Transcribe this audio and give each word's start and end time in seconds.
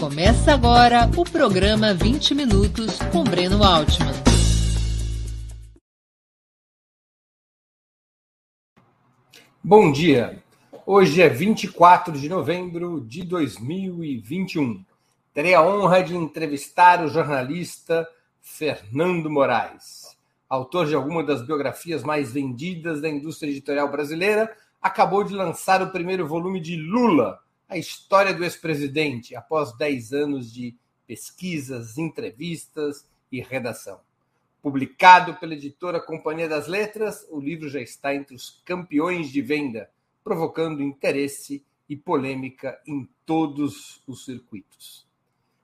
Começa 0.00 0.54
agora 0.54 1.10
o 1.14 1.24
programa 1.30 1.92
20 1.92 2.34
Minutos 2.34 2.98
com 3.12 3.22
Breno 3.22 3.62
Altman. 3.62 4.14
Bom 9.62 9.92
dia. 9.92 10.42
Hoje 10.86 11.20
é 11.20 11.28
24 11.28 12.18
de 12.18 12.30
novembro 12.30 13.02
de 13.02 13.22
2021. 13.24 14.82
Terei 15.34 15.52
a 15.52 15.60
honra 15.60 16.02
de 16.02 16.16
entrevistar 16.16 17.04
o 17.04 17.08
jornalista 17.08 18.08
Fernando 18.40 19.28
Moraes. 19.28 20.16
Autor 20.48 20.86
de 20.86 20.94
algumas 20.94 21.26
das 21.26 21.46
biografias 21.46 22.02
mais 22.02 22.32
vendidas 22.32 23.02
da 23.02 23.08
indústria 23.10 23.50
editorial 23.50 23.90
brasileira, 23.90 24.50
acabou 24.80 25.22
de 25.22 25.34
lançar 25.34 25.82
o 25.82 25.90
primeiro 25.90 26.26
volume 26.26 26.58
de 26.58 26.74
Lula, 26.74 27.38
a 27.70 27.78
história 27.78 28.34
do 28.34 28.42
ex-presidente, 28.42 29.36
após 29.36 29.72
10 29.76 30.12
anos 30.12 30.52
de 30.52 30.76
pesquisas, 31.06 31.96
entrevistas 31.96 33.08
e 33.30 33.40
redação. 33.40 34.00
Publicado 34.60 35.34
pela 35.36 35.54
editora 35.54 36.00
Companhia 36.00 36.48
das 36.48 36.66
Letras, 36.66 37.24
o 37.30 37.38
livro 37.38 37.68
já 37.68 37.80
está 37.80 38.12
entre 38.12 38.34
os 38.34 38.60
campeões 38.64 39.30
de 39.30 39.40
venda, 39.40 39.88
provocando 40.24 40.82
interesse 40.82 41.64
e 41.88 41.96
polêmica 41.96 42.80
em 42.84 43.08
todos 43.24 44.02
os 44.04 44.24
circuitos. 44.24 45.06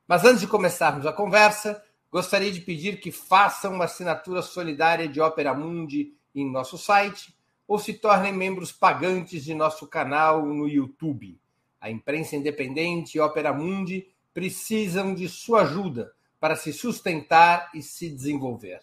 Mas 0.06 0.25
antes 0.25 0.41
de 0.41 0.47
começarmos 0.47 1.06
a 1.06 1.12
conversa, 1.12 1.83
gostaria 2.11 2.52
de 2.52 2.61
pedir 2.61 3.00
que 3.00 3.11
façam 3.11 3.75
uma 3.75 3.86
assinatura 3.86 4.42
solidária 4.42 5.09
de 5.09 5.20
Opera 5.20 5.52
Mundi 5.52 6.14
em 6.33 6.48
nosso 6.48 6.78
site 6.78 7.36
ou 7.66 7.80
se 7.80 7.95
tornem 7.95 8.33
membros 8.33 8.70
pagantes 8.70 9.42
de 9.45 9.55
nosso 9.55 9.88
canal 9.88 10.47
no 10.47 10.69
YouTube. 10.69 11.36
A 11.80 11.90
imprensa 11.90 12.36
independente 12.36 13.16
e 13.16 13.20
Opera 13.20 13.52
Mundi 13.52 14.08
precisam 14.32 15.14
de 15.14 15.28
sua 15.28 15.62
ajuda 15.62 16.12
para 16.41 16.56
se 16.56 16.72
sustentar 16.72 17.70
e 17.74 17.83
se 17.83 18.08
desenvolver. 18.08 18.80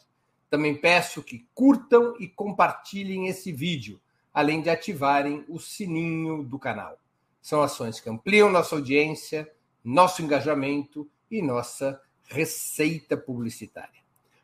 Também 0.49 0.75
peço 0.75 1.23
que 1.23 1.47
curtam 1.53 2.15
e 2.19 2.27
compartilhem 2.27 3.27
esse 3.27 3.51
vídeo, 3.51 3.99
além 4.33 4.61
de 4.61 4.69
ativarem 4.69 5.43
o 5.47 5.59
sininho 5.59 6.43
do 6.43 6.59
canal. 6.59 6.97
São 7.41 7.61
ações 7.61 7.99
que 7.99 8.09
ampliam 8.09 8.49
nossa 8.49 8.75
audiência, 8.75 9.51
nosso 9.83 10.21
engajamento 10.21 11.09
e 11.29 11.41
nossa 11.41 11.99
receita 12.27 13.17
publicitária. 13.17 14.01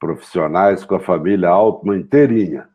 profissionais 0.00 0.86
com 0.86 0.94
a 0.94 1.00
família 1.00 1.50
Altman 1.50 1.98
inteirinha. 1.98 2.66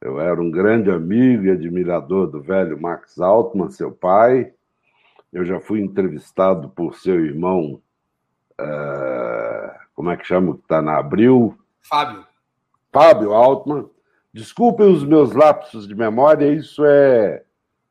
Eu 0.00 0.18
era 0.18 0.42
um 0.42 0.50
grande 0.50 0.90
amigo 0.90 1.44
e 1.44 1.50
admirador 1.52 2.26
do 2.26 2.42
velho 2.42 2.80
Max 2.80 3.20
Altman, 3.20 3.70
seu 3.70 3.92
pai. 3.92 4.52
Eu 5.32 5.44
já 5.44 5.60
fui 5.60 5.80
entrevistado 5.80 6.68
por 6.70 6.96
seu 6.96 7.24
irmão, 7.24 7.80
uh, 8.60 9.78
como 9.94 10.10
é 10.10 10.16
que 10.16 10.26
chama, 10.26 10.54
que 10.54 10.62
está 10.62 10.82
na 10.82 10.98
Abril? 10.98 11.56
Fábio. 11.80 12.26
Fábio 12.92 13.32
Altman. 13.32 13.88
Desculpem 14.32 14.92
os 14.92 15.04
meus 15.04 15.32
lapsos 15.32 15.86
de 15.86 15.94
memória, 15.94 16.52
isso 16.52 16.84
é 16.84 17.44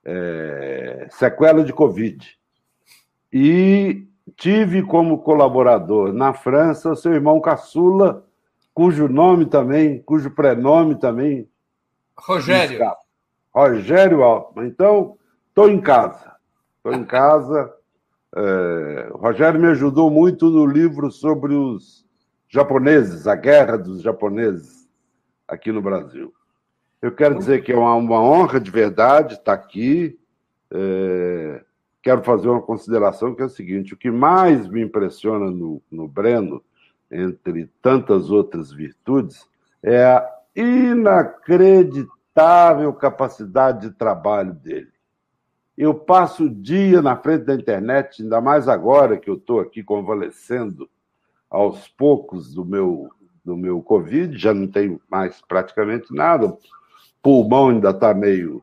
é, 0.05 1.07
sequela 1.11 1.63
de 1.63 1.73
Covid. 1.73 2.37
E 3.31 4.05
tive 4.35 4.83
como 4.83 5.19
colaborador 5.19 6.13
na 6.13 6.33
França 6.33 6.91
o 6.91 6.95
seu 6.95 7.13
irmão 7.13 7.39
caçula, 7.39 8.25
cujo 8.73 9.07
nome 9.07 9.45
também, 9.45 9.99
cujo 10.01 10.31
prenome 10.31 10.95
também. 10.95 11.47
Rogério. 12.17 12.79
Rogério 13.53 14.23
Altman. 14.23 14.67
Então, 14.67 15.17
estou 15.49 15.69
em 15.69 15.79
casa. 15.79 16.35
Estou 16.77 16.93
em 16.93 17.05
casa. 17.05 17.73
É, 18.35 19.09
o 19.11 19.17
Rogério 19.17 19.59
me 19.59 19.67
ajudou 19.67 20.09
muito 20.09 20.49
no 20.49 20.65
livro 20.65 21.11
sobre 21.11 21.53
os 21.53 22.03
japoneses, 22.49 23.27
a 23.27 23.35
guerra 23.35 23.77
dos 23.77 24.01
japoneses 24.01 24.87
aqui 25.47 25.71
no 25.71 25.81
Brasil. 25.81 26.33
Eu 27.03 27.11
quero 27.11 27.37
dizer 27.37 27.63
que 27.65 27.73
é 27.73 27.75
uma, 27.75 27.93
uma 27.95 28.23
honra 28.23 28.61
de 28.61 28.71
verdade 28.71 29.33
estar 29.33 29.51
aqui. 29.51 30.17
É, 30.71 31.61
quero 32.01 32.23
fazer 32.23 32.47
uma 32.47 32.61
consideração 32.61 33.35
que 33.35 33.41
é 33.41 33.45
o 33.45 33.49
seguinte: 33.49 33.93
o 33.93 33.97
que 33.97 34.09
mais 34.09 34.69
me 34.69 34.81
impressiona 34.81 35.51
no, 35.51 35.81
no 35.91 36.07
Breno, 36.07 36.63
entre 37.11 37.69
tantas 37.81 38.31
outras 38.31 38.71
virtudes, 38.71 39.45
é 39.83 40.01
a 40.01 40.25
inacreditável 40.55 42.93
capacidade 42.93 43.89
de 43.89 43.93
trabalho 43.93 44.53
dele. 44.53 44.93
Eu 45.77 45.93
passo 45.93 46.45
o 46.45 46.49
dia 46.49 47.01
na 47.01 47.17
frente 47.17 47.43
da 47.43 47.53
internet, 47.53 48.23
ainda 48.23 48.39
mais 48.39 48.69
agora 48.69 49.17
que 49.17 49.29
eu 49.29 49.35
estou 49.35 49.59
aqui 49.59 49.83
convalescendo 49.83 50.89
aos 51.49 51.85
poucos 51.85 52.53
do 52.53 52.63
meu, 52.63 53.09
do 53.43 53.57
meu 53.57 53.81
Covid, 53.81 54.37
já 54.37 54.53
não 54.53 54.67
tenho 54.67 55.01
mais 55.11 55.41
praticamente 55.41 56.15
nada, 56.15 56.57
pulmão 57.23 57.69
ainda 57.69 57.91
está 57.91 58.13
meio, 58.13 58.61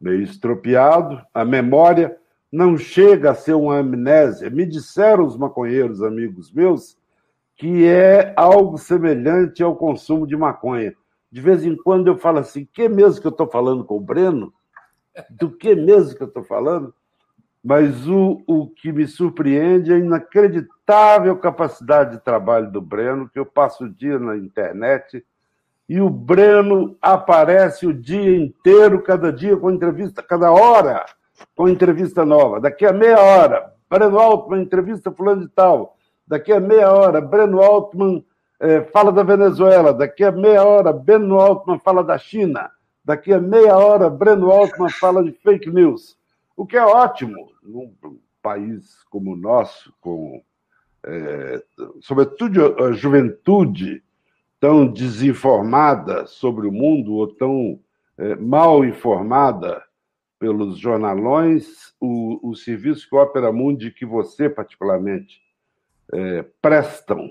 meio 0.00 0.20
estropiado, 0.20 1.24
a 1.32 1.44
memória 1.44 2.16
não 2.52 2.76
chega 2.76 3.30
a 3.30 3.34
ser 3.34 3.54
uma 3.54 3.78
amnésia. 3.78 4.50
Me 4.50 4.66
disseram 4.66 5.24
os 5.24 5.36
maconheiros, 5.36 6.02
amigos 6.02 6.52
meus, 6.52 6.98
que 7.56 7.86
é 7.86 8.34
algo 8.36 8.76
semelhante 8.76 9.62
ao 9.62 9.76
consumo 9.76 10.26
de 10.26 10.36
maconha. 10.36 10.92
De 11.30 11.40
vez 11.40 11.64
em 11.64 11.76
quando 11.76 12.08
eu 12.08 12.18
falo 12.18 12.38
assim: 12.38 12.68
que 12.72 12.88
mesmo 12.88 13.20
que 13.20 13.26
eu 13.28 13.30
estou 13.30 13.46
falando 13.46 13.84
com 13.84 13.96
o 13.96 14.00
Breno? 14.00 14.52
Do 15.30 15.50
que 15.50 15.76
mesmo 15.76 16.16
que 16.16 16.22
eu 16.22 16.28
estou 16.28 16.42
falando? 16.42 16.92
Mas 17.62 18.08
o, 18.08 18.42
o 18.46 18.66
que 18.66 18.90
me 18.90 19.06
surpreende 19.06 19.92
é 19.92 19.96
a 19.96 19.98
inacreditável 19.98 21.36
capacidade 21.36 22.12
de 22.12 22.24
trabalho 22.24 22.72
do 22.72 22.80
Breno, 22.80 23.28
que 23.28 23.38
eu 23.38 23.46
passo 23.46 23.84
o 23.84 23.88
dia 23.88 24.18
na 24.18 24.36
internet 24.36 25.24
e 25.90 26.00
o 26.00 26.08
Breno 26.08 26.96
aparece 27.02 27.84
o 27.84 27.92
dia 27.92 28.36
inteiro, 28.36 29.02
cada 29.02 29.32
dia 29.32 29.56
com 29.56 29.72
entrevista, 29.72 30.22
cada 30.22 30.52
hora 30.52 31.04
com 31.56 31.68
entrevista 31.68 32.24
nova. 32.24 32.60
Daqui 32.60 32.86
a 32.86 32.92
meia 32.92 33.18
hora, 33.18 33.72
Breno 33.90 34.16
Altman 34.16 34.62
entrevista 34.62 35.10
fulano 35.10 35.40
de 35.40 35.48
tal. 35.48 35.96
Daqui 36.24 36.52
a 36.52 36.60
meia 36.60 36.92
hora, 36.92 37.20
Breno 37.20 37.60
Altman 37.60 38.24
eh, 38.60 38.82
fala 38.92 39.10
da 39.10 39.24
Venezuela. 39.24 39.92
Daqui 39.92 40.22
a 40.22 40.30
meia 40.30 40.62
hora, 40.62 40.92
Breno 40.92 41.40
Altman 41.40 41.80
fala 41.80 42.04
da 42.04 42.16
China. 42.16 42.70
Daqui 43.04 43.32
a 43.32 43.40
meia 43.40 43.76
hora, 43.76 44.08
Breno 44.08 44.52
Altman 44.52 44.90
fala 44.90 45.24
de 45.24 45.32
fake 45.32 45.68
news. 45.70 46.16
O 46.56 46.64
que 46.64 46.76
é 46.76 46.84
ótimo 46.84 47.50
num 47.64 47.92
país 48.40 49.02
como 49.10 49.32
o 49.32 49.36
nosso, 49.36 49.92
com, 50.00 50.40
eh, 51.04 51.60
sobretudo 52.00 52.80
a 52.80 52.92
juventude, 52.92 54.04
tão 54.60 54.86
desinformada 54.86 56.26
sobre 56.26 56.68
o 56.68 56.72
mundo 56.72 57.14
ou 57.14 57.26
tão 57.26 57.80
é, 58.18 58.36
mal 58.36 58.84
informada 58.84 59.82
pelos 60.38 60.78
jornalões, 60.78 61.94
o, 61.98 62.50
o 62.50 62.54
serviço 62.54 63.08
que 63.08 63.16
Opera 63.16 63.52
Mundi, 63.52 63.90
que 63.90 64.06
você 64.06 64.48
particularmente 64.48 65.40
é, 66.12 66.44
prestam 66.62 67.30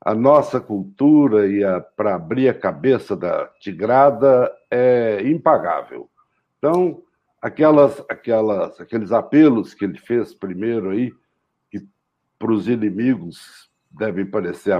a 0.00 0.14
nossa 0.14 0.60
cultura 0.60 1.46
e 1.46 1.60
para 1.96 2.14
abrir 2.14 2.48
a 2.48 2.54
cabeça 2.54 3.14
da 3.14 3.46
tigrada 3.60 4.50
é 4.70 5.22
impagável. 5.26 6.08
Então, 6.56 7.02
aquelas, 7.40 8.02
aquelas, 8.08 8.80
aqueles 8.80 9.12
apelos 9.12 9.74
que 9.74 9.84
ele 9.84 9.98
fez 9.98 10.32
primeiro 10.32 10.90
aí, 10.90 11.12
que 11.70 11.86
para 12.38 12.52
os 12.52 12.68
inimigos 12.68 13.70
devem 13.90 14.24
parecer 14.24 14.72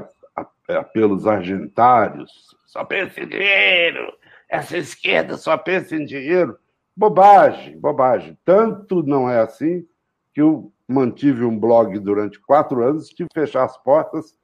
apelos 0.69 1.27
argentários, 1.27 2.31
só 2.67 2.85
pensa 2.85 3.21
em 3.21 3.29
dinheiro, 3.29 4.13
essa 4.49 4.77
esquerda 4.77 5.37
só 5.37 5.57
pensa 5.57 5.97
em 5.97 6.05
dinheiro. 6.05 6.59
Bobagem, 6.97 7.79
bobagem. 7.79 8.37
Tanto 8.45 9.03
não 9.03 9.31
é 9.31 9.41
assim 9.41 9.87
que 10.35 10.41
eu 10.41 10.73
mantive 10.87 11.45
um 11.45 11.59
blog 11.59 11.99
durante 11.99 12.41
quatro 12.41 12.83
anos 12.83 13.09
e 13.09 13.15
tive 13.15 13.29
que 13.29 13.41
fechar 13.41 13.65
as 13.65 13.77
portas 13.79 14.35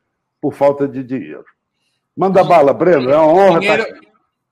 por 0.40 0.54
falta 0.54 0.86
de 0.86 1.02
dinheiro. 1.02 1.44
Manda 2.16 2.42
bala, 2.44 2.72
Breno, 2.72 3.10
é 3.10 3.16
uma 3.16 3.26
honra. 3.26 3.60
Dinheiro, 3.60 3.84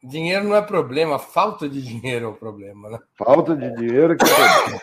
dinheiro 0.02 0.44
não 0.44 0.56
é 0.56 0.62
problema, 0.62 1.18
falta 1.18 1.68
de 1.68 1.80
dinheiro 1.80 2.26
é 2.26 2.28
o 2.28 2.34
problema, 2.34 2.90
né? 2.90 2.98
Falta 3.16 3.56
de 3.56 3.74
dinheiro 3.76 4.16
que 4.16 4.24
é. 4.24 4.80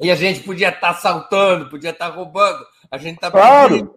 E 0.00 0.10
a 0.10 0.14
gente 0.14 0.40
podia 0.40 0.68
estar 0.68 0.80
tá 0.80 0.90
assaltando, 0.90 1.68
podia 1.68 1.90
estar 1.90 2.08
tá 2.08 2.14
roubando. 2.14 2.64
A 2.90 2.96
gente 2.96 3.16
está 3.16 3.30
Claro, 3.30 3.94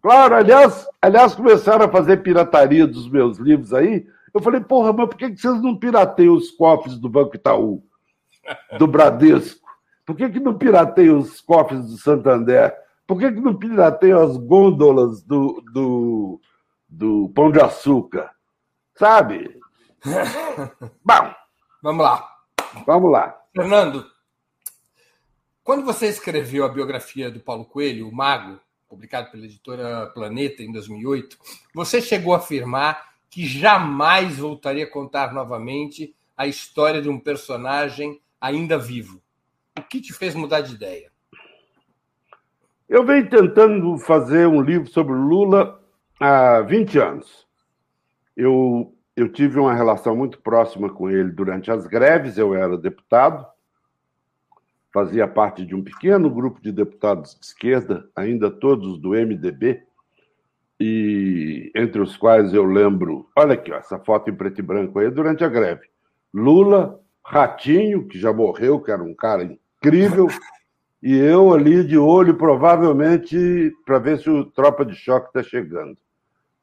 claro. 0.00 0.34
Aliás, 0.34 0.86
aliás, 1.00 1.34
começaram 1.34 1.84
a 1.84 1.90
fazer 1.90 2.22
pirataria 2.22 2.86
dos 2.86 3.08
meus 3.08 3.38
livros 3.38 3.72
aí. 3.72 4.06
Eu 4.32 4.40
falei, 4.40 4.60
porra, 4.60 4.92
mas 4.92 5.08
por 5.08 5.16
que 5.16 5.36
vocês 5.36 5.60
não 5.60 5.76
pirateiam 5.76 6.34
os 6.34 6.50
cofres 6.50 6.96
do 6.96 7.08
Banco 7.08 7.34
Itaú, 7.34 7.82
do 8.78 8.86
Bradesco? 8.86 9.68
Por 10.06 10.16
que, 10.16 10.28
que 10.28 10.40
não 10.40 10.56
pirateiam 10.56 11.18
os 11.18 11.40
cofres 11.40 11.86
do 11.86 11.96
Santander? 11.98 12.74
Por 13.06 13.18
que, 13.18 13.30
que 13.32 13.40
não 13.40 13.56
pirateiam 13.56 14.22
as 14.22 14.36
gôndolas 14.36 15.22
do, 15.22 15.62
do, 15.72 16.40
do 16.88 17.32
Pão 17.34 17.50
de 17.50 17.60
Açúcar? 17.60 18.30
Sabe? 18.94 19.58
Bom, 21.04 21.34
vamos 21.82 22.04
lá. 22.04 22.28
Vamos 22.86 23.10
lá. 23.10 23.36
Fernando, 23.54 24.06
quando 25.62 25.84
você 25.84 26.08
escreveu 26.08 26.64
a 26.64 26.68
biografia 26.68 27.30
do 27.30 27.40
Paulo 27.40 27.64
Coelho, 27.64 28.08
o 28.08 28.14
Mago, 28.14 28.60
publicado 28.90 29.30
pela 29.30 29.44
editora 29.44 30.08
Planeta 30.08 30.64
em 30.64 30.72
2008, 30.72 31.38
você 31.72 32.02
chegou 32.02 32.34
a 32.34 32.38
afirmar 32.38 33.10
que 33.30 33.46
jamais 33.46 34.38
voltaria 34.38 34.82
a 34.82 34.90
contar 34.90 35.32
novamente 35.32 36.12
a 36.36 36.48
história 36.48 37.00
de 37.00 37.08
um 37.08 37.18
personagem 37.18 38.20
ainda 38.40 38.76
vivo. 38.76 39.22
O 39.78 39.82
que 39.82 40.00
te 40.00 40.12
fez 40.12 40.34
mudar 40.34 40.62
de 40.62 40.74
ideia? 40.74 41.12
Eu 42.88 43.06
venho 43.06 43.30
tentando 43.30 43.96
fazer 43.98 44.48
um 44.48 44.60
livro 44.60 44.90
sobre 44.90 45.14
Lula 45.14 45.80
há 46.18 46.60
20 46.62 46.98
anos. 46.98 47.46
Eu, 48.36 48.92
eu 49.14 49.30
tive 49.30 49.60
uma 49.60 49.72
relação 49.72 50.16
muito 50.16 50.40
próxima 50.40 50.90
com 50.90 51.08
ele 51.08 51.30
durante 51.30 51.70
as 51.70 51.86
greves, 51.86 52.36
eu 52.36 52.52
era 52.52 52.76
deputado, 52.76 53.46
fazia 54.92 55.26
parte 55.26 55.64
de 55.64 55.74
um 55.74 55.82
pequeno 55.82 56.28
grupo 56.28 56.60
de 56.60 56.72
deputados 56.72 57.36
de 57.38 57.46
esquerda, 57.46 58.08
ainda 58.14 58.50
todos 58.50 58.98
do 58.98 59.10
MDB, 59.10 59.82
e 60.78 61.70
entre 61.74 62.00
os 62.00 62.16
quais 62.16 62.54
eu 62.54 62.64
lembro, 62.64 63.28
olha 63.36 63.54
aqui, 63.54 63.70
ó, 63.70 63.76
essa 63.76 63.98
foto 63.98 64.30
em 64.30 64.34
preto 64.34 64.60
e 64.60 64.62
branco 64.62 64.98
aí, 64.98 65.10
durante 65.10 65.44
a 65.44 65.48
greve. 65.48 65.82
Lula, 66.32 66.98
Ratinho, 67.24 68.08
que 68.08 68.18
já 68.18 68.32
morreu, 68.32 68.80
que 68.80 68.90
era 68.90 69.02
um 69.02 69.14
cara 69.14 69.44
incrível, 69.44 70.26
e 71.02 71.16
eu 71.16 71.52
ali 71.52 71.84
de 71.84 71.98
olho, 71.98 72.34
provavelmente, 72.34 73.72
para 73.84 73.98
ver 73.98 74.18
se 74.18 74.30
o 74.30 74.44
tropa 74.44 74.84
de 74.84 74.94
choque 74.94 75.28
está 75.28 75.42
chegando. 75.42 75.96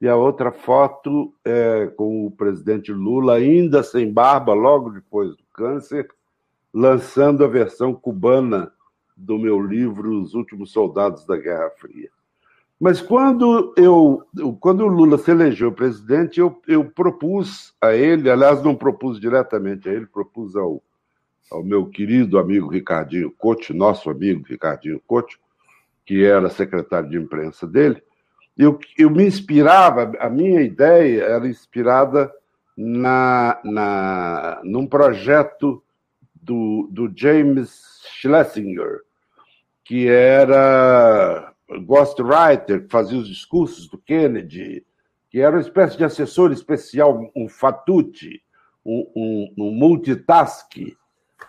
E 0.01 0.07
a 0.07 0.15
outra 0.15 0.51
foto 0.51 1.33
é 1.45 1.88
com 1.95 2.25
o 2.25 2.31
presidente 2.31 2.91
Lula, 2.91 3.35
ainda 3.35 3.81
sem 3.83 4.12
barba, 4.12 4.53
logo 4.53 4.91
depois 4.91 5.35
do 5.35 5.44
câncer, 5.53 6.07
lançando 6.77 7.44
a 7.44 7.47
versão 7.47 7.91
cubana 7.91 8.71
do 9.15 9.39
meu 9.39 9.59
livro 9.59 10.21
Os 10.21 10.35
Últimos 10.35 10.71
Soldados 10.71 11.25
da 11.25 11.35
Guerra 11.35 11.71
Fria. 11.79 12.09
Mas 12.79 13.01
quando 13.01 13.74
eu, 13.75 14.24
quando 14.59 14.81
o 14.81 14.88
Lula 14.88 15.18
se 15.18 15.31
elegeu 15.31 15.71
presidente, 15.71 16.39
eu, 16.39 16.62
eu 16.68 16.85
propus 16.85 17.74
a 17.81 17.95
ele, 17.95 18.29
aliás, 18.29 18.62
não 18.62 18.75
propus 18.75 19.19
diretamente 19.19 19.89
a 19.89 19.91
ele, 19.91 20.06
propus 20.06 20.56
ao 20.56 20.83
ao 21.50 21.63
meu 21.63 21.85
querido 21.85 22.38
amigo 22.38 22.68
Ricardinho 22.68 23.31
Couto, 23.31 23.73
nosso 23.73 24.09
amigo 24.09 24.45
Ricardinho 24.45 25.01
Couto, 25.07 25.39
que 26.06 26.25
era 26.25 26.50
secretário 26.50 27.09
de 27.09 27.18
imprensa 27.18 27.65
dele, 27.65 28.03
eu, 28.57 28.77
eu 28.97 29.09
me 29.09 29.25
inspirava, 29.25 30.12
a 30.19 30.30
minha 30.30 30.62
ideia 30.62 31.23
era 31.23 31.47
inspirada 31.47 32.30
na, 32.75 33.62
na, 33.63 34.62
num 34.65 34.85
projeto 34.85 35.81
do, 36.47 36.88
do 36.89 37.11
James 37.13 38.01
Schlesinger, 38.21 39.01
que 39.83 40.07
era 40.07 41.53
ghostwriter, 41.85 42.83
que 42.83 42.89
fazia 42.89 43.19
os 43.19 43.27
discursos 43.27 43.89
do 43.89 43.97
Kennedy, 43.97 44.85
que 45.29 45.41
era 45.41 45.57
uma 45.57 45.61
espécie 45.61 45.97
de 45.97 46.05
assessor 46.05 46.53
especial, 46.53 47.29
um 47.35 47.49
fatute, 47.49 48.41
um, 48.85 49.11
um, 49.13 49.53
um 49.57 49.71
multitask, 49.71 50.71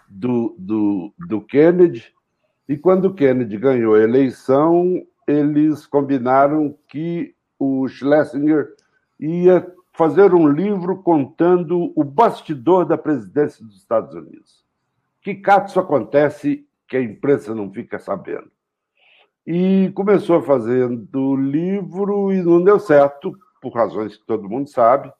do, 0.08 0.56
do, 0.58 1.12
do 1.28 1.40
Kennedy, 1.42 2.12
e 2.68 2.76
quando 2.76 3.06
o 3.06 3.14
Kennedy 3.14 3.56
ganhou 3.58 3.94
a 3.94 4.00
eleição, 4.00 5.06
eles 5.26 5.86
combinaram 5.86 6.76
que 6.88 7.34
o 7.58 7.86
Schlesinger 7.88 8.74
ia 9.20 9.70
fazer 9.92 10.32
um 10.32 10.48
livro 10.48 11.02
contando 11.02 11.92
o 11.94 12.04
bastidor 12.04 12.86
da 12.86 12.96
presidência 12.96 13.64
dos 13.64 13.76
Estados 13.76 14.14
Unidos. 14.14 14.67
Que 15.34 15.42
isso 15.66 15.78
acontece 15.78 16.66
que 16.88 16.96
a 16.96 17.02
imprensa 17.02 17.54
não 17.54 17.70
fica 17.70 17.98
sabendo? 17.98 18.50
E 19.46 19.90
começou 19.94 20.42
fazendo 20.42 21.36
livro 21.36 22.32
e 22.32 22.42
não 22.42 22.64
deu 22.64 22.78
certo, 22.78 23.36
por 23.60 23.74
razões 23.74 24.16
que 24.16 24.24
todo 24.24 24.48
mundo 24.48 24.68
sabe. 24.68 25.12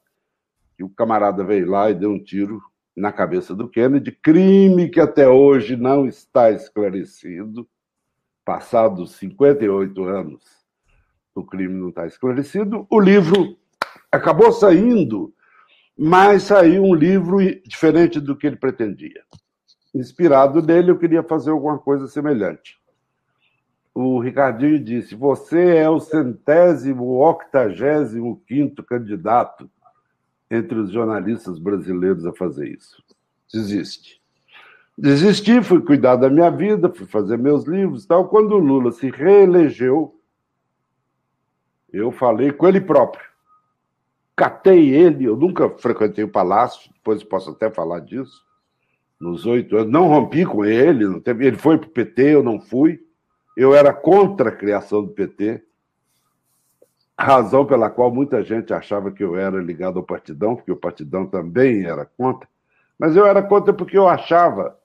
E 0.79 0.85
o 0.85 0.89
camarada 0.89 1.45
veio 1.45 1.69
lá 1.69 1.91
e 1.91 1.95
deu 1.95 2.11
um 2.11 2.23
tiro 2.23 2.63
na 2.97 3.13
cabeça 3.13 3.55
do 3.55 3.69
Kennedy, 3.69 4.11
crime 4.13 4.89
que 4.89 5.01
até 5.01 5.29
hoje 5.29 5.77
não 5.77 6.07
está 6.07 6.51
esclarecido. 6.51 7.69
Passados 8.45 9.13
58 9.17 10.05
anos, 10.05 10.43
o 11.35 11.45
crime 11.45 11.75
não 11.75 11.91
está 11.91 12.07
esclarecido. 12.07 12.87
O 12.91 12.99
livro 12.99 13.59
acabou 14.11 14.53
saindo, 14.53 15.35
mas 15.97 16.45
saiu 16.45 16.83
um 16.83 16.95
livro 16.95 17.39
diferente 17.63 18.19
do 18.21 18.35
que 18.35 18.47
ele 18.47 18.57
pretendia. 18.57 19.23
Inspirado 19.95 20.63
nele, 20.63 20.91
eu 20.91 20.99
queria 20.99 21.23
fazer 21.23 21.51
alguma 21.51 21.79
coisa 21.79 22.07
semelhante. 22.07 22.79
O 23.95 24.21
Ricardinho 24.21 24.79
disse: 24.79 25.15
Você 25.15 25.77
é 25.77 25.89
o 25.89 25.99
centésimo, 25.99 27.21
octagésimo 27.21 28.41
quinto 28.47 28.83
candidato 28.83 29.69
entre 30.51 30.79
os 30.79 30.91
jornalistas 30.91 31.59
brasileiros 31.59 32.25
a 32.25 32.33
fazer 32.33 32.69
isso. 32.69 33.03
Desiste. 33.53 34.21
Desisti, 34.97 35.63
fui 35.63 35.81
cuidar 35.81 36.17
da 36.17 36.29
minha 36.29 36.51
vida, 36.51 36.93
fui 36.93 37.07
fazer 37.07 37.39
meus 37.39 37.65
livros 37.65 38.05
e 38.05 38.09
tal. 38.09 38.29
Quando 38.29 38.53
o 38.53 38.59
Lula 38.59 38.91
se 38.91 39.11
reelegeu, 39.11 40.15
eu 41.93 42.11
falei 42.11 42.53
com 42.53 42.67
ele 42.67 42.81
próprio. 42.81 43.27
Catei 44.35 44.91
ele, 44.91 45.25
eu 45.25 45.37
nunca 45.37 45.71
frequentei 45.71 46.25
o 46.25 46.29
palácio, 46.29 46.91
depois 46.93 47.23
posso 47.23 47.51
até 47.51 47.71
falar 47.71 48.01
disso. 48.01 48.48
Nos 49.21 49.47
oito 49.47 49.77
anos, 49.77 49.93
não 49.93 50.07
rompi 50.07 50.45
com 50.45 50.65
ele, 50.65 51.21
teve, 51.21 51.47
ele 51.47 51.57
foi 51.57 51.77
para 51.77 51.89
o 51.89 51.93
PT, 51.93 52.35
eu 52.35 52.43
não 52.43 52.61
fui. 52.61 53.01
Eu 53.57 53.75
era 53.75 53.93
contra 53.93 54.51
a 54.51 54.55
criação 54.55 55.03
do 55.03 55.11
PT 55.11 55.63
razão 57.19 57.67
pela 57.67 57.91
qual 57.91 58.15
muita 58.15 58.45
gente 58.45 58.73
achava 58.73 59.11
que 59.11 59.25
eu 59.25 59.37
era 59.37 59.61
ligado 59.61 59.99
ao 59.99 60.05
Partidão, 60.05 60.55
porque 60.55 60.71
o 60.71 60.77
Partidão 60.77 61.27
também 61.27 61.85
era 61.85 62.05
contra, 62.05 62.49
mas 62.97 63.17
eu 63.17 63.27
era 63.27 63.43
contra 63.43 63.73
porque 63.73 63.99
eu 63.99 64.07
achava 64.07 64.79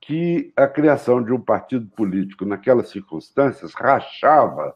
que 0.00 0.52
a 0.56 0.66
criação 0.66 1.22
de 1.22 1.32
um 1.32 1.40
partido 1.40 1.86
político 1.86 2.44
naquelas 2.44 2.90
circunstâncias 2.90 3.72
rachava 3.72 4.74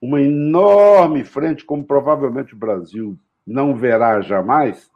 uma 0.00 0.20
enorme 0.20 1.24
frente, 1.24 1.64
como 1.64 1.84
provavelmente 1.84 2.54
o 2.54 2.58
Brasil 2.58 3.18
não 3.46 3.74
verá 3.74 4.20
jamais, 4.20 4.90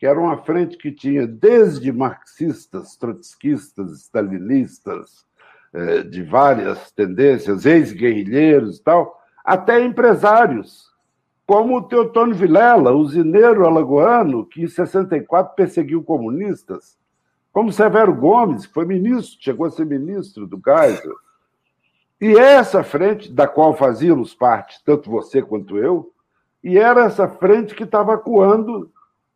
que 0.00 0.06
era 0.06 0.18
uma 0.18 0.38
frente 0.38 0.78
que 0.78 0.90
tinha 0.90 1.26
desde 1.26 1.92
marxistas, 1.92 2.96
trotskistas, 2.96 3.92
stalinistas, 4.00 5.26
eh, 5.74 6.02
de 6.04 6.22
várias 6.22 6.90
tendências, 6.90 7.66
ex-guerrilheiros 7.66 8.78
e 8.78 8.82
tal, 8.82 9.20
até 9.44 9.84
empresários 9.84 10.88
como 11.46 11.76
o 11.76 11.82
Teotônio 11.82 12.34
Vilela, 12.34 12.92
usineiro 12.92 13.66
alagoano, 13.66 14.46
que 14.46 14.62
em 14.62 14.68
64 14.68 15.54
perseguiu 15.54 16.02
comunistas, 16.02 16.96
como 17.52 17.70
Severo 17.70 18.14
Gomes, 18.14 18.64
que 18.64 18.72
foi 18.72 18.86
ministro, 18.86 19.36
chegou 19.38 19.66
a 19.66 19.70
ser 19.70 19.84
ministro 19.84 20.46
do 20.46 20.58
Geisel. 20.64 21.16
E 22.18 22.38
essa 22.38 22.82
frente, 22.82 23.30
da 23.30 23.46
qual 23.46 23.76
fazíamos 23.76 24.32
parte, 24.32 24.82
tanto 24.82 25.10
você 25.10 25.42
quanto 25.42 25.76
eu, 25.76 26.10
E 26.64 26.78
era 26.78 27.04
essa 27.04 27.26
frente 27.26 27.74
que 27.74 27.84
estava 27.84 28.14
acuando 28.14 28.90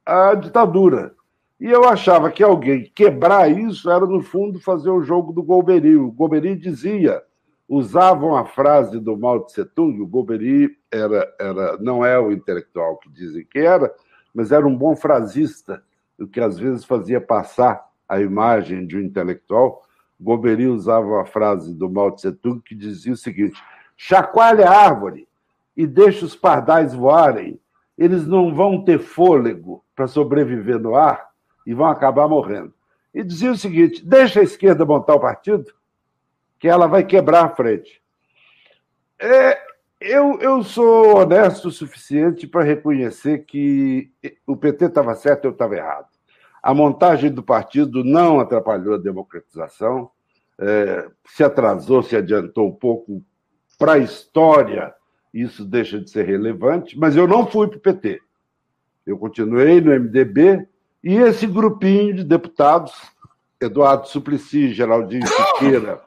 a 0.04 0.34
ditadura. 0.34 1.14
E 1.60 1.66
eu 1.66 1.84
achava 1.84 2.30
que 2.30 2.42
alguém 2.42 2.90
quebrar 2.94 3.50
isso 3.50 3.90
era, 3.90 4.04
no 4.06 4.22
fundo, 4.22 4.60
fazer 4.60 4.90
o 4.90 5.02
jogo 5.02 5.32
do 5.32 5.42
Golbery. 5.42 5.96
O 5.96 6.10
Golbery 6.10 6.56
dizia, 6.56 7.22
usavam 7.68 8.36
a 8.36 8.44
frase 8.44 8.98
do 9.00 9.16
Mao 9.16 9.40
Tse 9.44 9.64
Tung, 9.64 10.00
o 10.00 10.06
Golbery 10.06 10.76
era, 10.90 11.32
era, 11.38 11.78
não 11.78 12.04
é 12.04 12.18
o 12.18 12.32
intelectual 12.32 12.98
que 12.98 13.08
dizem 13.10 13.46
que 13.46 13.58
era, 13.58 13.92
mas 14.34 14.52
era 14.52 14.66
um 14.66 14.76
bom 14.76 14.96
frasista, 14.96 15.82
o 16.18 16.26
que 16.26 16.40
às 16.40 16.58
vezes 16.58 16.84
fazia 16.84 17.20
passar 17.20 17.88
a 18.08 18.20
imagem 18.20 18.86
de 18.86 18.96
um 18.96 19.00
intelectual. 19.00 19.82
Golbery 20.20 20.66
usava 20.66 21.22
a 21.22 21.24
frase 21.24 21.74
do 21.74 21.88
Mao 21.88 22.12
Tse 22.12 22.32
Tung 22.32 22.60
que 22.60 22.74
dizia 22.74 23.12
o 23.12 23.16
seguinte: 23.16 23.60
chacoalha 23.96 24.68
a 24.68 24.76
árvore 24.76 25.28
e 25.76 25.86
deixa 25.86 26.24
os 26.24 26.36
pardais 26.36 26.94
voarem. 26.94 27.60
Eles 27.96 28.26
não 28.26 28.52
vão 28.52 28.84
ter 28.84 28.98
fôlego 28.98 29.83
para 29.94 30.06
sobreviver 30.06 30.78
no 30.78 30.94
ar 30.94 31.28
e 31.66 31.72
vão 31.72 31.86
acabar 31.86 32.28
morrendo. 32.28 32.72
E 33.12 33.22
dizia 33.22 33.52
o 33.52 33.56
seguinte: 33.56 34.04
deixa 34.04 34.40
a 34.40 34.44
esquerda 34.44 34.84
montar 34.84 35.14
o 35.14 35.20
partido, 35.20 35.72
que 36.58 36.68
ela 36.68 36.86
vai 36.86 37.04
quebrar 37.04 37.44
a 37.44 37.50
frente. 37.50 38.02
É, 39.18 39.58
eu, 40.00 40.38
eu 40.40 40.62
sou 40.62 41.18
honesto 41.18 41.68
o 41.68 41.72
suficiente 41.72 42.46
para 42.46 42.64
reconhecer 42.64 43.44
que 43.46 44.10
o 44.46 44.56
PT 44.56 44.86
estava 44.86 45.14
certo, 45.14 45.44
eu 45.44 45.52
estava 45.52 45.76
errado. 45.76 46.08
A 46.62 46.74
montagem 46.74 47.30
do 47.30 47.42
partido 47.42 48.02
não 48.02 48.40
atrapalhou 48.40 48.94
a 48.94 48.98
democratização, 48.98 50.10
é, 50.58 51.08
se 51.26 51.44
atrasou, 51.44 52.02
se 52.02 52.16
adiantou 52.16 52.68
um 52.68 52.74
pouco 52.74 53.22
para 53.78 53.94
a 53.94 53.98
história, 53.98 54.94
isso 55.32 55.64
deixa 55.64 56.00
de 56.00 56.08
ser 56.10 56.24
relevante, 56.24 56.98
mas 56.98 57.16
eu 57.16 57.26
não 57.26 57.46
fui 57.46 57.68
para 57.68 57.78
o 57.78 57.80
PT. 57.80 58.20
Eu 59.06 59.18
continuei 59.18 59.80
no 59.80 59.92
MDB 59.92 60.66
e 61.02 61.16
esse 61.16 61.46
grupinho 61.46 62.14
de 62.14 62.24
deputados, 62.24 62.92
Eduardo 63.60 64.08
Suplicy, 64.08 64.72
Geraldinho 64.72 65.26
Siqueira, 65.26 66.00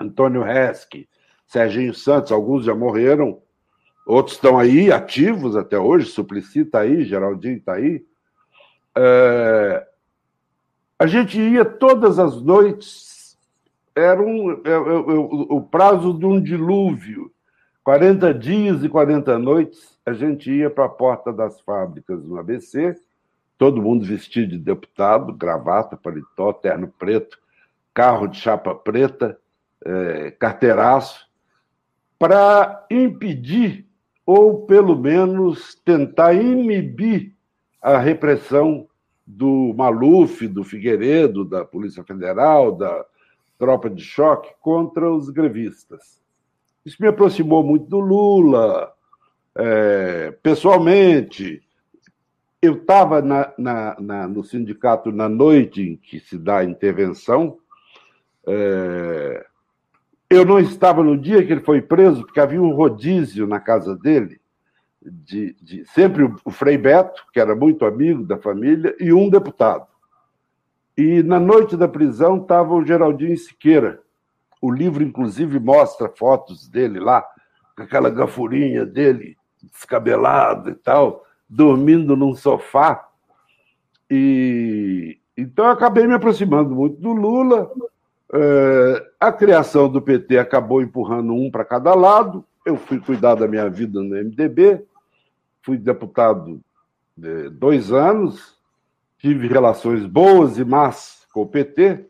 Antônio 0.00 0.42
Resque, 0.42 1.08
Serginho 1.46 1.94
Santos, 1.94 2.32
alguns 2.32 2.64
já 2.64 2.74
morreram, 2.74 3.40
outros 4.06 4.36
estão 4.36 4.58
aí, 4.58 4.90
ativos 4.90 5.56
até 5.56 5.78
hoje, 5.78 6.06
Suplicy 6.06 6.60
está 6.60 6.80
aí, 6.80 7.04
Geraldinho 7.04 7.58
está 7.58 7.74
aí. 7.74 8.04
É... 8.96 9.86
A 10.98 11.06
gente 11.06 11.40
ia 11.40 11.64
todas 11.64 12.18
as 12.18 12.42
noites, 12.42 13.38
era 13.94 14.20
um, 14.20 14.52
é, 14.64 14.70
é, 14.70 14.78
o 14.78 15.60
prazo 15.62 16.12
de 16.12 16.26
um 16.26 16.40
dilúvio, 16.42 17.32
40 17.84 18.34
dias 18.34 18.84
e 18.84 18.88
40 18.88 19.38
noites, 19.38 19.98
a 20.10 20.14
gente 20.14 20.50
ia 20.50 20.68
para 20.68 20.86
a 20.86 20.88
porta 20.88 21.32
das 21.32 21.60
fábricas 21.60 22.24
no 22.24 22.38
ABC, 22.38 22.96
todo 23.56 23.82
mundo 23.82 24.04
vestido 24.04 24.52
de 24.52 24.58
deputado, 24.58 25.32
gravata, 25.32 25.96
paletó, 25.96 26.52
terno 26.52 26.88
preto, 26.98 27.38
carro 27.94 28.26
de 28.26 28.38
chapa 28.38 28.74
preta, 28.74 29.38
é, 29.84 30.30
carteiraço, 30.32 31.28
para 32.18 32.86
impedir, 32.90 33.86
ou 34.26 34.66
pelo 34.66 34.96
menos 34.96 35.74
tentar 35.84 36.34
inibir 36.34 37.34
a 37.80 37.96
repressão 37.98 38.86
do 39.26 39.72
Maluf, 39.76 40.46
do 40.48 40.64
Figueiredo, 40.64 41.44
da 41.44 41.64
Polícia 41.64 42.02
Federal, 42.02 42.72
da 42.72 43.06
tropa 43.58 43.88
de 43.88 44.02
choque 44.02 44.50
contra 44.60 45.10
os 45.10 45.30
grevistas. 45.30 46.20
Isso 46.84 46.96
me 47.00 47.08
aproximou 47.08 47.62
muito 47.62 47.86
do 47.86 48.00
Lula, 48.00 48.92
é, 49.56 50.32
pessoalmente. 50.42 51.62
Eu 52.62 52.74
estava 52.74 53.22
no 54.28 54.44
sindicato 54.44 55.10
na 55.10 55.28
noite 55.28 55.82
em 55.82 55.96
que 55.96 56.20
se 56.20 56.36
dá 56.36 56.58
a 56.58 56.64
intervenção. 56.64 57.58
É, 58.46 59.46
eu 60.28 60.44
não 60.44 60.60
estava 60.60 61.02
no 61.02 61.18
dia 61.18 61.44
que 61.44 61.52
ele 61.52 61.62
foi 61.62 61.82
preso, 61.82 62.22
porque 62.22 62.38
havia 62.38 62.62
um 62.62 62.74
rodízio 62.74 63.46
na 63.46 63.58
casa 63.58 63.96
dele, 63.96 64.40
de, 65.02 65.56
de, 65.60 65.84
sempre 65.86 66.30
o 66.44 66.50
Frei 66.50 66.76
Beto, 66.76 67.24
que 67.32 67.40
era 67.40 67.56
muito 67.56 67.84
amigo 67.84 68.24
da 68.24 68.38
família, 68.38 68.94
e 69.00 69.12
um 69.12 69.28
deputado. 69.28 69.86
E 70.96 71.22
na 71.22 71.40
noite 71.40 71.76
da 71.76 71.88
prisão 71.88 72.36
estava 72.36 72.74
o 72.74 72.84
Geraldinho 72.84 73.36
Siqueira. 73.36 74.02
O 74.60 74.70
livro, 74.70 75.02
inclusive, 75.02 75.58
mostra 75.58 76.08
fotos 76.08 76.68
dele 76.68 77.00
lá, 77.00 77.24
com 77.74 77.82
aquela 77.82 78.10
gafurinha 78.10 78.84
dele, 78.84 79.36
descabelado 79.66 80.70
e 80.70 80.74
tal, 80.74 81.24
dormindo 81.48 82.16
num 82.16 82.34
sofá. 82.34 83.08
E 84.10 85.18
então 85.36 85.64
eu 85.64 85.70
acabei 85.70 86.06
me 86.06 86.14
aproximando 86.14 86.74
muito 86.74 87.00
do 87.00 87.12
Lula, 87.12 87.70
é, 88.32 89.10
a 89.18 89.32
criação 89.32 89.88
do 89.88 90.00
PT 90.00 90.38
acabou 90.38 90.80
empurrando 90.80 91.32
um 91.32 91.50
para 91.50 91.64
cada 91.64 91.94
lado. 91.94 92.44
Eu 92.64 92.76
fui 92.76 93.00
cuidar 93.00 93.34
da 93.34 93.48
minha 93.48 93.68
vida 93.68 94.00
no 94.00 94.14
MDB, 94.14 94.84
fui 95.62 95.76
deputado 95.76 96.60
é, 97.22 97.48
dois 97.48 97.90
anos, 97.90 98.56
tive 99.18 99.48
relações 99.48 100.06
boas 100.06 100.58
e 100.58 100.64
más 100.64 101.26
com 101.32 101.42
o 101.42 101.46
PT. 101.46 102.06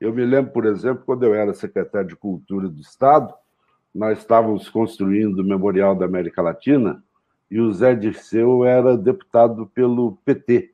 Eu 0.00 0.12
me 0.12 0.24
lembro, 0.24 0.52
por 0.52 0.66
exemplo, 0.66 1.02
quando 1.04 1.24
eu 1.24 1.34
era 1.34 1.54
secretário 1.54 2.08
de 2.08 2.16
Cultura 2.16 2.68
do 2.68 2.80
Estado, 2.80 3.34
nós 3.94 4.18
estávamos 4.18 4.68
construindo 4.68 5.38
o 5.38 5.44
Memorial 5.44 5.94
da 5.94 6.04
América 6.04 6.42
Latina 6.42 7.02
e 7.50 7.60
o 7.60 7.72
Zé 7.72 7.94
Dirceu 7.94 8.64
era 8.64 8.96
deputado 8.96 9.66
pelo 9.66 10.18
PT. 10.24 10.72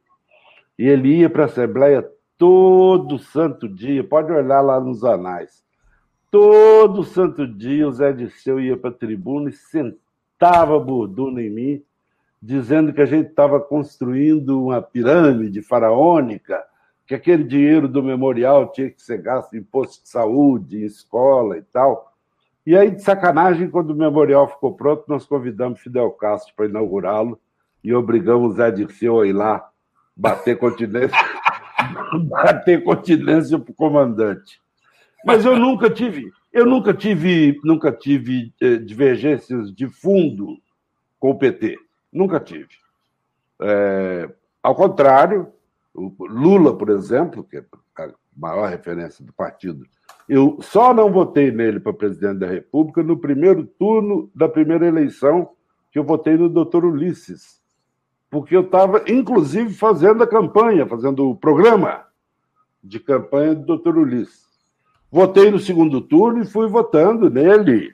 E 0.79 0.89
ele 0.89 1.19
ia 1.19 1.29
para 1.29 1.43
a 1.43 1.47
Assembleia 1.47 2.09
todo 2.39 3.19
santo 3.19 3.69
dia, 3.69 4.03
pode 4.03 4.33
olhar 4.33 4.63
lá 4.63 4.81
nos 4.81 5.05
anais. 5.05 5.63
Todo 6.31 7.05
santo 7.05 7.47
dia 7.47 7.87
o 7.87 7.93
Zé 7.93 8.13
Disseu 8.13 8.59
ia 8.59 8.77
para 8.77 8.89
a 8.89 8.95
tribuna 8.95 9.51
e 9.51 9.53
sentava 9.53 10.77
a 10.77 10.81
borduna 10.81 11.43
em 11.43 11.51
mim, 11.51 11.85
dizendo 12.41 12.93
que 12.95 13.03
a 13.03 13.07
gente 13.07 13.29
estava 13.29 13.61
construindo 13.61 14.63
uma 14.63 14.81
pirâmide 14.81 15.61
faraônica, 15.61 16.65
que 17.07 17.15
aquele 17.15 17.45
dinheiro 17.45 17.87
do 17.89 18.03
memorial 18.03 18.73
tinha 18.73 18.89
que 18.89 19.03
ser 19.03 19.21
gasto 19.21 19.55
em 19.55 19.63
posto 19.63 20.05
de 20.05 20.09
saúde, 20.09 20.79
em 20.79 20.85
escola 20.87 21.59
e 21.59 21.63
tal. 21.63 22.10
E 22.71 22.77
aí, 22.77 22.89
de 22.89 23.03
sacanagem, 23.03 23.69
quando 23.69 23.91
o 23.91 23.97
memorial 23.97 24.47
ficou 24.47 24.73
pronto, 24.73 25.03
nós 25.09 25.27
convidamos 25.27 25.81
Fidel 25.81 26.09
Castro 26.13 26.55
para 26.55 26.67
inaugurá-lo 26.67 27.37
e 27.83 27.93
obrigamos 27.93 28.59
Zé 28.59 28.71
Dirceu 28.71 29.21
a 29.21 29.27
ir 29.27 29.33
lá 29.33 29.69
bater 30.17 30.57
continência 30.57 31.19
bater 32.31 32.85
continência 32.85 33.59
para 33.59 33.73
o 33.73 33.75
comandante. 33.75 34.61
Mas 35.27 35.45
eu 35.45 35.59
nunca 35.59 35.91
tive, 35.91 36.31
eu 36.53 36.65
nunca 36.65 36.95
tive, 36.95 37.59
nunca 37.65 37.91
tive 37.91 38.55
eh, 38.61 38.77
divergências 38.77 39.75
de 39.75 39.89
fundo 39.89 40.57
com 41.19 41.31
o 41.31 41.39
PT. 41.41 41.77
Nunca 42.13 42.39
tive. 42.39 42.69
É, 43.61 44.31
ao 44.63 44.77
contrário, 44.77 45.53
Lula, 45.93 46.79
por 46.79 46.89
exemplo, 46.91 47.43
que 47.43 47.57
é 47.57 47.65
a 47.99 48.11
maior 48.37 48.71
referência 48.71 49.25
do 49.25 49.33
partido, 49.33 49.85
eu 50.31 50.59
só 50.61 50.95
não 50.95 51.11
votei 51.11 51.51
nele 51.51 51.81
para 51.81 51.93
presidente 51.93 52.39
da 52.39 52.47
República 52.47 53.03
no 53.03 53.19
primeiro 53.19 53.67
turno 53.67 54.31
da 54.33 54.49
primeira 54.49 54.87
eleição, 54.87 55.51
que 55.91 55.99
eu 55.99 56.05
votei 56.05 56.37
no 56.37 56.49
doutor 56.49 56.85
Ulisses, 56.85 57.61
porque 58.31 58.55
eu 58.55 58.61
estava, 58.61 59.03
inclusive, 59.09 59.75
fazendo 59.75 60.23
a 60.23 60.29
campanha, 60.29 60.87
fazendo 60.87 61.29
o 61.29 61.35
programa 61.35 62.05
de 62.81 63.01
campanha 63.01 63.57
do 63.57 63.67
doutor 63.67 63.99
Ulisses. 63.99 64.47
Votei 65.11 65.51
no 65.51 65.59
segundo 65.59 66.01
turno 66.01 66.45
e 66.45 66.47
fui 66.47 66.69
votando 66.69 67.29
nele. 67.29 67.91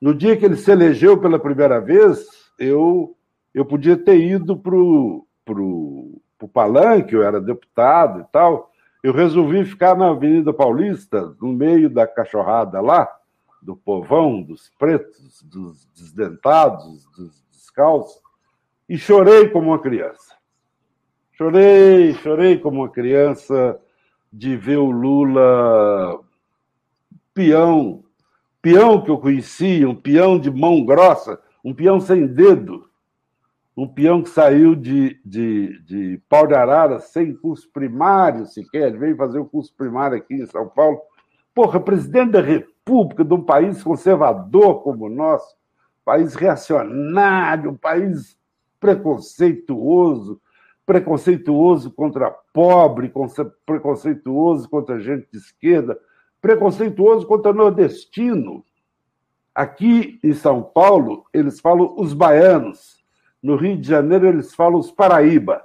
No 0.00 0.12
dia 0.12 0.36
que 0.36 0.44
ele 0.44 0.56
se 0.56 0.72
elegeu 0.72 1.18
pela 1.18 1.38
primeira 1.38 1.80
vez, 1.80 2.26
eu, 2.58 3.16
eu 3.54 3.64
podia 3.64 3.96
ter 3.96 4.18
ido 4.18 4.56
para 4.56 4.74
o 4.74 6.18
palanque, 6.52 7.14
eu 7.14 7.22
era 7.22 7.40
deputado 7.40 8.22
e 8.22 8.24
tal. 8.32 8.69
Eu 9.02 9.12
resolvi 9.12 9.64
ficar 9.64 9.96
na 9.96 10.10
Avenida 10.10 10.52
Paulista, 10.52 11.34
no 11.40 11.52
meio 11.52 11.88
da 11.88 12.06
cachorrada 12.06 12.80
lá, 12.80 13.08
do 13.62 13.74
povão, 13.74 14.42
dos 14.42 14.70
pretos, 14.78 15.42
dos 15.42 15.86
desdentados, 15.94 17.06
dos 17.16 17.42
descalços 17.50 18.20
e 18.90 18.98
chorei 18.98 19.48
como 19.48 19.68
uma 19.68 19.78
criança. 19.78 20.34
Chorei, 21.32 22.12
chorei 22.14 22.58
como 22.58 22.80
uma 22.80 22.88
criança 22.88 23.80
de 24.32 24.56
ver 24.56 24.78
o 24.78 24.90
Lula 24.90 26.20
peão, 27.32 28.04
peão 28.60 29.00
que 29.02 29.10
eu 29.10 29.18
conhecia, 29.18 29.88
um 29.88 29.94
peão 29.94 30.38
de 30.38 30.50
mão 30.50 30.84
grossa, 30.84 31.40
um 31.64 31.72
peão 31.72 32.00
sem 32.00 32.26
dedo, 32.26 32.89
um 33.76 33.86
peão 33.86 34.22
que 34.22 34.28
saiu 34.28 34.74
de, 34.74 35.20
de, 35.24 35.82
de 35.84 36.22
pau 36.28 36.46
de 36.46 36.54
arara 36.54 36.98
sem 36.98 37.34
curso 37.34 37.70
primário 37.72 38.46
sequer, 38.46 38.96
veio 38.98 39.16
fazer 39.16 39.38
o 39.38 39.46
curso 39.46 39.72
primário 39.74 40.16
aqui 40.16 40.34
em 40.34 40.46
São 40.46 40.68
Paulo. 40.68 41.00
Porra, 41.54 41.80
presidente 41.80 42.32
da 42.32 42.40
República 42.40 43.24
de 43.24 43.32
um 43.32 43.42
país 43.42 43.82
conservador 43.82 44.82
como 44.82 45.06
o 45.06 45.10
nosso, 45.10 45.56
país 46.04 46.34
reacionário, 46.34 47.78
país 47.78 48.36
preconceituoso, 48.80 50.40
preconceituoso 50.84 51.90
contra 51.92 52.30
pobre, 52.52 53.12
preconceituoso 53.64 54.68
contra 54.68 54.98
gente 54.98 55.28
de 55.30 55.38
esquerda, 55.38 55.98
preconceituoso 56.40 57.26
contra 57.26 57.52
nordestino. 57.52 58.64
Aqui 59.54 60.18
em 60.24 60.32
São 60.32 60.62
Paulo, 60.62 61.24
eles 61.32 61.60
falam 61.60 61.94
os 61.96 62.12
baianos. 62.12 62.99
No 63.42 63.56
Rio 63.56 63.76
de 63.76 63.88
Janeiro, 63.88 64.26
eles 64.26 64.54
falam 64.54 64.78
os 64.78 64.90
paraíba, 64.90 65.62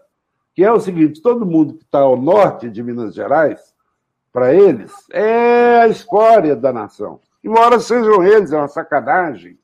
que 0.53 0.63
é 0.63 0.71
o 0.71 0.79
seguinte: 0.79 1.21
todo 1.21 1.45
mundo 1.45 1.75
que 1.75 1.83
está 1.83 1.99
ao 1.99 2.15
norte 2.15 2.69
de 2.69 2.81
Minas 2.81 3.13
Gerais, 3.13 3.73
para 4.31 4.53
eles, 4.53 4.91
é 5.11 5.79
a 5.81 5.87
escória 5.87 6.55
da 6.55 6.71
nação. 6.73 7.19
Embora 7.43 7.79
sejam 7.79 8.23
eles, 8.23 8.51
é 8.51 8.57
uma 8.57 8.67
sacanagem 8.67 9.57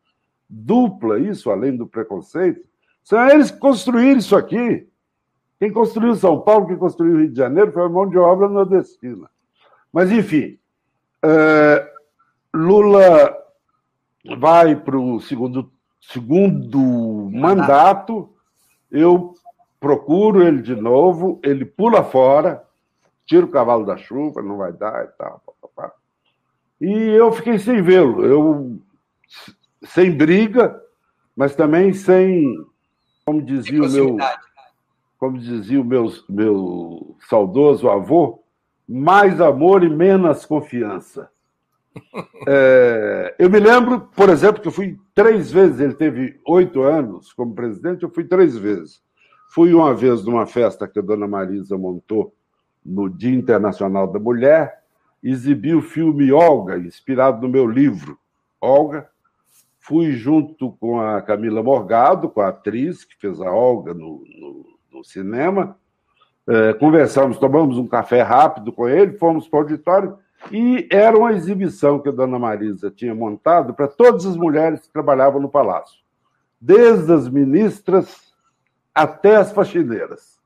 dupla 0.49 1.17
isso, 1.19 1.49
além 1.49 1.75
do 1.75 1.87
preconceito, 1.87 2.61
são 3.03 3.27
eles 3.29 3.49
que 3.49 3.57
construíram 3.57 4.19
isso 4.19 4.35
aqui. 4.35 4.87
Quem 5.59 5.71
construiu 5.71 6.15
São 6.15 6.41
Paulo, 6.41 6.67
quem 6.67 6.77
construiu 6.77 7.15
o 7.15 7.17
Rio 7.19 7.29
de 7.29 7.37
Janeiro, 7.37 7.71
foi 7.71 7.83
a 7.83 7.89
mão 7.89 8.09
de 8.09 8.17
obra 8.17 8.49
nordestina. 8.49 9.29
Mas, 9.91 10.11
enfim, 10.11 10.57
é, 11.23 11.91
Lula 12.53 13.37
vai 14.37 14.75
para 14.75 14.97
o 14.97 15.19
segundo, 15.19 15.71
segundo 16.01 17.29
mandato, 17.31 18.29
eu 18.91 19.33
procuro 19.79 20.43
ele 20.43 20.61
de 20.61 20.75
novo, 20.75 21.39
ele 21.43 21.63
pula 21.63 22.03
fora, 22.03 22.63
tira 23.25 23.45
o 23.45 23.49
cavalo 23.49 23.85
da 23.85 23.97
chuva, 23.97 24.41
não 24.41 24.57
vai 24.57 24.73
dar 24.73 25.05
e 25.05 25.07
tal. 25.17 25.41
E 26.81 26.91
eu 26.91 27.31
fiquei 27.31 27.59
sem 27.59 27.81
vê-lo. 27.81 28.25
Eu 28.25 28.81
sem 29.83 30.11
briga, 30.11 30.81
mas 31.35 31.55
também 31.55 31.93
sem, 31.93 32.55
como 33.25 33.41
dizia 33.41 33.81
o 33.81 33.89
meu, 33.89 34.17
como 35.17 35.37
dizia 35.37 35.79
o 35.79 35.85
meu, 35.85 36.11
meu 36.27 37.15
saudoso 37.29 37.89
avô, 37.89 38.43
mais 38.87 39.39
amor 39.39 39.83
e 39.83 39.89
menos 39.89 40.45
confiança. 40.45 41.30
É, 42.47 43.35
eu 43.37 43.49
me 43.49 43.59
lembro, 43.59 44.01
por 44.15 44.29
exemplo, 44.29 44.61
que 44.61 44.67
eu 44.67 44.71
fui 44.71 44.97
três 45.13 45.51
vezes, 45.51 45.79
ele 45.79 45.93
teve 45.93 46.39
oito 46.47 46.81
anos 46.81 47.31
como 47.33 47.53
presidente, 47.53 48.03
eu 48.03 48.09
fui 48.09 48.23
três 48.23 48.57
vezes. 48.57 49.01
Fui 49.53 49.73
uma 49.73 49.93
vez 49.93 50.23
numa 50.23 50.45
festa 50.45 50.87
que 50.87 50.97
a 50.97 51.01
dona 51.01 51.27
Marisa 51.27 51.77
montou 51.77 52.33
no 52.83 53.09
Dia 53.09 53.35
Internacional 53.35 54.07
da 54.07 54.19
Mulher, 54.19 54.81
exibi 55.21 55.75
o 55.75 55.81
filme 55.81 56.31
Olga, 56.31 56.77
inspirado 56.77 57.41
no 57.41 57.49
meu 57.49 57.67
livro, 57.67 58.17
Olga, 58.59 59.07
Fui 59.83 60.11
junto 60.11 60.73
com 60.73 61.01
a 61.01 61.23
Camila 61.23 61.63
Morgado, 61.63 62.29
com 62.29 62.39
a 62.39 62.49
atriz 62.49 63.03
que 63.03 63.17
fez 63.17 63.41
a 63.41 63.51
Olga 63.51 63.95
no, 63.95 64.23
no, 64.39 64.65
no 64.93 65.03
cinema. 65.03 65.75
É, 66.47 66.73
conversamos, 66.73 67.39
tomamos 67.39 67.79
um 67.79 67.87
café 67.87 68.21
rápido 68.21 68.71
com 68.71 68.87
ele, 68.87 69.17
fomos 69.17 69.47
para 69.47 69.57
o 69.57 69.61
auditório 69.63 70.17
e 70.49 70.87
era 70.89 71.17
uma 71.17 71.33
exibição 71.33 71.99
que 71.99 72.09
a 72.09 72.11
dona 72.11 72.39
Marisa 72.39 72.89
tinha 72.89 73.13
montado 73.13 73.73
para 73.73 73.87
todas 73.87 74.25
as 74.25 74.35
mulheres 74.35 74.81
que 74.81 74.93
trabalhavam 74.93 75.41
no 75.41 75.49
palácio, 75.49 75.99
desde 76.59 77.11
as 77.11 77.29
ministras 77.29 78.33
até 78.95 79.35
as 79.35 79.51
faxineiras. 79.51 80.39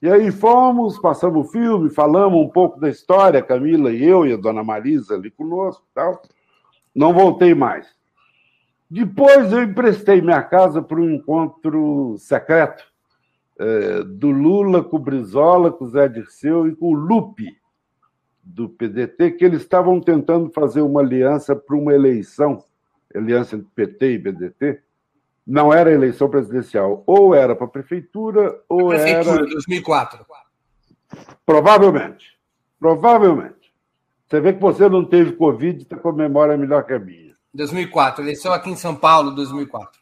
E 0.00 0.08
aí 0.08 0.30
fomos, 0.30 0.98
passamos 0.98 1.46
o 1.46 1.50
filme, 1.50 1.90
falamos 1.90 2.40
um 2.40 2.48
pouco 2.48 2.78
da 2.78 2.88
história, 2.88 3.42
Camila 3.42 3.92
e 3.92 4.04
eu 4.04 4.26
e 4.26 4.32
a 4.32 4.36
dona 4.36 4.62
Marisa 4.62 5.14
ali 5.14 5.30
conosco 5.30 5.84
tal. 5.94 6.22
Não 6.94 7.12
voltei 7.12 7.54
mais. 7.54 7.88
Depois 8.90 9.52
eu 9.52 9.62
emprestei 9.62 10.20
minha 10.20 10.42
casa 10.42 10.80
para 10.80 10.98
um 10.98 11.10
encontro 11.10 12.16
secreto 12.18 12.84
é, 13.58 14.02
do 14.04 14.30
Lula 14.30 14.82
com 14.82 14.96
o 14.96 15.00
Brizola, 15.00 15.70
com 15.70 15.84
o 15.84 15.88
Zé 15.88 16.08
Dirceu 16.08 16.68
e 16.68 16.76
com 16.76 16.86
o 16.86 16.94
Lupe, 16.94 17.58
do 18.48 18.68
PDT, 18.68 19.32
que 19.32 19.44
eles 19.44 19.60
estavam 19.60 20.00
tentando 20.00 20.50
fazer 20.50 20.80
uma 20.80 21.00
aliança 21.00 21.54
para 21.54 21.76
uma 21.76 21.92
eleição, 21.92 22.64
aliança 23.14 23.56
entre 23.56 23.68
PT 23.74 24.12
e 24.12 24.18
PDT. 24.18 24.80
Não 25.46 25.72
era 25.72 25.92
eleição 25.92 26.28
presidencial, 26.28 27.02
ou 27.06 27.34
era 27.34 27.54
para 27.54 27.66
a 27.66 27.70
prefeitura, 27.70 28.58
ou 28.68 28.90
a 28.90 28.94
prefeitura, 28.94 29.36
era. 29.36 29.46
2004. 29.46 30.26
Provavelmente. 31.44 32.38
Provavelmente. 32.78 33.72
Você 34.26 34.40
vê 34.40 34.52
que 34.52 34.60
você 34.60 34.88
não 34.88 35.04
teve 35.04 35.32
Covid 35.32 35.78
e 35.78 35.82
está 35.82 35.96
com 35.96 36.10
a 36.10 36.12
memória 36.12 36.56
melhor 36.56 36.84
que 36.84 36.92
a 36.92 36.98
minha. 36.98 37.34
2004, 37.54 38.22
eleição 38.22 38.52
aqui 38.52 38.70
em 38.70 38.76
São 38.76 38.94
Paulo, 38.94 39.34
2004. 39.34 40.00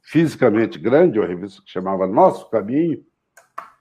fisicamente 0.05 0.79
grande, 0.79 1.19
uma 1.19 1.27
revista 1.27 1.61
que 1.61 1.71
chamava 1.71 2.07
Nosso 2.07 2.49
Caminho, 2.49 3.03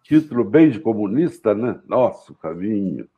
título 0.03 0.45
bem 0.45 0.71
de 0.71 0.81
comunista, 0.81 1.55
né? 1.55 1.81
Nosso 1.87 2.35
Caminho. 2.35 3.09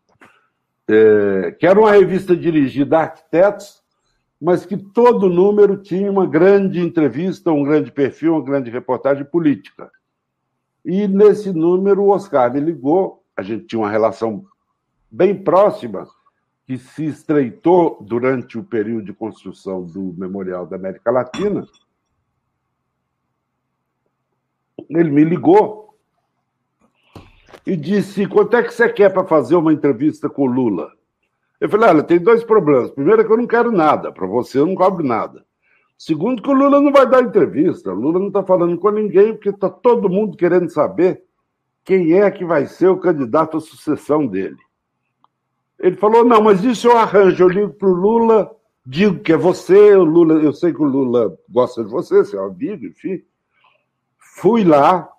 É, 0.88 1.56
que 1.58 1.66
era 1.66 1.80
uma 1.80 1.90
revista 1.90 2.36
dirigida 2.36 2.98
a 2.98 3.02
arquitetos, 3.02 3.82
mas 4.40 4.64
que 4.64 4.76
todo 4.76 5.28
número 5.28 5.78
tinha 5.78 6.10
uma 6.10 6.26
grande 6.26 6.80
entrevista, 6.80 7.50
um 7.50 7.64
grande 7.64 7.90
perfil, 7.90 8.34
uma 8.34 8.44
grande 8.44 8.70
reportagem 8.70 9.24
política. 9.24 9.90
E 10.84 11.08
nesse 11.08 11.52
número 11.52 12.02
o 12.02 12.10
Oscar 12.10 12.52
me 12.52 12.60
ligou 12.60 13.24
a 13.36 13.42
gente 13.42 13.66
tinha 13.66 13.80
uma 13.80 13.90
relação 13.90 14.46
bem 15.10 15.34
próxima, 15.36 16.08
que 16.66 16.78
se 16.78 17.04
estreitou 17.04 17.98
durante 18.00 18.58
o 18.58 18.64
período 18.64 19.04
de 19.04 19.12
construção 19.12 19.84
do 19.84 20.14
Memorial 20.16 20.66
da 20.66 20.76
América 20.76 21.10
Latina. 21.10 21.68
Ele 24.88 25.10
me 25.10 25.24
ligou 25.24 25.94
e 27.66 27.76
disse: 27.76 28.26
quanto 28.26 28.56
é 28.56 28.62
que 28.62 28.72
você 28.72 28.88
quer 28.88 29.12
para 29.12 29.24
fazer 29.24 29.56
uma 29.56 29.72
entrevista 29.72 30.28
com 30.28 30.42
o 30.42 30.46
Lula? 30.46 30.92
Eu 31.60 31.68
falei: 31.68 31.88
olha, 31.88 32.02
tem 32.02 32.18
dois 32.18 32.44
problemas. 32.44 32.90
Primeiro 32.90 33.22
é 33.22 33.24
que 33.24 33.32
eu 33.32 33.36
não 33.36 33.46
quero 33.46 33.72
nada, 33.72 34.12
para 34.12 34.26
você 34.26 34.58
eu 34.58 34.66
não 34.66 34.74
cobro 34.74 35.04
nada. 35.04 35.44
Segundo, 35.98 36.42
que 36.42 36.50
o 36.50 36.54
Lula 36.54 36.80
não 36.80 36.92
vai 36.92 37.08
dar 37.08 37.22
entrevista. 37.22 37.90
O 37.90 37.94
Lula 37.94 38.18
não 38.18 38.28
está 38.28 38.42
falando 38.42 38.76
com 38.78 38.90
ninguém, 38.90 39.32
porque 39.32 39.48
está 39.48 39.70
todo 39.70 40.10
mundo 40.10 40.36
querendo 40.36 40.68
saber 40.70 41.22
quem 41.84 42.12
é 42.12 42.30
que 42.30 42.44
vai 42.44 42.66
ser 42.66 42.88
o 42.88 42.98
candidato 42.98 43.56
à 43.56 43.60
sucessão 43.60 44.26
dele. 44.26 44.58
Ele 45.78 45.96
falou: 45.96 46.24
não, 46.24 46.42
mas 46.42 46.62
isso 46.62 46.88
eu 46.88 46.96
arranjo. 46.96 47.44
Eu 47.44 47.48
ligo 47.48 47.72
para 47.72 47.88
o 47.88 47.94
Lula, 47.94 48.54
digo 48.84 49.20
que 49.20 49.32
é 49.32 49.36
você, 49.36 49.94
o 49.94 50.04
Lula, 50.04 50.34
eu 50.34 50.52
sei 50.52 50.72
que 50.72 50.82
o 50.82 50.86
Lula 50.86 51.36
gosta 51.48 51.82
de 51.82 51.90
você, 51.90 52.24
seu 52.24 52.44
amigo, 52.44 52.84
enfim. 52.84 53.22
Fui 54.36 54.64
lá, 54.64 55.10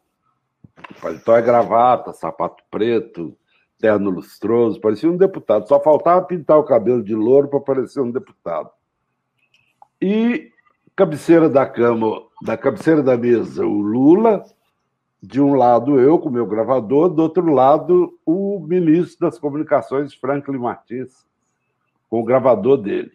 paletó 1.01 1.35
é 1.35 1.41
gravata, 1.41 2.13
sapato 2.13 2.63
preto, 2.69 3.35
terno 3.79 4.11
lustroso, 4.11 4.79
parecia 4.79 5.09
um 5.09 5.17
deputado. 5.17 5.67
Só 5.67 5.79
faltava 5.79 6.23
pintar 6.23 6.59
o 6.59 6.63
cabelo 6.63 7.03
de 7.03 7.15
louro 7.15 7.47
para 7.47 7.59
parecer 7.59 7.99
um 7.99 8.11
deputado. 8.11 8.69
E 9.99 10.51
cabeceira 10.95 11.49
da 11.49 11.65
cama, 11.65 12.21
da 12.43 12.55
cabeceira 12.55 13.01
da 13.01 13.17
mesa, 13.17 13.65
o 13.65 13.81
Lula, 13.81 14.45
de 15.19 15.41
um 15.41 15.55
lado 15.55 15.99
eu 15.99 16.19
com 16.19 16.29
meu 16.29 16.45
gravador, 16.45 17.09
do 17.09 17.23
outro 17.23 17.51
lado 17.51 18.19
o 18.23 18.59
ministro 18.59 19.27
das 19.27 19.39
Comunicações, 19.39 20.13
Franklin 20.13 20.59
Martins, 20.59 21.25
com 22.07 22.21
o 22.21 22.23
gravador 22.23 22.77
dele. 22.77 23.13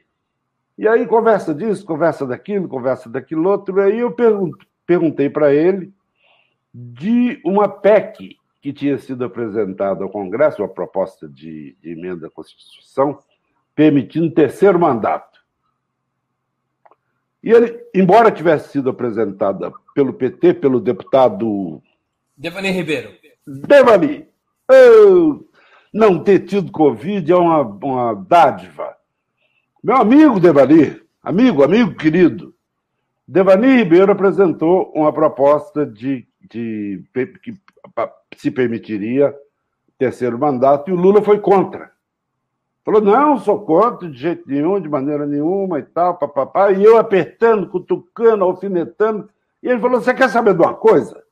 E 0.77 0.89
aí 0.89 1.07
conversa 1.07 1.55
disso, 1.55 1.87
conversa 1.87 2.27
daquilo, 2.27 2.67
conversa 2.67 3.09
daquilo 3.09 3.49
outro, 3.49 3.79
e 3.79 3.83
aí 3.85 3.99
eu 4.01 4.11
perguntei 4.87 5.31
para 5.31 5.55
ele 5.55 5.93
de 6.73 7.41
uma 7.45 7.69
PEC 7.69 8.37
que 8.61 8.73
tinha 8.73 8.97
sido 8.97 9.25
apresentada 9.25 10.05
ao 10.05 10.11
Congresso, 10.11 10.63
uma 10.63 10.69
proposta 10.69 11.29
de, 11.29 11.77
de 11.81 11.91
emenda 11.91 12.29
à 12.29 12.31
Constituição, 12.31 13.19
permitindo 13.75 14.31
terceiro 14.31 14.79
mandato. 14.79 15.41
E 17.43 17.51
ele, 17.51 17.85
embora 17.93 18.31
tivesse 18.31 18.71
sido 18.71 18.91
apresentada 18.91 19.73
pelo 19.95 20.13
PT, 20.13 20.55
pelo 20.55 20.81
deputado 20.81 21.83
Devani 22.37 22.71
Ribeiro. 22.71 23.11
Devani! 23.47 24.27
Oh, 24.71 25.45
não 25.93 26.23
ter 26.23 26.41
tido 26.41 26.71
Covid 26.71 27.31
é 27.31 27.37
uma, 27.37 27.61
uma 27.63 28.15
dádiva. 28.15 28.97
Meu 29.83 29.97
amigo 29.97 30.39
Devani, 30.39 31.01
amigo, 31.23 31.65
amigo 31.65 31.95
querido, 31.95 32.55
Devani 33.33 33.79
Ribeiro 33.79 34.13
apresentou 34.13 34.93
uma 34.95 35.11
proposta 35.11 35.87
de, 35.87 36.29
de 36.51 37.03
que 37.43 37.55
se 38.37 38.51
permitiria 38.51 39.35
terceiro 39.97 40.39
mandato 40.39 40.91
e 40.91 40.93
o 40.93 40.97
Lula 40.97 41.23
foi 41.23 41.39
contra. 41.41 41.93
Falou, 42.85 43.01
não, 43.01 43.39
sou 43.39 43.61
contra 43.61 44.11
de 44.11 44.19
jeito 44.19 44.47
nenhum, 44.47 44.79
de 44.79 44.87
maneira 44.87 45.25
nenhuma 45.25 45.79
e 45.79 45.83
tal, 45.83 46.19
papapá. 46.19 46.73
E 46.73 46.85
eu 46.85 46.99
apertando, 46.99 47.71
cutucando, 47.71 48.45
alfinetando. 48.45 49.31
E 49.63 49.69
ele 49.69 49.81
falou: 49.81 49.99
Você 49.99 50.13
quer 50.13 50.29
saber 50.29 50.53
de 50.53 50.61
uma 50.61 50.75
coisa? 50.75 51.23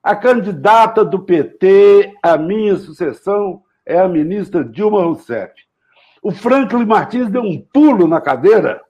A 0.00 0.14
candidata 0.14 1.04
do 1.04 1.18
PT 1.18 2.14
à 2.22 2.38
minha 2.38 2.76
sucessão 2.76 3.64
é 3.84 3.98
a 3.98 4.06
ministra 4.06 4.62
Dilma 4.62 5.02
Rousseff. 5.02 5.54
O 6.22 6.30
Franklin 6.30 6.84
Martins 6.84 7.28
deu 7.28 7.42
um 7.42 7.60
pulo 7.60 8.06
na 8.06 8.20
cadeira 8.20 8.80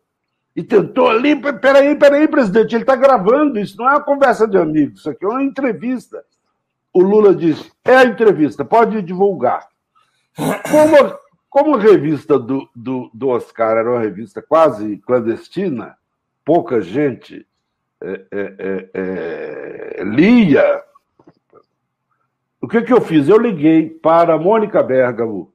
e 0.54 0.62
tentou 0.62 1.08
ali. 1.08 1.36
Peraí, 1.36 1.96
peraí, 1.96 2.28
presidente, 2.28 2.74
ele 2.74 2.82
está 2.82 2.96
gravando. 2.96 3.58
Isso 3.58 3.76
não 3.76 3.88
é 3.88 3.92
uma 3.92 4.02
conversa 4.02 4.46
de 4.46 4.56
amigos, 4.56 5.00
isso 5.00 5.10
aqui 5.10 5.24
é 5.24 5.28
uma 5.28 5.42
entrevista. 5.42 6.24
O 6.92 7.02
Lula 7.02 7.34
disse: 7.34 7.70
É 7.84 7.96
a 7.96 8.04
entrevista, 8.04 8.64
pode 8.64 9.00
divulgar. 9.02 9.68
Como 10.70 11.18
como 11.50 11.74
a 11.74 11.80
revista 11.80 12.38
do, 12.38 12.70
do, 12.74 13.10
do, 13.12 13.28
Oscar 13.28 13.76
era 13.76 13.90
uma 13.90 13.98
revista 13.98 14.40
quase 14.40 14.98
clandestina, 14.98 15.98
pouca 16.44 16.80
gente 16.80 17.44
é, 18.00 18.26
é, 18.30 18.90
é, 18.94 20.04
lia, 20.04 20.80
o 22.60 22.68
que, 22.68 22.82
que 22.82 22.92
eu 22.92 23.00
fiz? 23.00 23.28
Eu 23.28 23.36
liguei 23.36 23.90
para 23.90 24.34
a 24.34 24.38
Mônica 24.38 24.80
Bergamo, 24.80 25.52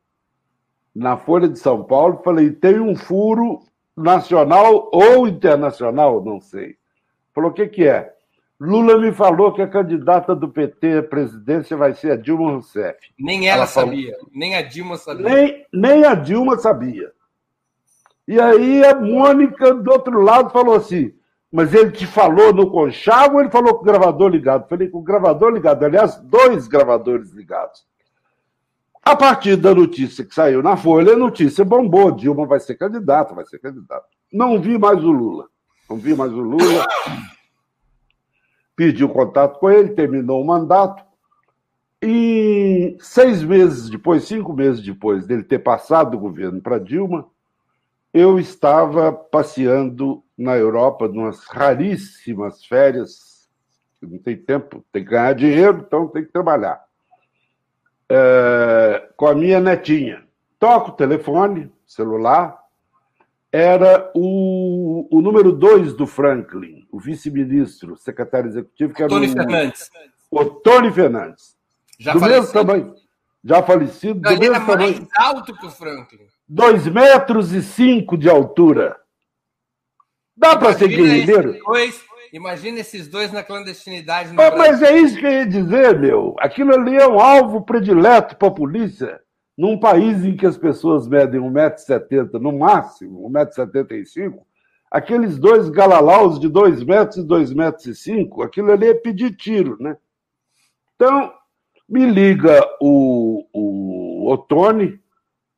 na 0.93 1.15
Folha 1.15 1.47
de 1.47 1.57
São 1.57 1.81
Paulo, 1.83 2.19
e 2.19 2.23
falei: 2.25 2.51
tem 2.51 2.79
um 2.79 2.95
furo 2.95 3.61
nacional 3.95 4.89
ou 4.91 5.27
internacional, 5.27 6.23
não 6.23 6.39
sei. 6.39 6.75
Falou: 7.33 7.51
o 7.51 7.53
que, 7.53 7.67
que 7.67 7.87
é? 7.87 8.13
Lula 8.59 8.97
me 8.97 9.11
falou 9.11 9.53
que 9.53 9.61
a 9.61 9.67
candidata 9.67 10.33
do 10.33 10.47
PT 10.47 10.99
à 10.99 11.03
presidência 11.03 11.75
vai 11.75 11.93
ser 11.93 12.11
a 12.11 12.15
Dilma 12.15 12.51
Rousseff. 12.51 12.97
Nem 13.19 13.47
ela, 13.47 13.59
ela 13.59 13.67
sabia, 13.67 14.13
falou... 14.13 14.31
nem 14.33 14.55
a 14.55 14.61
Dilma 14.61 14.97
sabia. 14.97 15.29
Nem, 15.29 15.65
nem 15.73 16.05
a 16.05 16.15
Dilma 16.15 16.57
sabia. 16.57 17.11
E 18.27 18.39
aí 18.39 18.83
a 18.85 18.95
Mônica, 18.95 19.73
do 19.73 19.91
outro 19.91 20.21
lado, 20.21 20.49
falou 20.51 20.75
assim: 20.75 21.13
Mas 21.51 21.73
ele 21.73 21.91
te 21.91 22.07
falou 22.07 22.53
no 22.53 22.71
conchavo 22.71 23.35
ou 23.35 23.41
ele 23.41 23.51
falou 23.51 23.75
com 23.75 23.81
o 23.81 23.85
gravador 23.85 24.29
ligado? 24.29 24.69
Falei 24.69 24.87
com 24.87 24.99
o 24.99 25.03
gravador 25.03 25.51
ligado. 25.51 25.83
Aliás, 25.83 26.15
dois 26.21 26.67
gravadores 26.67 27.31
ligados. 27.31 27.85
A 29.05 29.15
partir 29.15 29.55
da 29.55 29.73
notícia 29.73 30.25
que 30.25 30.33
saiu 30.33 30.63
na 30.63 30.75
Folha, 30.75 31.13
a 31.13 31.17
notícia 31.17 31.63
bombou: 31.63 32.11
Dilma 32.11 32.45
vai 32.45 32.59
ser 32.59 32.75
candidata, 32.75 33.35
vai 33.35 33.45
ser 33.45 33.59
candidata. 33.59 34.05
Não 34.33 34.59
vi 34.59 34.77
mais 34.77 35.03
o 35.03 35.11
Lula. 35.11 35.47
Não 35.87 35.97
vi 35.97 36.15
mais 36.15 36.33
o 36.33 36.41
Lula 36.41 36.87
pediu 38.75 39.07
contato 39.09 39.59
com 39.59 39.69
ele, 39.69 39.89
terminou 39.89 40.41
o 40.41 40.45
mandato. 40.45 41.03
E 42.01 42.97
seis 42.99 43.41
meses 43.41 43.89
depois, 43.89 44.25
cinco 44.25 44.53
meses 44.53 44.83
depois 44.83 45.25
dele 45.25 45.43
ter 45.43 45.59
passado 45.59 46.11
do 46.11 46.19
governo 46.19 46.61
para 46.61 46.77
Dilma, 46.77 47.27
eu 48.13 48.37
estava 48.37 49.11
passeando 49.11 50.23
na 50.37 50.55
Europa, 50.55 51.07
numas 51.07 51.45
raríssimas 51.45 52.63
férias. 52.65 53.49
Não 54.01 54.19
tem 54.19 54.37
tempo, 54.37 54.85
tem 54.91 55.03
que 55.03 55.09
ganhar 55.09 55.33
dinheiro, 55.33 55.83
então 55.85 56.07
tem 56.07 56.23
que 56.23 56.31
trabalhar. 56.31 56.84
É, 58.09 59.09
com 59.15 59.27
a 59.27 59.35
minha 59.35 59.59
netinha. 59.59 60.23
Toco 60.59 60.91
o 60.91 60.95
telefone, 60.95 61.71
celular, 61.85 62.57
era 63.51 64.11
o, 64.13 65.07
o 65.09 65.21
número 65.21 65.51
dois 65.51 65.93
do 65.93 66.05
Franklin, 66.05 66.85
o 66.91 66.99
vice-ministro, 66.99 67.95
secretário 67.97 68.49
executivo, 68.49 68.93
que 68.93 69.01
era 69.01 69.09
Tony 69.09 69.27
o, 69.27 69.31
Fernandes. 69.31 69.91
O 70.29 70.45
Tony 70.45 70.91
Fernandes. 70.91 71.55
Já 71.97 72.13
do 72.13 72.19
falecido. 72.19 72.41
mesmo 72.41 72.53
tamanho. 72.53 72.95
Já 73.43 73.63
falecido. 73.63 74.19
Não, 74.21 74.21
do 74.21 74.31
ele 74.31 74.49
mesmo 74.49 74.65
tamanho. 74.65 74.79
mais 74.79 75.07
alto 75.17 75.55
que 75.55 75.65
o 75.65 75.69
Franklin. 75.69 76.27
Dois 76.47 76.85
metros 76.87 77.53
e 77.53 77.61
cinco 77.61 78.17
de 78.17 78.29
altura. 78.29 78.97
Dá 80.35 80.57
para 80.57 80.73
ser 80.73 80.89
guerrilheiro? 80.89 81.57
Imagina 82.35 82.81
esses 82.81 83.07
dois 83.07 83.31
na 83.31 83.41
clandestinidade. 83.41 84.33
No 84.33 84.41
ah, 84.41 84.53
mas 84.57 84.81
é 84.83 84.97
isso 84.97 85.17
que 85.17 85.25
eu 85.25 85.31
ia 85.31 85.45
dizer, 85.45 85.97
meu. 85.97 86.35
Aquilo 86.39 86.73
ali 86.73 86.97
é 86.97 87.07
um 87.07 87.17
alvo 87.17 87.61
predileto 87.61 88.35
para 88.35 88.49
a 88.49 88.51
polícia 88.51 89.21
num 89.57 89.79
país 89.79 90.25
em 90.25 90.35
que 90.35 90.45
as 90.45 90.57
pessoas 90.57 91.07
medem 91.07 91.39
1,70m 91.39 92.33
no 92.33 92.51
máximo, 92.51 93.29
1,75m, 93.29 94.39
aqueles 94.91 95.39
dois 95.39 95.69
galalaus 95.69 96.37
de 96.37 96.49
2 96.49 96.83
metros 96.83 97.23
e 97.23 97.23
2 97.23 97.53
metros 97.53 97.85
e 97.85 97.95
5, 97.95 98.43
aquilo 98.43 98.69
ali 98.73 98.87
é 98.87 98.93
pedir 98.93 99.33
tiro, 99.37 99.77
né? 99.79 99.95
Então, 100.93 101.31
me 101.87 102.05
liga 102.05 102.59
o, 102.81 103.47
o 103.53 104.29
Otone, 104.29 104.99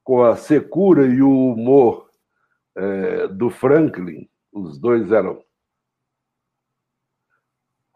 com 0.04 0.24
a 0.24 0.36
secura 0.36 1.08
e 1.08 1.24
o 1.24 1.54
humor 1.54 2.08
é, 2.76 3.28
do 3.30 3.50
Franklin, 3.50 4.30
os 4.54 4.78
dois 4.78 5.12
eram. 5.12 5.42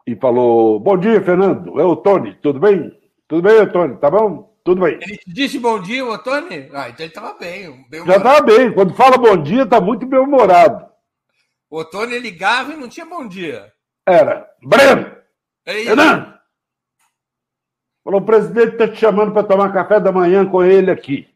E 0.06 0.16
falou: 0.16 0.80
Bom 0.80 0.96
dia, 0.96 1.22
Fernando. 1.22 1.80
É 1.80 1.84
o 1.84 1.96
Tony, 1.96 2.34
tudo 2.42 2.58
bem? 2.58 2.92
Tudo 3.28 3.42
bem, 3.42 3.66
Tony? 3.70 3.96
Tá 3.96 4.10
bom? 4.10 4.52
Tudo 4.64 4.82
bem. 4.82 4.94
Ele 4.94 5.16
te 5.16 5.32
disse 5.32 5.58
bom 5.58 5.80
dia, 5.80 6.04
o 6.04 6.18
Tony? 6.18 6.68
Ah, 6.72 6.88
então 6.88 7.04
ele 7.04 7.06
estava 7.06 7.34
bem. 7.38 7.84
bem 7.88 8.06
Já 8.06 8.16
estava 8.16 8.40
bem. 8.42 8.72
Quando 8.72 8.94
fala 8.94 9.18
bom 9.18 9.36
dia, 9.36 9.62
está 9.62 9.80
muito 9.80 10.06
bem-humorado. 10.06 10.86
O 11.68 11.84
Tony 11.84 12.18
ligava 12.18 12.72
e 12.72 12.76
não 12.76 12.88
tinha 12.88 13.06
bom 13.06 13.26
dia. 13.26 13.72
Era. 14.06 14.48
Breno! 14.62 15.16
Renan! 15.64 16.38
Falou, 18.04 18.20
o 18.20 18.24
presidente 18.24 18.72
está 18.72 18.88
te 18.88 18.98
chamando 18.98 19.32
para 19.32 19.46
tomar 19.46 19.72
café 19.72 20.00
da 20.00 20.10
manhã 20.10 20.44
com 20.44 20.62
ele 20.62 20.90
aqui. 20.90 21.28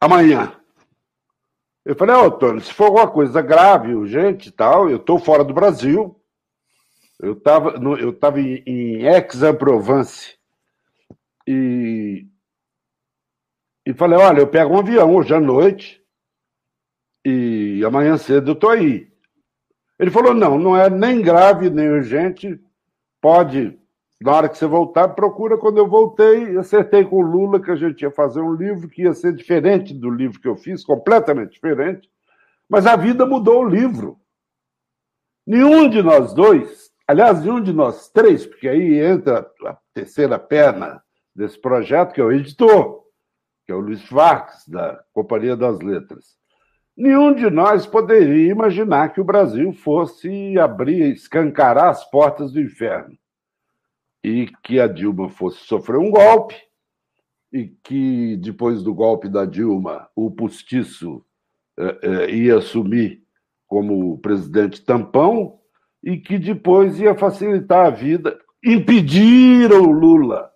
Amanhã. 0.00 0.52
Eu 1.84 1.96
falei, 1.96 2.14
ô, 2.14 2.26
oh, 2.26 2.30
Tony, 2.30 2.60
se 2.60 2.72
for 2.72 2.84
alguma 2.84 3.10
coisa 3.10 3.40
grave, 3.40 3.94
urgente 3.94 4.50
e 4.50 4.52
tal, 4.52 4.88
eu 4.90 4.98
estou 4.98 5.18
fora 5.18 5.42
do 5.42 5.54
Brasil. 5.54 6.19
Eu 7.22 7.34
estava 7.34 7.70
eu 7.98 8.12
tava 8.12 8.40
em, 8.40 9.06
Aix-en-Provence 9.06 10.38
e, 11.46 12.26
e 13.86 13.92
falei: 13.92 14.18
olha, 14.18 14.40
eu 14.40 14.46
pego 14.46 14.74
um 14.74 14.78
avião 14.78 15.14
hoje 15.14 15.34
à 15.34 15.40
noite 15.40 16.02
e 17.24 17.82
amanhã 17.84 18.16
cedo 18.16 18.52
eu 18.52 18.54
estou 18.54 18.70
aí. 18.70 19.12
Ele 19.98 20.10
falou: 20.10 20.32
não, 20.32 20.58
não 20.58 20.74
é 20.74 20.88
nem 20.88 21.20
grave, 21.20 21.68
nem 21.68 21.90
urgente, 21.90 22.58
pode, 23.20 23.78
na 24.18 24.32
hora 24.32 24.48
que 24.48 24.56
você 24.56 24.66
voltar, 24.66 25.08
procura. 25.08 25.58
Quando 25.58 25.76
eu 25.76 25.86
voltei, 25.86 26.56
acertei 26.56 27.04
com 27.04 27.16
o 27.16 27.20
Lula 27.20 27.60
que 27.60 27.70
a 27.70 27.76
gente 27.76 28.00
ia 28.00 28.10
fazer 28.10 28.40
um 28.40 28.54
livro 28.54 28.88
que 28.88 29.02
ia 29.02 29.12
ser 29.12 29.34
diferente 29.34 29.92
do 29.92 30.08
livro 30.08 30.40
que 30.40 30.48
eu 30.48 30.56
fiz, 30.56 30.82
completamente 30.82 31.52
diferente, 31.52 32.08
mas 32.66 32.86
a 32.86 32.96
vida 32.96 33.26
mudou 33.26 33.62
o 33.62 33.68
livro. 33.68 34.18
Nenhum 35.46 35.86
de 35.86 36.02
nós 36.02 36.32
dois, 36.32 36.89
aliás, 37.10 37.42
nenhum 37.42 37.60
de 37.60 37.72
nós 37.72 38.08
três, 38.08 38.46
porque 38.46 38.68
aí 38.68 39.00
entra 39.00 39.50
a 39.66 39.76
terceira 39.92 40.38
perna 40.38 41.02
desse 41.34 41.60
projeto, 41.60 42.12
que 42.12 42.20
é 42.20 42.24
o 42.24 42.30
editor, 42.30 43.04
que 43.66 43.72
é 43.72 43.74
o 43.74 43.80
Luiz 43.80 44.08
Vargas, 44.08 44.66
da 44.68 45.02
Companhia 45.12 45.56
das 45.56 45.80
Letras. 45.80 46.38
Nenhum 46.96 47.34
de 47.34 47.50
nós 47.50 47.86
poderia 47.86 48.52
imaginar 48.52 49.12
que 49.12 49.20
o 49.20 49.24
Brasil 49.24 49.72
fosse 49.72 50.56
abrir, 50.58 51.12
escancarar 51.12 51.88
as 51.88 52.08
portas 52.08 52.52
do 52.52 52.60
inferno. 52.60 53.16
E 54.22 54.48
que 54.62 54.78
a 54.78 54.86
Dilma 54.86 55.30
fosse 55.30 55.64
sofrer 55.64 55.98
um 55.98 56.10
golpe, 56.10 56.54
e 57.52 57.68
que 57.82 58.36
depois 58.36 58.82
do 58.82 58.94
golpe 58.94 59.28
da 59.28 59.44
Dilma, 59.44 60.08
o 60.14 60.30
postiço 60.30 61.24
eh, 61.76 61.98
eh, 62.02 62.30
ia 62.30 62.58
assumir 62.58 63.24
como 63.66 64.18
presidente 64.18 64.84
tampão, 64.84 65.59
e 66.02 66.16
que 66.16 66.38
depois 66.38 66.98
ia 67.00 67.14
facilitar 67.14 67.86
a 67.86 67.90
vida. 67.90 68.38
Impediram 68.62 69.82
o 69.82 69.92
Lula 69.92 70.50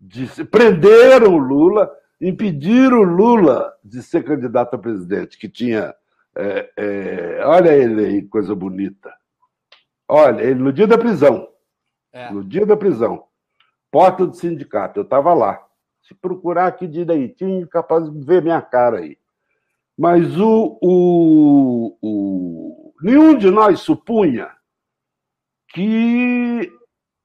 de, 0.00 0.44
prenderam 0.46 1.34
o 1.34 1.38
Lula, 1.38 1.90
impediram 2.20 3.00
o 3.00 3.04
Lula 3.04 3.72
de 3.84 4.02
ser 4.02 4.24
candidato 4.24 4.74
a 4.74 4.78
presidente, 4.78 5.36
que 5.36 5.48
tinha. 5.48 5.94
É, 6.34 6.70
é, 6.76 7.42
olha 7.44 7.76
ele 7.76 8.06
aí, 8.06 8.22
coisa 8.22 8.54
bonita. 8.54 9.12
Olha, 10.08 10.42
ele 10.42 10.60
no 10.60 10.72
dia 10.72 10.86
da 10.86 10.96
prisão. 10.96 11.48
É. 12.12 12.30
No 12.32 12.42
dia 12.42 12.64
da 12.64 12.76
prisão. 12.76 13.24
Porta 13.90 14.26
do 14.26 14.34
sindicato, 14.34 14.98
eu 14.98 15.04
estava 15.04 15.34
lá. 15.34 15.62
Se 16.02 16.14
procurar 16.14 16.66
aqui 16.66 16.86
direitinho, 16.86 17.68
capaz 17.68 18.10
de 18.10 18.24
ver 18.24 18.42
minha 18.42 18.62
cara 18.62 18.98
aí. 18.98 19.18
Mas 19.98 20.38
o, 20.40 20.78
o, 20.80 21.98
o 22.00 22.94
nenhum 23.02 23.36
de 23.36 23.50
nós 23.50 23.80
supunha 23.80 24.50
que 25.72 26.70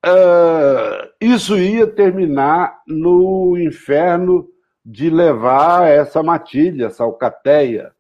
uh, 0.05 1.09
isso 1.19 1.57
ia 1.57 1.87
terminar 1.87 2.81
no 2.87 3.57
inferno 3.57 4.47
de 4.85 5.09
levar 5.09 5.87
essa 5.87 6.21
matilha, 6.21 6.85
essa 6.85 7.03
alcateia 7.03 7.91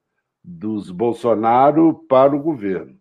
dos 0.43 0.91
Bolsonaro 0.91 2.05
para 2.07 2.35
o 2.35 2.41
governo. 2.41 2.95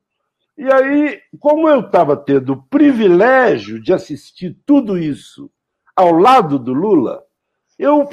E 0.57 0.73
aí, 0.73 1.21
como 1.39 1.69
eu 1.69 1.81
estava 1.81 2.17
tendo 2.17 2.53
o 2.53 2.63
privilégio 2.63 3.83
de 3.83 3.93
assistir 3.93 4.57
tudo 4.65 4.97
isso 4.97 5.51
ao 5.95 6.13
lado 6.13 6.59
do 6.59 6.73
Lula, 6.73 7.23
eu 7.79 8.09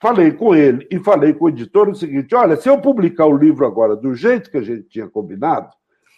falei 0.00 0.32
com 0.32 0.54
ele 0.54 0.86
e 0.90 0.98
falei 1.00 1.34
com 1.34 1.46
o 1.46 1.48
editor 1.48 1.88
o 1.88 1.94
seguinte: 1.94 2.34
olha, 2.34 2.56
se 2.56 2.68
eu 2.68 2.80
publicar 2.80 3.26
o 3.26 3.36
livro 3.36 3.66
agora 3.66 3.96
do 3.96 4.14
jeito 4.14 4.50
que 4.50 4.56
a 4.56 4.62
gente 4.62 4.84
tinha 4.84 5.08
combinado, 5.08 5.70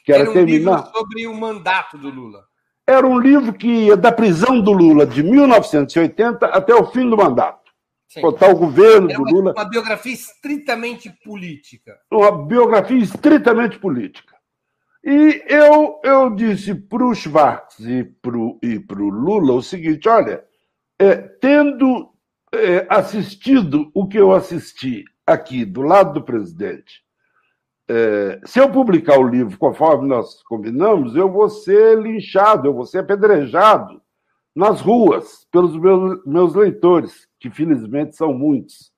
que 0.07 0.13
era, 0.13 0.23
era 0.23 0.31
um 0.31 0.35
terminar. 0.35 0.77
Livro 0.77 0.93
sobre 0.93 1.27
o 1.27 1.35
mandato 1.35 1.99
do 1.99 2.09
Lula. 2.09 2.45
Era 2.87 3.05
um 3.05 3.19
livro 3.19 3.53
que 3.53 3.67
ia 3.67 3.97
da 3.97 4.13
prisão 4.13 4.61
do 4.61 4.71
Lula 4.71 5.05
de 5.05 5.21
1980 5.21 6.47
até 6.47 6.73
o 6.73 6.87
fim 6.87 7.11
do 7.11 7.17
mandato. 7.17 7.73
Sim. 8.07 8.21
Botar 8.21 8.49
o 8.49 8.57
governo 8.57 9.11
era 9.11 9.19
do 9.19 9.25
Lula. 9.25 9.53
Uma 9.53 9.69
biografia 9.69 10.15
estritamente 10.15 11.11
política. 11.25 11.99
Uma 12.09 12.47
biografia 12.47 12.97
estritamente 12.97 13.81
política. 13.81 14.37
E 15.03 15.43
eu, 15.49 16.01
eu 16.05 16.31
disse 16.31 16.73
para 16.73 17.05
o 17.05 17.15
Schwartz 17.15 17.81
e 17.81 18.05
para 18.05 18.39
o 18.39 18.59
e 18.63 18.79
pro 18.79 19.09
Lula 19.09 19.55
o 19.55 19.63
seguinte: 19.63 20.09
olha, 20.09 20.45
é, 21.01 21.17
tendo 21.17 22.13
é, 22.55 22.87
assistido 22.89 23.91
o 23.93 24.07
que 24.07 24.19
eu 24.19 24.33
assisti 24.33 25.05
aqui 25.27 25.65
do 25.65 25.83
lado 25.83 26.15
do 26.15 26.23
presidente, 26.23 27.03
é, 27.89 28.41
se 28.45 28.59
eu 28.59 28.71
publicar 28.71 29.19
o 29.19 29.29
livro 29.29 29.57
conforme 29.59 30.09
nós 30.09 30.43
combinamos, 30.43 31.15
eu 31.15 31.31
vou 31.31 31.49
ser 31.49 31.99
linchado, 31.99 32.67
eu 32.67 32.75
vou 32.75 32.85
ser 32.85 32.99
apedrejado 32.99 34.03
nas 34.55 34.81
ruas 34.81 35.47
pelos 35.53 35.77
meus, 35.77 36.25
meus 36.25 36.55
leitores, 36.55 37.29
que 37.39 37.51
felizmente 37.51 38.17
são 38.17 38.33
muitos. 38.33 38.93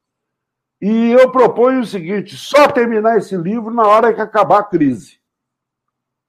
E 0.81 1.11
eu 1.11 1.31
proponho 1.31 1.81
o 1.81 1.87
seguinte: 1.87 2.37
só 2.37 2.69
terminar 2.69 3.19
esse 3.19 3.37
livro 3.37 3.73
na 3.75 3.87
hora 3.87 4.15
que 4.15 4.21
acabar 4.21 4.61
a 4.61 4.65
crise. 4.65 5.19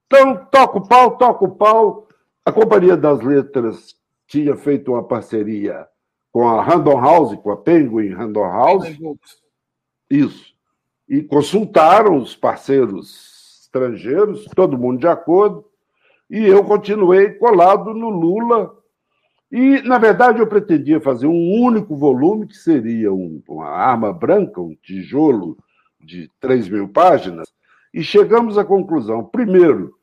Então, 0.07 0.45
toca 0.45 0.79
o 0.79 0.87
pau, 0.87 1.17
toca 1.17 1.45
o 1.45 1.55
pau. 1.55 2.07
A 2.43 2.51
Companhia 2.51 2.97
das 2.97 3.21
Letras 3.21 3.95
tinha 4.27 4.55
feito 4.57 4.91
uma 4.91 5.03
parceria 5.03 5.87
com 6.31 6.47
a 6.47 6.63
Random 6.63 6.99
House, 6.99 7.39
com 7.41 7.51
a 7.51 7.57
Penguin 7.57 8.13
Random 8.13 8.43
House. 8.43 8.97
Isso. 10.09 10.58
E 11.09 11.23
consultaram 11.23 12.17
os 12.17 12.35
parceiros 12.35 13.61
estrangeiros, 13.63 14.45
todo 14.55 14.77
mundo 14.77 14.99
de 14.99 15.07
acordo, 15.07 15.65
e 16.29 16.45
eu 16.45 16.63
continuei 16.63 17.31
colado 17.31 17.93
no 17.93 18.09
Lula. 18.09 18.75
E, 19.51 19.81
na 19.81 19.97
verdade, 19.97 20.39
eu 20.39 20.47
pretendia 20.47 21.01
fazer 21.01 21.25
um 21.25 21.61
único 21.61 21.95
volume, 21.95 22.47
que 22.47 22.55
seria 22.55 23.11
um, 23.11 23.41
uma 23.47 23.69
arma 23.69 24.13
branca, 24.13 24.61
um 24.61 24.75
tijolo 24.75 25.57
de 25.99 26.29
3 26.39 26.69
mil 26.69 26.87
páginas, 26.87 27.47
e 27.93 28.03
chegamos 28.03 28.57
à 28.57 28.63
conclusão, 28.63 29.23
primeiro, 29.25 29.95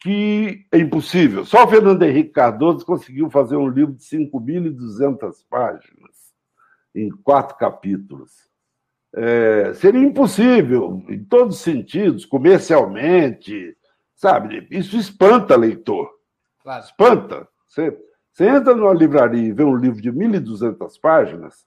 que 0.00 0.64
é 0.70 0.78
impossível. 0.78 1.44
Só 1.44 1.64
o 1.64 1.68
Fernando 1.68 2.02
Henrique 2.04 2.30
Cardoso 2.30 2.86
conseguiu 2.86 3.28
fazer 3.28 3.56
um 3.56 3.68
livro 3.68 3.94
de 3.94 4.04
5.200 4.04 5.44
páginas, 5.50 6.32
em 6.94 7.10
quatro 7.10 7.56
capítulos. 7.56 8.47
É, 9.14 9.72
seria 9.74 10.00
impossível, 10.00 11.02
em 11.08 11.24
todos 11.24 11.56
os 11.56 11.62
sentidos, 11.62 12.24
comercialmente, 12.24 13.76
sabe? 14.14 14.66
Isso 14.70 14.96
espanta 14.96 15.56
leitor. 15.56 16.10
Claro. 16.62 16.84
Espanta. 16.84 17.48
Você, 17.66 17.96
você 18.32 18.48
entra 18.48 18.74
numa 18.74 18.92
livraria 18.92 19.48
e 19.48 19.52
vê 19.52 19.64
um 19.64 19.76
livro 19.76 20.00
de 20.00 20.12
1.200 20.12 21.00
páginas, 21.00 21.64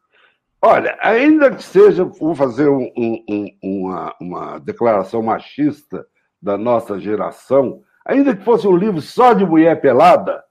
olha, 0.62 0.98
ainda 1.02 1.50
que 1.54 1.64
seja, 1.64 2.04
vou 2.04 2.36
fazer 2.36 2.70
um, 2.70 2.92
um, 2.98 3.48
uma, 3.62 4.16
uma 4.20 4.60
declaração 4.60 5.22
machista 5.22 6.06
da 6.42 6.58
nossa 6.58 7.00
geração, 7.00 7.84
Ainda 8.06 8.36
que 8.36 8.44
fosse 8.44 8.68
um 8.68 8.76
livro 8.76 9.02
só 9.02 9.34
de 9.34 9.46
mulher 9.46 9.80
pelada, 9.80 10.44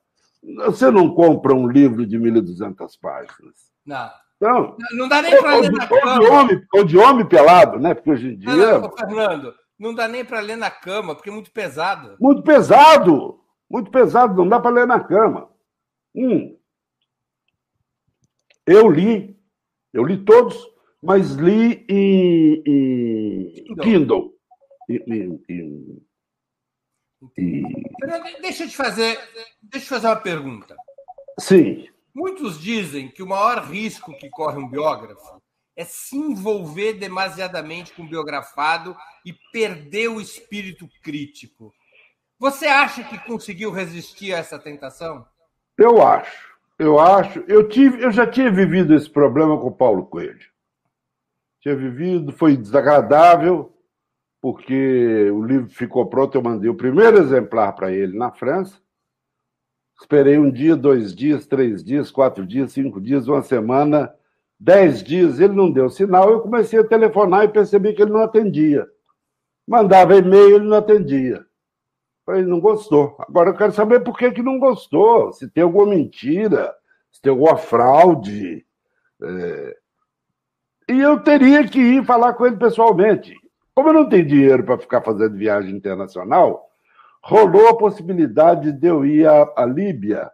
você 0.66 0.90
não 0.90 1.12
compra 1.14 1.55
um 1.55 1.66
livro 1.68 2.07
de 2.07 2.18
1.200 2.18 2.92
páginas. 3.00 3.55
Não. 3.85 4.11
Então, 4.40 4.74
não 4.92 5.07
dá 5.07 5.20
nem 5.20 5.37
para 5.38 5.57
ler 5.57 5.70
na 5.70 5.85
ou 5.85 6.00
cama. 6.00 6.18
De 6.18 6.26
homem, 6.26 6.66
ou 6.72 6.85
de 6.85 6.96
homem 6.96 7.29
pelado, 7.29 7.79
né? 7.79 7.92
Porque 7.92 8.11
hoje 8.11 8.29
em 8.29 8.38
dia. 8.38 8.50
Não, 8.50 8.81
não, 8.81 8.96
Fernando, 8.96 9.55
não 9.79 9.94
dá 9.94 10.09
nem 10.09 10.24
para 10.24 10.40
ler 10.40 10.57
na 10.57 10.70
cama, 10.70 11.14
porque 11.14 11.29
é 11.29 11.33
muito 11.33 11.53
pesado. 11.53 12.16
Muito 12.18 12.42
pesado! 12.42 13.38
Muito 13.68 13.90
pesado, 13.90 14.35
não 14.35 14.48
dá 14.48 14.59
para 14.59 14.70
ler 14.70 14.87
na 14.87 14.98
cama. 14.98 15.48
Hum. 16.14 16.59
Eu 18.66 18.88
li, 18.88 19.38
eu 19.92 20.05
li 20.05 20.24
todos, 20.24 20.57
mas 21.03 21.33
li 21.33 21.85
em, 21.88 22.62
em 22.66 23.76
Kindle. 23.76 24.35
Em, 24.88 25.40
em, 25.48 26.03
Deixa 28.40 28.64
eu 28.64 28.68
te 28.68 28.76
fazer, 28.76 29.18
deixa 29.62 29.87
eu 29.87 29.88
fazer 29.88 30.07
uma 30.09 30.16
pergunta. 30.16 30.74
Sim. 31.38 31.87
Muitos 32.14 32.61
dizem 32.61 33.09
que 33.09 33.23
o 33.23 33.29
maior 33.29 33.64
risco 33.64 34.16
que 34.16 34.29
corre 34.29 34.59
um 34.59 34.68
biógrafo 34.68 35.40
é 35.77 35.85
se 35.85 36.16
envolver 36.16 36.94
demasiadamente 36.94 37.92
com 37.92 38.03
o 38.03 38.09
biografado 38.09 38.96
e 39.25 39.33
perder 39.53 40.09
o 40.09 40.20
espírito 40.20 40.88
crítico. 41.03 41.73
Você 42.38 42.66
acha 42.66 43.05
que 43.05 43.18
conseguiu 43.27 43.70
resistir 43.70 44.35
a 44.35 44.38
essa 44.38 44.59
tentação? 44.59 45.27
Eu 45.79 46.03
acho. 46.03 46.51
Eu 46.79 46.99
acho. 46.99 47.44
Eu, 47.46 47.68
tive, 47.68 48.03
eu 48.03 48.11
já 48.11 48.27
tinha 48.27 48.51
vivido 48.51 48.94
esse 48.94 49.09
problema 49.09 49.59
com 49.59 49.68
o 49.68 49.75
Paulo 49.75 50.07
Coelho. 50.07 50.51
Tinha 51.61 51.77
vivido, 51.77 52.33
foi 52.33 52.57
desagradável, 52.57 53.70
porque 54.40 55.31
o 55.31 55.42
livro 55.42 55.68
ficou 55.68 56.07
pronto, 56.07 56.35
eu 56.35 56.42
mandei 56.42 56.70
o 56.70 56.75
primeiro 56.75 57.18
exemplar 57.18 57.75
para 57.75 57.92
ele 57.92 58.16
na 58.16 58.33
França. 58.33 58.81
Esperei 60.00 60.38
um 60.38 60.50
dia, 60.50 60.74
dois 60.74 61.14
dias, 61.14 61.46
três 61.46 61.84
dias, 61.84 62.10
quatro 62.10 62.46
dias, 62.46 62.72
cinco 62.72 63.00
dias, 63.00 63.28
uma 63.28 63.42
semana, 63.42 64.12
dez 64.58 65.02
dias, 65.02 65.38
ele 65.38 65.52
não 65.52 65.70
deu 65.70 65.90
sinal. 65.90 66.30
Eu 66.30 66.40
comecei 66.40 66.80
a 66.80 66.84
telefonar 66.84 67.44
e 67.44 67.48
percebi 67.48 67.92
que 67.92 68.02
ele 68.02 68.12
não 68.12 68.22
atendia. 68.22 68.88
Mandava 69.68 70.16
e-mail, 70.16 70.56
ele 70.56 70.64
não 70.64 70.78
atendia. 70.78 71.44
Ele 72.28 72.46
não 72.46 72.60
gostou. 72.60 73.16
Agora 73.20 73.50
eu 73.50 73.54
quero 73.54 73.72
saber 73.72 74.00
por 74.00 74.16
que, 74.16 74.30
que 74.30 74.42
não 74.42 74.58
gostou, 74.58 75.32
se 75.32 75.48
tem 75.48 75.64
alguma 75.64 75.86
mentira, 75.86 76.72
se 77.12 77.20
tem 77.20 77.30
alguma 77.30 77.56
fraude. 77.56 78.64
É... 79.22 79.76
E 80.88 80.98
eu 80.98 81.20
teria 81.20 81.66
que 81.68 81.78
ir 81.78 82.04
falar 82.04 82.34
com 82.34 82.46
ele 82.46 82.56
pessoalmente. 82.56 83.34
Como 83.74 83.90
eu 83.90 83.92
não 83.92 84.08
tenho 84.08 84.26
dinheiro 84.26 84.64
para 84.64 84.78
ficar 84.78 85.02
fazendo 85.02 85.36
viagem 85.36 85.74
internacional, 85.74 86.69
rolou 87.22 87.68
a 87.68 87.76
possibilidade 87.76 88.72
de 88.72 88.87
eu 88.87 89.04
ir 89.04 89.26
à, 89.26 89.52
à 89.56 89.66
Líbia, 89.66 90.30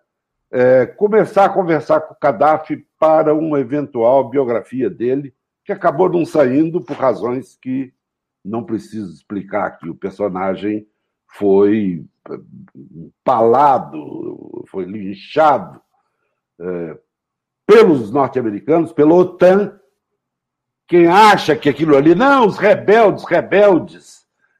é, 0.50 0.86
começar 0.86 1.44
a 1.44 1.48
conversar 1.48 2.00
com 2.00 2.14
o 2.14 2.16
Gaddafi 2.20 2.86
para 2.98 3.34
uma 3.34 3.60
eventual 3.60 4.28
biografia 4.28 4.88
dele, 4.88 5.34
que 5.64 5.72
acabou 5.72 6.08
não 6.08 6.24
saindo 6.24 6.80
por 6.80 6.96
razões 6.96 7.56
que 7.60 7.92
não 8.44 8.62
preciso 8.62 9.12
explicar 9.12 9.66
aqui. 9.66 9.88
O 9.88 9.94
personagem 9.94 10.86
foi 11.26 12.04
empalado, 12.94 14.64
foi 14.68 14.84
linchado 14.84 15.80
é, 16.60 16.98
pelos 17.66 18.10
norte-americanos, 18.10 18.92
pela 18.92 19.14
OTAN, 19.14 19.78
quem 20.86 21.08
acha 21.08 21.56
que 21.56 21.68
aquilo 21.68 21.96
ali, 21.96 22.14
não, 22.14 22.46
os 22.46 22.56
rebeldes, 22.56 23.24
rebeldes. 23.24 24.15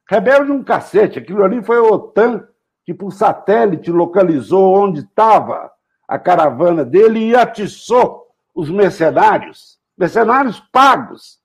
Rebelde 0.08 0.52
um 0.52 0.62
cacete, 0.62 1.18
aquilo 1.18 1.42
ali 1.44 1.62
foi 1.62 1.78
a 1.78 1.82
OTAN 1.82 2.46
que 2.84 2.94
por 2.94 3.12
satélite 3.12 3.90
localizou 3.90 4.76
onde 4.76 5.00
estava 5.00 5.72
a 6.06 6.18
caravana 6.18 6.84
dele 6.84 7.30
e 7.30 7.34
atiçou 7.34 8.26
os 8.54 8.70
mercenários, 8.70 9.78
mercenários 9.98 10.60
pagos, 10.72 11.40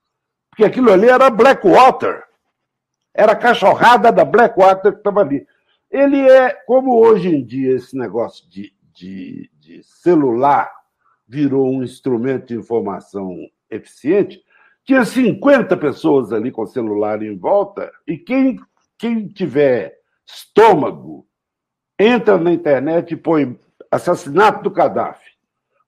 porque 0.48 0.64
aquilo 0.64 0.92
ali 0.92 1.08
era 1.08 1.28
Blackwater, 1.28 2.22
era 3.12 3.32
a 3.32 3.36
cachorrada 3.36 4.12
da 4.12 4.24
Blackwater 4.24 4.92
que 4.92 4.98
estava 4.98 5.20
ali. 5.20 5.44
Ele 5.90 6.20
é, 6.20 6.50
como 6.64 7.04
hoje 7.04 7.28
em 7.28 7.44
dia 7.44 7.74
esse 7.74 7.96
negócio 7.98 8.48
de, 8.48 8.72
de, 8.94 9.50
de 9.58 9.82
celular 9.82 10.72
virou 11.26 11.68
um 11.68 11.82
instrumento 11.82 12.46
de 12.46 12.56
informação 12.56 13.36
eficiente, 13.68 14.42
tinha 14.84 15.04
50 15.04 15.76
pessoas 15.76 16.32
ali 16.32 16.50
com 16.50 16.66
celular 16.66 17.22
em 17.22 17.36
volta, 17.36 17.90
e 18.06 18.16
quem, 18.18 18.58
quem 18.98 19.28
tiver 19.28 19.96
estômago 20.26 21.26
entra 21.98 22.38
na 22.38 22.52
internet 22.52 23.12
e 23.12 23.16
põe 23.16 23.58
assassinato 23.90 24.62
do 24.62 24.70
Gaddafi. 24.70 25.32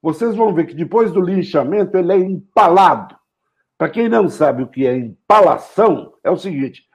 Vocês 0.01 0.35
vão 0.35 0.53
ver 0.53 0.67
que 0.67 0.75
depois 0.75 1.11
do 1.11 1.19
linchamento 1.19 1.97
ele 1.97 2.13
é 2.13 2.17
empalado. 2.17 3.17
Para 3.77 3.89
quem 3.89 4.07
não 4.07 4.29
sabe 4.29 4.63
o 4.63 4.67
que 4.67 4.85
é 4.85 4.95
empalação, 4.95 6.13
é 6.23 6.29
o 6.29 6.37
seguinte: 6.37 6.87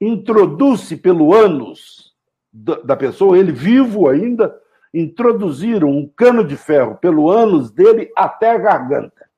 introduz-se 0.00 0.96
pelo 0.96 1.32
ânus 1.32 2.14
da 2.52 2.96
pessoa, 2.96 3.38
ele 3.38 3.52
vivo 3.52 4.08
ainda, 4.08 4.56
introduziram 4.92 5.88
um 5.88 6.08
cano 6.08 6.44
de 6.44 6.56
ferro 6.56 6.96
pelo 6.96 7.30
ânus 7.30 7.70
dele 7.70 8.10
até 8.16 8.52
a 8.52 8.58
garganta. 8.58 9.28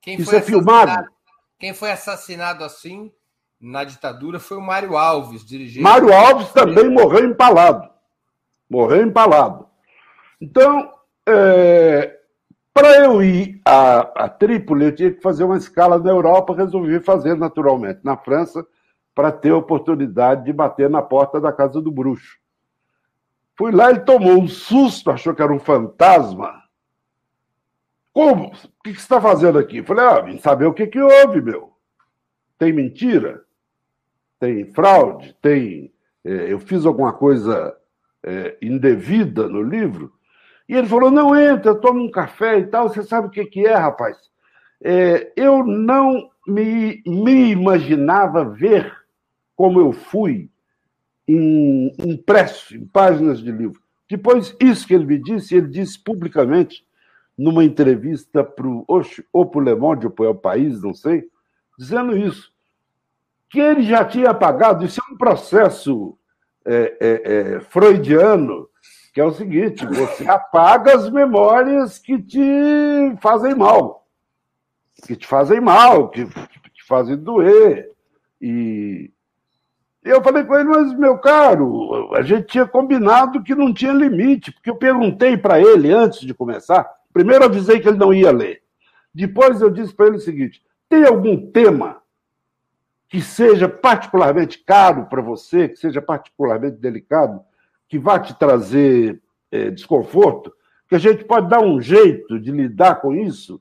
Quem 0.00 0.18
Isso 0.18 0.34
é 0.34 0.40
filmado. 0.40 1.08
Quem 1.58 1.74
foi 1.74 1.90
assassinado 1.90 2.62
assim 2.64 3.12
na 3.60 3.82
ditadura 3.82 4.38
foi 4.38 4.56
o 4.56 4.62
Mário 4.62 4.96
Alves, 4.96 5.44
dirigente. 5.44 5.82
Mário 5.82 6.12
Alves 6.12 6.52
também 6.52 6.88
morreu 6.88 7.24
empalado. 7.24 7.88
Morreu 8.70 9.02
empalado. 9.02 9.66
Então, 10.40 10.92
é, 11.26 12.16
para 12.72 13.04
eu 13.04 13.20
ir 13.22 13.60
a, 13.64 14.24
a 14.24 14.28
Trípoli, 14.28 14.84
eu 14.84 14.94
tinha 14.94 15.12
que 15.12 15.20
fazer 15.20 15.42
uma 15.42 15.56
escala 15.56 15.98
na 15.98 16.10
Europa, 16.10 16.54
resolvi 16.54 17.00
fazer 17.00 17.34
naturalmente 17.34 18.00
na 18.04 18.16
França, 18.16 18.64
para 19.12 19.32
ter 19.32 19.50
a 19.50 19.56
oportunidade 19.56 20.44
de 20.44 20.52
bater 20.52 20.88
na 20.88 21.02
porta 21.02 21.40
da 21.40 21.52
casa 21.52 21.82
do 21.82 21.90
bruxo. 21.90 22.38
Fui 23.56 23.72
lá, 23.72 23.90
ele 23.90 24.00
tomou 24.00 24.38
um 24.38 24.46
susto, 24.46 25.10
achou 25.10 25.34
que 25.34 25.42
era 25.42 25.52
um 25.52 25.58
fantasma. 25.58 26.62
Como? 28.18 28.46
O 28.46 28.82
que 28.82 28.94
você 28.94 28.98
está 28.98 29.20
fazendo 29.20 29.60
aqui? 29.60 29.80
Falei, 29.80 30.04
ah, 30.04 30.20
vim 30.20 30.38
saber 30.38 30.66
o 30.66 30.74
que, 30.74 30.88
que 30.88 31.00
houve, 31.00 31.40
meu. 31.40 31.72
Tem 32.58 32.72
mentira? 32.72 33.44
Tem 34.40 34.64
fraude? 34.72 35.36
Tem. 35.40 35.92
É, 36.24 36.52
eu 36.52 36.58
fiz 36.58 36.84
alguma 36.84 37.12
coisa 37.12 37.76
é, 38.24 38.56
indevida 38.60 39.46
no 39.46 39.62
livro? 39.62 40.12
E 40.68 40.74
ele 40.74 40.88
falou: 40.88 41.12
não 41.12 41.40
entra, 41.40 41.76
toma 41.76 42.02
um 42.02 42.10
café 42.10 42.58
e 42.58 42.66
tal. 42.66 42.88
Você 42.88 43.04
sabe 43.04 43.28
o 43.28 43.30
que, 43.30 43.44
que 43.44 43.64
é, 43.64 43.74
rapaz? 43.74 44.18
É, 44.82 45.32
eu 45.36 45.64
não 45.64 46.28
me, 46.44 47.00
me 47.06 47.52
imaginava 47.52 48.44
ver 48.44 48.92
como 49.54 49.78
eu 49.78 49.92
fui 49.92 50.50
em, 51.28 51.94
impresso 52.00 52.74
em 52.74 52.84
páginas 52.84 53.38
de 53.38 53.52
livro. 53.52 53.80
Depois, 54.10 54.56
isso 54.60 54.88
que 54.88 54.94
ele 54.94 55.06
me 55.06 55.22
disse, 55.22 55.54
ele 55.54 55.68
disse 55.68 55.96
publicamente 56.02 56.84
numa 57.38 57.62
entrevista 57.64 58.42
para 58.42 58.66
o 58.66 58.84
ou 59.32 59.46
para 59.46 59.60
o 59.60 59.62
Le 59.62 59.74
Monde 59.76 60.06
ou 60.06 60.12
para 60.12 60.30
o 60.30 60.34
País, 60.34 60.82
não 60.82 60.92
sei, 60.92 61.24
dizendo 61.78 62.16
isso, 62.16 62.52
que 63.48 63.60
ele 63.60 63.82
já 63.82 64.04
tinha 64.04 64.30
apagado. 64.30 64.84
Isso 64.84 65.00
é 65.00 65.12
um 65.12 65.16
processo 65.16 66.18
é, 66.64 66.96
é, 67.00 67.32
é, 67.32 67.60
freudiano, 67.60 68.68
que 69.14 69.20
é 69.20 69.24
o 69.24 69.32
seguinte: 69.32 69.86
você 69.86 70.28
apaga 70.28 70.96
as 70.96 71.08
memórias 71.08 71.98
que 71.98 72.20
te 72.20 73.16
fazem 73.20 73.54
mal, 73.54 74.04
que 75.06 75.14
te 75.14 75.26
fazem 75.26 75.60
mal, 75.60 76.08
que, 76.08 76.26
que 76.26 76.70
te 76.70 76.84
fazem 76.86 77.16
doer. 77.16 77.88
E 78.40 79.12
eu 80.04 80.22
falei 80.22 80.42
com 80.42 80.56
ele, 80.56 80.68
mas, 80.68 80.92
meu 80.94 81.18
caro, 81.18 82.14
a 82.14 82.22
gente 82.22 82.48
tinha 82.48 82.66
combinado 82.66 83.42
que 83.42 83.54
não 83.54 83.72
tinha 83.72 83.92
limite, 83.92 84.50
porque 84.52 84.70
eu 84.70 84.76
perguntei 84.76 85.36
para 85.36 85.60
ele 85.60 85.92
antes 85.92 86.20
de 86.20 86.34
começar. 86.34 86.97
Primeiro 87.18 87.46
avisei 87.46 87.80
que 87.80 87.88
ele 87.88 87.98
não 87.98 88.14
ia 88.14 88.30
ler. 88.30 88.62
Depois 89.12 89.60
eu 89.60 89.68
disse 89.68 89.92
para 89.92 90.06
ele 90.06 90.18
o 90.18 90.20
seguinte: 90.20 90.62
tem 90.88 91.04
algum 91.04 91.50
tema 91.50 92.00
que 93.08 93.20
seja 93.20 93.68
particularmente 93.68 94.58
caro 94.58 95.06
para 95.06 95.20
você, 95.20 95.68
que 95.68 95.74
seja 95.74 96.00
particularmente 96.00 96.76
delicado, 96.76 97.40
que 97.88 97.98
vá 97.98 98.20
te 98.20 98.38
trazer 98.38 99.20
é, 99.50 99.68
desconforto, 99.68 100.54
que 100.88 100.94
a 100.94 100.98
gente 100.98 101.24
pode 101.24 101.48
dar 101.48 101.60
um 101.60 101.80
jeito 101.82 102.38
de 102.38 102.52
lidar 102.52 103.00
com 103.00 103.12
isso? 103.12 103.60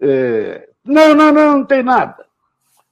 É... 0.00 0.66
Não, 0.82 1.14
não, 1.14 1.30
não, 1.30 1.58
não 1.58 1.66
tem 1.66 1.82
nada. 1.82 2.24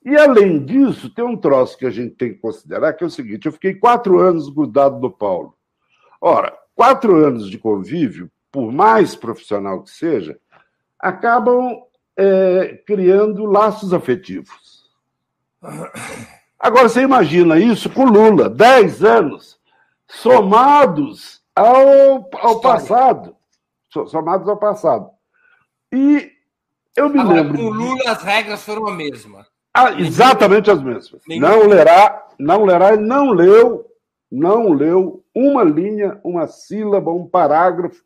E, 0.05 0.15
além 0.19 0.63
disso, 0.63 1.09
tem 1.09 1.25
um 1.25 1.35
troço 1.35 1.79
que 1.79 1.87
a 1.87 1.91
gente 1.91 2.15
tem 2.15 2.35
que 2.35 2.41
considerar, 2.41 2.93
que 2.93 3.03
é 3.03 3.07
o 3.07 3.11
seguinte: 3.11 3.47
eu 3.47 3.53
fiquei 3.53 3.73
quatro 3.73 4.19
anos 4.19 4.51
grudado 4.51 5.01
no 5.01 5.11
Paulo. 5.11 5.57
Ora, 6.21 6.55
quatro 6.75 7.17
anos 7.17 7.49
de 7.49 7.57
convívio, 7.57 8.31
por 8.55 8.71
mais 8.71 9.17
profissional 9.17 9.83
que 9.83 9.91
seja, 9.91 10.39
acabam 10.97 11.83
é, 12.17 12.81
criando 12.87 13.47
laços 13.47 13.93
afetivos. 13.93 14.89
Agora, 16.57 16.89
você 16.89 17.03
imagina 17.03 17.59
isso 17.59 17.91
com 17.91 18.05
Lula, 18.05 18.49
dez 18.49 19.03
anos, 19.03 19.59
somados 20.07 21.43
ao, 21.53 22.31
ao 22.33 22.61
passado. 22.61 23.35
Somados 23.91 24.49
ao 24.49 24.57
passado. 24.57 25.11
E 25.93 26.31
eu 26.97 27.09
me 27.09 27.19
Agora, 27.19 27.43
lembro. 27.43 27.59
Com 27.59 27.71
Lula, 27.71 28.13
as 28.13 28.23
regras 28.23 28.65
foram 28.65 28.87
a 28.87 28.95
mesma. 28.95 29.45
Ah, 29.77 30.01
exatamente 30.01 30.71
as 30.71 30.81
mesmas. 30.81 31.21
Não 31.27 31.67
lerá, 31.67 32.25
não 32.39 32.65
lerá 32.65 32.95
e 32.95 32.99
não 32.99 33.33
leu, 33.33 33.85
não 34.31 34.73
leu 34.73 35.25
uma 35.35 35.65
linha, 35.65 36.21
uma 36.23 36.47
sílaba, 36.47 37.11
um 37.11 37.27
parágrafo 37.27 38.01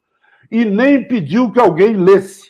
e 0.50 0.64
nem 0.64 1.06
pediu 1.06 1.50
que 1.50 1.60
alguém 1.60 1.96
lesse. 1.96 2.48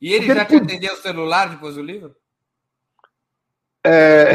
E 0.00 0.12
ele 0.12 0.26
Porque 0.26 0.34
já 0.34 0.40
ele... 0.40 0.48
te 0.48 0.56
atendeu 0.56 0.94
o 0.94 0.98
celular 0.98 1.50
depois 1.50 1.74
do 1.74 1.82
livro? 1.82 2.14
É... 3.84 4.32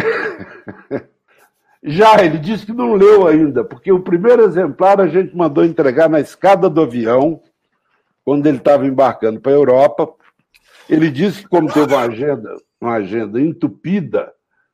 já, 1.83 2.23
ele 2.23 2.37
disse 2.37 2.65
que 2.65 2.73
não 2.73 2.93
leu 2.93 3.27
ainda, 3.27 3.63
porque 3.63 3.91
o 3.91 4.01
primeiro 4.01 4.43
exemplar 4.43 4.99
a 4.99 5.07
gente 5.07 5.35
mandou 5.35 5.63
entregar 5.65 6.09
na 6.09 6.19
escada 6.19 6.69
do 6.69 6.81
avião, 6.81 7.41
quando 8.23 8.47
ele 8.47 8.57
estava 8.57 8.85
embarcando 8.85 9.39
para 9.39 9.51
a 9.51 9.55
Europa. 9.55 10.13
Ele 10.89 11.09
disse 11.09 11.41
que, 11.41 11.47
como 11.47 11.71
teve 11.71 11.93
uma 11.93 12.03
agenda 12.03 12.55
uma 12.81 12.95
agenda 12.95 13.39
entupida, 13.39 14.33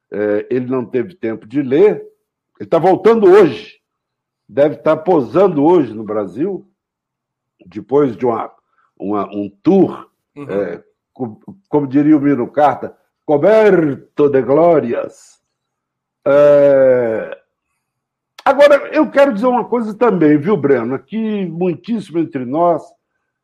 é, 0.09 0.47
ele 0.49 0.65
não 0.65 0.85
teve 0.85 1.13
tempo 1.13 1.45
de 1.45 1.61
ler. 1.61 1.95
Ele 2.57 2.65
está 2.65 2.79
voltando 2.79 3.29
hoje, 3.29 3.81
deve 4.47 4.75
estar 4.75 4.95
tá 4.95 5.01
posando 5.03 5.63
hoje 5.63 5.93
no 5.93 6.05
Brasil, 6.05 6.65
depois 7.65 8.15
de 8.15 8.25
uma, 8.25 8.51
uma 8.97 9.27
um 9.27 9.49
tour, 9.61 10.09
uhum. 10.35 10.49
é, 10.49 10.83
como, 11.67 11.87
diria 11.87 12.15
o 12.15 12.21
Miro 12.21 12.47
Carta, 12.47 12.95
coberto 13.25 14.29
de 14.29 14.41
glórias. 14.41 15.41
É... 16.25 17.37
Agora, 18.45 18.75
eu 18.93 19.09
quero 19.09 19.33
dizer 19.33 19.47
uma 19.47 19.65
coisa 19.65 19.93
também, 19.93 20.37
viu, 20.37 20.55
Breno? 20.55 20.95
Aqui, 20.95 21.45
muitíssimo 21.45 22.19
entre 22.19 22.45
nós, 22.45 22.81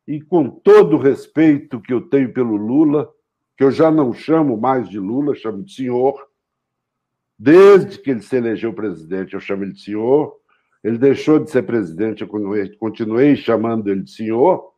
e 0.06 0.20
com 0.20 0.48
todo 0.48 0.96
o 0.96 1.00
respeito 1.00 1.80
que 1.80 1.92
eu 1.92 2.00
tenho 2.00 2.32
pelo 2.32 2.56
Lula, 2.56 3.10
que 3.56 3.64
eu 3.64 3.70
já 3.70 3.90
não 3.90 4.12
chamo 4.12 4.56
mais 4.56 4.88
de 4.88 4.98
Lula, 4.98 5.34
chamo 5.34 5.62
de 5.62 5.74
senhor. 5.74 6.26
Desde 7.38 7.98
que 7.98 8.10
ele 8.10 8.22
se 8.22 8.36
elegeu 8.36 8.72
presidente, 8.72 9.34
eu 9.34 9.40
chamo 9.40 9.64
ele 9.64 9.72
de 9.72 9.82
senhor. 9.82 10.34
Ele 10.84 10.98
deixou 10.98 11.38
de 11.38 11.50
ser 11.50 11.62
presidente, 11.62 12.22
eu 12.22 12.28
continuei, 12.78 13.34
chamando 13.34 13.90
ele 13.90 14.02
de 14.02 14.10
senhor. 14.10 14.72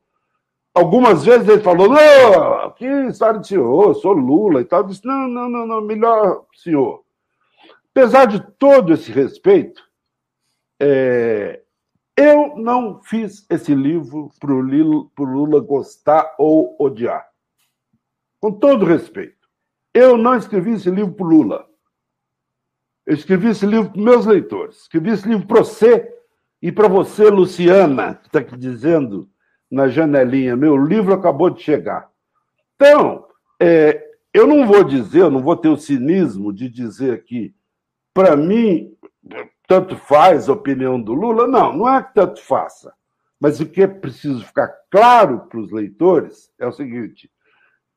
Algumas 0.72 1.24
vezes 1.24 1.48
ele 1.48 1.60
falou: 1.60 1.88
Não, 1.88 2.70
que 2.70 2.86
história 3.08 3.40
de 3.40 3.48
senhor, 3.48 3.94
sou 3.96 4.12
Lula 4.12 4.60
e 4.60 4.64
tal. 4.64 4.82
Eu 4.82 4.86
disse: 4.86 5.04
Não, 5.04 5.28
não, 5.28 5.48
não, 5.48 5.66
não, 5.66 5.80
melhor 5.80 6.44
senhor. 6.54 7.02
Apesar 7.90 8.26
de 8.26 8.40
todo 8.58 8.92
esse 8.92 9.10
respeito, 9.10 9.82
é, 10.80 11.62
eu 12.16 12.56
não 12.56 13.02
fiz 13.02 13.44
esse 13.50 13.74
livro 13.74 14.30
para 14.38 14.52
o 14.52 14.60
Lula 15.24 15.60
gostar 15.60 16.34
ou 16.38 16.76
odiar 16.78 17.26
com 18.46 18.52
todo 18.52 18.84
respeito, 18.84 19.48
eu 19.92 20.16
não 20.16 20.36
escrevi 20.36 20.72
esse 20.72 20.90
livro 20.90 21.12
para 21.14 21.26
Lula. 21.26 21.66
Eu 23.06 23.14
escrevi 23.14 23.48
esse 23.48 23.64
livro 23.64 23.90
para 23.90 24.02
meus 24.02 24.26
leitores. 24.26 24.82
Escrevi 24.82 25.10
esse 25.10 25.28
livro 25.28 25.46
para 25.46 25.60
você 25.60 26.12
e 26.60 26.72
para 26.72 26.88
você, 26.88 27.30
Luciana, 27.30 28.16
que 28.16 28.26
está 28.26 28.40
aqui 28.40 28.56
dizendo 28.56 29.30
na 29.70 29.88
janelinha: 29.88 30.56
meu 30.56 30.76
livro 30.76 31.14
acabou 31.14 31.48
de 31.48 31.62
chegar. 31.62 32.10
Então, 32.74 33.24
é, 33.60 34.04
eu 34.34 34.46
não 34.46 34.66
vou 34.66 34.82
dizer, 34.82 35.20
eu 35.20 35.30
não 35.30 35.40
vou 35.40 35.56
ter 35.56 35.68
o 35.68 35.76
cinismo 35.76 36.52
de 36.52 36.68
dizer 36.68 37.14
aqui, 37.14 37.54
para 38.12 38.36
mim, 38.36 38.92
tanto 39.66 39.96
faz 39.96 40.48
a 40.48 40.52
opinião 40.52 41.00
do 41.00 41.14
Lula. 41.14 41.46
Não, 41.46 41.76
não 41.76 41.88
é 41.88 42.02
que 42.02 42.14
tanto 42.14 42.40
faça. 42.40 42.92
Mas 43.38 43.60
o 43.60 43.66
que 43.66 43.82
é 43.82 43.86
preciso 43.86 44.44
ficar 44.44 44.68
claro 44.90 45.46
para 45.48 45.60
os 45.60 45.70
leitores 45.70 46.50
é 46.58 46.66
o 46.66 46.72
seguinte: 46.72 47.30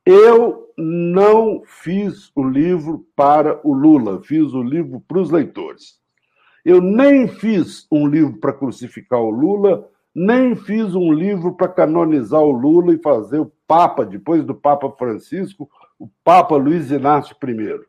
eu 0.06 0.70
não 0.78 1.62
fiz 1.66 2.32
o 2.36 2.44
livro 2.44 3.06
para 3.16 3.60
o 3.64 3.74
Lula, 3.74 4.22
fiz 4.24 4.54
o 4.54 4.64
livro 4.64 5.02
para 5.08 5.20
os 5.20 5.30
leitores. 5.30 6.00
Eu 6.64 6.82
nem 6.82 7.28
fiz 7.28 7.88
um 7.92 8.08
livro 8.08 8.38
para 8.40 8.54
crucificar 8.54 9.20
o 9.20 9.30
Lula, 9.30 9.88
nem 10.14 10.56
fiz 10.56 10.96
um 10.96 11.12
livro 11.12 11.54
para 11.56 11.68
canonizar 11.68 12.42
o 12.42 12.52
Lula 12.52 12.94
e 12.94 13.02
fazer 13.02 13.40
o 13.40 13.52
Papa, 13.68 14.06
depois 14.06 14.44
do 14.44 14.56
Papa 14.56 14.92
Francisco, 14.98 15.70
o 15.98 16.10
Papa 16.24 16.56
Luiz 16.56 16.90
Inácio 16.92 17.36
I. 17.44 17.80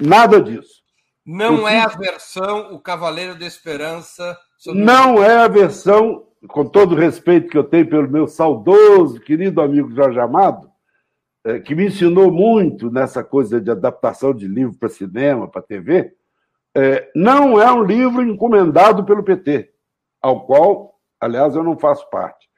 Nada 0.00 0.40
disso. 0.40 0.82
Não 1.24 1.58
Eu 1.58 1.68
é 1.68 1.82
fiz... 1.82 1.94
a 1.94 1.98
versão 1.98 2.74
O 2.74 2.80
Cavaleiro 2.80 3.38
da 3.38 3.46
Esperança. 3.46 4.36
Não 4.66 5.22
é 5.22 5.38
a 5.38 5.48
versão, 5.48 6.24
com 6.48 6.64
todo 6.64 6.92
o 6.92 6.98
respeito 6.98 7.48
que 7.48 7.58
eu 7.58 7.64
tenho 7.64 7.88
pelo 7.88 8.10
meu 8.10 8.26
saudoso, 8.26 9.20
querido 9.20 9.60
amigo 9.60 9.90
Jorge 9.94 10.20
Amado, 10.20 10.71
que 11.64 11.74
me 11.74 11.86
ensinou 11.86 12.30
muito 12.30 12.90
nessa 12.90 13.24
coisa 13.24 13.60
de 13.60 13.70
adaptação 13.70 14.32
de 14.32 14.46
livro 14.46 14.76
para 14.78 14.88
cinema, 14.88 15.48
para 15.48 15.62
TV, 15.62 16.14
é, 16.74 17.10
não 17.14 17.60
é 17.60 17.70
um 17.72 17.82
livro 17.82 18.22
encomendado 18.22 19.04
pelo 19.04 19.22
PT, 19.22 19.70
ao 20.20 20.46
qual, 20.46 20.98
aliás, 21.20 21.54
eu 21.54 21.62
não 21.62 21.78
faço 21.78 22.08
parte. 22.10 22.48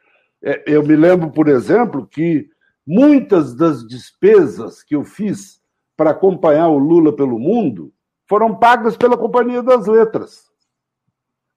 É, 0.42 0.62
eu 0.66 0.82
me 0.82 0.94
lembro, 0.94 1.30
por 1.30 1.48
exemplo, 1.48 2.06
que 2.06 2.48
muitas 2.86 3.54
das 3.54 3.86
despesas 3.86 4.82
que 4.82 4.94
eu 4.94 5.04
fiz 5.04 5.60
para 5.96 6.10
acompanhar 6.10 6.68
o 6.68 6.78
Lula 6.78 7.14
pelo 7.14 7.38
mundo 7.38 7.92
foram 8.28 8.54
pagas 8.54 8.96
pela 8.96 9.16
Companhia 9.16 9.62
das 9.62 9.86
Letras. 9.86 10.44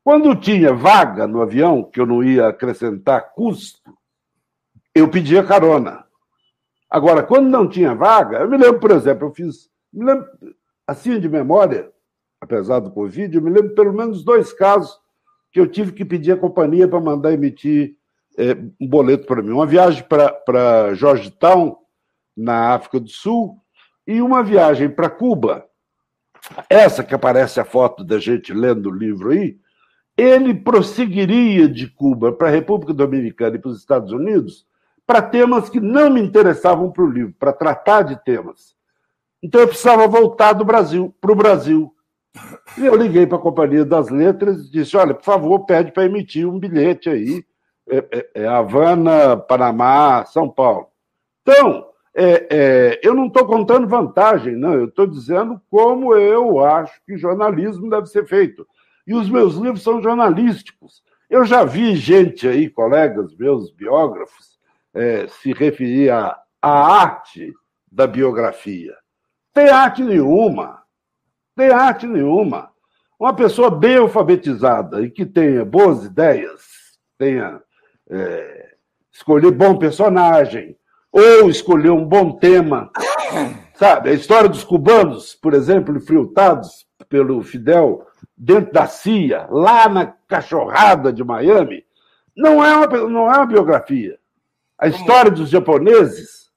Quando 0.04 0.36
tinha 0.36 0.74
vaga 0.74 1.28
no 1.28 1.42
avião, 1.42 1.84
que 1.84 2.00
eu 2.00 2.06
não 2.06 2.24
ia 2.24 2.48
acrescentar 2.48 3.34
custo, 3.34 3.94
eu 4.96 5.10
pedia 5.10 5.44
carona. 5.44 6.07
Agora, 6.90 7.22
quando 7.24 7.50
não 7.50 7.68
tinha 7.68 7.94
vaga, 7.94 8.40
eu 8.40 8.50
me 8.50 8.58
lembro, 8.58 8.80
por 8.80 8.92
exemplo, 8.92 9.28
eu 9.28 9.34
fiz, 9.34 9.70
me 9.92 10.06
lembro, 10.06 10.26
assim 10.86 11.20
de 11.20 11.28
memória, 11.28 11.92
apesar 12.40 12.80
do 12.80 12.92
Covid, 12.92 13.36
eu 13.36 13.42
me 13.42 13.50
lembro 13.50 13.76
pelo 13.76 13.94
menos 13.94 14.24
dois 14.24 14.54
casos 14.54 14.98
que 15.52 15.60
eu 15.60 15.68
tive 15.68 15.92
que 15.92 16.06
pedir 16.06 16.34
a 16.34 16.38
companhia 16.38 16.88
para 16.88 17.00
mandar 17.00 17.34
emitir 17.34 17.96
é, 18.38 18.56
um 18.80 18.88
boleto 18.88 19.26
para 19.26 19.42
mim. 19.42 19.52
Uma 19.52 19.66
viagem 19.66 20.04
para 20.04 20.94
Georgetown, 20.94 21.76
na 22.36 22.76
África 22.76 23.00
do 23.00 23.10
Sul, 23.10 23.58
e 24.06 24.22
uma 24.22 24.44
viagem 24.44 24.90
para 24.90 25.10
Cuba. 25.10 25.66
Essa 26.70 27.04
que 27.04 27.16
aparece 27.16 27.60
a 27.60 27.66
foto 27.66 28.04
da 28.04 28.20
gente 28.20 28.54
lendo 28.54 28.90
o 28.90 28.96
livro 28.96 29.32
aí, 29.32 29.58
ele 30.16 30.54
prosseguiria 30.54 31.68
de 31.68 31.88
Cuba 31.88 32.32
para 32.32 32.48
a 32.48 32.52
República 32.52 32.94
Dominicana 32.94 33.56
e 33.56 33.60
para 33.60 33.72
os 33.72 33.80
Estados 33.80 34.12
Unidos 34.12 34.67
para 35.08 35.22
temas 35.22 35.70
que 35.70 35.80
não 35.80 36.10
me 36.10 36.22
interessavam 36.22 36.92
para 36.92 37.04
o 37.04 37.10
livro, 37.10 37.34
para 37.40 37.54
tratar 37.54 38.02
de 38.02 38.22
temas. 38.26 38.76
Então 39.42 39.62
eu 39.62 39.68
precisava 39.68 40.06
voltar 40.06 40.52
do 40.52 40.66
Brasil 40.66 41.16
para 41.22 41.32
o 41.32 41.36
Brasil. 41.36 41.94
E 42.78 42.86
eu 42.86 42.96
liguei 42.96 43.26
para 43.26 43.38
a 43.38 43.42
Companhia 43.42 43.86
das 43.86 44.10
Letras 44.10 44.66
e 44.66 44.72
disse: 44.72 44.98
olha, 44.98 45.14
por 45.14 45.24
favor, 45.24 45.66
pede 45.66 45.92
para 45.94 46.06
emitir 46.06 46.48
um 46.48 46.60
bilhete 46.60 47.10
aí, 47.10 47.44
é, 47.90 47.98
é, 48.12 48.30
é 48.44 48.48
Havana, 48.48 49.38
Panamá, 49.38 50.26
São 50.26 50.50
Paulo. 50.50 50.88
Então, 51.42 51.88
é, 52.14 52.48
é, 52.50 53.00
eu 53.02 53.14
não 53.14 53.28
estou 53.28 53.46
contando 53.46 53.88
vantagem, 53.88 54.56
não, 54.56 54.74
eu 54.74 54.86
estou 54.86 55.08
dizendo 55.08 55.62
como 55.70 56.16
eu 56.16 56.64
acho 56.66 57.00
que 57.06 57.18
jornalismo 57.18 57.90
deve 57.90 58.08
ser 58.08 58.26
feito. 58.28 58.68
E 59.06 59.14
os 59.14 59.30
meus 59.30 59.56
livros 59.56 59.84
são 59.84 60.02
jornalísticos. 60.02 61.02
Eu 61.30 61.46
já 61.46 61.64
vi 61.64 61.96
gente 61.96 62.48
aí, 62.48 62.70
colegas 62.70 63.34
meus, 63.36 63.72
biógrafos, 63.72 64.57
é, 64.98 65.28
se 65.28 65.54
referir 65.54 66.12
à, 66.12 66.38
arte 66.62 67.54
da 67.92 68.06
biografia. 68.06 68.96
Tem 69.54 69.70
arte 69.70 70.04
nenhuma 70.04 70.78
tem 71.58 71.72
arte 71.72 72.06
nenhuma. 72.06 72.70
Uma 73.20 73.34
pessoa 73.34 73.72
bem 73.72 73.98
alfabetizada 73.98 75.02
e 75.02 75.10
que 75.10 75.26
tenha 75.26 75.66
boas 75.66 76.06
ideias, 76.06 76.62
tenha 77.18 77.60
é, 78.08 78.76
escolher 79.12 79.50
bom 79.50 79.76
personagem, 79.76 80.78
ou 81.12 81.50
escolher 81.50 81.90
um 81.90 82.06
bom 82.06 82.34
tema. 82.34 82.92
Sabe, 83.74 84.12
a 84.12 84.14
história 84.14 84.48
dos 84.48 84.64
cubanos, 84.64 85.34
por 85.34 85.56
exemplo, 85.56 85.98
infiltrados 85.98 86.86
pelo 87.10 87.42
Fidel 87.42 88.06
dentro 88.38 88.72
da 88.72 88.86
CIA, 88.86 89.48
lá 89.50 89.90
na 89.90 90.06
cachorrada 90.28 91.12
de 91.12 91.24
Miami, 91.24 91.84
não 92.36 92.64
é 92.64 92.76
uma, 92.76 92.88
não 93.10 93.34
é 93.34 93.38
uma 93.38 93.46
biografia. 93.48 94.20
A 94.78 94.88
história 94.88 95.32
dos 95.32 95.50
japoneses 95.50 96.52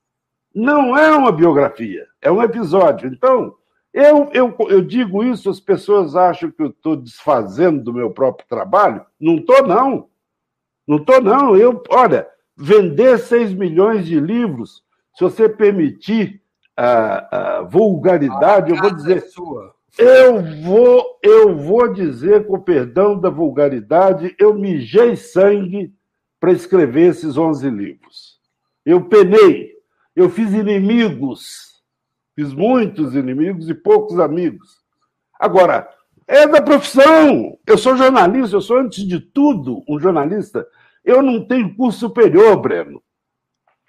não 0.54 0.96
é 0.96 1.10
uma 1.16 1.32
biografia, 1.32 2.06
é 2.20 2.30
um 2.30 2.42
episódio. 2.42 3.08
Então, 3.08 3.54
eu, 3.92 4.28
eu, 4.32 4.54
eu 4.68 4.82
digo 4.82 5.24
isso, 5.24 5.48
as 5.48 5.58
pessoas 5.58 6.14
acham 6.14 6.50
que 6.50 6.62
eu 6.62 6.68
estou 6.68 6.96
desfazendo 6.96 7.82
do 7.82 7.94
meu 7.94 8.10
próprio 8.10 8.46
trabalho. 8.46 9.04
Não 9.18 9.36
estou, 9.36 9.66
não. 9.66 10.08
Não 10.86 10.98
estou, 10.98 11.20
não. 11.20 11.56
Eu, 11.56 11.82
olha, 11.88 12.28
vender 12.56 13.18
6 13.18 13.54
milhões 13.54 14.06
de 14.06 14.20
livros, 14.20 14.82
se 15.14 15.24
você 15.24 15.48
permitir 15.48 16.42
a, 16.76 17.58
a 17.58 17.62
vulgaridade, 17.62 18.72
a 18.72 18.76
eu 18.76 18.80
vou 18.80 18.94
dizer. 18.94 19.24
É 19.98 20.26
eu 20.26 20.42
vou, 20.62 21.18
eu 21.22 21.56
vou 21.56 21.92
dizer, 21.92 22.46
com 22.46 22.60
perdão 22.60 23.18
da 23.18 23.28
vulgaridade, 23.28 24.34
eu 24.38 24.54
mijei 24.54 25.16
sangue 25.16 25.92
para 26.40 26.52
escrever 26.52 27.10
esses 27.10 27.36
11 27.36 27.68
livros. 27.70 28.40
Eu 28.84 29.04
penei, 29.04 29.74
eu 30.16 30.30
fiz 30.30 30.52
inimigos 30.52 31.70
Fiz 32.40 32.54
muitos 32.54 33.14
inimigos 33.14 33.68
e 33.68 33.74
poucos 33.74 34.18
amigos. 34.18 34.78
Agora, 35.38 35.86
é 36.26 36.46
da 36.46 36.62
profissão. 36.62 37.58
Eu 37.66 37.76
sou 37.76 37.98
jornalista, 37.98 38.56
eu 38.56 38.62
sou, 38.62 38.78
antes 38.78 39.06
de 39.06 39.20
tudo, 39.20 39.82
um 39.86 40.00
jornalista. 40.00 40.66
Eu 41.04 41.20
não 41.22 41.46
tenho 41.46 41.76
curso 41.76 41.98
superior, 41.98 42.56
Breno. 42.58 43.02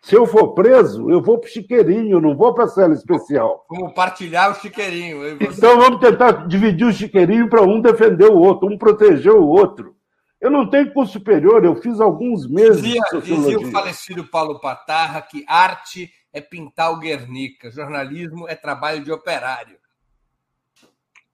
Se 0.01 0.15
eu 0.15 0.25
for 0.25 0.53
preso, 0.53 1.09
eu 1.09 1.21
vou 1.21 1.37
para 1.37 1.47
o 1.47 1.49
chiqueirinho, 1.49 2.19
não 2.19 2.35
vou 2.35 2.53
para 2.53 2.65
a 2.65 2.67
cela 2.67 2.93
especial. 2.93 3.65
Vamos 3.69 3.93
partilhar 3.93 4.51
o 4.51 4.55
chiqueirinho. 4.55 5.37
Então 5.41 5.79
vamos 5.79 6.01
tentar 6.01 6.47
dividir 6.47 6.87
o 6.87 6.91
chiqueirinho 6.91 7.47
para 7.47 7.61
um 7.61 7.79
defender 7.79 8.29
o 8.29 8.37
outro, 8.37 8.67
um 8.67 8.77
proteger 8.77 9.31
o 9.31 9.47
outro. 9.47 9.95
Eu 10.41 10.49
não 10.49 10.67
tenho 10.67 10.91
curso 10.91 11.13
superior, 11.13 11.63
eu 11.63 11.75
fiz 11.75 12.01
alguns 12.01 12.47
meses 12.47 12.81
dizia. 12.81 13.01
Dizia 13.21 13.59
o 13.59 13.71
falecido 13.71 14.25
Paulo 14.25 14.59
Patarra 14.59 15.21
que 15.21 15.45
arte 15.47 16.11
é 16.33 16.41
pintar 16.41 16.91
o 16.91 16.97
Guernica, 16.97 17.69
jornalismo 17.69 18.49
é 18.49 18.55
trabalho 18.55 19.03
de 19.03 19.11
operário. 19.11 19.77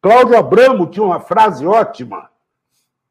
Cláudio 0.02 0.38
Abramo 0.38 0.88
tinha 0.88 1.06
uma 1.06 1.22
frase 1.22 1.66
ótima, 1.66 2.30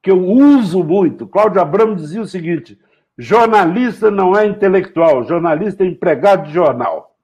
que 0.03 0.11
eu 0.11 0.23
uso 0.23 0.85
muito. 0.85 1.27
Cláudio 1.27 1.63
Abramo 1.63 1.97
dizia 1.97 2.21
o 2.21 2.27
seguinte: 2.27 2.79
jornalista 3.17 4.11
não 4.11 4.37
é 4.37 4.45
intelectual, 4.45 5.25
jornalista 5.25 5.83
é 5.83 5.87
empregado 5.87 6.47
de 6.47 6.53
jornal. 6.53 7.17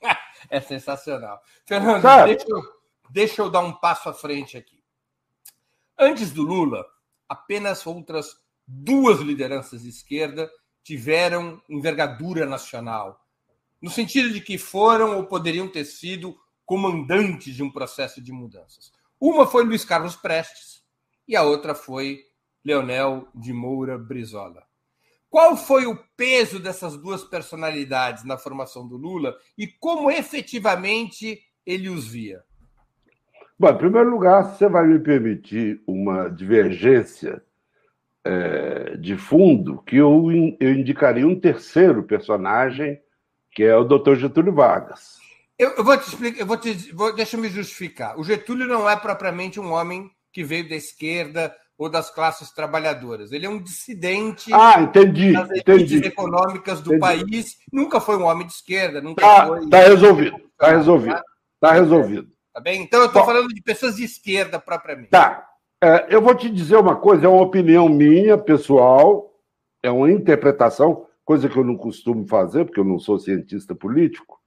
é 0.48 0.60
sensacional. 0.60 1.40
Fernando, 1.66 2.02
deixa 2.26 2.46
eu, 2.48 2.62
deixa 3.10 3.42
eu 3.42 3.50
dar 3.50 3.60
um 3.60 3.72
passo 3.72 4.08
à 4.08 4.14
frente 4.14 4.56
aqui. 4.56 4.82
Antes 5.98 6.32
do 6.32 6.42
Lula, 6.42 6.84
apenas 7.34 7.86
outras 7.86 8.36
duas 8.66 9.20
lideranças 9.20 9.82
de 9.82 9.88
esquerda 9.88 10.50
tiveram 10.82 11.60
envergadura 11.68 12.46
nacional 12.46 13.20
no 13.84 13.90
sentido 13.90 14.32
de 14.32 14.40
que 14.40 14.56
foram 14.56 15.18
ou 15.18 15.26
poderiam 15.26 15.68
ter 15.68 15.84
sido 15.84 16.34
comandantes 16.64 17.54
de 17.54 17.62
um 17.62 17.70
processo 17.70 18.18
de 18.22 18.32
mudanças. 18.32 18.90
Uma 19.20 19.46
foi 19.46 19.62
Luiz 19.62 19.84
Carlos 19.84 20.16
Prestes 20.16 20.82
e 21.28 21.36
a 21.36 21.42
outra 21.42 21.74
foi 21.74 22.22
Leonel 22.64 23.28
de 23.34 23.52
Moura 23.52 23.98
Brizola. 23.98 24.66
Qual 25.28 25.54
foi 25.54 25.84
o 25.84 26.02
peso 26.16 26.58
dessas 26.58 26.96
duas 26.96 27.24
personalidades 27.24 28.24
na 28.24 28.38
formação 28.38 28.88
do 28.88 28.96
Lula 28.96 29.36
e 29.58 29.66
como 29.66 30.10
efetivamente 30.10 31.42
ele 31.66 31.90
os 31.90 32.06
via? 32.06 32.42
Bom, 33.58 33.68
em 33.68 33.78
primeiro 33.78 34.10
lugar, 34.10 34.42
você 34.42 34.68
vai 34.68 34.86
me 34.86 34.98
permitir 34.98 35.80
uma 35.86 36.28
divergência 36.28 37.42
é, 38.24 38.96
de 38.96 39.16
fundo 39.16 39.82
que 39.82 39.96
eu, 39.96 40.30
eu 40.58 40.72
indicaria 40.72 41.26
um 41.26 41.38
terceiro 41.38 42.02
personagem 42.02 43.00
que 43.52 43.62
é 43.62 43.76
o 43.76 43.84
doutor 43.84 44.16
Getúlio 44.16 44.52
Vargas. 44.52 45.18
Eu, 45.56 45.70
eu, 45.70 45.84
vou 45.84 45.96
te 45.96 46.08
explicar, 46.08 46.40
eu 46.40 46.46
vou 46.46 46.56
te, 46.56 46.92
vou, 46.92 47.14
deixa 47.14 47.36
eu 47.36 47.40
me 47.40 47.48
justificar. 47.48 48.18
O 48.18 48.24
Getúlio 48.24 48.66
não 48.66 48.90
é 48.90 48.96
propriamente 48.96 49.60
um 49.60 49.72
homem 49.72 50.10
que 50.32 50.42
veio 50.42 50.68
da 50.68 50.74
esquerda 50.74 51.54
ou 51.78 51.88
das 51.88 52.10
classes 52.10 52.50
trabalhadoras. 52.50 53.30
Ele 53.30 53.46
é 53.46 53.48
um 53.48 53.62
dissidente 53.62 54.52
ah, 54.52 54.80
entendi, 54.80 55.32
das 55.32 55.50
entendi. 55.50 56.04
econômicas 56.04 56.80
do 56.80 56.94
entendi. 56.94 57.00
país. 57.00 57.56
Nunca 57.72 58.00
foi 58.00 58.16
um 58.16 58.24
homem 58.24 58.46
de 58.46 58.52
esquerda, 58.52 59.00
nunca 59.00 59.22
tá, 59.22 59.46
foi. 59.46 59.68
Tá 59.68 59.78
resolvido, 59.78 60.40
tá 60.58 60.68
resolvido, 60.70 61.22
tá 61.60 61.72
resolvido. 61.72 62.33
Tá 62.54 62.60
bem? 62.60 62.82
Então 62.82 63.00
eu 63.00 63.06
estou 63.06 63.24
falando 63.24 63.48
de 63.48 63.60
pessoas 63.60 63.96
de 63.96 64.04
esquerda 64.04 64.60
propriamente. 64.60 65.10
Tá. 65.10 65.50
É, 65.82 66.06
eu 66.08 66.22
vou 66.22 66.34
te 66.34 66.48
dizer 66.48 66.76
uma 66.76 66.96
coisa, 66.96 67.26
é 67.26 67.28
uma 67.28 67.42
opinião 67.42 67.88
minha, 67.88 68.38
pessoal, 68.38 69.34
é 69.82 69.90
uma 69.90 70.10
interpretação 70.10 71.06
coisa 71.24 71.48
que 71.48 71.56
eu 71.56 71.64
não 71.64 71.76
costumo 71.76 72.26
fazer, 72.26 72.64
porque 72.64 72.78
eu 72.78 72.84
não 72.84 72.98
sou 72.98 73.18
cientista 73.18 73.74
político, 73.74 74.38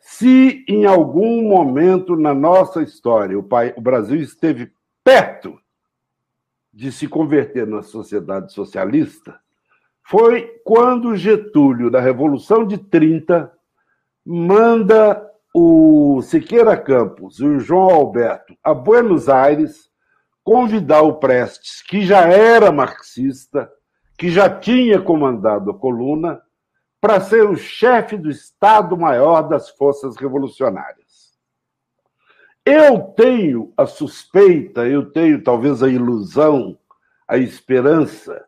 se 0.00 0.64
em 0.66 0.86
algum 0.86 1.42
momento 1.42 2.16
na 2.16 2.34
nossa 2.34 2.82
história 2.82 3.38
o, 3.38 3.42
pai, 3.42 3.74
o 3.76 3.80
Brasil 3.80 4.20
esteve 4.20 4.72
perto 5.04 5.60
de 6.72 6.90
se 6.90 7.06
converter 7.06 7.66
na 7.66 7.82
sociedade 7.82 8.52
socialista, 8.52 9.38
foi 10.02 10.60
quando 10.64 11.16
Getúlio, 11.16 11.90
da 11.90 12.00
Revolução 12.00 12.66
de 12.66 12.78
30, 12.78 13.52
manda 14.24 15.22
o 15.58 16.20
Siqueira 16.20 16.76
Campos 16.76 17.40
e 17.40 17.46
o 17.46 17.58
João 17.58 17.88
Alberto 17.88 18.54
a 18.62 18.74
Buenos 18.74 19.26
Aires 19.26 19.88
convidar 20.44 21.00
o 21.00 21.14
Prestes, 21.14 21.80
que 21.80 22.04
já 22.04 22.28
era 22.28 22.70
marxista, 22.70 23.72
que 24.18 24.28
já 24.28 24.50
tinha 24.50 25.00
comandado 25.00 25.70
a 25.70 25.74
coluna, 25.74 26.42
para 27.00 27.22
ser 27.22 27.48
o 27.48 27.56
chefe 27.56 28.18
do 28.18 28.28
Estado-Maior 28.28 29.48
das 29.48 29.70
Forças 29.70 30.14
Revolucionárias. 30.16 31.32
Eu 32.62 33.00
tenho 33.16 33.72
a 33.78 33.86
suspeita, 33.86 34.86
eu 34.86 35.10
tenho 35.10 35.42
talvez 35.42 35.82
a 35.82 35.88
ilusão, 35.88 36.78
a 37.26 37.38
esperança, 37.38 38.44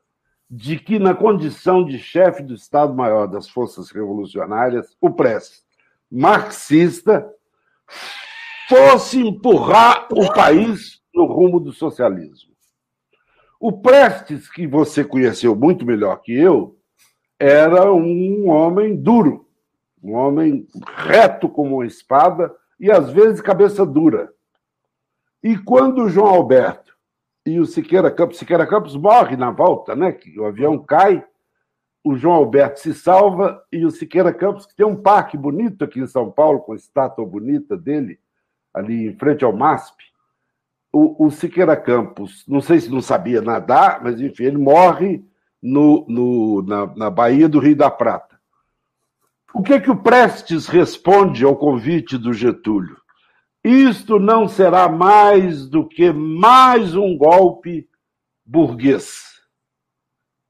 de 0.51 0.79
que, 0.79 0.99
na 0.99 1.15
condição 1.15 1.83
de 1.87 1.99
chefe 1.99 2.43
do 2.43 2.53
Estado-Maior 2.53 3.29
das 3.29 3.49
Forças 3.49 3.91
Revolucionárias, 3.91 4.95
o 5.01 5.11
Prestes, 5.11 5.68
marxista, 6.11 7.29
fosse 8.69 9.21
empurrar 9.21 10.09
o 10.13 10.33
país 10.33 11.01
no 11.15 11.25
rumo 11.27 11.59
do 11.59 11.73
socialismo. 11.73 12.53
O 13.61 13.73
Prestes, 13.81 14.49
que 14.51 14.67
você 14.67 15.05
conheceu 15.05 15.57
muito 15.57 15.85
melhor 15.85 16.21
que 16.21 16.33
eu, 16.33 16.79
era 17.39 17.93
um 17.93 18.49
homem 18.49 18.97
duro, 18.97 19.49
um 20.03 20.15
homem 20.15 20.67
reto 20.97 21.49
como 21.49 21.77
uma 21.77 21.87
espada 21.87 22.55
e, 22.79 22.91
às 22.91 23.11
vezes, 23.11 23.41
cabeça 23.41 23.85
dura. 23.85 24.33
E 25.43 25.57
quando 25.57 26.05
o 26.05 26.09
João 26.09 26.29
Alberto 26.29 26.97
e 27.47 27.59
o 27.59 27.67
Siqueira 27.67 28.11
Campos, 28.11 28.39
Siqueira 28.39 28.67
Campos 28.67 28.97
morre 28.97 29.37
na 29.37 29.51
volta, 29.51 29.97
né? 29.97 30.13
Que 30.13 30.39
o 30.39 30.45
avião 30.45 30.79
cai, 30.79 31.25
o 32.09 32.17
João 32.17 32.37
Alberto 32.37 32.81
se 32.81 32.95
salva 32.95 33.63
e 33.71 33.85
o 33.85 33.91
Siqueira 33.91 34.33
Campos, 34.33 34.65
que 34.65 34.75
tem 34.75 34.87
um 34.87 34.97
parque 34.97 35.37
bonito 35.37 35.85
aqui 35.85 36.01
em 36.01 36.07
São 36.07 36.31
Paulo, 36.31 36.61
com 36.61 36.73
a 36.73 36.77
estátua 36.77 37.27
bonita 37.27 37.77
dele, 37.77 38.19
ali 38.73 39.09
em 39.09 39.15
frente 39.15 39.45
ao 39.45 39.53
MASP. 39.53 40.05
O, 40.91 41.27
o 41.27 41.31
Siqueira 41.31 41.77
Campos, 41.77 42.45
não 42.49 42.63
sei 42.63 42.81
se 42.81 42.91
não 42.91 43.03
sabia 43.03 43.43
nadar, 43.43 44.03
mas 44.03 44.19
enfim, 44.23 44.45
ele 44.45 44.57
morre 44.57 45.23
no, 45.63 46.07
no, 46.09 46.63
na, 46.63 46.87
na 46.97 47.11
Baía 47.11 47.47
do 47.47 47.59
Rio 47.59 47.77
da 47.77 47.91
Prata. 47.91 48.41
O 49.53 49.63
que, 49.63 49.75
é 49.75 49.81
que 49.81 49.91
o 49.91 49.97
Prestes 49.97 50.67
responde 50.67 51.45
ao 51.45 51.57
convite 51.57 52.17
do 52.17 52.33
Getúlio? 52.33 52.97
Isto 53.63 54.19
não 54.19 54.49
será 54.49 54.89
mais 54.89 55.69
do 55.69 55.87
que 55.87 56.11
mais 56.11 56.95
um 56.95 57.19
golpe 57.19 57.87
burguês. 58.47 59.38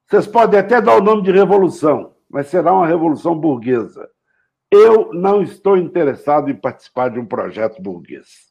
Vocês 0.09 0.26
podem 0.26 0.59
até 0.59 0.80
dar 0.80 0.96
o 0.96 1.02
nome 1.02 1.22
de 1.22 1.30
revolução, 1.30 2.14
mas 2.30 2.46
será 2.46 2.72
uma 2.72 2.86
revolução 2.86 3.38
burguesa. 3.38 4.09
Eu 4.70 5.12
não 5.12 5.42
estou 5.42 5.76
interessado 5.76 6.50
em 6.50 6.56
participar 6.56 7.11
de 7.11 7.18
um 7.18 7.26
projeto 7.26 7.82
burguês. 7.82 8.48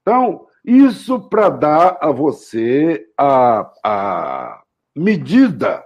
Então, 0.00 0.44
isso 0.64 1.28
para 1.28 1.48
dar 1.48 1.98
a 2.00 2.10
você 2.10 3.06
a, 3.16 3.72
a 3.84 4.62
medida 4.96 5.84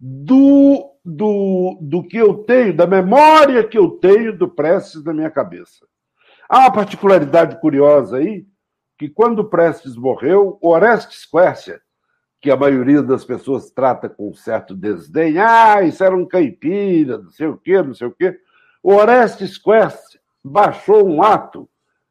do, 0.00 0.92
do, 1.04 1.78
do 1.80 2.02
que 2.02 2.16
eu 2.16 2.38
tenho, 2.38 2.76
da 2.76 2.88
memória 2.88 3.62
que 3.62 3.78
eu 3.78 3.92
tenho 3.92 4.36
do 4.36 4.48
Prestes 4.48 5.04
na 5.04 5.12
minha 5.12 5.30
cabeça. 5.30 5.86
Há 6.48 6.58
uma 6.60 6.72
particularidade 6.72 7.60
curiosa 7.60 8.16
aí, 8.16 8.44
que 8.98 9.08
quando 9.08 9.48
Prestes 9.48 9.94
morreu, 9.94 10.58
Orestes 10.60 11.24
Quercia, 11.24 11.80
que 12.44 12.50
a 12.50 12.56
maioria 12.58 13.02
das 13.02 13.24
pessoas 13.24 13.70
trata 13.70 14.06
com 14.06 14.34
certo 14.34 14.74
desdém, 14.74 15.38
ah, 15.38 15.80
isso 15.80 16.04
era 16.04 16.14
um 16.14 16.26
caipira, 16.26 17.16
não 17.16 17.30
sei 17.30 17.46
o 17.46 17.56
quê, 17.56 17.82
não 17.82 17.94
sei 17.94 18.06
o 18.06 18.10
quê, 18.10 18.38
o 18.82 18.92
Orestes 18.92 19.56
Quercia 19.56 20.20
baixou 20.44 21.08
um 21.08 21.22
ato 21.22 21.66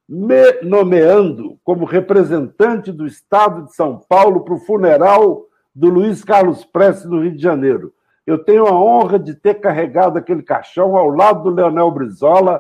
me 0.09 0.53
nomeando 0.63 1.59
como 1.63 1.85
representante 1.85 2.91
do 2.91 3.05
Estado 3.05 3.65
de 3.65 3.75
São 3.75 4.03
Paulo 4.09 4.43
para 4.43 4.55
o 4.55 4.59
funeral 4.59 5.45
do 5.73 5.87
Luiz 5.87 6.23
Carlos 6.23 6.65
Prestes 6.65 7.05
no 7.05 7.21
Rio 7.21 7.35
de 7.35 7.41
Janeiro. 7.41 7.93
Eu 8.25 8.43
tenho 8.43 8.65
a 8.65 8.71
honra 8.71 9.19
de 9.19 9.35
ter 9.35 9.59
carregado 9.59 10.17
aquele 10.17 10.41
caixão 10.41 10.97
ao 10.97 11.09
lado 11.09 11.43
do 11.43 11.51
Leonel 11.51 11.91
Brizola, 11.91 12.59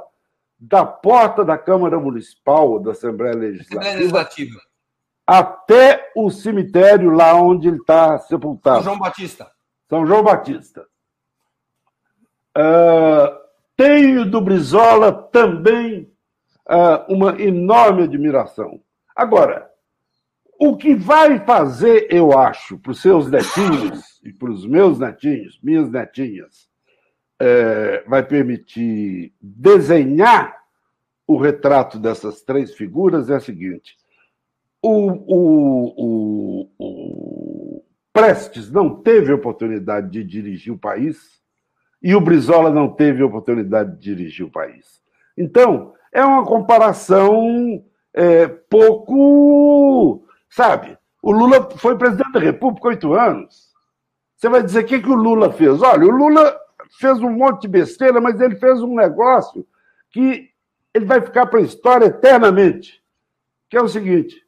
da 0.59 0.85
porta 0.85 1.43
da 1.43 1.57
Câmara 1.57 1.99
Municipal, 1.99 2.77
da 2.77 2.91
Assembleia 2.91 3.33
Legislativa, 3.33 3.79
Assembleia 3.79 3.97
Legislativa. 3.97 4.59
Até 5.25 6.11
o 6.15 6.29
cemitério 6.29 7.09
lá 7.11 7.33
onde 7.35 7.67
ele 7.67 7.77
está 7.77 8.17
sepultado. 8.19 8.83
São 8.83 8.93
João 8.93 8.99
Batista. 8.99 9.51
São 9.89 10.05
João 10.05 10.23
Batista. 10.23 10.85
Uh, 12.57 13.43
tenho 13.75 14.29
do 14.29 14.41
Brizola 14.41 15.11
também 15.11 16.11
uh, 16.67 17.13
uma 17.13 17.41
enorme 17.41 18.03
admiração. 18.03 18.81
Agora, 19.15 19.69
o 20.59 20.77
que 20.77 20.95
vai 20.95 21.39
fazer, 21.45 22.07
eu 22.09 22.37
acho, 22.37 22.77
para 22.77 22.91
os 22.91 23.01
seus 23.01 23.29
netinhos 23.29 24.21
e 24.23 24.31
para 24.31 24.51
os 24.51 24.65
meus 24.65 24.99
netinhos, 24.99 25.59
minhas 25.61 25.89
netinhas, 25.89 26.67
é, 27.39 28.03
vai 28.07 28.23
permitir 28.23 29.33
desenhar 29.41 30.55
o 31.27 31.37
retrato 31.37 31.99
dessas 31.99 32.41
três 32.41 32.73
figuras 32.73 33.29
é 33.29 33.35
a 33.35 33.39
seguinte: 33.39 33.97
o, 34.83 35.11
o, 35.27 35.93
o, 35.97 36.69
o 36.77 37.83
Prestes 38.11 38.69
não 38.69 39.01
teve 39.01 39.33
oportunidade 39.33 40.11
de 40.11 40.23
dirigir 40.23 40.71
o 40.73 40.77
país 40.77 41.41
e 42.01 42.13
o 42.13 42.21
Brizola 42.21 42.69
não 42.69 42.89
teve 42.89 43.23
oportunidade 43.23 43.95
de 43.95 43.99
dirigir 43.99 44.45
o 44.45 44.51
país. 44.51 45.01
Então, 45.37 45.93
é 46.11 46.23
uma 46.23 46.45
comparação 46.45 47.83
é, 48.13 48.47
pouco 48.47 50.23
Sabe? 50.53 50.95
O 51.19 51.31
Lula 51.31 51.67
foi 51.77 51.97
presidente 51.97 52.33
da 52.33 52.39
República 52.39 52.89
oito 52.89 53.13
anos. 53.13 53.73
Você 54.35 54.47
vai 54.47 54.61
dizer 54.61 54.83
o 54.83 54.85
que, 54.85 55.01
que 55.01 55.09
o 55.09 55.15
Lula 55.15 55.51
fez? 55.51 55.81
Olha, 55.81 56.05
o 56.05 56.11
Lula 56.11 56.55
fez 56.99 57.19
um 57.21 57.31
monte 57.31 57.63
de 57.63 57.69
besteira, 57.69 58.21
mas 58.21 58.39
ele 58.39 58.55
fez 58.57 58.79
um 58.79 58.93
negócio 58.93 59.65
que 60.11 60.51
ele 60.93 61.05
vai 61.05 61.21
ficar 61.21 61.47
para 61.47 61.59
a 61.59 61.63
história 61.63 62.05
eternamente. 62.05 63.01
Que 63.67 63.77
é 63.77 63.81
o 63.81 63.87
seguinte: 63.87 64.42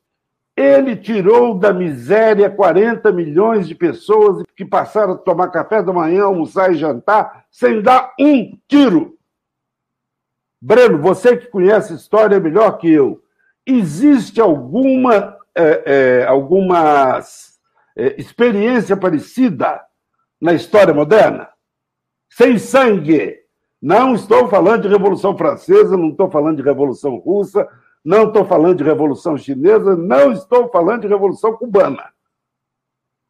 ele 0.55 0.95
tirou 0.95 1.57
da 1.57 1.73
miséria 1.73 2.49
40 2.49 3.11
milhões 3.11 3.67
de 3.67 3.75
pessoas 3.75 4.43
que 4.55 4.63
passaram 4.63 5.13
a 5.13 5.17
tomar 5.17 5.49
café 5.49 5.83
da 5.83 5.91
manhã, 5.91 6.23
almoçar 6.23 6.71
e 6.71 6.77
jantar 6.77 7.45
sem 7.51 7.81
dar 7.81 8.13
um 8.19 8.57
tiro. 8.67 9.17
Breno, 10.61 10.97
você 10.99 11.35
que 11.35 11.47
conhece 11.47 11.93
história 11.93 12.39
melhor 12.39 12.77
que 12.77 12.89
eu, 12.89 13.21
existe 13.65 14.39
alguma 14.39 15.37
é, 15.53 15.83
é, 15.85 16.25
alguma 16.25 17.19
é, 17.95 18.19
experiência 18.19 18.95
parecida 18.95 19.81
na 20.39 20.53
história 20.53 20.93
moderna? 20.93 21.49
Sem 22.29 22.57
sangue. 22.57 23.39
Não 23.81 24.15
estou 24.15 24.47
falando 24.47 24.83
de 24.83 24.87
Revolução 24.87 25.37
Francesa, 25.37 25.97
não 25.97 26.09
estou 26.09 26.31
falando 26.31 26.57
de 26.57 26.63
Revolução 26.63 27.17
Russa, 27.17 27.67
não 28.05 28.27
estou 28.27 28.45
falando 28.45 28.77
de 28.77 28.83
Revolução 28.83 29.35
Chinesa, 29.35 29.95
não 29.95 30.31
estou 30.31 30.69
falando 30.69 31.01
de 31.01 31.07
Revolução 31.07 31.57
Cubana. 31.57 32.13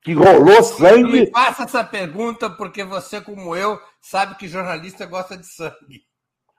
Que 0.03 0.13
rolou 0.13 0.61
sangue. 0.61 1.01
Não 1.01 1.09
me 1.11 1.32
faça 1.32 1.63
essa 1.63 1.84
pergunta 1.84 2.49
porque 2.49 2.84
você, 2.84 3.21
como 3.21 3.55
eu, 3.55 3.80
sabe 4.01 4.36
que 4.36 4.49
jornalista 4.49 5.05
gosta 5.05 5.38
de 5.38 5.47
sangue. 5.47 6.03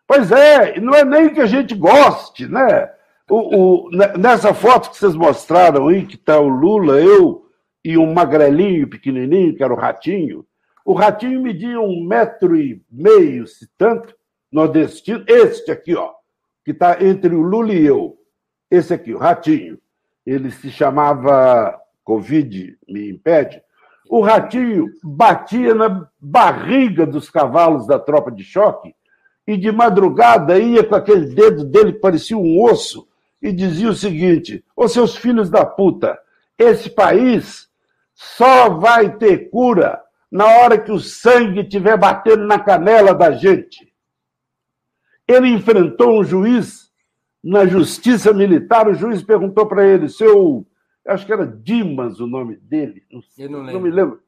Pois 0.06 0.32
é, 0.32 0.80
não 0.80 0.94
é 0.94 1.04
nem 1.04 1.32
que 1.32 1.40
a 1.40 1.46
gente 1.46 1.74
goste, 1.74 2.48
né? 2.48 2.90
O, 3.28 3.86
o, 3.86 3.90
nessa 4.18 4.54
foto 4.54 4.90
que 4.90 4.96
vocês 4.96 5.14
mostraram 5.14 5.88
aí, 5.88 6.06
que 6.06 6.14
está 6.14 6.40
o 6.40 6.48
Lula, 6.48 6.98
eu 7.00 7.46
e 7.84 7.98
um 7.98 8.14
magrelinho 8.14 8.88
pequenininho, 8.88 9.54
que 9.54 9.62
era 9.62 9.74
o 9.74 9.76
Ratinho, 9.76 10.46
o 10.84 10.94
Ratinho 10.94 11.42
media 11.42 11.80
um 11.80 12.04
metro 12.04 12.56
e 12.56 12.82
meio, 12.90 13.46
se 13.46 13.68
tanto, 13.76 14.14
nordestino. 14.50 15.24
Este 15.26 15.70
aqui, 15.70 15.94
ó, 15.94 16.15
que 16.66 16.72
está 16.72 17.00
entre 17.00 17.32
o 17.32 17.42
Lula 17.42 17.72
e 17.72 17.86
eu. 17.86 18.18
Esse 18.68 18.92
aqui, 18.92 19.14
o 19.14 19.18
Ratinho. 19.18 19.78
Ele 20.26 20.50
se 20.50 20.68
chamava 20.68 21.80
Covid, 22.02 22.76
me 22.88 23.08
impede. 23.08 23.62
O 24.10 24.20
Ratinho 24.20 24.88
batia 25.00 25.72
na 25.76 26.08
barriga 26.20 27.06
dos 27.06 27.30
cavalos 27.30 27.86
da 27.86 28.00
tropa 28.00 28.32
de 28.32 28.42
choque 28.42 28.96
e 29.46 29.56
de 29.56 29.70
madrugada 29.70 30.58
ia 30.58 30.82
com 30.82 30.96
aquele 30.96 31.26
dedo 31.26 31.64
dele 31.64 31.92
que 31.92 32.00
parecia 32.00 32.36
um 32.36 32.60
osso 32.60 33.06
e 33.40 33.52
dizia 33.52 33.88
o 33.88 33.94
seguinte: 33.94 34.64
Ô 34.76 34.88
seus 34.88 35.14
filhos 35.14 35.48
da 35.48 35.64
puta, 35.64 36.18
esse 36.58 36.90
país 36.90 37.68
só 38.12 38.70
vai 38.70 39.16
ter 39.16 39.50
cura 39.50 40.00
na 40.28 40.46
hora 40.46 40.78
que 40.78 40.90
o 40.90 40.98
sangue 40.98 41.60
estiver 41.60 41.96
batendo 41.96 42.44
na 42.44 42.58
canela 42.58 43.14
da 43.14 43.30
gente. 43.30 43.94
Ele 45.26 45.48
enfrentou 45.48 46.20
um 46.20 46.24
juiz 46.24 46.92
na 47.42 47.66
justiça 47.66 48.32
militar, 48.32 48.88
o 48.88 48.94
juiz 48.94 49.22
perguntou 49.22 49.66
para 49.66 49.86
ele, 49.86 50.08
seu. 50.08 50.66
Acho 51.06 51.24
que 51.24 51.32
era 51.32 51.46
Dimas 51.46 52.18
o 52.18 52.26
nome 52.26 52.56
dele. 52.56 53.04
Não, 53.10 53.20
Eu 53.38 53.50
não, 53.50 53.62
não 53.62 53.80
me 53.80 53.90
lembro. 53.90 54.20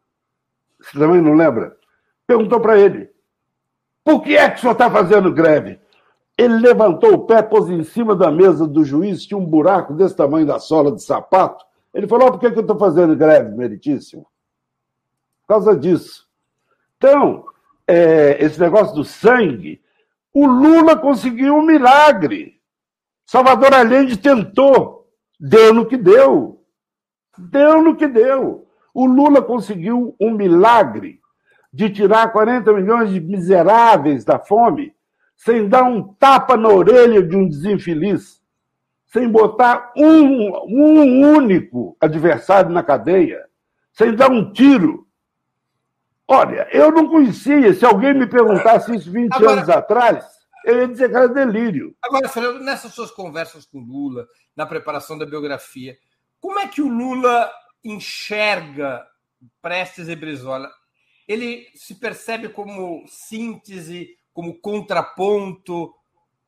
Você 0.81 0.97
também 0.97 1.21
não 1.21 1.35
lembra? 1.35 1.77
Perguntou 2.27 2.61
para 2.61 2.79
ele: 2.79 3.11
por 4.05 4.23
que 4.23 4.37
é 4.37 4.49
que 4.49 4.59
o 4.59 4.61
senhor 4.61 4.73
está 4.73 4.91
fazendo 4.91 5.33
greve? 5.33 5.81
Ele 6.37 6.55
levantou 6.55 7.15
o 7.15 7.27
pé, 7.27 7.43
pôs 7.43 7.69
em 7.69 7.83
cima 7.83 8.15
da 8.15 8.31
mesa 8.31 8.67
do 8.67 8.85
juiz, 8.85 9.27
tinha 9.27 9.37
um 9.37 9.45
buraco 9.45 9.93
desse 9.93 10.15
tamanho 10.15 10.47
da 10.47 10.61
sola 10.61 10.93
de 10.93 11.03
sapato. 11.03 11.65
Ele 11.93 12.07
falou: 12.07 12.29
oh, 12.29 12.31
por 12.33 12.41
que, 12.41 12.51
que 12.51 12.59
eu 12.59 12.63
estou 12.63 12.79
fazendo 12.79 13.17
greve, 13.17 13.57
meritíssimo? 13.57 14.23
Por 15.43 15.55
causa 15.55 15.77
disso. 15.77 16.29
Então, 16.97 17.45
é, 17.87 18.43
esse 18.45 18.61
negócio 18.61 18.95
do 18.95 19.05
sangue, 19.05 19.81
o 20.35 20.47
Lula 20.47 20.97
conseguiu 20.97 21.57
um 21.57 21.63
milagre. 21.63 22.61
Salvador 23.27 23.75
Allende 23.75 24.17
tentou, 24.17 25.07
deu 25.39 25.75
no 25.75 25.87
que 25.87 25.97
deu. 25.97 26.65
Deu 27.37 27.83
no 27.83 27.97
que 27.97 28.07
deu. 28.07 28.67
O 28.95 29.07
Lula 29.07 29.43
conseguiu 29.43 30.17
um 30.21 30.31
milagre 30.33 31.21
de 31.73 31.91
tirar 31.91 32.33
40 32.33 32.73
milhões 32.73 33.11
de 33.11 33.21
miseráveis 33.21 34.25
da 34.25 34.39
fome 34.39 34.95
sem 35.39 35.69
dar 35.69 35.85
um 35.85 36.03
tapa 36.15 36.57
na 36.57 36.69
orelha 36.69 37.23
de 37.23 37.37
um 37.37 37.49
desinfeliz, 37.49 38.43
sem 39.07 39.31
botar 39.31 39.93
um, 39.97 40.51
um 40.67 41.37
único 41.37 41.97
adversário 42.01 42.71
na 42.71 42.83
cadeia, 42.83 43.47
sem 43.93 44.15
dar 44.15 44.31
um 44.31 44.53
tiro. 44.53 45.07
Olha, 46.29 46.69
eu 46.71 46.93
não 46.93 47.09
conhecia. 47.09 47.73
Se 47.73 47.87
alguém 47.87 48.13
me 48.13 48.27
perguntasse 48.27 48.95
isso 48.95 49.11
20 49.11 49.33
Agora... 49.33 49.53
anos 49.53 49.69
atrás, 49.71 50.27
eu 50.65 50.81
ia 50.81 50.89
dizer 50.89 51.09
que 51.09 51.17
era 51.17 51.29
delírio. 51.29 51.97
Agora, 52.03 52.29
Fernando, 52.29 52.61
nessas 52.61 52.93
suas 52.93 53.11
conversas 53.11 53.65
com 53.65 53.79
Lula, 53.81 54.27
na 54.55 54.67
preparação 54.67 55.17
da 55.17 55.25
biografia, 55.25 55.97
como 56.39 56.59
é 56.59 56.69
que 56.69 56.83
o 56.83 56.89
Lula 56.89 57.51
enxerga 57.83 59.07
Prestes 59.63 60.09
e 60.09 60.15
Brizola? 60.15 60.71
Ele 61.27 61.67
se 61.75 61.95
percebe 61.95 62.51
como 62.51 63.05
síntese, 63.07 64.11
como 64.33 64.61
contraponto, 64.61 65.95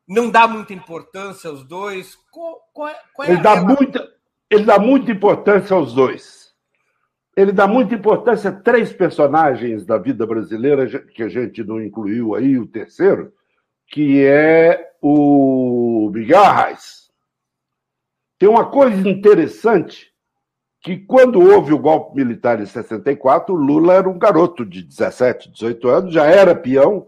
não 0.06 0.28
dá 0.28 0.46
muita 0.46 0.74
importância 0.74 1.48
aos 1.48 1.64
dois? 1.64 2.16
Qual, 2.30 2.60
qual 2.72 2.88
é, 2.88 2.96
qual 3.14 3.28
é 3.28 3.32
ele, 3.32 3.40
dá 3.40 3.56
muita, 3.62 4.08
ele 4.50 4.64
dá 4.64 4.78
muita 4.78 5.12
importância 5.12 5.74
aos 5.74 5.94
dois. 5.94 6.39
Ele 7.40 7.52
dá 7.52 7.66
muita 7.66 7.94
importância 7.94 8.50
a 8.50 8.52
três 8.52 8.92
personagens 8.92 9.86
da 9.86 9.96
vida 9.96 10.26
brasileira, 10.26 10.86
que 10.86 11.22
a 11.22 11.28
gente 11.28 11.64
não 11.64 11.82
incluiu 11.82 12.34
aí, 12.34 12.58
o 12.58 12.66
terceiro, 12.66 13.32
que 13.86 14.22
é 14.26 14.92
o 15.00 16.10
Miguel 16.12 16.38
Arraes. 16.38 17.10
Tem 18.38 18.46
uma 18.46 18.70
coisa 18.70 19.08
interessante 19.08 20.12
que 20.82 20.98
quando 20.98 21.40
houve 21.40 21.72
o 21.72 21.78
golpe 21.78 22.14
militar 22.14 22.60
em 22.60 22.66
64, 22.66 23.54
Lula 23.54 23.94
era 23.94 24.08
um 24.08 24.18
garoto 24.18 24.66
de 24.66 24.82
17, 24.82 25.50
18 25.50 25.88
anos, 25.88 26.12
já 26.12 26.26
era 26.26 26.54
peão. 26.54 27.06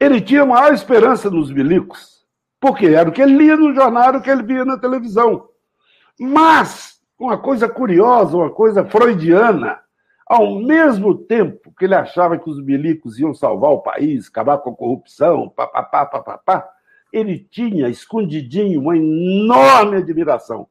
Ele 0.00 0.18
tinha 0.18 0.46
maior 0.46 0.72
esperança 0.72 1.28
nos 1.30 1.52
milicos, 1.52 2.24
porque 2.58 2.86
era 2.86 3.10
o 3.10 3.12
que 3.12 3.20
ele 3.20 3.36
lia 3.36 3.56
no 3.56 3.74
jornal, 3.74 4.16
o 4.16 4.22
que 4.22 4.30
ele 4.30 4.42
via 4.42 4.64
na 4.64 4.78
televisão. 4.78 5.46
Mas, 6.18 6.95
uma 7.18 7.38
coisa 7.38 7.68
curiosa, 7.68 8.36
uma 8.36 8.50
coisa 8.50 8.84
freudiana, 8.84 9.80
ao 10.26 10.58
mesmo 10.58 11.14
tempo 11.14 11.72
que 11.78 11.84
ele 11.84 11.94
achava 11.94 12.36
que 12.38 12.50
os 12.50 12.62
milicos 12.62 13.18
iam 13.18 13.32
salvar 13.32 13.70
o 13.70 13.82
país, 13.82 14.28
acabar 14.28 14.58
com 14.58 14.70
a 14.70 14.76
corrupção, 14.76 15.48
papapá, 15.48 16.04
papapá, 16.04 16.68
ele 17.12 17.38
tinha 17.38 17.88
escondidinho 17.88 18.80
uma 18.80 18.96
enorme 18.96 19.96
admiração 19.98 20.68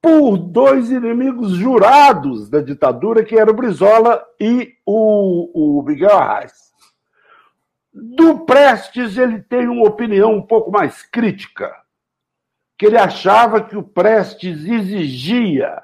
por 0.00 0.38
dois 0.38 0.90
inimigos 0.90 1.52
jurados 1.52 2.48
da 2.48 2.60
ditadura, 2.60 3.22
que 3.22 3.38
eram 3.38 3.52
o 3.52 3.56
Brizola 3.56 4.24
e 4.40 4.74
o, 4.86 5.78
o 5.78 5.82
Miguel 5.82 6.16
Arraes. 6.16 6.70
Do 7.92 8.46
Prestes, 8.46 9.18
ele 9.18 9.42
tem 9.42 9.68
uma 9.68 9.86
opinião 9.86 10.32
um 10.32 10.42
pouco 10.42 10.70
mais 10.70 11.02
crítica, 11.02 11.74
que 12.80 12.86
ele 12.86 12.96
achava 12.96 13.62
que 13.62 13.76
o 13.76 13.82
Prestes 13.82 14.64
exigia 14.64 15.82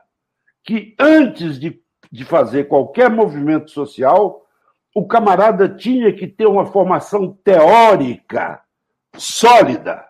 que, 0.65 0.95
antes 0.99 1.61
de, 1.61 1.79
de 2.11 2.25
fazer 2.25 2.69
qualquer 2.69 3.11
movimento 3.11 3.71
social, 3.71 4.47
o 4.95 5.07
camarada 5.07 5.69
tinha 5.69 6.11
que 6.11 6.27
ter 6.27 6.47
uma 6.47 6.65
formação 6.65 7.39
teórica 7.45 8.63
sólida. 9.15 10.07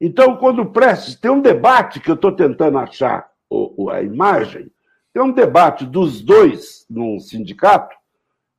Então, 0.00 0.38
quando 0.38 0.62
o 0.62 0.72
Prestes 0.72 1.14
tem 1.14 1.30
um 1.30 1.42
debate 1.42 2.00
que 2.00 2.10
eu 2.10 2.14
estou 2.14 2.32
tentando 2.32 2.78
achar 2.78 3.28
o, 3.50 3.90
a 3.90 4.00
imagem, 4.00 4.72
tem 5.12 5.22
um 5.22 5.30
debate 5.30 5.84
dos 5.84 6.22
dois 6.22 6.86
num 6.88 7.20
sindicato 7.20 7.94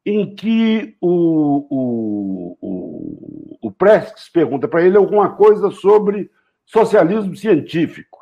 em 0.06 0.36
que 0.36 0.96
o, 1.02 1.66
o, 1.72 2.58
o, 2.62 3.58
o 3.60 3.72
Prestes 3.72 4.30
pergunta 4.30 4.68
para 4.68 4.84
ele 4.84 4.98
alguma 4.98 5.36
coisa 5.36 5.72
sobre 5.72 6.30
socialismo 6.66 7.36
científico. 7.36 8.20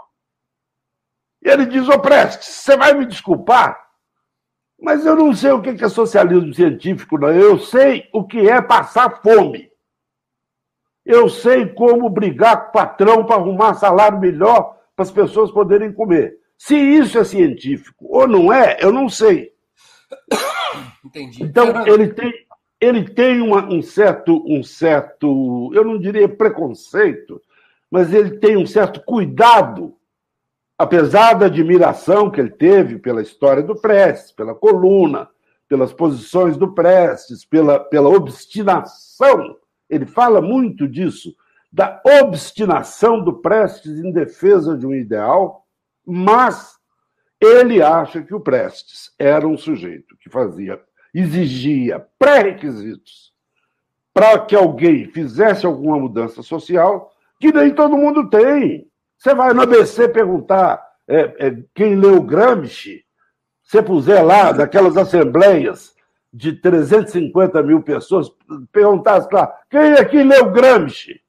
E 1.41 1.49
ele 1.49 1.65
diz, 1.65 1.87
ô 1.89 1.99
Prestes, 1.99 2.47
você 2.47 2.77
vai 2.77 2.93
me 2.93 3.05
desculpar, 3.05 3.83
mas 4.79 5.05
eu 5.05 5.15
não 5.15 5.33
sei 5.33 5.51
o 5.51 5.61
que 5.61 5.69
é 5.83 5.89
socialismo 5.89 6.53
científico, 6.53 7.17
não. 7.17 7.29
Eu 7.29 7.57
sei 7.59 8.09
o 8.13 8.25
que 8.25 8.49
é 8.49 8.61
passar 8.61 9.21
fome. 9.21 9.71
Eu 11.05 11.29
sei 11.29 11.65
como 11.67 12.09
brigar 12.09 12.63
com 12.63 12.69
o 12.69 12.71
patrão 12.71 13.25
para 13.25 13.35
arrumar 13.35 13.73
salário 13.73 14.19
melhor 14.19 14.77
para 14.95 15.03
as 15.03 15.11
pessoas 15.11 15.51
poderem 15.51 15.91
comer. 15.91 16.37
Se 16.57 16.75
isso 16.75 17.17
é 17.17 17.23
científico 17.23 18.05
ou 18.09 18.27
não 18.27 18.53
é, 18.53 18.77
eu 18.79 18.91
não 18.91 19.09
sei. 19.09 19.51
Entendi. 21.03 21.43
Então, 21.43 21.85
ele 21.85 22.13
tem, 22.13 22.33
ele 22.79 23.09
tem 23.09 23.41
uma, 23.41 23.65
um, 23.65 23.81
certo, 23.81 24.43
um 24.47 24.63
certo, 24.63 25.71
eu 25.73 25.83
não 25.83 25.99
diria 25.99 26.27
preconceito, 26.27 27.41
mas 27.93 28.11
ele 28.11 28.39
tem 28.39 28.57
um 28.57 28.65
certo 28.65 29.03
cuidado, 29.05 29.95
apesar 30.75 31.35
da 31.35 31.45
admiração 31.45 32.31
que 32.31 32.39
ele 32.41 32.49
teve 32.49 32.97
pela 32.97 33.21
história 33.21 33.61
do 33.61 33.75
Prestes, 33.75 34.31
pela 34.31 34.55
coluna, 34.55 35.29
pelas 35.69 35.93
posições 35.93 36.57
do 36.57 36.73
Prestes, 36.73 37.45
pela, 37.45 37.79
pela 37.79 38.09
obstinação. 38.09 39.57
Ele 39.87 40.07
fala 40.07 40.41
muito 40.41 40.87
disso, 40.87 41.35
da 41.71 42.01
obstinação 42.19 43.23
do 43.23 43.33
Prestes 43.33 43.99
em 43.99 44.11
defesa 44.11 44.75
de 44.75 44.87
um 44.87 44.95
ideal 44.95 45.63
mas 46.03 46.79
ele 47.39 47.79
acha 47.79 48.23
que 48.23 48.33
o 48.33 48.39
Prestes 48.39 49.13
era 49.19 49.47
um 49.47 49.55
sujeito 49.55 50.17
que 50.17 50.31
fazia, 50.31 50.81
exigia 51.13 52.03
pré-requisitos 52.17 53.31
para 54.11 54.39
que 54.39 54.55
alguém 54.55 55.05
fizesse 55.05 55.63
alguma 55.63 55.99
mudança 55.99 56.41
social 56.41 57.12
que 57.51 57.51
nem 57.51 57.73
todo 57.73 57.97
mundo 57.97 58.29
tem. 58.29 58.87
Você 59.17 59.35
vai 59.35 59.53
no 59.53 59.61
ABC 59.61 60.07
perguntar 60.07 60.81
é, 61.07 61.47
é, 61.47 61.63
quem 61.75 61.95
leu 61.95 62.21
Gramsci, 62.21 63.03
você 63.61 63.81
puser 63.81 64.23
lá, 64.23 64.51
daquelas 64.53 64.95
assembleias 64.95 65.93
de 66.31 66.53
350 66.53 67.61
mil 67.61 67.81
pessoas, 67.81 68.31
perguntasse 68.71 69.27
lá, 69.31 69.47
quem 69.69 69.93
aqui 69.93 70.23
leu 70.23 70.51
Gramsci? 70.51 71.21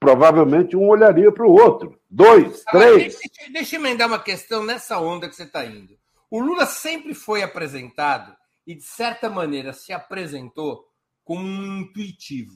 provavelmente 0.00 0.74
um 0.74 0.88
olharia 0.88 1.30
para 1.30 1.46
o 1.46 1.52
outro. 1.52 2.00
Dois, 2.08 2.64
ah, 2.66 2.70
três. 2.72 3.18
Deixa, 3.18 3.52
deixa 3.52 3.76
eu 3.76 3.80
emendar 3.80 4.08
uma 4.08 4.18
questão 4.18 4.64
nessa 4.64 4.98
onda 4.98 5.28
que 5.28 5.36
você 5.36 5.42
está 5.42 5.64
indo. 5.64 5.94
O 6.30 6.40
Lula 6.40 6.64
sempre 6.64 7.12
foi 7.12 7.42
apresentado 7.42 8.34
e, 8.66 8.74
de 8.74 8.82
certa 8.82 9.28
maneira, 9.28 9.74
se 9.74 9.92
apresentou 9.92 10.86
como 11.22 11.44
um 11.44 11.82
intuitivo, 11.82 12.54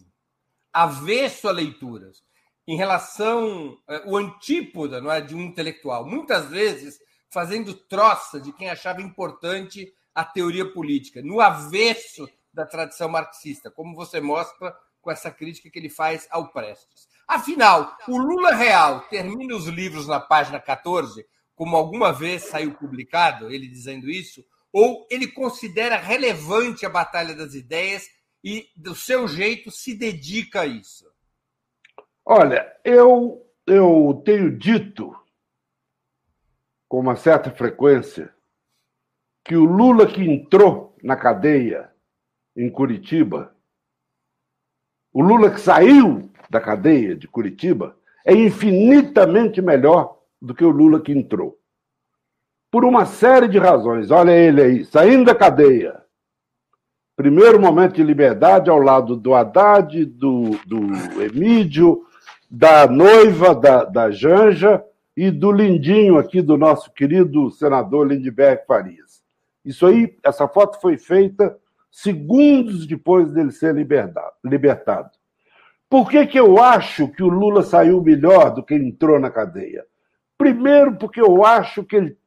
avesso 0.74 1.48
a 1.48 1.52
leituras, 1.52 2.22
em 2.66 2.76
relação. 2.76 3.78
Eh, 3.88 4.02
o 4.06 4.16
antípoda 4.16 5.00
não 5.00 5.10
é, 5.10 5.20
de 5.20 5.34
um 5.34 5.40
intelectual. 5.40 6.04
Muitas 6.04 6.48
vezes 6.50 6.98
fazendo 7.30 7.74
troça 7.74 8.40
de 8.40 8.52
quem 8.52 8.68
achava 8.68 9.00
importante 9.00 9.92
a 10.14 10.24
teoria 10.24 10.70
política, 10.70 11.20
no 11.22 11.40
avesso 11.40 12.28
da 12.52 12.64
tradição 12.64 13.08
marxista, 13.08 13.70
como 13.70 13.96
você 13.96 14.20
mostra 14.20 14.74
com 15.00 15.10
essa 15.10 15.30
crítica 15.30 15.68
que 15.68 15.78
ele 15.78 15.90
faz 15.90 16.28
ao 16.30 16.52
Prestes. 16.52 17.08
Afinal, 17.26 17.96
o 18.06 18.16
Lula 18.16 18.54
Real 18.54 19.00
termina 19.08 19.56
os 19.56 19.66
livros 19.66 20.06
na 20.06 20.20
página 20.20 20.60
14, 20.60 21.26
como 21.56 21.76
alguma 21.76 22.12
vez 22.12 22.44
saiu 22.44 22.74
publicado, 22.74 23.50
ele 23.50 23.66
dizendo 23.66 24.08
isso, 24.08 24.44
ou 24.72 25.06
ele 25.10 25.26
considera 25.26 25.96
relevante 25.96 26.86
a 26.86 26.90
batalha 26.90 27.34
das 27.34 27.54
ideias 27.54 28.06
e, 28.44 28.68
do 28.76 28.94
seu 28.94 29.26
jeito, 29.26 29.70
se 29.70 29.96
dedica 29.96 30.60
a 30.60 30.66
isso? 30.66 31.10
Olha, 32.26 32.70
eu, 32.84 33.42
eu 33.66 34.22
tenho 34.22 34.56
dito 34.56 35.16
com 36.86 37.00
uma 37.00 37.16
certa 37.16 37.50
frequência 37.50 38.32
que 39.42 39.56
o 39.56 39.64
Lula 39.64 40.06
que 40.06 40.22
entrou 40.22 40.94
na 41.02 41.16
cadeia 41.16 41.90
em 42.54 42.70
Curitiba, 42.70 43.56
o 45.12 45.22
Lula 45.22 45.50
que 45.50 45.60
saiu 45.60 46.30
da 46.50 46.60
cadeia 46.60 47.16
de 47.16 47.26
Curitiba 47.26 47.98
é 48.26 48.34
infinitamente 48.34 49.62
melhor 49.62 50.20
do 50.40 50.54
que 50.54 50.64
o 50.64 50.70
Lula 50.70 51.00
que 51.00 51.12
entrou. 51.12 51.58
Por 52.70 52.84
uma 52.84 53.06
série 53.06 53.48
de 53.48 53.58
razões. 53.58 54.10
Olha 54.10 54.32
ele 54.32 54.62
aí, 54.62 54.84
saindo 54.84 55.24
da 55.24 55.34
cadeia. 55.34 56.03
Primeiro 57.16 57.60
momento 57.60 57.94
de 57.94 58.02
liberdade 58.02 58.68
ao 58.68 58.80
lado 58.80 59.16
do 59.16 59.34
Haddad, 59.34 60.04
do, 60.04 60.50
do 60.66 61.22
Emídio, 61.22 62.04
da 62.50 62.88
noiva 62.88 63.54
da, 63.54 63.84
da 63.84 64.10
Janja 64.10 64.82
e 65.16 65.30
do 65.30 65.52
lindinho 65.52 66.18
aqui 66.18 66.42
do 66.42 66.56
nosso 66.56 66.92
querido 66.92 67.50
senador 67.52 68.08
Lindbergh 68.08 68.64
Farias. 68.66 69.22
Isso 69.64 69.86
aí, 69.86 70.16
essa 70.24 70.48
foto 70.48 70.80
foi 70.80 70.98
feita 70.98 71.56
segundos 71.88 72.84
depois 72.84 73.30
dele 73.30 73.52
ser 73.52 73.74
libertado. 73.74 75.10
Por 75.88 76.10
que, 76.10 76.26
que 76.26 76.40
eu 76.40 76.58
acho 76.60 77.06
que 77.08 77.22
o 77.22 77.28
Lula 77.28 77.62
saiu 77.62 78.02
melhor 78.02 78.52
do 78.52 78.64
que 78.64 78.74
entrou 78.74 79.20
na 79.20 79.30
cadeia? 79.30 79.86
Primeiro, 80.36 80.96
porque 80.96 81.20
eu 81.20 81.44
acho 81.44 81.84
que 81.84 81.94
ele 81.94 82.18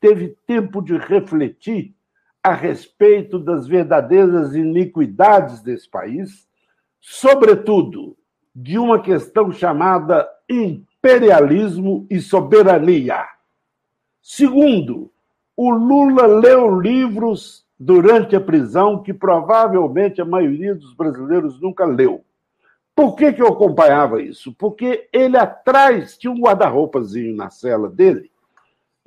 teve 0.00 0.34
tempo 0.46 0.80
de 0.80 0.96
refletir 0.96 1.94
a 2.42 2.54
respeito 2.54 3.38
das 3.38 3.66
verdadeiras 3.66 4.54
iniquidades 4.54 5.60
desse 5.62 5.88
país, 5.88 6.48
sobretudo 7.00 8.16
de 8.54 8.78
uma 8.78 9.00
questão 9.00 9.52
chamada 9.52 10.28
imperialismo 10.48 12.06
e 12.10 12.20
soberania. 12.20 13.24
Segundo, 14.22 15.10
o 15.56 15.70
Lula 15.70 16.26
leu 16.26 16.80
livros 16.80 17.64
durante 17.78 18.36
a 18.36 18.40
prisão 18.40 19.02
que 19.02 19.14
provavelmente 19.14 20.20
a 20.20 20.24
maioria 20.24 20.74
dos 20.74 20.92
brasileiros 20.94 21.60
nunca 21.60 21.84
leu. 21.84 22.24
Por 22.94 23.14
que, 23.16 23.32
que 23.32 23.40
eu 23.40 23.48
acompanhava 23.48 24.20
isso? 24.20 24.54
Porque 24.58 25.08
ele 25.12 25.38
atrás 25.38 26.18
tinha 26.18 26.30
um 26.30 26.40
guarda-roupazinho 26.40 27.34
na 27.34 27.48
cela 27.48 27.88
dele 27.88 28.30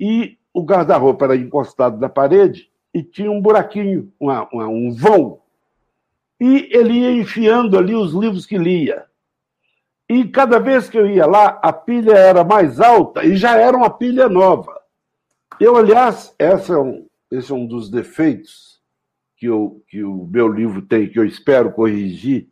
e 0.00 0.36
o 0.52 0.62
guarda-roupa 0.62 1.26
era 1.26 1.36
encostado 1.36 2.00
na 2.00 2.08
parede 2.08 2.70
e 2.94 3.02
tinha 3.02 3.30
um 3.30 3.40
buraquinho, 3.40 4.12
uma, 4.20 4.48
uma, 4.52 4.68
um 4.68 4.94
vão. 4.94 5.40
E 6.40 6.68
ele 6.70 7.00
ia 7.00 7.10
enfiando 7.10 7.76
ali 7.76 7.94
os 7.94 8.12
livros 8.12 8.46
que 8.46 8.56
lia. 8.56 9.04
E 10.08 10.24
cada 10.28 10.60
vez 10.60 10.88
que 10.88 10.96
eu 10.96 11.06
ia 11.06 11.26
lá, 11.26 11.58
a 11.62 11.72
pilha 11.72 12.12
era 12.12 12.44
mais 12.44 12.80
alta 12.80 13.24
e 13.24 13.34
já 13.36 13.58
era 13.58 13.76
uma 13.76 13.90
pilha 13.90 14.28
nova. 14.28 14.80
Eu, 15.58 15.76
aliás, 15.76 16.34
essa 16.38 16.74
é 16.74 16.78
um, 16.78 17.06
esse 17.30 17.50
é 17.50 17.54
um 17.54 17.66
dos 17.66 17.90
defeitos 17.90 18.80
que, 19.36 19.46
eu, 19.46 19.82
que 19.88 20.04
o 20.04 20.26
meu 20.26 20.46
livro 20.46 20.82
tem, 20.82 21.08
que 21.08 21.18
eu 21.18 21.24
espero 21.24 21.72
corrigir 21.72 22.48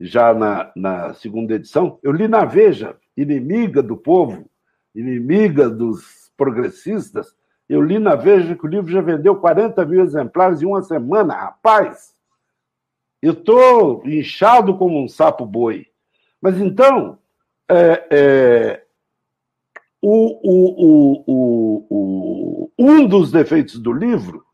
já 0.00 0.34
na, 0.34 0.70
na 0.74 1.14
segunda 1.14 1.54
edição. 1.54 1.98
Eu 2.02 2.12
li 2.12 2.28
na 2.28 2.44
Veja, 2.44 2.96
inimiga 3.16 3.82
do 3.82 3.96
povo, 3.96 4.50
inimiga 4.94 5.68
dos 5.68 6.30
progressistas. 6.36 7.34
Eu 7.68 7.82
li 7.82 7.98
na 7.98 8.14
Veja 8.14 8.56
que 8.56 8.64
o 8.64 8.68
livro 8.68 8.90
já 8.90 9.00
vendeu 9.00 9.36
40 9.36 9.84
mil 9.84 10.02
exemplares 10.02 10.62
em 10.62 10.66
uma 10.66 10.82
semana. 10.82 11.34
Rapaz, 11.34 12.14
eu 13.20 13.32
estou 13.32 14.02
inchado 14.06 14.76
como 14.76 15.02
um 15.02 15.08
sapo 15.08 15.44
boi. 15.44 15.86
Mas 16.40 16.58
então, 16.58 17.18
é, 17.68 18.06
é, 18.10 18.84
o, 20.00 20.40
o, 20.42 21.24
o, 21.26 22.70
um 22.78 23.06
dos 23.06 23.30
defeitos 23.30 23.78
do 23.78 23.92
livro 23.92 24.44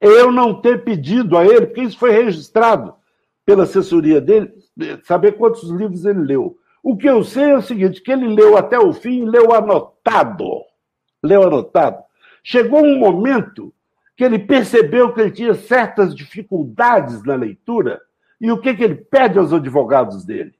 é 0.00 0.06
eu 0.06 0.30
não 0.30 0.60
ter 0.60 0.84
pedido 0.84 1.36
a 1.36 1.44
ele, 1.44 1.66
porque 1.66 1.82
isso 1.82 1.98
foi 1.98 2.10
registrado 2.10 2.94
pela 3.44 3.64
assessoria 3.64 4.20
dele, 4.20 4.52
saber 5.02 5.32
quantos 5.32 5.68
livros 5.70 6.04
ele 6.04 6.20
leu. 6.20 6.56
O 6.82 6.96
que 6.96 7.08
eu 7.08 7.24
sei 7.24 7.50
é 7.50 7.56
o 7.56 7.62
seguinte, 7.62 8.02
que 8.02 8.12
ele 8.12 8.28
leu 8.28 8.56
até 8.56 8.78
o 8.78 8.92
fim, 8.92 9.24
leu 9.24 9.52
anotado. 9.52 10.62
Leu 11.22 11.42
anotado. 11.42 12.04
Chegou 12.42 12.82
um 12.82 12.98
momento 12.98 13.74
que 14.16 14.24
ele 14.24 14.38
percebeu 14.38 15.12
que 15.12 15.20
ele 15.20 15.30
tinha 15.30 15.54
certas 15.54 16.14
dificuldades 16.14 17.22
na 17.22 17.36
leitura, 17.36 18.00
e 18.40 18.50
o 18.50 18.60
que, 18.60 18.74
que 18.74 18.82
ele 18.82 18.96
pede 18.96 19.38
aos 19.38 19.52
advogados 19.52 20.24
dele? 20.24 20.54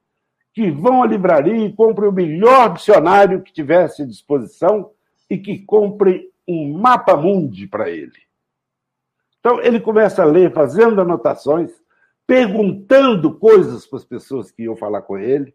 Que 0.52 0.70
vão 0.70 1.02
à 1.02 1.06
livraria 1.06 1.66
e 1.66 1.72
comprem 1.72 2.08
o 2.08 2.12
melhor 2.12 2.74
dicionário 2.74 3.42
que 3.42 3.52
tivesse 3.52 4.02
à 4.02 4.06
disposição 4.06 4.90
e 5.28 5.38
que 5.38 5.58
comprem 5.60 6.28
um 6.46 6.78
mapa 6.78 7.16
mundi 7.16 7.66
para 7.66 7.90
ele. 7.90 8.12
Então, 9.40 9.60
ele 9.60 9.80
começa 9.80 10.22
a 10.22 10.26
ler, 10.26 10.52
fazendo 10.52 11.00
anotações, 11.00 11.70
perguntando 12.26 13.34
coisas 13.38 13.86
para 13.86 13.98
as 13.98 14.04
pessoas 14.04 14.50
que 14.50 14.64
iam 14.64 14.76
falar 14.76 15.02
com 15.02 15.18
ele, 15.18 15.54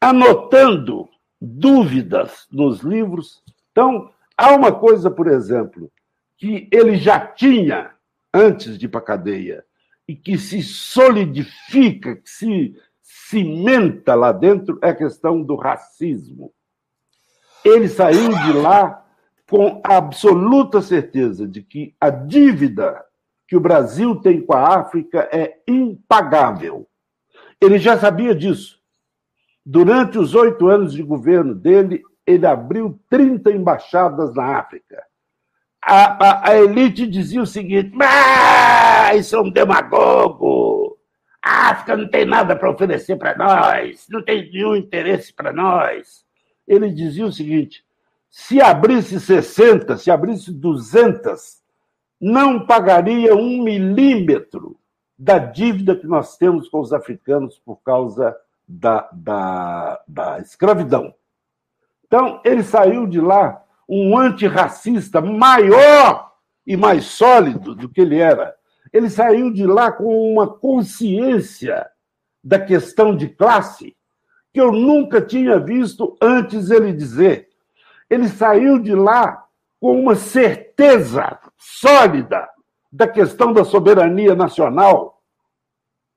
anotando 0.00 1.08
dúvidas 1.40 2.46
nos 2.50 2.80
livros. 2.80 3.42
Então, 3.72 4.10
há 4.40 4.54
uma 4.54 4.72
coisa, 4.72 5.10
por 5.10 5.28
exemplo, 5.28 5.92
que 6.38 6.66
ele 6.72 6.96
já 6.96 7.20
tinha 7.20 7.92
antes 8.32 8.78
de 8.78 8.86
ir 8.86 8.88
para 8.88 9.00
a 9.00 9.04
cadeia 9.04 9.64
e 10.08 10.16
que 10.16 10.38
se 10.38 10.62
solidifica, 10.62 12.16
que 12.16 12.30
se 12.30 12.74
cimenta 13.02 14.14
lá 14.14 14.32
dentro, 14.32 14.78
é 14.82 14.88
a 14.88 14.96
questão 14.96 15.42
do 15.42 15.56
racismo. 15.56 16.52
Ele 17.62 17.88
saiu 17.88 18.30
de 18.30 18.52
lá 18.54 19.04
com 19.48 19.80
absoluta 19.84 20.80
certeza 20.80 21.46
de 21.46 21.62
que 21.62 21.94
a 22.00 22.08
dívida 22.08 23.04
que 23.46 23.56
o 23.56 23.60
Brasil 23.60 24.16
tem 24.16 24.40
com 24.40 24.54
a 24.54 24.78
África 24.78 25.28
é 25.30 25.58
impagável. 25.68 26.88
Ele 27.60 27.78
já 27.78 27.98
sabia 27.98 28.34
disso. 28.34 28.80
Durante 29.66 30.18
os 30.18 30.34
oito 30.34 30.66
anos 30.66 30.94
de 30.94 31.02
governo 31.02 31.54
dele, 31.54 32.02
ele 32.30 32.46
abriu 32.46 32.98
30 33.08 33.50
embaixadas 33.52 34.34
na 34.34 34.58
África. 34.58 35.02
A, 35.82 36.24
a, 36.24 36.50
a 36.50 36.56
elite 36.56 37.06
dizia 37.06 37.42
o 37.42 37.46
seguinte: 37.46 37.92
ah, 38.00 39.14
isso 39.14 39.34
é 39.36 39.40
um 39.40 39.50
demagogo. 39.50 40.98
A 41.42 41.70
África 41.70 41.96
não 41.96 42.08
tem 42.08 42.26
nada 42.26 42.54
para 42.54 42.70
oferecer 42.70 43.16
para 43.16 43.36
nós, 43.36 44.06
não 44.10 44.22
tem 44.22 44.50
nenhum 44.52 44.76
interesse 44.76 45.32
para 45.32 45.52
nós. 45.52 46.24
Ele 46.68 46.90
dizia 46.90 47.26
o 47.26 47.32
seguinte: 47.32 47.82
se 48.28 48.60
abrisse 48.60 49.18
60, 49.18 49.96
se 49.96 50.10
abrisse 50.10 50.52
200, 50.52 51.60
não 52.20 52.66
pagaria 52.66 53.34
um 53.34 53.62
milímetro 53.62 54.78
da 55.18 55.38
dívida 55.38 55.96
que 55.96 56.06
nós 56.06 56.36
temos 56.36 56.68
com 56.68 56.80
os 56.80 56.92
africanos 56.92 57.58
por 57.58 57.76
causa 57.82 58.36
da, 58.68 59.08
da, 59.12 60.00
da 60.06 60.38
escravidão. 60.38 61.14
Então, 62.10 62.40
ele 62.44 62.64
saiu 62.64 63.06
de 63.06 63.20
lá 63.20 63.62
um 63.88 64.18
antirracista 64.18 65.20
maior 65.20 66.32
e 66.66 66.76
mais 66.76 67.04
sólido 67.04 67.74
do 67.74 67.88
que 67.88 68.00
ele 68.00 68.18
era. 68.18 68.52
Ele 68.92 69.08
saiu 69.08 69.52
de 69.52 69.64
lá 69.64 69.92
com 69.92 70.32
uma 70.32 70.48
consciência 70.48 71.88
da 72.42 72.58
questão 72.58 73.14
de 73.14 73.28
classe 73.28 73.96
que 74.52 74.60
eu 74.60 74.72
nunca 74.72 75.20
tinha 75.20 75.60
visto 75.60 76.16
antes 76.20 76.70
ele 76.70 76.92
dizer 76.92 77.50
ele 78.10 78.28
saiu 78.28 78.80
de 78.80 78.92
lá 78.92 79.46
com 79.80 79.98
uma 79.98 80.16
certeza 80.16 81.38
sólida 81.56 82.46
da 82.92 83.06
questão 83.06 83.52
da 83.52 83.64
soberania 83.64 84.34
nacional, 84.34 85.22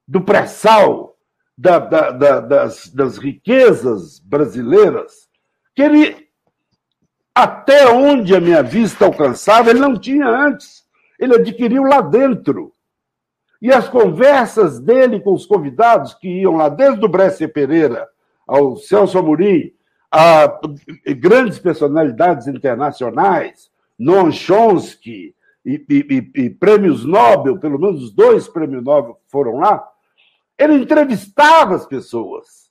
do 0.07 0.19
pré-sal, 0.19 1.15
da, 1.55 1.77
da, 1.77 2.09
da, 2.09 2.39
das, 2.39 2.87
das 2.87 3.17
riquezas 3.19 4.19
brasileiras, 4.19 5.22
que 5.75 5.81
ele, 5.81 6.27
até 7.33 7.87
onde 7.89 8.35
a 8.35 8.39
minha 8.39 8.61
vista 8.61 9.05
alcançava, 9.05 9.69
ele 9.69 9.79
não 9.79 9.97
tinha 9.97 10.27
antes. 10.27 10.83
Ele 11.19 11.35
adquiriu 11.35 11.83
lá 11.83 12.01
dentro. 12.01 12.73
E 13.61 13.71
as 13.71 13.87
conversas 13.87 14.79
dele 14.79 15.21
com 15.21 15.33
os 15.33 15.45
convidados 15.45 16.13
que 16.13 16.27
iam 16.27 16.57
lá, 16.57 16.67
desde 16.67 17.03
o 17.05 17.07
Brescia 17.07 17.47
Pereira 17.47 18.07
ao 18.45 18.75
Celso 18.75 19.17
Amorim, 19.17 19.71
a 20.11 20.59
grandes 21.17 21.57
personalidades 21.57 22.45
internacionais, 22.45 23.71
Noam 23.97 24.31
Chomsky 24.31 25.33
e, 25.65 25.85
e, 25.89 26.31
e, 26.43 26.49
prêmios 26.49 27.05
Nobel, 27.05 27.57
pelo 27.57 27.79
menos 27.79 28.11
dois 28.11 28.47
prêmios 28.47 28.83
Nobel 28.83 29.19
foram 29.27 29.57
lá, 29.57 29.83
ele 30.57 30.75
entrevistava 30.75 31.73
as 31.75 31.85
pessoas, 31.85 32.69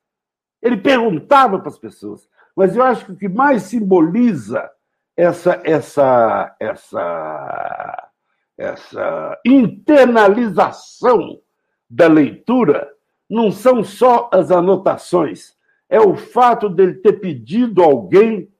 ele 0.60 0.76
perguntava 0.76 1.58
para 1.58 1.68
as 1.68 1.78
pessoas. 1.78 2.28
Mas 2.56 2.76
eu 2.76 2.82
acho 2.82 3.06
que 3.06 3.12
o 3.12 3.16
que 3.16 3.28
mais 3.28 3.62
simboliza 3.62 4.70
essa, 5.16 5.60
essa, 5.64 6.54
essa, 6.60 8.10
essa 8.56 9.38
internalização 9.44 11.40
da 11.88 12.06
leitura 12.06 12.90
não 13.28 13.50
são 13.50 13.82
só 13.82 14.28
as 14.32 14.50
anotações, 14.50 15.54
é 15.88 16.00
o 16.00 16.16
fato 16.16 16.68
dele 16.68 16.94
ter 16.94 17.14
pedido 17.14 17.82
alguém 17.82 18.50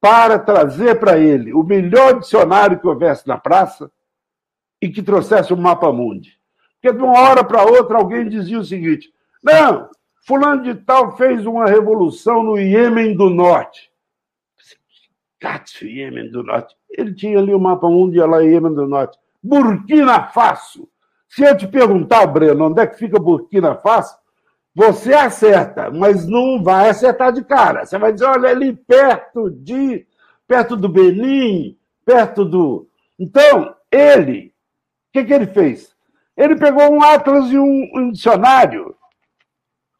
para 0.00 0.38
trazer 0.38 1.00
para 1.00 1.18
ele 1.18 1.52
o 1.52 1.62
melhor 1.62 2.20
dicionário 2.20 2.78
que 2.78 2.86
houvesse 2.86 3.26
na 3.26 3.38
praça 3.38 3.90
e 4.80 4.88
que 4.88 5.02
trouxesse 5.02 5.52
o 5.52 5.56
mapa 5.56 5.90
mundi. 5.92 6.38
Porque 6.74 6.96
de 6.96 7.02
uma 7.02 7.18
hora 7.18 7.42
para 7.42 7.64
outra 7.64 7.96
alguém 7.96 8.28
dizia 8.28 8.58
o 8.58 8.64
seguinte: 8.64 9.12
não, 9.42 9.88
fulano 10.26 10.62
de 10.62 10.74
tal 10.74 11.16
fez 11.16 11.46
uma 11.46 11.66
revolução 11.66 12.42
no 12.42 12.58
Iêmen 12.58 13.16
do 13.16 13.30
Norte. 13.30 13.90
Cássio, 15.38 15.88
Iêmen 15.88 16.30
do 16.30 16.42
Norte. 16.42 16.74
Ele 16.90 17.14
tinha 17.14 17.38
ali 17.38 17.54
o 17.54 17.60
mapa 17.60 17.88
mundi 17.88 18.18
lá 18.18 18.42
Iêmen 18.42 18.74
do 18.74 18.86
Norte. 18.86 19.18
Burkina 19.42 20.28
Faso. 20.28 20.88
Se 21.28 21.42
eu 21.44 21.56
te 21.56 21.66
perguntar, 21.66 22.26
Breno, 22.26 22.66
onde 22.66 22.80
é 22.80 22.86
que 22.86 22.96
fica 22.96 23.18
Burkina 23.18 23.74
Faso, 23.74 24.16
você 24.74 25.12
acerta, 25.12 25.90
mas 25.90 26.26
não 26.26 26.62
vai 26.62 26.88
acertar 26.88 27.32
de 27.32 27.44
cara. 27.44 27.84
Você 27.84 27.98
vai 27.98 28.12
dizer, 28.12 28.24
olha, 28.26 28.48
ali 28.48 28.72
perto 28.72 29.50
de. 29.50 30.06
perto 30.48 30.76
do 30.76 30.88
Benin, 30.88 31.76
perto 32.04 32.44
do. 32.44 32.88
Então, 33.18 33.74
ele, 33.90 34.52
o 35.08 35.12
que, 35.12 35.24
que 35.24 35.32
ele 35.32 35.46
fez? 35.46 35.94
Ele 36.36 36.56
pegou 36.56 36.92
um 36.92 37.02
atlas 37.02 37.50
e 37.50 37.58
um, 37.58 37.90
um 37.94 38.10
dicionário. 38.10 38.96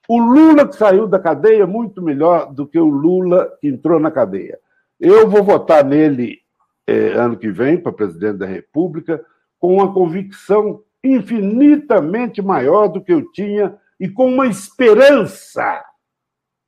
O 0.08 0.18
Lula 0.18 0.68
que 0.68 0.76
saiu 0.76 1.06
da 1.06 1.18
cadeia 1.18 1.62
é 1.62 1.66
muito 1.66 2.02
melhor 2.02 2.52
do 2.52 2.66
que 2.66 2.78
o 2.78 2.86
Lula 2.86 3.56
que 3.60 3.68
entrou 3.68 3.98
na 3.98 4.10
cadeia. 4.10 4.58
Eu 5.00 5.28
vou 5.28 5.42
votar 5.42 5.84
nele 5.84 6.40
é, 6.86 7.12
ano 7.12 7.36
que 7.36 7.50
vem 7.50 7.78
para 7.78 7.92
presidente 7.92 8.38
da 8.38 8.46
República 8.46 9.24
com 9.58 9.74
uma 9.74 9.92
convicção 9.92 10.82
infinitamente 11.02 12.42
maior 12.42 12.88
do 12.88 13.00
que 13.00 13.12
eu 13.12 13.30
tinha 13.32 13.76
e 13.98 14.08
com 14.08 14.26
uma 14.26 14.46
esperança 14.46 15.82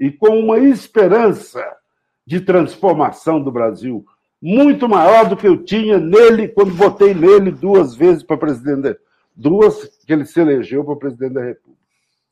e 0.00 0.10
com 0.10 0.38
uma 0.38 0.58
esperança 0.58 1.62
de 2.26 2.40
transformação 2.40 3.42
do 3.42 3.52
Brasil 3.52 4.04
muito 4.40 4.88
maior 4.88 5.28
do 5.28 5.36
que 5.36 5.48
eu 5.48 5.64
tinha 5.64 5.98
nele 5.98 6.48
quando 6.48 6.74
votei 6.74 7.14
nele 7.14 7.50
duas 7.50 7.94
vezes 7.94 8.22
para 8.22 8.36
presidente, 8.36 8.98
duas 9.34 9.98
que 10.06 10.12
ele 10.12 10.24
se 10.24 10.40
elegeu 10.40 10.84
para 10.84 10.96
presidente 10.96 11.34
da 11.34 11.42
República. 11.42 11.75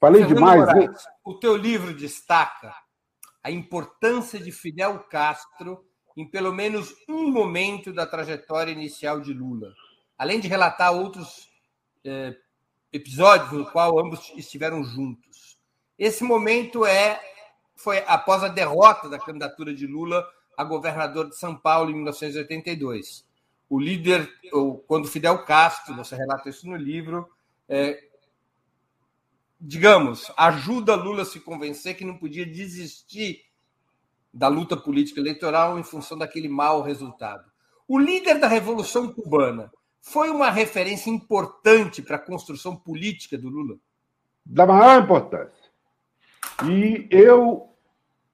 Falei 0.05 0.21
Fernando 0.21 0.35
demais? 0.35 0.61
Moraes, 0.61 0.87
né? 0.87 0.95
O 1.25 1.35
teu 1.35 1.57
livro 1.57 1.95
destaca 1.95 2.75
a 3.43 3.51
importância 3.51 4.39
de 4.39 4.53
Fidel 4.53 4.99
Castro 5.11 5.83
em 6.15 6.29
pelo 6.29 6.53
menos 6.53 6.95
um 7.09 7.31
momento 7.31 7.91
da 7.91 8.07
trajetória 8.07 8.71
inicial 8.71 9.19
de 9.19 9.33
Lula, 9.33 9.73
além 10.19 10.41
de 10.41 10.47
relatar 10.47 10.93
outros 10.93 11.49
eh, 12.05 12.37
episódios 12.93 13.51
no 13.53 13.65
qual 13.71 13.99
ambos 13.99 14.31
estiveram 14.37 14.85
juntos. 14.85 15.59
Esse 15.99 16.23
momento 16.23 16.85
é 16.85 17.19
foi 17.75 18.05
após 18.07 18.45
a 18.45 18.49
derrota 18.49 19.09
da 19.09 19.19
candidatura 19.19 19.75
de 19.75 19.87
Lula 19.87 20.23
a 20.55 20.63
governador 20.65 21.31
de 21.31 21.37
São 21.37 21.57
Paulo 21.57 21.91
em 21.91 21.95
1982. 21.95 23.27
O 23.71 23.81
líder, 23.81 24.31
quando 24.87 25.09
Fidel 25.09 25.45
Castro, 25.47 25.97
você 25.97 26.15
relata 26.15 26.51
isso 26.51 26.69
no 26.69 26.77
livro, 26.77 27.27
é, 27.67 27.99
digamos, 29.67 30.31
ajuda 30.37 30.95
Lula 30.95 31.23
a 31.23 31.25
se 31.25 31.41
convencer 31.41 31.97
que 31.97 32.05
não 32.05 32.19
podia 32.19 32.45
desistir 32.45 33.41
da 34.33 34.47
luta 34.47 34.77
política 34.77 35.21
eleitoral 35.21 35.79
em 35.79 35.83
função 35.83 36.19
daquele 36.19 36.49
mau 36.49 36.83
resultado. 36.83 37.51
O 37.89 37.99
líder 37.99 38.39
da 38.39 38.47
Revolução 38.47 39.11
Cubana 39.11 39.73
foi 40.03 40.29
uma 40.29 40.51
referência 40.51 41.09
importante 41.09 42.03
para 42.03 42.17
a 42.17 42.19
construção 42.19 42.77
política 42.77 43.39
do 43.39 43.49
Lula? 43.49 43.77
Da 44.45 44.67
maior 44.67 45.03
importância. 45.03 45.71
E 46.67 47.07
eu, 47.11 47.71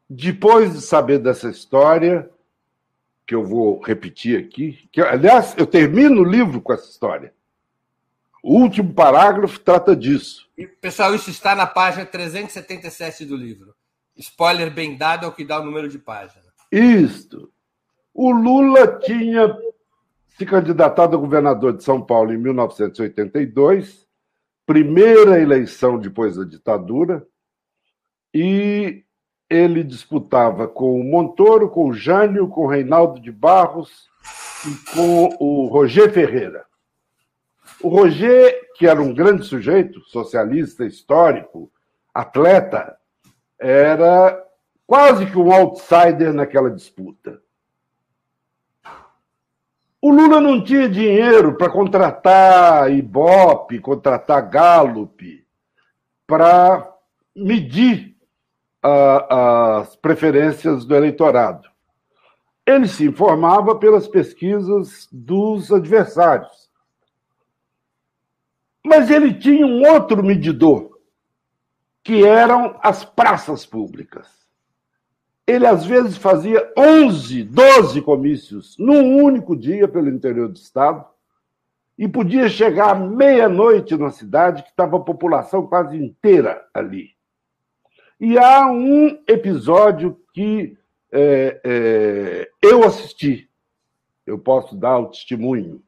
depois 0.09 0.73
de 0.73 0.81
saber 0.81 1.21
dessa 1.21 1.49
história, 1.49 2.29
que 3.25 3.37
eu 3.37 3.45
vou 3.45 3.81
repetir 3.81 4.37
aqui, 4.45 4.89
que, 4.91 5.01
aliás, 5.01 5.55
eu 5.57 5.67
termino 5.67 6.23
o 6.23 6.29
livro 6.29 6.61
com 6.61 6.73
essa 6.73 6.91
história. 6.91 7.33
O 8.43 8.59
último 8.59 8.93
parágrafo 8.93 9.61
trata 9.61 9.95
disso. 9.95 10.50
Pessoal, 10.81 11.15
isso 11.15 11.31
está 11.31 11.55
na 11.55 11.67
página 11.67 12.05
377 12.05 13.25
do 13.25 13.37
livro. 13.37 13.75
Spoiler 14.17 14.71
bem 14.71 14.97
dado 14.97 15.25
é 15.25 15.29
o 15.29 15.33
que 15.33 15.45
dá 15.45 15.61
o 15.61 15.65
número 15.65 15.89
de 15.89 15.99
página. 15.99 16.43
Isto. 16.71 17.51
O 18.13 18.31
Lula 18.31 18.99
tinha 18.99 19.57
se 20.37 20.47
candidatado 20.47 21.17
a 21.17 21.21
governador 21.21 21.77
de 21.77 21.85
São 21.85 22.01
Paulo 22.01 22.33
em 22.33 22.39
1982, 22.39 24.07
primeira 24.67 25.41
eleição 25.41 25.99
depois 25.99 26.37
da 26.37 26.45
ditadura, 26.45 27.27
e 28.33 29.05
ele 29.49 29.83
disputava 29.83 30.69
com 30.69 31.01
o 31.01 31.05
Montoro, 31.05 31.69
com 31.69 31.89
o 31.89 31.93
Jânio, 31.93 32.49
com 32.49 32.63
o 32.63 32.69
Reinaldo 32.69 33.21
de 33.21 33.33
Barros 33.33 34.09
e 34.67 34.95
com 34.95 35.37
o 35.41 35.67
Roger 35.67 36.13
Ferreira. 36.13 36.65
O 37.83 37.89
Roger, 37.89 38.59
que 38.81 38.87
era 38.87 39.03
um 39.03 39.13
grande 39.13 39.45
sujeito, 39.45 40.01
socialista, 40.07 40.87
histórico, 40.87 41.71
atleta, 42.15 42.97
era 43.59 44.43
quase 44.87 45.27
que 45.27 45.37
um 45.37 45.53
outsider 45.53 46.33
naquela 46.33 46.71
disputa. 46.71 47.43
O 50.01 50.11
Lula 50.11 50.41
não 50.41 50.65
tinha 50.65 50.89
dinheiro 50.89 51.59
para 51.59 51.69
contratar 51.69 52.91
Ibope, 52.91 53.81
contratar 53.81 54.49
Gallup, 54.49 55.47
para 56.27 56.91
medir 57.37 58.17
uh, 58.83 59.35
as 59.83 59.95
preferências 59.97 60.87
do 60.87 60.97
eleitorado. 60.97 61.69
Ele 62.65 62.89
se 62.89 63.05
informava 63.05 63.79
pelas 63.79 64.09
pesquisas 64.09 65.07
dos 65.13 65.71
adversários. 65.71 66.70
Mas 68.85 69.11
ele 69.11 69.35
tinha 69.35 69.67
um 69.67 69.87
outro 69.87 70.23
medidor, 70.23 70.99
que 72.03 72.25
eram 72.25 72.79
as 72.83 73.05
praças 73.05 73.67
públicas. 73.67 74.29
Ele, 75.47 75.67
às 75.67 75.85
vezes, 75.85 76.17
fazia 76.17 76.73
11, 76.77 77.43
12 77.45 78.03
comícios 78.03 78.77
num 78.79 79.23
único 79.23 79.57
dia 79.57 79.89
pelo 79.89 80.09
interior 80.09 80.49
do 80.49 80.57
Estado 80.57 81.05
e 81.99 82.09
podia 82.09 82.49
chegar 82.49 82.91
à 82.91 82.95
meia-noite 82.95 83.97
na 83.97 84.11
cidade, 84.11 84.63
que 84.63 84.71
estava 84.71 84.97
a 84.97 85.01
população 85.01 85.67
quase 85.67 85.97
inteira 85.97 86.65
ali. 86.73 87.11
E 88.19 88.39
há 88.39 88.67
um 88.71 89.19
episódio 89.27 90.19
que 90.33 90.79
é, 91.13 91.61
é, 91.65 92.51
eu 92.63 92.85
assisti, 92.85 93.51
eu 94.25 94.39
posso 94.39 94.77
dar 94.77 94.99
o 94.99 95.09
testemunho. 95.09 95.83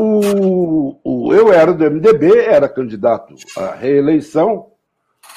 O, 0.00 1.00
o, 1.02 1.34
eu 1.34 1.52
era 1.52 1.74
do 1.74 1.90
MDB, 1.90 2.38
era 2.38 2.68
candidato 2.68 3.34
à 3.56 3.74
reeleição 3.74 4.70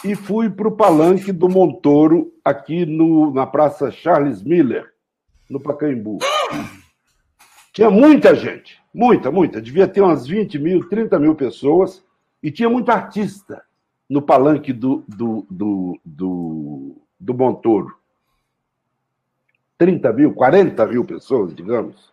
e 0.06 0.14
fui 0.14 0.52
para 0.52 0.68
o 0.68 0.78
palanque 0.78 1.32
do 1.32 1.50
Montoro 1.50 2.32
aqui 2.46 2.86
no, 2.86 3.34
na 3.34 3.48
Praça 3.48 3.90
Charles 3.90 4.44
Miller, 4.44 4.94
no 5.50 5.60
Pacaembu. 5.60 6.20
Tinha 7.74 7.90
muita 7.90 8.36
gente, 8.36 8.80
muita, 8.94 9.32
muita. 9.32 9.60
Devia 9.60 9.88
ter 9.88 10.02
umas 10.02 10.28
20 10.28 10.60
mil, 10.60 10.88
30 10.88 11.18
mil 11.18 11.34
pessoas 11.34 12.04
e 12.44 12.52
tinha 12.52 12.70
muito 12.70 12.92
artista 12.92 13.64
no 14.08 14.22
palanque 14.22 14.72
do, 14.72 15.04
do, 15.08 15.44
do, 15.50 16.00
do, 16.06 17.02
do 17.20 17.34
Montoro. 17.34 17.96
30 19.80 20.14
mil, 20.14 20.34
40 20.36 20.86
mil 20.86 21.04
pessoas, 21.04 21.56
digamos. 21.56 22.11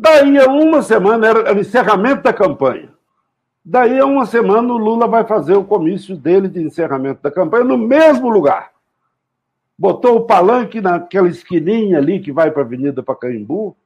Daí 0.00 0.38
a 0.38 0.46
uma 0.48 0.82
semana, 0.82 1.26
era 1.26 1.54
o 1.54 1.58
encerramento 1.58 2.22
da 2.22 2.32
campanha. 2.32 2.92
Daí 3.64 3.98
a 3.98 4.04
uma 4.04 4.26
semana, 4.26 4.72
o 4.72 4.76
Lula 4.76 5.06
vai 5.06 5.24
fazer 5.24 5.54
o 5.54 5.64
comício 5.64 6.16
dele 6.16 6.48
de 6.48 6.60
encerramento 6.60 7.22
da 7.22 7.30
campanha 7.30 7.64
no 7.64 7.78
mesmo 7.78 8.28
lugar. 8.28 8.72
Botou 9.78 10.16
o 10.16 10.26
palanque 10.26 10.80
naquela 10.80 11.28
esquininha 11.28 11.98
ali 11.98 12.20
que 12.20 12.32
vai 12.32 12.50
para 12.50 12.62
a 12.62 12.64
Avenida 12.64 13.02
Pacaembu. 13.02 13.76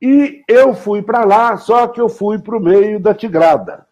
E 0.00 0.44
eu 0.46 0.74
fui 0.74 1.02
para 1.02 1.24
lá, 1.24 1.56
só 1.56 1.88
que 1.88 2.00
eu 2.00 2.08
fui 2.08 2.38
para 2.38 2.56
o 2.56 2.60
meio 2.60 3.00
da 3.00 3.12
Tigrada 3.12 3.86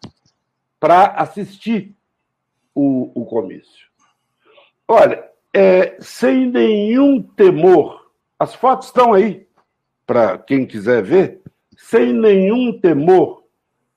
para 0.79 1.07
assistir 1.07 1.93
o, 2.73 3.11
o 3.13 3.25
comício. 3.25 3.87
Olha, 4.87 5.25
é, 5.53 5.97
sem 5.99 6.49
nenhum 6.49 7.21
temor, 7.21 8.11
as 8.39 8.55
fotos 8.55 8.87
estão 8.87 9.13
aí 9.13 9.46
para 10.07 10.37
quem 10.37 10.65
quiser 10.65 11.03
ver, 11.03 11.41
sem 11.77 12.13
nenhum 12.13 12.79
temor 12.79 13.43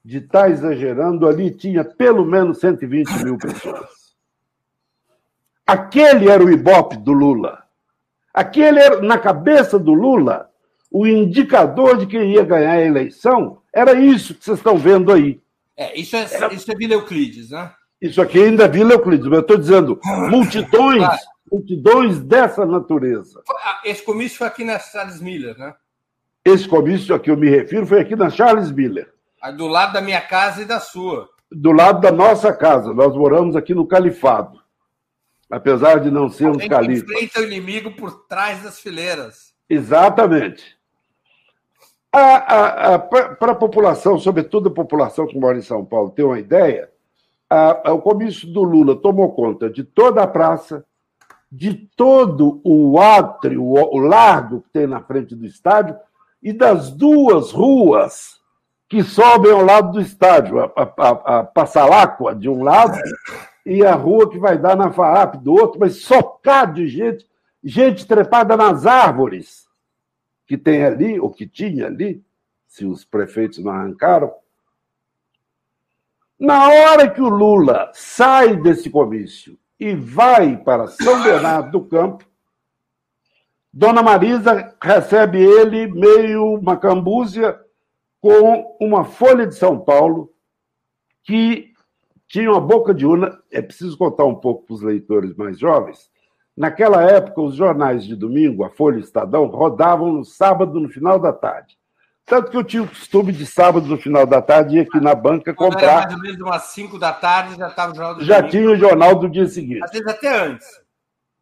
de 0.04 0.18
estar 0.18 0.42
tá 0.42 0.50
exagerando, 0.50 1.28
ali 1.28 1.50
tinha 1.52 1.84
pelo 1.84 2.24
menos 2.24 2.58
120 2.58 3.24
mil 3.24 3.38
pessoas. 3.38 3.88
Aquele 5.64 6.28
era 6.28 6.44
o 6.44 6.50
ibope 6.50 6.96
do 6.96 7.12
Lula. 7.12 7.62
Aquele 8.34 8.80
era, 8.80 9.00
na 9.00 9.16
cabeça 9.16 9.78
do 9.78 9.94
Lula, 9.94 10.50
o 10.90 11.06
indicador 11.06 11.96
de 11.96 12.06
quem 12.06 12.32
ia 12.32 12.44
ganhar 12.44 12.72
a 12.72 12.84
eleição 12.84 13.58
era 13.72 13.94
isso 13.94 14.34
que 14.34 14.44
vocês 14.44 14.58
estão 14.58 14.76
vendo 14.76 15.12
aí. 15.12 15.40
É, 15.76 15.98
isso 15.98 16.16
é, 16.16 16.26
era... 16.34 16.52
isso 16.52 16.70
é 16.70 16.74
Vila 16.74 16.94
Euclides, 16.94 17.50
né? 17.50 17.72
Isso 18.02 18.20
aqui 18.20 18.42
ainda 18.42 18.64
é 18.64 18.68
Vila 18.68 18.94
Euclides, 18.94 19.26
mas 19.26 19.34
eu 19.34 19.40
estou 19.40 19.56
dizendo 19.56 20.00
multidões, 20.28 21.06
multidões 21.50 22.18
dessa 22.18 22.66
natureza. 22.66 23.40
Ah, 23.62 23.80
esse 23.84 24.02
comício 24.02 24.38
foi 24.38 24.46
aqui 24.48 24.64
na 24.64 24.78
Charles 24.78 25.20
Miller, 25.20 25.56
né? 25.56 25.74
Esse 26.44 26.66
comício 26.66 27.14
a 27.14 27.20
que 27.20 27.30
eu 27.30 27.36
me 27.36 27.48
refiro 27.48 27.86
foi 27.86 28.00
aqui 28.00 28.16
na 28.16 28.30
Charles 28.30 28.70
Miller. 28.70 29.12
Do 29.56 29.66
lado 29.66 29.92
da 29.92 30.00
minha 30.00 30.20
casa 30.20 30.62
e 30.62 30.64
da 30.64 30.80
sua. 30.80 31.28
Do 31.50 31.72
lado 31.72 32.00
da 32.00 32.10
nossa 32.10 32.52
casa. 32.52 32.94
Nós 32.94 33.14
moramos 33.14 33.56
aqui 33.56 33.74
no 33.74 33.86
Califado. 33.86 34.60
Apesar 35.50 35.98
de 35.98 36.10
não 36.10 36.28
sermos 36.28 36.66
califas. 36.68 37.10
enfrenta 37.10 37.40
o 37.40 37.44
inimigo 37.44 37.90
por 37.96 38.26
trás 38.26 38.62
das 38.62 38.78
fileiras. 38.78 39.52
Exatamente. 39.68 40.78
Para 42.10 43.52
a 43.52 43.54
população, 43.54 44.18
sobretudo 44.18 44.68
a 44.68 44.72
população 44.72 45.26
que 45.26 45.38
mora 45.38 45.58
em 45.58 45.62
São 45.62 45.84
Paulo, 45.84 46.10
ter 46.10 46.22
uma 46.22 46.38
ideia, 46.38 46.88
a, 47.48 47.90
a, 47.90 47.92
o 47.92 48.00
comício 48.00 48.52
do 48.52 48.62
Lula 48.62 48.94
tomou 48.94 49.32
conta 49.32 49.68
de 49.68 49.82
toda 49.82 50.22
a 50.22 50.26
praça, 50.26 50.84
de 51.50 51.74
todo 51.96 52.60
o 52.64 53.00
átrio, 53.00 53.64
o, 53.64 53.74
o 53.74 53.98
largo 53.98 54.60
que 54.62 54.70
tem 54.70 54.86
na 54.86 55.00
frente 55.00 55.34
do 55.34 55.44
estádio, 55.44 55.96
e 56.42 56.52
das 56.52 56.90
duas 56.90 57.52
ruas 57.52 58.40
que 58.88 59.04
sobem 59.04 59.52
ao 59.52 59.64
lado 59.64 59.92
do 59.92 60.00
estádio, 60.00 60.58
a, 60.58 60.72
a, 60.74 61.38
a 61.38 61.44
Passaláqua 61.44 62.34
de 62.34 62.48
um 62.48 62.62
lado 62.62 62.98
e 63.64 63.84
a 63.84 63.94
rua 63.94 64.28
que 64.28 64.38
vai 64.38 64.58
dar 64.58 64.76
na 64.76 64.90
FAAP 64.90 65.36
do 65.36 65.52
outro, 65.52 65.78
mas 65.78 66.02
socado 66.02 66.74
de 66.74 66.88
gente. 66.88 67.26
gente 67.62 68.06
trepada 68.06 68.56
nas 68.56 68.86
árvores 68.86 69.68
que 70.46 70.58
tem 70.58 70.84
ali, 70.84 71.20
ou 71.20 71.30
que 71.30 71.46
tinha 71.46 71.86
ali, 71.86 72.24
se 72.66 72.84
os 72.84 73.04
prefeitos 73.04 73.62
não 73.62 73.70
arrancaram. 73.70 74.32
Na 76.36 76.68
hora 76.68 77.08
que 77.08 77.20
o 77.20 77.28
Lula 77.28 77.90
sai 77.94 78.56
desse 78.56 78.90
comício 78.90 79.56
e 79.78 79.94
vai 79.94 80.56
para 80.56 80.88
São 80.88 81.22
Bernardo 81.22 81.70
do 81.70 81.84
Campo, 81.84 82.24
Dona 83.72 84.02
Marisa 84.02 84.74
recebe 84.82 85.40
ele 85.40 85.86
meio 85.86 86.60
macambúzia 86.60 87.58
com 88.20 88.76
uma 88.80 89.04
folha 89.04 89.46
de 89.46 89.54
São 89.54 89.78
Paulo 89.78 90.32
que 91.22 91.72
tinha 92.28 92.50
uma 92.50 92.60
boca 92.60 92.92
de 92.92 93.06
urna. 93.06 93.38
É 93.50 93.62
preciso 93.62 93.96
contar 93.96 94.24
um 94.24 94.34
pouco 94.34 94.66
para 94.66 94.74
os 94.74 94.82
leitores 94.82 95.34
mais 95.36 95.58
jovens. 95.58 96.10
Naquela 96.56 97.02
época, 97.02 97.40
os 97.40 97.54
jornais 97.54 98.04
de 98.04 98.16
domingo, 98.16 98.64
a 98.64 98.70
Folha 98.70 98.96
e 98.96 99.00
Estadão, 99.00 99.46
rodavam 99.46 100.12
no 100.12 100.24
sábado, 100.24 100.78
no 100.78 100.88
final 100.88 101.18
da 101.18 101.32
tarde. 101.32 101.78
Tanto 102.26 102.50
que 102.50 102.56
eu 102.56 102.64
tinha 102.64 102.82
o 102.82 102.88
costume 102.88 103.32
de 103.32 103.46
sábado, 103.46 103.86
no 103.86 103.96
final 103.96 104.26
da 104.26 104.42
tarde, 104.42 104.76
ir 104.76 104.80
aqui 104.80 105.00
na 105.00 105.14
banca 105.14 105.54
Quando 105.54 105.72
comprar. 105.72 105.90
Era 105.90 106.00
mais 106.02 106.14
ou 106.14 106.20
menos 106.20 106.40
umas 106.40 106.62
5 106.64 106.98
da 106.98 107.12
tarde, 107.12 107.56
já 107.56 107.68
estava 107.68 107.92
o 107.92 107.94
jornal 107.94 108.14
do 108.14 108.24
Já 108.24 108.36
domingo. 108.36 108.50
tinha 108.50 108.70
o 108.70 108.76
jornal 108.76 109.14
do 109.14 109.28
dia 109.28 109.46
seguinte. 109.46 109.82
Às 109.82 109.90
vezes 109.90 110.06
até 110.06 110.38
antes. 110.38 110.68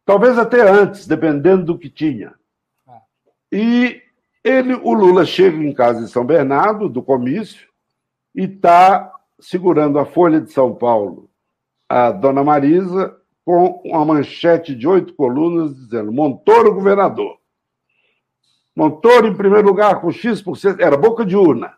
Talvez 0.09 0.39
até 0.39 0.67
antes, 0.67 1.05
dependendo 1.05 1.65
do 1.65 1.77
que 1.77 1.87
tinha. 1.87 2.33
E 3.51 4.01
ele, 4.43 4.73
o 4.73 4.91
Lula 4.91 5.23
chega 5.23 5.55
em 5.55 5.71
casa 5.71 6.01
em 6.01 6.07
São 6.07 6.25
Bernardo, 6.25 6.89
do 6.89 7.03
comício, 7.03 7.69
e 8.33 8.45
está 8.45 9.13
segurando 9.39 9.99
a 9.99 10.07
Folha 10.07 10.41
de 10.41 10.51
São 10.51 10.73
Paulo, 10.73 11.29
a 11.87 12.09
dona 12.09 12.43
Marisa, 12.43 13.15
com 13.45 13.83
uma 13.85 14.03
manchete 14.03 14.73
de 14.73 14.87
oito 14.87 15.13
colunas 15.13 15.75
dizendo 15.75 16.11
Montoro 16.11 16.73
governador. 16.73 17.37
Montoro 18.75 19.27
em 19.27 19.37
primeiro 19.37 19.67
lugar 19.67 20.01
com 20.01 20.11
X%, 20.11 20.79
era 20.79 20.97
boca 20.97 21.23
de 21.23 21.35
urna. 21.35 21.71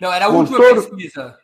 Não, 0.00 0.12
era 0.12 0.26
a 0.26 0.28
última 0.28 0.56
Montoro- 0.56 0.82
pesquisa. 0.88 1.36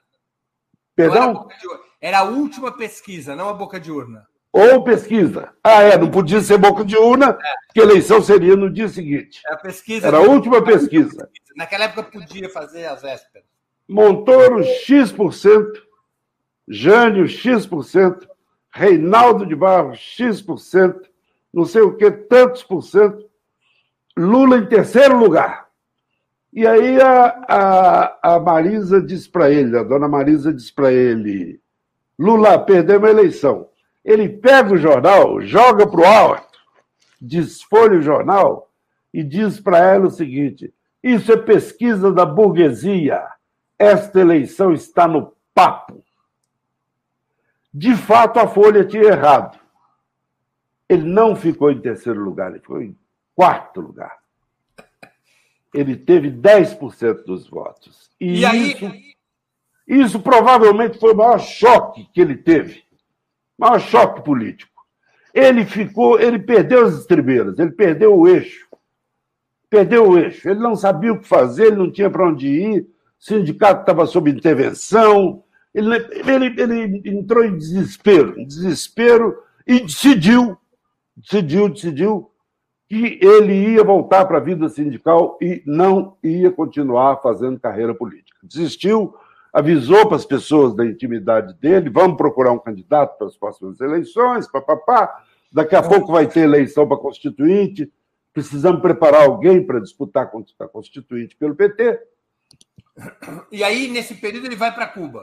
Não 0.97 1.05
era, 1.05 1.25
a 1.25 1.27
Perdão? 1.35 1.49
de. 1.49 1.69
Era 2.01 2.19
a 2.21 2.25
última 2.25 2.71
pesquisa, 2.71 3.35
não 3.35 3.49
a 3.49 3.53
boca 3.55 3.81
de 3.81 3.91
urna. 3.91 4.25
Ou 4.57 4.83
pesquisa. 4.83 5.51
Ah, 5.63 5.83
é, 5.83 5.99
não 5.99 6.11
podia 6.11 6.41
ser 6.41 6.57
boca 6.57 6.83
de 6.83 6.97
urna, 6.97 7.35
porque 7.67 7.81
a 7.81 7.83
eleição 7.83 8.23
seria 8.23 8.57
no 8.57 8.71
dia 8.71 8.89
seguinte. 8.89 9.43
Era 9.45 9.57
a 9.57 9.59
pesquisa. 9.59 10.07
Era 10.07 10.17
a 10.17 10.23
última 10.23 10.65
pesquisa. 10.65 11.29
Naquela 11.55 11.85
época 11.85 12.05
podia 12.05 12.49
fazer 12.49 12.87
as 12.87 13.03
vésperas. 13.03 13.45
Montoro 13.87 14.63
X%, 14.65 15.73
Jânio 16.67 17.29
X%, 17.29 18.27
Reinaldo 18.71 19.47
de 19.47 19.55
Barros 19.55 19.99
X%, 19.99 21.03
não 21.53 21.65
sei 21.65 21.83
o 21.83 21.97
que, 21.97 22.11
tantos 22.11 22.63
por 22.63 22.83
cento, 22.83 23.27
Lula 24.17 24.57
em 24.57 24.67
terceiro 24.67 25.19
lugar. 25.19 25.67
E 26.51 26.67
aí 26.67 26.99
a, 26.99 27.27
a, 27.47 28.35
a 28.35 28.41
Marisa 28.41 29.03
diz 29.03 29.29
para 29.29 29.51
ele, 29.51 29.77
a 29.79 29.83
dona 29.83 30.09
Marisa 30.09 30.53
diz 30.53 30.71
para 30.71 30.91
ele, 30.91 31.61
Lula, 32.19 32.59
perdemos 32.59 33.07
a 33.07 33.13
eleição. 33.13 33.69
Ele 34.07 34.29
pega 34.29 34.73
o 34.73 34.79
jornal, 34.79 35.41
joga 35.41 35.85
para 35.85 36.01
o 36.01 36.05
alto, 36.07 36.61
desfolha 37.21 37.99
o 37.99 38.03
jornal 38.03 38.71
e 39.13 39.25
diz 39.25 39.59
para 39.59 39.79
ela 39.79 40.07
o 40.07 40.11
seguinte: 40.11 40.73
isso 41.03 41.33
é 41.33 41.37
pesquisa 41.37 42.13
da 42.13 42.25
burguesia. 42.25 43.21
Esta 43.77 44.21
eleição 44.21 44.73
está 44.73 45.09
no 45.09 45.35
papo. 45.53 46.05
De 47.75 47.97
fato, 47.97 48.39
a 48.39 48.47
Folha 48.47 48.85
tinha 48.85 49.03
errado. 49.03 49.59
Ele 50.89 51.03
não 51.03 51.35
ficou 51.35 51.73
em 51.73 51.81
terceiro 51.81 52.23
lugar, 52.23 52.51
ele 52.51 52.61
ficou 52.61 52.81
em 52.81 52.97
quarto 53.35 53.81
lugar. 53.81 54.19
Ele 55.75 55.97
teve 55.97 56.31
10% 56.31 57.25
dos 57.25 57.49
votos. 57.49 58.09
E, 58.21 58.41
E 58.41 58.47
aí, 58.47 58.73
isso, 58.73 58.93
isso 59.87 60.21
provavelmente 60.21 60.99
foi 60.99 61.13
o 61.13 61.17
maior 61.17 61.41
choque 61.41 62.09
que 62.15 62.21
ele 62.21 62.37
teve. 62.37 62.86
Maior 63.59 63.81
choque 63.81 64.23
político. 64.23 64.73
Ele 65.33 65.65
ficou, 65.65 66.19
ele 66.19 66.39
perdeu 66.39 66.87
as 66.87 66.99
estribeiras, 66.99 67.59
ele 67.59 67.71
perdeu 67.71 68.17
o 68.17 68.27
eixo. 68.27 68.67
Perdeu 69.69 70.09
o 70.09 70.19
eixo. 70.19 70.49
Ele 70.49 70.61
não 70.61 70.75
sabia 70.75 71.13
o 71.13 71.21
que 71.21 71.29
fazer, 71.29 71.67
ele 71.67 71.77
não 71.77 71.91
tinha 71.91 72.09
para 72.09 72.27
onde 72.27 72.49
ir, 72.49 72.81
o 72.81 72.87
sindicato 73.19 73.81
estava 73.81 74.07
sob 74.07 74.31
intervenção. 74.31 75.43
Ele, 75.75 75.95
ele, 75.95 76.61
ele 76.61 77.03
entrou 77.05 77.45
em 77.45 77.57
desespero, 77.57 78.39
em 78.39 78.47
desespero, 78.47 79.37
e 79.67 79.81
decidiu, 79.81 80.57
decidiu, 81.17 81.69
decidiu 81.69 82.31
que 82.89 83.19
ele 83.21 83.73
ia 83.73 83.83
voltar 83.83 84.25
para 84.27 84.39
a 84.39 84.41
vida 84.41 84.69
sindical 84.69 85.37
e 85.43 85.63
não 85.67 86.17
ia 86.23 86.51
continuar 86.51 87.21
fazendo 87.21 87.59
carreira 87.59 87.95
política. 87.95 88.39
Desistiu, 88.43 89.15
avisou 89.57 90.07
para 90.07 90.17
as 90.17 90.27
pessoas 90.27 90.77
da 90.77 90.85
intimidade 90.85 91.55
dele, 91.55 91.89
vamos 91.89 92.19
procurar 92.19 92.53
um 92.53 92.59
candidato 92.59 93.17
para 93.17 93.27
as 93.27 93.39
próximas 93.39 93.81
eleições, 93.81 94.47
papapá, 94.47 95.25
daqui 95.51 95.75
a 95.75 95.83
pouco 95.83 96.13
vai 96.13 96.27
ter 96.27 96.41
eleição 96.41 96.87
para 96.87 96.99
constituinte, 96.99 97.91
precisamos 98.35 98.83
preparar 98.83 99.23
alguém 99.23 99.67
para 99.67 99.81
disputar 99.81 100.31
a 100.59 100.69
constituinte 100.69 101.35
pelo 101.37 101.55
PT. 101.55 101.99
E 103.51 103.65
aí, 103.65 103.89
nesse 103.89 104.17
período, 104.17 104.45
ele 104.45 104.57
vai 104.57 104.75
para 104.75 104.89
Cuba. 104.89 105.23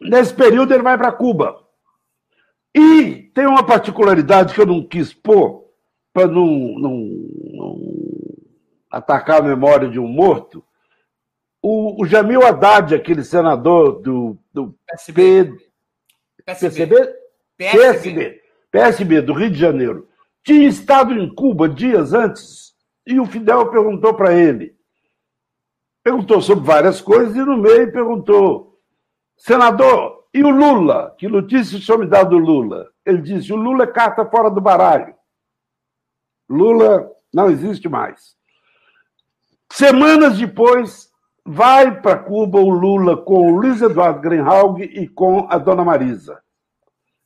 Nesse 0.00 0.32
período, 0.32 0.72
ele 0.72 0.82
vai 0.82 0.96
para 0.96 1.12
Cuba. 1.12 1.62
E 2.74 3.30
tem 3.34 3.46
uma 3.46 3.62
particularidade 3.62 4.54
que 4.54 4.60
eu 4.62 4.66
não 4.66 4.82
quis 4.82 5.12
pôr, 5.12 5.66
para 6.14 6.26
não, 6.26 6.78
não, 6.78 6.96
não, 7.52 7.78
atacar 8.90 9.40
a 9.40 9.44
memória 9.44 9.86
de 9.86 10.00
um 10.00 10.08
morto. 10.08 10.64
O, 11.66 12.02
o 12.02 12.06
Jamil 12.06 12.44
Haddad, 12.44 12.94
aquele 12.94 13.24
senador 13.24 14.02
do, 14.02 14.36
do 14.52 14.78
PSB. 14.86 15.56
PSB? 16.44 17.14
PSB? 17.56 18.42
PSB. 18.70 19.22
Do 19.22 19.32
Rio 19.32 19.50
de 19.50 19.58
Janeiro. 19.58 20.06
Tinha 20.44 20.68
estado 20.68 21.14
em 21.14 21.34
Cuba 21.34 21.66
dias 21.66 22.12
antes 22.12 22.74
e 23.06 23.18
o 23.18 23.24
Fidel 23.24 23.70
perguntou 23.70 24.12
para 24.12 24.34
ele. 24.34 24.76
Perguntou 26.02 26.42
sobre 26.42 26.66
várias 26.66 27.00
coisas 27.00 27.34
e 27.34 27.38
no 27.38 27.56
meio 27.56 27.90
perguntou: 27.90 28.78
senador, 29.34 30.28
e 30.34 30.44
o 30.44 30.50
Lula? 30.50 31.14
Que 31.16 31.28
notícia 31.28 31.78
o 31.78 31.80
senhor 31.80 31.96
me 31.96 32.06
dá 32.06 32.22
do 32.22 32.36
Lula? 32.36 32.90
Ele 33.06 33.22
disse: 33.22 33.50
o 33.54 33.56
Lula 33.56 33.84
é 33.84 33.86
carta 33.86 34.26
fora 34.26 34.50
do 34.50 34.60
baralho. 34.60 35.14
Lula 36.46 37.10
não 37.32 37.48
existe 37.48 37.88
mais. 37.88 38.36
Semanas 39.72 40.36
depois, 40.36 41.13
vai 41.44 42.00
para 42.00 42.18
Cuba 42.18 42.58
o 42.58 42.70
Lula 42.70 43.16
com 43.16 43.52
o 43.52 43.60
Luiz 43.60 43.82
Eduardo 43.82 44.20
Greenhalgh 44.20 44.80
e 44.80 45.06
com 45.06 45.46
a 45.50 45.58
dona 45.58 45.84
Marisa. 45.84 46.40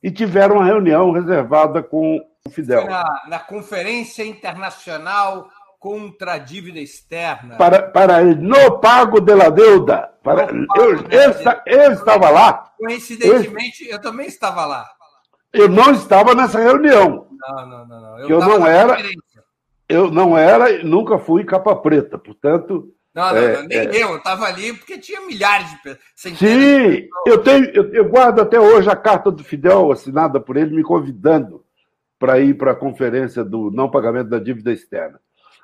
E 0.03 0.11
tiveram 0.11 0.55
uma 0.55 0.65
reunião 0.65 1.11
reservada 1.11 1.81
com 1.81 2.19
o 2.45 2.49
Fidel. 2.49 2.85
Na, 2.85 3.03
na 3.27 3.39
Conferência 3.39 4.25
Internacional 4.25 5.49
contra 5.79 6.33
a 6.33 6.37
Dívida 6.37 6.79
Externa. 6.79 7.55
Para, 7.55 7.83
para 7.83 8.23
no 8.23 8.79
pago 8.79 9.21
de 9.21 9.33
la 9.33 9.49
deuda. 9.49 10.13
Para, 10.21 10.49
eu, 10.51 10.95
eu, 11.09 11.33
eu, 11.65 11.93
estava 11.93 12.29
lá. 12.29 12.71
Coincidentemente, 12.77 13.85
eu, 13.85 13.93
eu 13.93 14.01
também 14.01 14.27
estava 14.27 14.65
lá. 14.65 14.85
Eu 15.51 15.69
não 15.69 15.91
estava 15.91 16.35
nessa 16.35 16.59
reunião. 16.59 17.27
Não, 17.31 17.65
não, 17.65 17.87
não. 17.87 18.01
não. 18.01 18.19
Eu, 18.19 18.29
eu 18.29 18.39
não 18.39 18.67
era. 18.67 18.97
Eu 19.87 20.11
não 20.11 20.37
era 20.37 20.69
e 20.69 20.83
nunca 20.83 21.17
fui 21.17 21.43
capa 21.43 21.75
preta, 21.75 22.17
portanto. 22.17 22.93
Não, 23.13 23.33
não, 23.33 23.37
é, 23.37 23.63
nem 23.63 23.77
é... 23.77 23.85
eu, 23.87 24.09
eu 24.09 24.17
estava 24.17 24.45
ali 24.45 24.73
porque 24.73 24.97
tinha 24.97 25.21
milhares 25.21 25.69
de 25.71 25.77
pessoas. 25.77 26.37
Sim, 26.37 27.07
eu 27.25 27.43
tenho, 27.43 27.65
eu, 27.71 27.93
eu, 27.93 28.09
guardo 28.09 28.39
até 28.41 28.59
hoje 28.59 28.89
a 28.89 28.95
carta 28.95 29.31
do 29.31 29.43
Fidel 29.43 29.91
assinada 29.91 30.39
por 30.39 30.57
ele, 30.57 30.75
me 30.75 30.83
convidando 30.83 31.65
para 32.19 32.39
ir 32.39 32.55
para 32.55 32.71
a 32.71 32.75
conferência 32.75 33.43
do 33.43 33.71
não 33.71 33.89
pagamento 33.89 34.29
da 34.29 34.39
dívida 34.39 34.71
externa. 34.71 35.19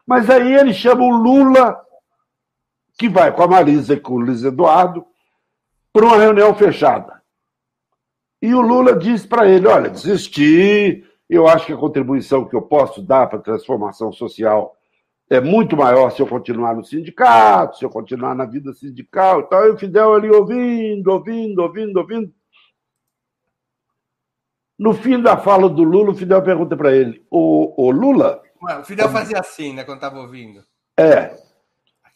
Mas 0.07 0.29
aí 0.29 0.53
ele 0.53 0.73
chama 0.73 1.03
o 1.03 1.09
Lula, 1.09 1.79
que 2.97 3.09
vai 3.09 3.31
com 3.31 3.43
a 3.43 3.47
Marisa 3.47 3.93
e 3.93 3.99
com 3.99 4.13
o 4.13 4.19
Luiz 4.19 4.43
Eduardo, 4.43 5.05
para 5.91 6.05
uma 6.05 6.17
reunião 6.17 6.55
fechada. 6.55 7.21
E 8.41 8.53
o 8.53 8.61
Lula 8.61 8.95
diz 8.95 9.25
para 9.25 9.47
ele: 9.47 9.67
olha, 9.67 9.89
desisti, 9.89 11.03
eu 11.29 11.47
acho 11.47 11.65
que 11.65 11.73
a 11.73 11.77
contribuição 11.77 12.45
que 12.45 12.55
eu 12.55 12.61
posso 12.61 13.01
dar 13.01 13.27
para 13.27 13.39
a 13.39 13.41
transformação 13.41 14.11
social 14.11 14.75
é 15.30 15.41
muito 15.41 15.76
maior 15.76 16.11
se 16.11 16.21
eu 16.21 16.28
continuar 16.28 16.76
no 16.76 16.84
sindicato, 16.84 17.78
se 17.78 17.86
eu 17.86 17.89
continuar 17.89 18.36
na 18.36 18.45
vida 18.45 18.73
sindical 18.73 19.41
e 19.41 19.43
tal. 19.49 19.65
E 19.65 19.69
o 19.71 19.78
Fidel 19.78 20.13
ali 20.13 20.30
ouvindo, 20.30 21.07
ouvindo, 21.11 21.61
ouvindo, 21.61 21.97
ouvindo. 21.97 22.34
No 24.78 24.93
fim 24.93 25.21
da 25.21 25.38
fala 25.38 25.69
do 25.69 25.84
Lula, 25.84 26.11
o 26.11 26.15
Fidel 26.15 26.41
pergunta 26.43 26.76
para 26.78 26.95
ele: 26.95 27.26
o, 27.32 27.73
o 27.78 27.91
Lula. 27.91 28.41
Ué, 28.61 28.80
o 28.80 28.84
Fidel 28.84 29.09
fazia 29.09 29.39
assim, 29.39 29.73
né, 29.73 29.84
quando 29.84 29.97
estava 29.97 30.19
ouvindo. 30.19 30.63
É. 30.97 31.36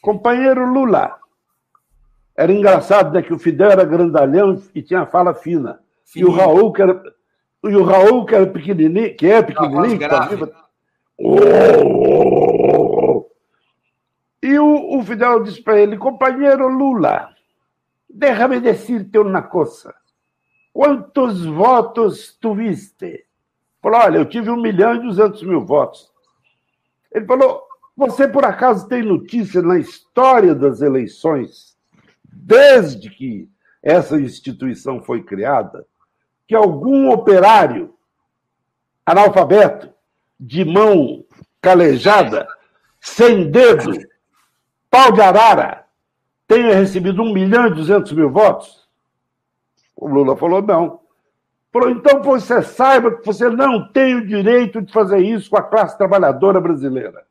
Companheiro 0.02 0.72
Lula. 0.72 1.18
Era 2.36 2.52
engraçado, 2.52 3.14
né, 3.14 3.22
que 3.22 3.34
o 3.34 3.40
Fidel 3.40 3.72
era 3.72 3.84
grandalhão 3.84 4.62
e 4.74 4.82
tinha 4.82 5.06
fala 5.06 5.34
fina. 5.34 5.80
Fininho. 6.06 6.32
E 6.32 6.34
o 6.34 6.36
Raul, 6.36 6.72
que 6.72 6.82
era, 6.82 7.04
e 7.64 7.76
o 7.76 7.84
Raul, 7.84 8.26
que 8.26 8.36
era 8.36 8.48
pequenininho, 8.48 9.16
que 9.16 9.28
é 9.28 9.42
pequenininho, 9.42 10.00
que 10.00 10.08
tá 10.08 10.28
vivo, 10.28 10.50
E 14.42 14.58
o, 14.58 14.98
o 14.98 15.04
Fidel 15.04 15.44
disse 15.44 15.62
para 15.62 15.80
ele, 15.80 15.98
companheiro 15.98 16.68
Lula, 16.68 17.30
déjame 18.10 18.60
decirte 18.60 19.18
uma 19.18 19.42
coisa. 19.42 19.94
Quantos 20.72 21.46
votos 21.46 22.38
tuviste? 22.40 23.26
Falou, 23.82 24.00
olha, 24.00 24.18
eu 24.18 24.26
tive 24.26 24.50
um 24.50 24.62
milhão 24.62 24.96
e 24.96 25.02
duzentos 25.02 25.44
mil 25.44 25.66
votos. 25.66 26.12
Ele 27.12 27.26
falou, 27.26 27.64
você 27.96 28.28
por 28.28 28.46
acaso 28.46 28.88
tem 28.88 29.04
notícia 29.04 29.62
na 29.62 29.78
história 29.78 30.56
das 30.56 30.82
eleições, 30.82 31.78
desde 32.24 33.10
que 33.10 33.50
essa 33.84 34.20
instituição 34.20 35.02
foi 35.02 35.24
criada, 35.24 35.86
que 36.48 36.56
algum 36.56 37.12
operário 37.12 37.94
analfabeto, 39.06 39.94
de 40.40 40.64
mão 40.64 41.26
calejada, 41.62 42.48
sem 43.02 43.52
dedo, 43.52 43.92
pau 44.90 45.12
de 45.12 45.22
arara, 45.22 45.86
tenha 46.48 46.74
recebido 46.74 47.22
um 47.22 47.34
milhão 47.34 47.68
e 47.68 47.74
duzentos 47.74 48.12
mil 48.12 48.30
votos? 48.30 48.88
O 49.96 50.08
Lula 50.08 50.36
falou 50.36 50.62
não. 50.62 51.00
Falou, 51.72 51.90
então 51.92 52.24
você 52.24 52.64
saiba 52.64 53.12
que 53.12 53.26
você 53.26 53.48
não 53.48 53.88
tem 53.92 54.16
o 54.16 54.26
direito 54.26 54.82
de 54.82 54.92
fazer 54.92 55.20
isso 55.20 55.50
com 55.50 55.58
a 55.58 55.64
classe 55.64 55.98
trabalhadora 55.98 56.60
brasileira. 56.60 57.24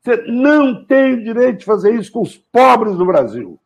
Você 0.00 0.16
não 0.26 0.84
tem 0.84 1.14
o 1.14 1.24
direito 1.24 1.58
de 1.58 1.64
fazer 1.64 1.94
isso 1.94 2.10
com 2.10 2.22
os 2.22 2.36
pobres 2.36 2.96
do 2.96 3.06
Brasil. 3.06 3.60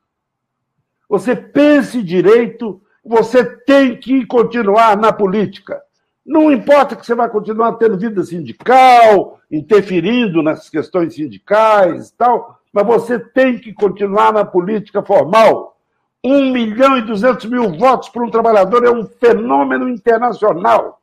Você 1.08 1.34
pense 1.34 2.02
direito, 2.02 2.82
você 3.04 3.44
tem 3.44 3.96
que 3.96 4.26
continuar 4.26 4.96
na 4.96 5.12
política. 5.12 5.80
Não 6.26 6.50
importa 6.50 6.96
que 6.96 7.04
você 7.04 7.14
vai 7.14 7.28
continuar 7.28 7.74
tendo 7.74 7.98
vida 7.98 8.22
sindical, 8.22 9.40
interferindo 9.50 10.42
nas 10.42 10.68
questões 10.68 11.14
sindicais 11.14 12.08
e 12.08 12.14
tal, 12.14 12.60
mas 12.74 12.84
você 12.84 13.20
tem 13.20 13.56
que 13.56 13.72
continuar 13.72 14.32
na 14.32 14.44
política 14.44 15.00
formal. 15.00 15.78
Um 16.24 16.50
milhão 16.50 16.98
e 16.98 17.02
duzentos 17.02 17.44
mil 17.46 17.78
votos 17.78 18.08
para 18.08 18.24
um 18.24 18.30
trabalhador 18.30 18.84
é 18.84 18.90
um 18.90 19.06
fenômeno 19.06 19.88
internacional. 19.88 21.00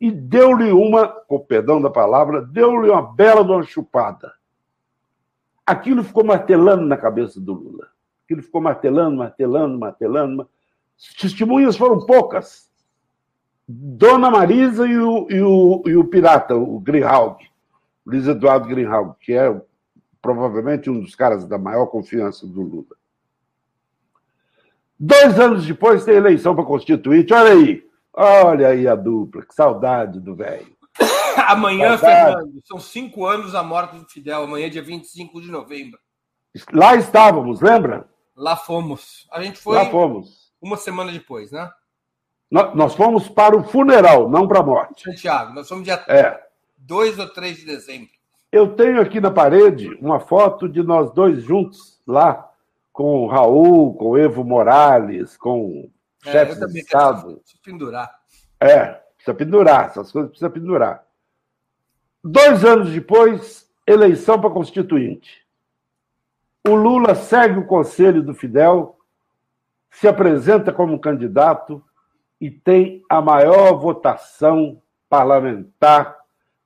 E 0.00 0.12
deu-lhe 0.12 0.70
uma, 0.70 1.08
com 1.08 1.40
perdão 1.40 1.82
da 1.82 1.90
palavra, 1.90 2.40
deu-lhe 2.40 2.88
uma 2.88 3.02
bela 3.02 3.42
de 3.44 3.50
uma 3.50 3.64
chupada. 3.64 4.32
Aquilo 5.66 6.04
ficou 6.04 6.22
martelando 6.22 6.86
na 6.86 6.96
cabeça 6.96 7.40
do 7.40 7.52
Lula. 7.52 7.88
Aquilo 8.24 8.42
ficou 8.42 8.60
martelando, 8.60 9.16
martelando, 9.16 9.76
martelando. 9.76 10.48
Testemunhas 11.20 11.76
foram 11.76 12.06
poucas. 12.06 12.70
Dona 13.66 14.30
Marisa 14.30 14.86
e 14.86 14.96
o, 14.96 15.26
e 15.28 15.42
o, 15.42 15.82
e 15.86 15.96
o 15.96 16.04
pirata, 16.04 16.54
o 16.54 16.78
Greenhalgh, 16.78 17.38
Luiz 18.06 18.28
Eduardo 18.28 18.68
Greenhalgh, 18.68 19.16
que 19.18 19.32
é 19.32 19.60
provavelmente 20.26 20.90
um 20.90 21.00
dos 21.00 21.14
caras 21.14 21.46
da 21.46 21.56
maior 21.56 21.86
confiança 21.86 22.46
do 22.46 22.62
Lula. 22.62 22.96
Dois 24.98 25.38
anos 25.38 25.64
depois 25.64 26.04
tem 26.04 26.16
eleição 26.16 26.54
para 26.54 26.64
constituinte. 26.64 27.32
Olha 27.32 27.52
aí, 27.52 27.86
olha 28.12 28.68
aí 28.68 28.88
a 28.88 28.96
dupla, 28.96 29.44
que 29.44 29.54
saudade 29.54 30.18
do 30.18 30.34
velho. 30.34 30.74
Amanhã, 31.46 31.96
saudade. 31.96 32.34
Fernando, 32.38 32.62
são 32.64 32.80
cinco 32.80 33.24
anos 33.24 33.54
a 33.54 33.62
morte 33.62 33.96
do 33.96 34.08
Fidel, 34.08 34.42
amanhã, 34.42 34.68
dia 34.68 34.82
25 34.82 35.40
de 35.40 35.48
novembro. 35.48 35.98
Lá 36.72 36.96
estávamos, 36.96 37.60
lembra? 37.60 38.08
Lá 38.34 38.56
fomos. 38.56 39.28
A 39.30 39.42
gente 39.42 39.58
foi. 39.58 39.76
Lá 39.76 39.86
fomos. 39.86 40.52
Uma 40.60 40.76
semana 40.76 41.12
depois, 41.12 41.52
né? 41.52 41.70
Nós 42.50 42.94
fomos 42.94 43.28
para 43.28 43.56
o 43.56 43.62
funeral, 43.62 44.28
não 44.28 44.48
para 44.48 44.60
a 44.60 44.62
morte. 44.62 45.02
Santiago, 45.02 45.52
nós 45.52 45.68
fomos 45.68 45.84
dia 45.84 46.02
é. 46.08 46.40
2 46.78 47.18
ou 47.18 47.28
3 47.28 47.56
de 47.58 47.66
dezembro. 47.66 48.15
Eu 48.56 48.74
tenho 48.74 49.02
aqui 49.02 49.20
na 49.20 49.30
parede 49.30 49.94
uma 50.00 50.18
foto 50.18 50.66
de 50.66 50.82
nós 50.82 51.12
dois 51.12 51.42
juntos 51.42 52.00
lá, 52.06 52.50
com 52.90 53.18
o 53.18 53.26
Raul, 53.26 53.94
com 53.94 54.12
o 54.12 54.16
Evo 54.16 54.42
Morales, 54.42 55.36
com 55.36 55.66
o 55.66 55.90
é, 56.24 56.32
chefe 56.32 56.66
de 56.66 56.78
Estado. 56.78 57.36
Preciso 57.36 57.62
pendurar. 57.62 58.18
É, 58.58 58.84
precisa 59.14 59.34
pendurar, 59.34 59.84
essas 59.84 60.10
coisas 60.10 60.30
precisa 60.30 60.48
pendurar. 60.48 61.04
Dois 62.24 62.64
anos 62.64 62.90
depois, 62.90 63.70
eleição 63.86 64.40
para 64.40 64.48
constituinte. 64.48 65.46
O 66.66 66.74
Lula 66.74 67.14
segue 67.14 67.58
o 67.58 67.66
conselho 67.66 68.22
do 68.22 68.32
Fidel, 68.32 68.96
se 69.90 70.08
apresenta 70.08 70.72
como 70.72 70.98
candidato 70.98 71.84
e 72.40 72.50
tem 72.50 73.04
a 73.06 73.20
maior 73.20 73.74
votação 73.74 74.80
parlamentar 75.10 76.16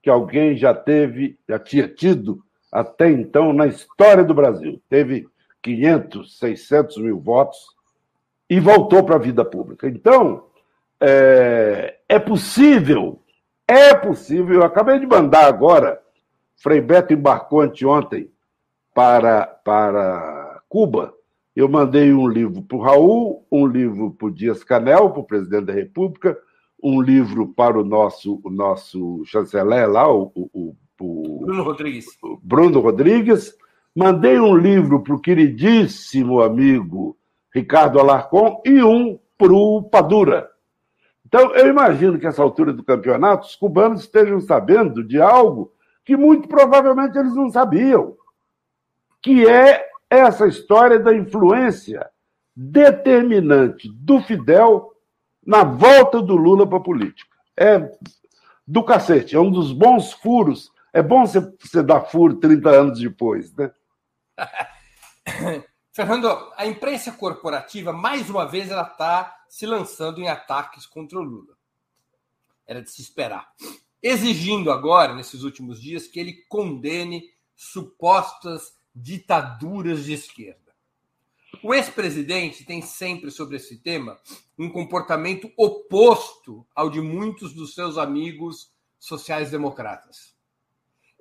que 0.03 0.11
alguém 0.11 0.57
já 0.57 0.75
teve, 0.75 1.39
já 1.49 1.59
tinha 1.59 1.89
tido 1.89 2.43
até 2.73 3.11
então 3.11 3.53
na 3.53 3.67
história 3.67 4.25
do 4.25 4.35
Brasil. 4.35 4.81
Teve 4.89 5.27
500, 5.63 6.39
600 6.39 6.97
mil 6.99 7.21
votos 7.21 7.59
e 8.49 8.59
voltou 8.59 9.05
para 9.05 9.17
a 9.17 9.21
vida 9.21 9.45
pública. 9.45 9.89
Então, 9.89 10.45
é, 11.01 11.99
é, 12.09 12.19
possível, 12.19 13.23
é 13.67 13.95
possível. 13.95 14.57
Eu 14.57 14.65
acabei 14.65 14.99
de 14.99 15.07
mandar 15.07 15.47
agora, 15.47 16.01
Frei 16.57 16.81
Beto 16.81 17.13
embarcou 17.13 17.61
anteontem 17.61 18.31
para, 18.95 19.47
para 19.47 20.63
Cuba 20.69 21.15
eu 21.55 21.69
mandei 21.69 22.13
um 22.13 22.29
livro 22.29 22.63
para 22.63 22.77
o 22.77 22.81
Raul, 22.81 23.47
um 23.51 23.67
livro 23.67 24.13
para 24.13 24.29
o 24.29 24.31
Dias 24.31 24.63
Canel, 24.63 25.11
para 25.11 25.21
o 25.21 25.25
presidente 25.25 25.67
da 25.67 25.73
República, 25.73 26.39
um 26.83 27.01
livro 27.01 27.49
para 27.49 27.79
o 27.79 27.85
nosso, 27.85 28.41
o 28.43 28.51
nosso 28.51 29.23
chanceler 29.25 29.89
lá, 29.89 30.11
o, 30.13 30.33
o, 30.35 30.77
o 31.01 31.41
Bruno 31.41 31.63
Rodrigues. 31.63 32.07
Bruno 32.43 32.81
Rodrigues. 32.81 33.55
Mandei 33.95 34.39
um 34.39 34.55
livro 34.55 35.03
para 35.03 35.15
o 35.15 35.21
queridíssimo 35.21 36.41
amigo 36.41 37.17
Ricardo 37.53 37.99
Alarcon 37.99 38.63
e 38.65 38.83
um 38.83 39.19
para 39.37 39.53
o 39.53 39.83
Padura. 39.83 40.49
Então, 41.27 41.55
eu 41.55 41.69
imagino 41.69 42.19
que 42.19 42.27
essa 42.27 42.43
altura 42.43 42.73
do 42.73 42.85
campeonato, 42.85 43.47
os 43.47 43.57
cubanos 43.57 44.03
estejam 44.03 44.41
sabendo 44.41 45.03
de 45.03 45.21
algo 45.21 45.73
que 46.05 46.17
muito 46.17 46.49
provavelmente 46.49 47.19
eles 47.19 47.35
não 47.35 47.51
sabiam, 47.51 48.17
que 49.23 49.49
é 49.49 49.87
essa 50.09 50.47
história 50.47 50.99
da 50.99 51.15
influência 51.15 52.09
determinante 52.55 53.89
do 53.93 54.21
Fidel 54.21 54.93
na 55.45 55.65
volta 55.65 56.21
do 56.21 56.37
Lula 56.37 56.67
para 56.67 56.79
a 56.79 56.83
política. 56.83 57.37
É 57.57 57.91
do 58.67 58.85
cacete, 58.85 59.35
é 59.35 59.41
um 59.41 59.51
dos 59.51 59.73
bons 59.73 60.13
furos. 60.13 60.71
É 60.93 61.03
bom 61.03 61.27
você, 61.27 61.41
você 61.41 61.83
dar 61.83 62.03
furo 62.03 62.37
30 62.37 62.71
anos 62.71 63.01
depois, 63.01 63.53
né? 63.55 63.73
Fernando, 65.93 66.29
a 66.57 66.67
imprensa 66.67 67.11
corporativa, 67.11 67.93
mais 67.93 68.31
uma 68.31 68.47
vez, 68.47 68.71
ela 68.71 68.83
está 68.83 69.45
se 69.49 69.67
lançando 69.67 70.21
em 70.21 70.29
ataques 70.29 70.87
contra 70.87 71.19
o 71.19 71.23
Lula. 71.23 71.57
Era 72.67 72.81
de 72.81 72.91
se 72.91 73.03
esperar. 73.03 73.53
Exigindo 74.01 74.71
agora, 74.71 75.15
nesses 75.15 75.43
últimos 75.43 75.81
dias, 75.81 76.07
que 76.07 76.21
ele 76.21 76.45
condene 76.49 77.25
supostas 77.57 78.73
ditaduras 78.95 80.05
de 80.05 80.13
esquerda. 80.13 80.70
O 81.63 81.75
ex-presidente 81.75 82.65
tem 82.65 82.81
sempre 82.81 83.31
sobre 83.31 83.57
esse 83.57 83.77
tema 83.79 84.19
um 84.59 84.71
comportamento 84.71 85.51
oposto 85.57 86.67
ao 86.75 86.89
de 86.89 87.01
muitos 87.01 87.53
dos 87.53 87.75
seus 87.75 87.99
amigos 87.99 88.73
sociais-democratas. 88.99 90.35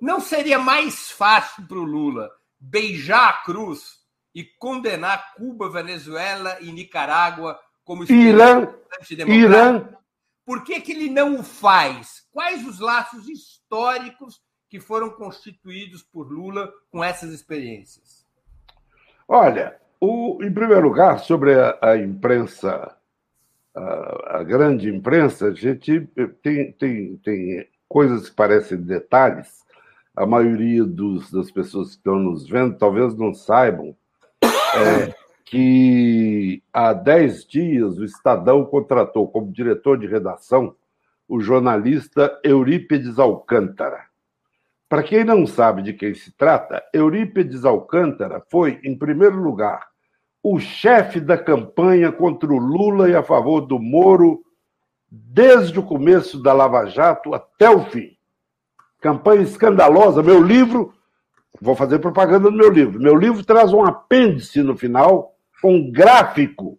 Não 0.00 0.20
seria 0.20 0.58
mais 0.58 1.10
fácil 1.10 1.66
para 1.66 1.78
o 1.78 1.84
Lula 1.84 2.30
beijar 2.58 3.28
a 3.28 3.42
cruz 3.42 4.00
e 4.34 4.44
condenar 4.44 5.34
Cuba, 5.34 5.68
Venezuela 5.68 6.58
e 6.60 6.72
Nicarágua 6.72 7.60
como 7.84 8.04
Irã, 8.04 8.74
Irã. 9.26 9.88
Por 10.44 10.64
que, 10.64 10.80
que 10.80 10.92
ele 10.92 11.10
não 11.10 11.40
o 11.40 11.42
faz? 11.42 12.26
Quais 12.32 12.66
os 12.66 12.78
laços 12.78 13.28
históricos 13.28 14.40
que 14.68 14.80
foram 14.80 15.10
constituídos 15.10 16.02
por 16.02 16.30
Lula 16.30 16.72
com 16.90 17.04
essas 17.04 17.30
experiências? 17.32 18.26
Olha, 19.28 19.80
o, 20.00 20.42
em 20.42 20.52
primeiro 20.52 20.82
lugar, 20.82 21.18
sobre 21.18 21.54
a, 21.54 21.78
a 21.82 21.96
imprensa, 21.98 22.96
a, 23.74 24.38
a, 24.38 24.42
grande 24.42 24.88
imprensa, 24.88 25.48
a 25.48 25.52
gente 25.52 26.08
tem, 26.42 26.72
tem, 26.72 27.16
tem 27.18 27.68
coisas 27.88 28.30
que 28.30 28.34
parecem 28.34 28.80
detalhes. 28.80 29.60
A 30.16 30.24
maioria 30.24 30.84
dos, 30.84 31.30
das 31.30 31.50
pessoas 31.50 31.90
que 31.90 31.96
estão 31.96 32.18
nos 32.18 32.48
vendo 32.48 32.78
talvez 32.78 33.14
não 33.14 33.34
saibam 33.34 33.94
é, 34.42 35.14
que 35.44 36.62
há 36.72 36.92
dez 36.92 37.44
dias 37.44 37.98
o 37.98 38.04
Estadão 38.04 38.64
contratou 38.64 39.28
como 39.28 39.52
diretor 39.52 39.98
de 39.98 40.06
redação 40.06 40.74
o 41.28 41.40
jornalista 41.40 42.40
Eurípides 42.42 43.18
Alcântara. 43.18 44.06
Para 44.88 45.04
quem 45.04 45.22
não 45.22 45.46
sabe 45.46 45.82
de 45.82 45.92
quem 45.92 46.12
se 46.14 46.32
trata, 46.32 46.82
Eurípides 46.92 47.64
Alcântara 47.64 48.42
foi, 48.50 48.80
em 48.82 48.98
primeiro 48.98 49.36
lugar, 49.36 49.89
o 50.42 50.58
chefe 50.58 51.20
da 51.20 51.36
campanha 51.36 52.10
contra 52.10 52.50
o 52.50 52.58
Lula 52.58 53.08
e 53.08 53.14
a 53.14 53.22
favor 53.22 53.60
do 53.60 53.78
Moro 53.78 54.42
desde 55.10 55.78
o 55.78 55.82
começo 55.82 56.40
da 56.42 56.52
Lava 56.52 56.86
Jato 56.86 57.34
até 57.34 57.68
o 57.68 57.84
fim. 57.86 58.16
campanha 59.00 59.42
escandalosa. 59.42 60.22
Meu 60.22 60.42
livro, 60.42 60.94
vou 61.60 61.74
fazer 61.74 61.98
propaganda 61.98 62.50
do 62.50 62.56
meu 62.56 62.70
livro. 62.70 63.00
Meu 63.00 63.16
livro 63.16 63.44
traz 63.44 63.72
um 63.72 63.84
apêndice 63.84 64.62
no 64.62 64.76
final, 64.76 65.34
com 65.60 65.74
um 65.74 65.90
gráfico 65.90 66.78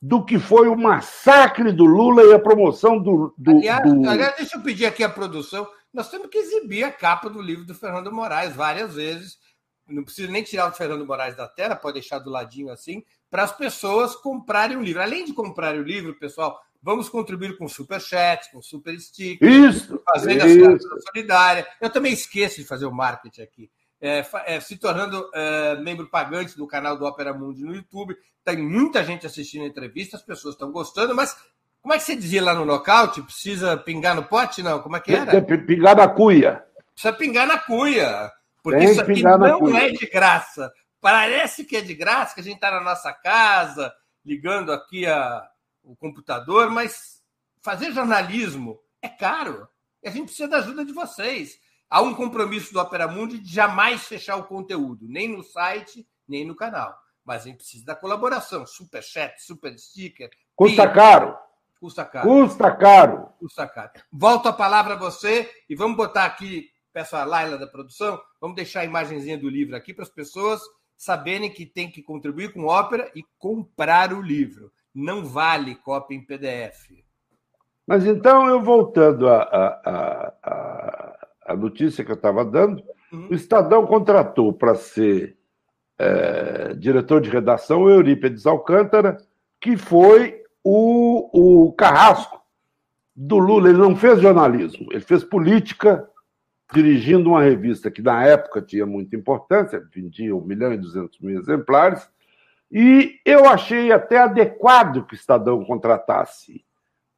do 0.00 0.24
que 0.24 0.38
foi 0.38 0.68
o 0.68 0.76
massacre 0.76 1.72
do 1.72 1.84
Lula 1.84 2.22
e 2.22 2.32
a 2.32 2.38
promoção 2.38 2.98
do. 2.98 3.34
do, 3.36 3.50
aliás, 3.50 3.82
do... 3.82 4.08
aliás, 4.08 4.36
deixa 4.36 4.56
eu 4.56 4.62
pedir 4.62 4.86
aqui 4.86 5.02
a 5.02 5.08
produção. 5.08 5.66
Nós 5.92 6.10
temos 6.10 6.28
que 6.28 6.38
exibir 6.38 6.84
a 6.84 6.92
capa 6.92 7.28
do 7.28 7.42
livro 7.42 7.64
do 7.64 7.74
Fernando 7.74 8.12
Moraes 8.12 8.54
várias 8.54 8.94
vezes. 8.94 9.36
Não 9.88 10.04
precisa 10.04 10.30
nem 10.30 10.42
tirar 10.42 10.68
o 10.68 10.72
Fernando 10.72 11.06
Moraes 11.06 11.36
da 11.36 11.48
tela, 11.48 11.74
pode 11.74 11.94
deixar 11.94 12.18
do 12.18 12.30
ladinho 12.30 12.70
assim, 12.70 13.02
para 13.30 13.42
as 13.42 13.52
pessoas 13.52 14.14
comprarem 14.14 14.76
o 14.76 14.82
livro. 14.82 15.02
Além 15.02 15.24
de 15.24 15.32
comprarem 15.32 15.80
o 15.80 15.84
livro, 15.84 16.14
pessoal, 16.14 16.60
vamos 16.82 17.08
contribuir 17.08 17.56
com 17.56 17.68
super 17.68 18.00
chat, 18.00 18.50
com 18.52 18.62
super 18.62 18.98
sticker, 19.00 19.48
isso, 19.48 20.00
fazendo 20.04 20.46
isso. 20.46 20.86
a 20.94 21.00
solidária. 21.08 21.66
Eu 21.80 21.90
também 21.90 22.12
esqueço 22.12 22.56
de 22.56 22.66
fazer 22.66 22.86
o 22.86 22.92
marketing 22.92 23.42
aqui. 23.42 23.70
É, 24.00 24.24
é, 24.46 24.60
se 24.60 24.76
tornando 24.76 25.28
é, 25.34 25.76
membro 25.76 26.08
pagante 26.08 26.56
do 26.56 26.68
canal 26.68 26.96
do 26.96 27.04
Opera 27.04 27.34
Mundi 27.34 27.64
no 27.64 27.74
YouTube. 27.74 28.16
Tem 28.44 28.56
muita 28.56 29.02
gente 29.04 29.26
assistindo 29.26 29.64
a 29.64 29.68
entrevista, 29.68 30.16
as 30.16 30.22
pessoas 30.22 30.54
estão 30.54 30.70
gostando, 30.70 31.14
mas 31.14 31.36
como 31.82 31.94
é 31.94 31.98
que 31.98 32.04
você 32.04 32.16
dizia 32.16 32.42
lá 32.42 32.54
no 32.54 32.64
nocaute? 32.64 33.22
Precisa 33.22 33.76
pingar 33.76 34.14
no 34.14 34.24
pote? 34.24 34.62
Não, 34.62 34.80
como 34.80 34.96
é 34.96 35.00
que 35.00 35.12
era? 35.12 35.40
Pingar 35.42 35.96
na 35.96 36.08
cuia. 36.08 36.64
Precisa 36.92 37.12
pingar 37.12 37.46
na 37.46 37.58
cuia. 37.58 38.30
Porque 38.62 38.78
Tem 38.78 38.90
isso 38.90 39.00
aqui 39.00 39.22
não 39.22 39.76
é 39.76 39.90
de 39.90 40.06
graça. 40.06 40.72
Parece 41.00 41.64
que 41.64 41.76
é 41.76 41.80
de 41.80 41.94
graça, 41.94 42.34
que 42.34 42.40
a 42.40 42.44
gente 42.44 42.56
está 42.56 42.70
na 42.70 42.80
nossa 42.80 43.12
casa, 43.12 43.92
ligando 44.24 44.72
aqui 44.72 45.06
a, 45.06 45.48
o 45.82 45.94
computador, 45.96 46.70
mas 46.70 47.22
fazer 47.62 47.92
jornalismo 47.92 48.78
é 49.00 49.08
caro. 49.08 49.68
E 50.02 50.08
a 50.08 50.10
gente 50.10 50.26
precisa 50.26 50.48
da 50.48 50.58
ajuda 50.58 50.84
de 50.84 50.92
vocês. 50.92 51.58
Há 51.88 52.02
um 52.02 52.14
compromisso 52.14 52.72
do 52.72 52.80
Opera 52.80 53.08
Mundi 53.08 53.38
de 53.38 53.52
jamais 53.52 54.02
fechar 54.06 54.36
o 54.36 54.44
conteúdo, 54.44 55.06
nem 55.08 55.28
no 55.28 55.42
site, 55.42 56.06
nem 56.28 56.44
no 56.44 56.54
canal. 56.54 56.94
Mas 57.24 57.42
a 57.42 57.44
gente 57.46 57.58
precisa 57.58 57.84
da 57.84 57.94
colaboração. 57.94 58.66
Super 58.66 59.02
chat, 59.02 59.38
super 59.38 59.78
sticker. 59.78 60.30
Custa 60.54 60.82
pia. 60.82 60.94
caro. 60.94 61.38
Custa 61.80 62.04
caro. 62.04 62.28
Custa 62.28 62.76
caro. 62.76 63.32
Custa 63.38 63.68
caro. 63.68 63.90
Volto 64.12 64.48
a 64.48 64.52
palavra 64.52 64.94
a 64.94 64.98
você 64.98 65.50
e 65.68 65.74
vamos 65.74 65.96
botar 65.96 66.24
aqui, 66.24 66.70
peço 66.98 67.14
a 67.14 67.24
Laila 67.24 67.56
da 67.56 67.66
produção, 67.68 68.20
vamos 68.40 68.56
deixar 68.56 68.80
a 68.80 68.84
imagenzinha 68.84 69.38
do 69.38 69.48
livro 69.48 69.76
aqui 69.76 69.94
para 69.94 70.02
as 70.02 70.10
pessoas 70.10 70.60
saberem 70.96 71.48
que 71.48 71.64
tem 71.64 71.88
que 71.88 72.02
contribuir 72.02 72.52
com 72.52 72.64
ópera 72.64 73.08
e 73.14 73.22
comprar 73.38 74.12
o 74.12 74.20
livro. 74.20 74.72
Não 74.92 75.24
vale 75.24 75.76
cópia 75.76 76.16
em 76.16 76.26
PDF. 76.26 76.90
Mas 77.86 78.04
então, 78.04 78.48
eu 78.48 78.60
voltando 78.60 79.28
à 79.28 81.16
notícia 81.56 82.04
que 82.04 82.10
eu 82.10 82.16
estava 82.16 82.44
dando, 82.44 82.82
uhum. 83.12 83.28
o 83.30 83.34
Estadão 83.34 83.86
contratou 83.86 84.52
para 84.52 84.74
ser 84.74 85.38
é, 85.96 86.74
diretor 86.74 87.20
de 87.20 87.30
redação 87.30 87.82
o 87.82 87.90
Eurípides 87.90 88.44
Alcântara, 88.44 89.18
que 89.60 89.76
foi 89.76 90.42
o, 90.64 91.68
o 91.68 91.72
carrasco 91.74 92.42
do 93.14 93.38
Lula. 93.38 93.68
Ele 93.68 93.78
não 93.78 93.94
fez 93.94 94.20
jornalismo, 94.20 94.88
ele 94.90 95.04
fez 95.04 95.22
política 95.22 96.04
dirigindo 96.72 97.30
uma 97.30 97.42
revista 97.42 97.90
que 97.90 98.02
na 98.02 98.24
época 98.24 98.60
tinha 98.60 98.84
muita 98.84 99.16
importância, 99.16 99.82
vendia 99.92 100.34
1 100.34 100.40
milhão 100.44 100.72
e 100.72 100.78
200 100.78 101.18
mil 101.20 101.38
exemplares, 101.38 102.08
e 102.70 103.18
eu 103.24 103.48
achei 103.48 103.90
até 103.90 104.18
adequado 104.18 105.06
que 105.06 105.14
o 105.14 105.16
Estadão 105.16 105.64
contratasse 105.64 106.64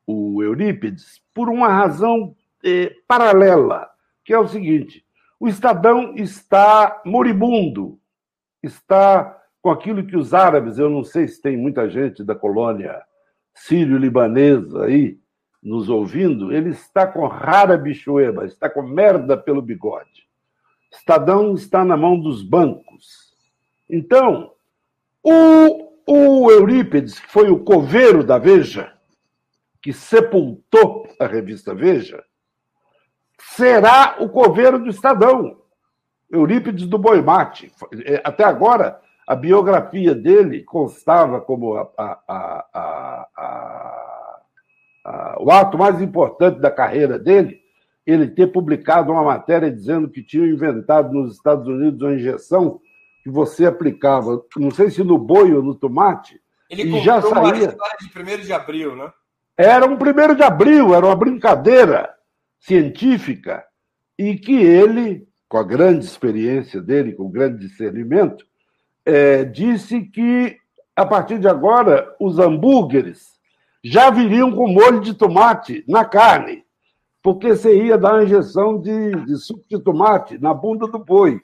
o 0.07 0.43
Eurípides 0.43 1.21
por 1.35 1.49
uma 1.49 1.69
razão 1.69 2.35
eh, 2.65 2.95
paralela, 3.09 3.89
que 4.25 4.33
é 4.33 4.39
o 4.39 4.47
seguinte: 4.47 5.05
o 5.39 5.49
Estadão 5.49 6.15
está 6.17 7.03
moribundo, 7.05 7.99
está 8.63 9.37
com 9.61 9.71
aquilo 9.71 10.07
que 10.07 10.17
os 10.17 10.33
árabes, 10.33 10.79
eu 10.79 10.89
não 10.89 11.05
sei 11.05 11.29
se 11.29 11.43
tem 11.43 11.57
muita 11.57 11.89
gente 11.91 12.25
da 12.25 12.35
colônia 12.35 13.03
sírio-libanesa 13.55 14.85
aí, 14.85 15.20
nos 15.63 15.89
ouvindo, 15.89 16.53
ele 16.53 16.71
está 16.71 17.07
com 17.07 17.27
rara 17.27 17.77
bichueba, 17.77 18.47
está 18.47 18.69
com 18.69 18.83
merda 18.83 19.37
pelo 19.37 19.61
bigode. 19.61 20.27
Estadão 20.91 21.55
está 21.55 21.85
na 21.85 21.97
mão 21.97 22.19
dos 22.19 22.43
bancos. 22.43 23.35
Então, 23.89 24.53
o, 25.23 25.93
o 26.07 26.51
Eurípides, 26.51 27.21
que 27.21 27.31
foi 27.31 27.51
o 27.51 27.61
coveiro 27.61 28.25
da 28.25 28.39
Veja, 28.39 28.93
que 29.83 29.93
sepultou 29.93 31.07
a 31.19 31.27
revista 31.27 31.75
Veja, 31.75 32.25
será 33.39 34.17
o 34.21 34.29
coveiro 34.29 34.79
do 34.79 34.89
Estadão, 34.89 35.61
Eurípides 36.31 36.87
do 36.87 36.99
Boimate. 36.99 37.73
É, 38.05 38.21
até 38.25 38.45
agora, 38.45 39.01
a 39.27 39.35
biografia 39.35 40.15
dele 40.15 40.63
constava 40.63 41.41
como 41.41 41.75
a, 41.75 41.89
a, 41.97 42.21
a, 42.29 43.29
o 45.39 45.51
ato 45.51 45.79
mais 45.79 46.01
importante 46.01 46.61
da 46.61 46.71
carreira 46.71 47.19
dele, 47.19 47.61
ele 48.07 48.29
ter 48.29 48.49
publicado 48.49 49.13
uma 49.13 49.23
matéria 49.23 49.71
dizendo 49.71 50.09
que 50.09 50.23
tinha 50.23 50.47
inventado 50.47 51.13
nos 51.13 51.35
Estados 51.35 51.67
Unidos 51.67 52.03
uma 52.03 52.15
injeção 52.15 52.81
que 53.23 53.31
você 53.31 53.67
aplicava, 53.67 54.43
não 54.57 54.71
sei 54.71 54.91
se 54.91 55.03
no 55.05 55.19
boi 55.19 55.53
ou 55.53 55.63
no 55.63 55.75
tomate, 55.75 56.41
ele 56.69 56.97
e 56.97 57.01
já 57.01 57.21
saía. 57.21 57.69
De 57.69 58.19
1 58.19 58.43
de 58.43 58.53
abril, 58.53 58.97
né? 58.97 59.13
Era 59.57 59.87
um 59.87 59.95
1 59.95 60.35
de 60.35 60.43
abril, 60.43 60.95
era 60.95 61.05
uma 61.05 61.17
brincadeira 61.17 62.09
científica, 62.59 63.65
e 64.19 64.37
que 64.37 64.55
ele, 64.55 65.27
com 65.49 65.59
a 65.59 65.63
grande 65.63 66.05
experiência 66.05 66.81
dele, 66.81 67.13
com 67.13 67.25
o 67.25 67.31
grande 67.31 67.59
discernimento, 67.67 68.45
é, 69.05 69.45
disse 69.45 70.03
que, 70.03 70.57
a 70.95 71.05
partir 71.05 71.39
de 71.39 71.49
agora, 71.49 72.15
os 72.21 72.39
hambúrgueres 72.39 73.40
já 73.83 74.11
viriam 74.11 74.53
com 74.53 74.69
molho 74.69 75.01
de 75.01 75.15
tomate 75.15 75.85
na 75.89 76.05
carne, 76.05 76.65
porque 77.23 77.49
você 77.49 77.85
ia 77.85 77.99
dar 77.99 78.15
uma 78.15 78.25
injeção 78.25 78.81
de, 78.81 79.13
de 79.25 79.37
suco 79.37 79.65
de 79.69 79.79
tomate 79.79 80.39
na 80.39 80.53
bunda 80.53 80.87
do 80.87 80.99
boi. 80.99 81.41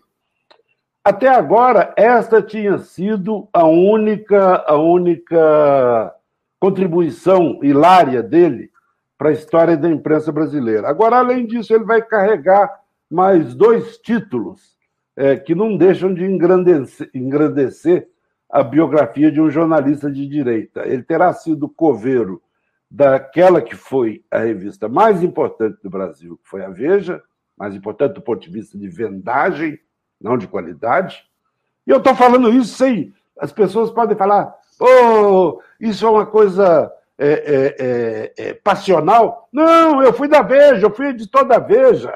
Até 1.04 1.28
agora, 1.28 1.94
esta 1.96 2.42
tinha 2.42 2.78
sido 2.78 3.48
a 3.52 3.64
única, 3.64 4.64
a 4.66 4.76
única 4.76 6.12
contribuição 6.58 7.60
hilária 7.62 8.22
dele 8.22 8.70
para 9.16 9.30
a 9.30 9.32
história 9.32 9.76
da 9.76 9.88
imprensa 9.88 10.32
brasileira. 10.32 10.88
Agora, 10.88 11.18
além 11.18 11.46
disso, 11.46 11.72
ele 11.72 11.84
vai 11.84 12.02
carregar 12.02 12.80
mais 13.10 13.54
dois 13.54 13.98
títulos 13.98 14.76
é, 15.16 15.36
que 15.36 15.54
não 15.54 15.76
deixam 15.76 16.12
de 16.12 16.24
engrandecer, 16.24 17.08
engrandecer 17.14 18.08
a 18.48 18.62
biografia 18.62 19.30
de 19.30 19.40
um 19.40 19.50
jornalista 19.50 20.10
de 20.10 20.26
direita. 20.26 20.86
Ele 20.86 21.02
terá 21.02 21.32
sido 21.32 21.68
coveiro 21.68 22.42
daquela 22.90 23.60
que 23.60 23.74
foi 23.74 24.24
a 24.30 24.38
revista 24.38 24.88
mais 24.88 25.22
importante 25.22 25.78
do 25.82 25.90
Brasil, 25.90 26.38
que 26.42 26.48
foi 26.48 26.64
a 26.64 26.70
Veja, 26.70 27.22
mais 27.56 27.74
importante 27.74 28.14
do 28.14 28.22
ponto 28.22 28.40
de 28.40 28.50
vista 28.50 28.78
de 28.78 28.88
vendagem, 28.88 29.78
não 30.20 30.38
de 30.38 30.46
qualidade. 30.46 31.24
E 31.86 31.90
eu 31.90 31.98
estou 31.98 32.14
falando 32.14 32.52
isso 32.52 32.76
sem. 32.76 33.12
As 33.38 33.52
pessoas 33.52 33.90
podem 33.90 34.16
falar, 34.16 34.54
oh, 34.80 35.60
isso 35.80 36.06
é 36.06 36.10
uma 36.10 36.26
coisa 36.26 36.92
é, 37.18 37.28
é, 37.28 37.76
é, 37.78 38.48
é 38.48 38.54
passional. 38.54 39.48
Não, 39.52 40.02
eu 40.02 40.12
fui 40.12 40.28
da 40.28 40.42
Veja, 40.42 40.86
eu 40.86 40.94
fui 40.94 41.08
editor 41.08 41.44
da 41.44 41.58
Veja. 41.58 42.12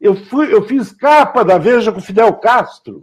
Eu, 0.00 0.14
fui, 0.14 0.52
eu 0.52 0.62
fiz 0.62 0.92
capa 0.92 1.44
da 1.44 1.58
Veja 1.58 1.90
com 1.90 2.00
Fidel 2.00 2.32
Castro. 2.34 3.02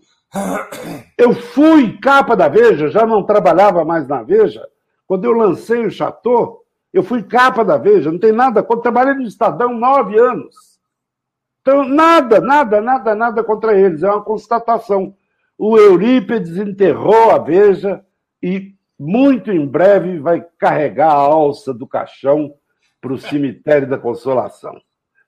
Eu 1.18 1.34
fui 1.34 1.98
capa 1.98 2.36
da 2.36 2.48
Veja, 2.48 2.90
já 2.90 3.06
não 3.06 3.24
trabalhava 3.24 3.86
mais 3.86 4.08
na 4.08 4.22
Veja. 4.22 4.68
Quando 5.08 5.26
eu 5.26 5.32
lancei 5.32 5.86
o 5.86 5.92
Chateau, 5.92 6.64
eu 6.94 7.04
fui 7.04 7.24
capa 7.24 7.64
da 7.64 7.78
Veja, 7.78 8.12
não 8.12 8.20
tem 8.20 8.32
nada 8.32 8.62
contra. 8.64 8.84
Trabalhei 8.84 9.14
no 9.16 9.24
Estadão 9.24 9.74
nove 9.74 10.20
anos. 10.20 10.80
Então, 11.62 11.84
nada, 11.84 12.40
nada, 12.40 12.82
nada, 12.82 13.16
nada 13.16 13.44
contra 13.44 13.78
eles. 13.80 14.04
É 14.04 14.10
uma 14.10 14.22
constatação. 14.22 15.16
O 15.58 15.78
Eurípides 15.78 16.58
enterrou 16.58 17.32
a 17.32 17.38
Veja 17.38 18.04
e 18.42 18.76
muito 19.00 19.52
em 19.52 19.66
breve 19.66 20.20
vai 20.20 20.46
carregar 20.58 21.12
a 21.12 21.16
alça 21.16 21.74
do 21.74 21.88
caixão 21.88 22.54
para 23.02 23.14
o 23.14 23.18
cemitério 23.18 23.90
da 23.90 23.98
Consolação. 23.98 24.80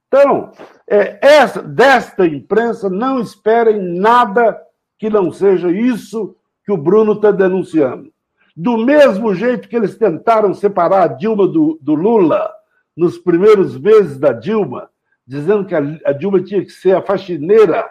Então, 0.07 0.51
é, 0.89 1.19
essa, 1.21 1.61
desta 1.61 2.25
imprensa, 2.25 2.89
não 2.89 3.19
esperem 3.19 3.79
nada 3.99 4.57
que 4.97 5.09
não 5.09 5.31
seja 5.31 5.71
isso 5.71 6.35
que 6.65 6.71
o 6.71 6.77
Bruno 6.77 7.13
está 7.13 7.31
denunciando. 7.31 8.11
Do 8.55 8.77
mesmo 8.77 9.33
jeito 9.35 9.69
que 9.69 9.75
eles 9.75 9.97
tentaram 9.97 10.53
separar 10.53 11.03
a 11.03 11.07
Dilma 11.07 11.47
do, 11.47 11.77
do 11.81 11.93
Lula 11.93 12.51
nos 12.95 13.17
primeiros 13.17 13.77
meses 13.77 14.17
da 14.17 14.33
Dilma, 14.33 14.89
dizendo 15.25 15.65
que 15.65 15.75
a, 15.75 15.79
a 16.05 16.11
Dilma 16.11 16.41
tinha 16.41 16.63
que 16.63 16.71
ser 16.71 16.95
a 16.95 17.01
faxineira 17.01 17.87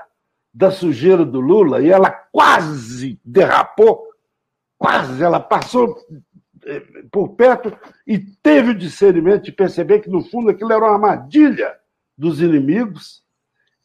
da 0.53 0.71
sujeira 0.71 1.25
do 1.25 1.39
Lula, 1.39 1.83
e 1.83 1.91
ela 1.91 2.11
quase 2.11 3.21
derrapou, 3.25 4.09
quase, 4.79 5.23
ela 5.23 5.39
passou 5.39 5.97
eh, 6.65 6.83
por 7.13 7.37
perto 7.37 7.77
e 8.07 8.19
teve 8.19 8.71
o 8.71 8.79
discernimento 8.79 9.45
de 9.45 9.53
perceber 9.53 10.01
que, 10.01 10.11
no 10.11 10.25
fundo, 10.25 10.51
aquilo 10.51 10.73
era 10.73 10.85
uma 10.85 10.95
armadilha 10.95 11.77
dos 12.17 12.41
inimigos 12.41 13.23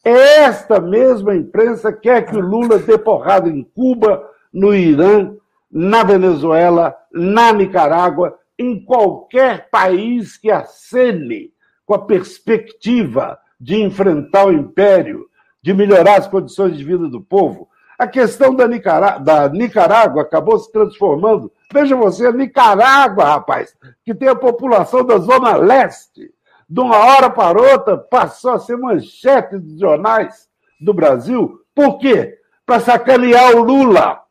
Esta 0.04 0.80
mesma 0.80 1.36
imprensa 1.36 1.94
quer 1.94 2.26
que 2.26 2.36
o 2.36 2.42
Lula 2.42 2.80
dê 2.80 2.98
porrada 2.98 3.48
em 3.48 3.64
Cuba, 3.64 4.28
no 4.52 4.74
Irã, 4.74 5.34
na 5.72 6.04
Venezuela, 6.04 6.96
na 7.14 7.54
Nicarágua, 7.54 8.38
em 8.58 8.84
qualquer 8.84 9.70
país 9.70 10.38
que 10.38 10.52
acene 10.52 11.52
com 11.86 11.94
a 11.94 12.06
perspectiva 12.06 13.38
de 13.60 13.82
enfrentar 13.82 14.48
o 14.48 14.54
império, 14.54 15.28
de 15.62 15.74
melhorar 15.74 16.18
as 16.18 16.28
condições 16.28 16.78
de 16.78 16.84
vida 16.84 17.08
do 17.08 17.22
povo. 17.22 17.70
A 17.98 18.08
questão 18.08 18.56
da, 18.56 18.68
Nicará 18.68 19.20
da 19.20 19.48
Nicarágua 19.50 20.24
acabou 20.24 20.58
se 20.58 20.72
transformando. 20.72 21.52
Veja 21.72 21.96
você, 21.96 22.26
a 22.26 22.32
Nicarágua, 22.32 23.26
rapaz, 23.26 23.76
que 24.04 24.16
tem 24.16 24.28
a 24.28 24.36
população 24.36 25.06
da 25.06 25.20
Zona 25.20 25.56
Leste, 25.56 26.34
de 26.72 26.80
uma 26.80 26.96
hora 26.96 27.30
para 27.30 27.62
outra, 27.62 27.98
passou 27.98 28.52
a 28.52 28.60
ser 28.60 28.78
manchete 28.78 29.58
dos 29.58 29.78
jornais 29.78 30.48
do 30.80 30.94
Brasil. 30.94 31.60
Por 31.76 31.98
quê? 31.98 32.38
Para 32.66 32.80
sacanear 32.80 33.58
o 33.58 33.62
Lula. 33.62 34.22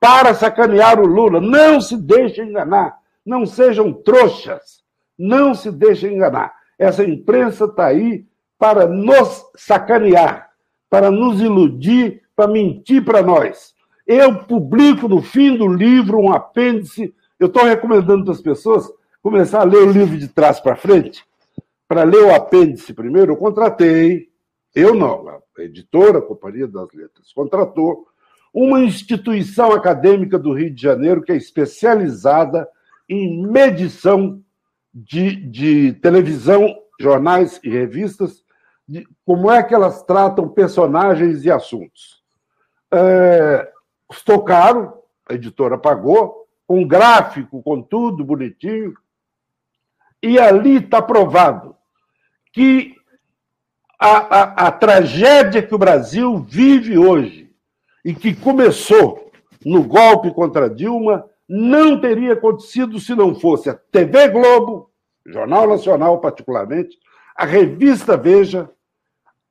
Para 0.00 0.34
sacanear 0.34 0.98
o 0.98 1.06
Lula. 1.06 1.40
Não 1.40 1.80
se 1.80 1.96
deixem 1.96 2.48
enganar. 2.48 2.98
Não 3.24 3.46
sejam 3.46 3.92
trouxas. 3.92 4.82
Não 5.16 5.54
se 5.54 5.70
deixem 5.70 6.16
enganar. 6.16 6.52
Essa 6.76 7.04
imprensa 7.04 7.66
está 7.66 7.86
aí 7.86 8.26
para 8.58 8.88
nos 8.88 9.44
sacanear, 9.54 10.50
para 10.90 11.12
nos 11.12 11.40
iludir, 11.40 12.22
para 12.34 12.50
mentir 12.50 13.04
para 13.04 13.22
nós. 13.22 13.72
Eu 14.04 14.44
publico 14.46 15.06
no 15.06 15.22
fim 15.22 15.56
do 15.56 15.68
livro 15.68 16.18
um 16.18 16.32
apêndice. 16.32 17.14
Eu 17.38 17.46
estou 17.46 17.62
recomendando 17.62 18.24
para 18.24 18.34
as 18.34 18.42
pessoas 18.42 18.90
começar 19.22 19.60
a 19.60 19.64
ler 19.64 19.84
o 19.84 19.92
livro 19.92 20.18
de 20.18 20.26
trás 20.26 20.58
para 20.58 20.74
frente 20.74 21.24
para 21.88 22.02
ler 22.02 22.24
o 22.24 22.34
apêndice 22.34 22.92
primeiro, 22.92 23.32
eu 23.32 23.36
contratei, 23.36 24.28
eu 24.74 24.94
não, 24.94 25.28
a 25.28 25.62
editora, 25.62 26.18
a 26.18 26.22
Companhia 26.22 26.66
das 26.66 26.92
Letras, 26.92 27.32
contratou 27.32 28.06
uma 28.52 28.80
instituição 28.80 29.72
acadêmica 29.72 30.38
do 30.38 30.52
Rio 30.52 30.70
de 30.70 30.80
Janeiro 30.80 31.22
que 31.22 31.32
é 31.32 31.36
especializada 31.36 32.68
em 33.08 33.46
medição 33.46 34.42
de, 34.92 35.36
de 35.36 35.92
televisão, 35.94 36.74
jornais 36.98 37.60
e 37.62 37.68
revistas, 37.68 38.42
de 38.88 39.06
como 39.24 39.50
é 39.50 39.62
que 39.62 39.74
elas 39.74 40.02
tratam 40.02 40.48
personagens 40.48 41.44
e 41.44 41.50
assuntos. 41.50 42.22
É, 42.90 43.70
custou 44.06 44.42
caro, 44.42 44.94
a 45.28 45.34
editora 45.34 45.76
pagou, 45.76 46.48
com 46.66 46.86
gráfico, 46.86 47.62
com 47.62 47.82
tudo 47.82 48.24
bonitinho, 48.24 48.94
e 50.22 50.38
ali 50.38 50.76
está 50.76 51.02
provado 51.02 51.75
que 52.56 52.96
a, 53.98 54.16
a, 54.16 54.68
a 54.68 54.72
tragédia 54.72 55.60
que 55.60 55.74
o 55.74 55.78
Brasil 55.78 56.38
vive 56.38 56.96
hoje 56.96 57.50
e 58.02 58.14
que 58.14 58.34
começou 58.34 59.30
no 59.62 59.84
golpe 59.84 60.32
contra 60.32 60.70
Dilma 60.70 61.28
não 61.46 62.00
teria 62.00 62.32
acontecido 62.32 62.98
se 62.98 63.14
não 63.14 63.34
fosse 63.34 63.68
a 63.68 63.74
TV 63.74 64.30
Globo, 64.30 64.90
Jornal 65.26 65.68
Nacional 65.68 66.18
particularmente, 66.18 66.96
a 67.36 67.44
revista 67.44 68.16
Veja, 68.16 68.70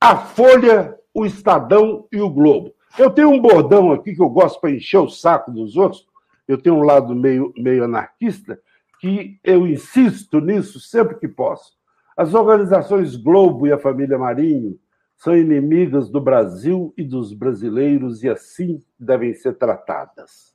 a 0.01 0.17
Folha, 0.17 0.97
o 1.13 1.27
Estadão 1.27 2.07
e 2.11 2.19
o 2.19 2.29
Globo. 2.29 2.73
Eu 2.97 3.11
tenho 3.11 3.29
um 3.29 3.39
bordão 3.39 3.91
aqui 3.91 4.15
que 4.15 4.21
eu 4.21 4.29
gosto 4.29 4.59
para 4.59 4.71
encher 4.71 4.97
o 4.97 5.09
saco 5.09 5.51
dos 5.51 5.77
outros. 5.77 6.07
Eu 6.47 6.57
tenho 6.59 6.77
um 6.77 6.83
lado 6.83 7.13
meio, 7.13 7.53
meio 7.55 7.83
anarquista, 7.83 8.59
que 8.99 9.39
eu 9.43 9.67
insisto 9.67 10.39
nisso 10.39 10.79
sempre 10.79 11.19
que 11.19 11.27
posso. 11.27 11.74
As 12.15 12.33
organizações 12.33 13.15
Globo 13.15 13.67
e 13.67 13.71
a 13.71 13.77
família 13.77 14.17
Marinho 14.17 14.79
são 15.17 15.35
inimigas 15.35 16.09
do 16.09 16.21
Brasil 16.21 16.93
e 16.97 17.03
dos 17.03 17.33
brasileiros 17.33 18.23
e 18.23 18.29
assim 18.29 18.81
devem 18.99 19.33
ser 19.33 19.57
tratadas. 19.57 20.53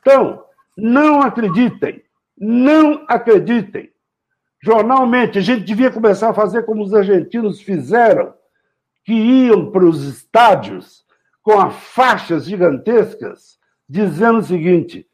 Então, 0.00 0.44
não 0.76 1.22
acreditem, 1.22 2.02
não 2.36 3.04
acreditem. 3.08 3.90
Jornalmente, 4.62 5.38
a 5.38 5.42
gente 5.42 5.64
devia 5.64 5.90
começar 5.90 6.30
a 6.30 6.34
fazer 6.34 6.64
como 6.64 6.82
os 6.82 6.94
argentinos 6.94 7.60
fizeram, 7.60 8.34
que 9.04 9.12
iam 9.12 9.70
para 9.70 9.84
os 9.84 10.04
estádios 10.04 11.04
com 11.42 11.58
as 11.58 11.74
faixas 11.74 12.44
gigantescas, 12.44 13.58
dizendo 13.88 14.38
o 14.38 14.42
seguinte: 14.42 15.06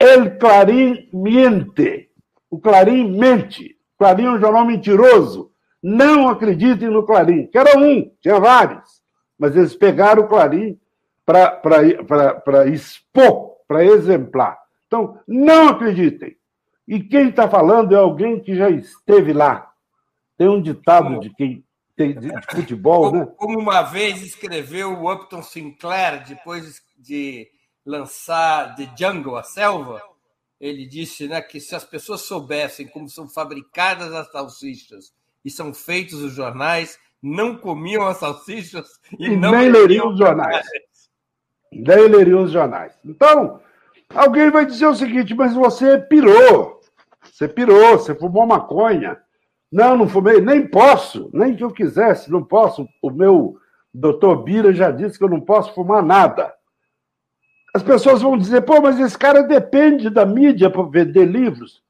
El 0.00 0.38
Clarim 0.38 1.08
miente. 1.12 2.10
O 2.50 2.58
Clarim 2.58 3.18
mente. 3.18 3.75
Clarim 3.98 4.26
é 4.26 4.30
um 4.30 4.40
jornal 4.40 4.64
mentiroso. 4.64 5.50
Não 5.82 6.28
acreditem 6.28 6.88
no 6.88 7.04
Clarim, 7.04 7.46
que 7.46 7.58
era 7.58 7.78
um, 7.78 8.10
tinha 8.20 8.40
vários. 8.40 9.02
Mas 9.38 9.54
eles 9.54 9.74
pegaram 9.74 10.22
o 10.22 10.28
Clarim 10.28 10.78
para 11.24 12.66
expor, 12.68 13.56
para 13.66 13.84
exemplar. 13.84 14.58
Então, 14.86 15.18
não 15.26 15.68
acreditem. 15.68 16.36
E 16.86 17.00
quem 17.00 17.28
está 17.28 17.48
falando 17.48 17.94
é 17.94 17.98
alguém 17.98 18.40
que 18.40 18.54
já 18.54 18.70
esteve 18.70 19.32
lá. 19.32 19.70
Tem 20.38 20.48
um 20.48 20.60
ditado 20.60 21.18
de 21.20 21.30
quem 21.34 21.64
tem 21.96 22.12
de, 22.18 22.30
futebol, 22.50 23.10
como, 23.10 23.18
né? 23.18 23.26
Como 23.36 23.58
uma 23.58 23.82
vez 23.82 24.22
escreveu 24.22 24.92
o 24.92 25.12
Upton 25.12 25.42
Sinclair, 25.42 26.24
depois 26.26 26.82
de 26.98 27.48
lançar 27.84 28.74
The 28.76 28.90
Jungle, 28.96 29.36
a 29.36 29.42
selva, 29.42 30.02
ele 30.60 30.86
disse 30.86 31.28
né, 31.28 31.40
que 31.40 31.60
se 31.60 31.74
as 31.74 31.84
pessoas 31.84 32.22
soubessem 32.22 32.86
como 32.88 33.08
são 33.08 33.28
fabricadas 33.28 34.12
as 34.12 34.30
salsichas 34.30 35.12
e 35.44 35.50
são 35.50 35.72
feitos 35.72 36.22
os 36.22 36.32
jornais, 36.32 36.98
não 37.22 37.56
comiam 37.56 38.06
as 38.06 38.18
salsichas 38.18 38.88
e, 39.18 39.26
e 39.26 39.36
não 39.36 39.52
nem 39.52 39.70
leriam 39.70 40.10
os 40.10 40.18
jornais. 40.18 40.66
Nem 41.72 42.08
leriam 42.08 42.44
os 42.44 42.52
jornais. 42.52 42.92
Então, 43.04 43.60
alguém 44.14 44.50
vai 44.50 44.64
dizer 44.64 44.86
o 44.86 44.94
seguinte, 44.94 45.34
mas 45.34 45.54
você 45.54 45.98
pirou. 45.98 46.80
Você 47.22 47.46
pirou, 47.48 47.98
você 47.98 48.14
fumou 48.14 48.46
maconha. 48.46 49.18
Não, 49.70 49.96
não 49.96 50.08
fumei, 50.08 50.40
nem 50.40 50.66
posso, 50.66 51.28
nem 51.34 51.54
que 51.54 51.64
eu 51.64 51.70
quisesse, 51.70 52.30
não 52.30 52.42
posso. 52.42 52.88
O 53.02 53.10
meu 53.10 53.58
doutor 53.92 54.42
Bira 54.42 54.72
já 54.72 54.90
disse 54.90 55.18
que 55.18 55.24
eu 55.24 55.28
não 55.28 55.40
posso 55.40 55.74
fumar 55.74 56.02
nada. 56.02 56.55
As 57.76 57.82
pessoas 57.82 58.22
vão 58.22 58.38
dizer, 58.38 58.62
pô, 58.62 58.80
mas 58.80 58.98
esse 58.98 59.18
cara 59.18 59.42
depende 59.42 60.08
da 60.08 60.24
mídia 60.24 60.70
para 60.70 60.82
vender 60.84 61.26
livros. 61.26 61.82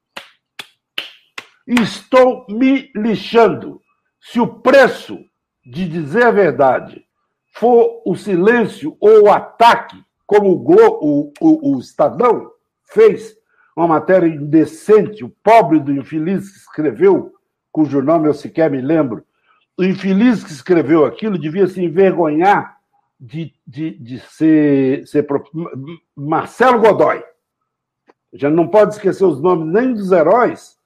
Estou 1.65 2.45
me 2.49 2.91
lixando. 2.93 3.81
Se 4.19 4.37
o 4.37 4.47
preço 4.47 5.17
de 5.65 5.87
dizer 5.87 6.23
a 6.23 6.31
verdade 6.31 7.05
for 7.53 8.01
o 8.05 8.17
silêncio 8.17 8.97
ou 8.99 9.23
o 9.23 9.31
ataque, 9.31 9.95
como 10.25 10.51
o, 10.51 10.59
Glo, 10.59 10.99
o, 11.01 11.33
o, 11.39 11.75
o 11.75 11.79
Estadão 11.79 12.51
fez, 12.91 13.37
uma 13.73 13.87
matéria 13.87 14.27
indecente, 14.27 15.23
o 15.23 15.33
pobre 15.41 15.79
do 15.79 15.93
infeliz 15.93 16.51
que 16.51 16.57
escreveu, 16.57 17.31
cujo 17.71 18.01
nome 18.01 18.27
eu 18.27 18.33
sequer 18.33 18.69
me 18.69 18.81
lembro, 18.81 19.23
o 19.77 19.85
infeliz 19.85 20.43
que 20.43 20.51
escreveu 20.51 21.05
aquilo 21.05 21.39
devia 21.39 21.65
se 21.65 21.81
envergonhar 21.81 22.76
de, 23.19 23.53
de, 23.65 23.91
de 23.97 24.19
ser, 24.19 25.07
ser 25.07 25.25
Marcelo 26.15 26.79
Godoy. 26.79 27.23
Já 28.33 28.49
não 28.49 28.67
pode 28.67 28.93
esquecer 28.93 29.25
os 29.25 29.41
nomes 29.41 29.73
nem 29.73 29.93
dos 29.93 30.11
heróis 30.11 30.77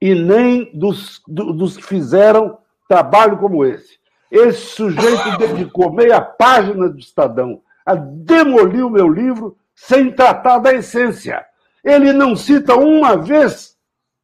e 0.00 0.14
nem 0.14 0.70
dos, 0.74 1.22
dos 1.26 1.76
que 1.76 1.84
fizeram 1.84 2.58
trabalho 2.88 3.38
como 3.38 3.64
esse. 3.64 3.98
Esse 4.30 4.60
sujeito 4.74 5.38
dedicou 5.38 5.92
meia 5.92 6.20
página 6.20 6.88
do 6.88 6.98
Estadão 6.98 7.62
a 7.84 7.94
demolir 7.94 8.84
o 8.84 8.90
meu 8.90 9.08
livro 9.08 9.56
sem 9.74 10.10
tratar 10.10 10.58
da 10.58 10.74
essência. 10.74 11.46
Ele 11.82 12.12
não 12.12 12.36
cita 12.36 12.74
uma 12.74 13.16
vez 13.16 13.78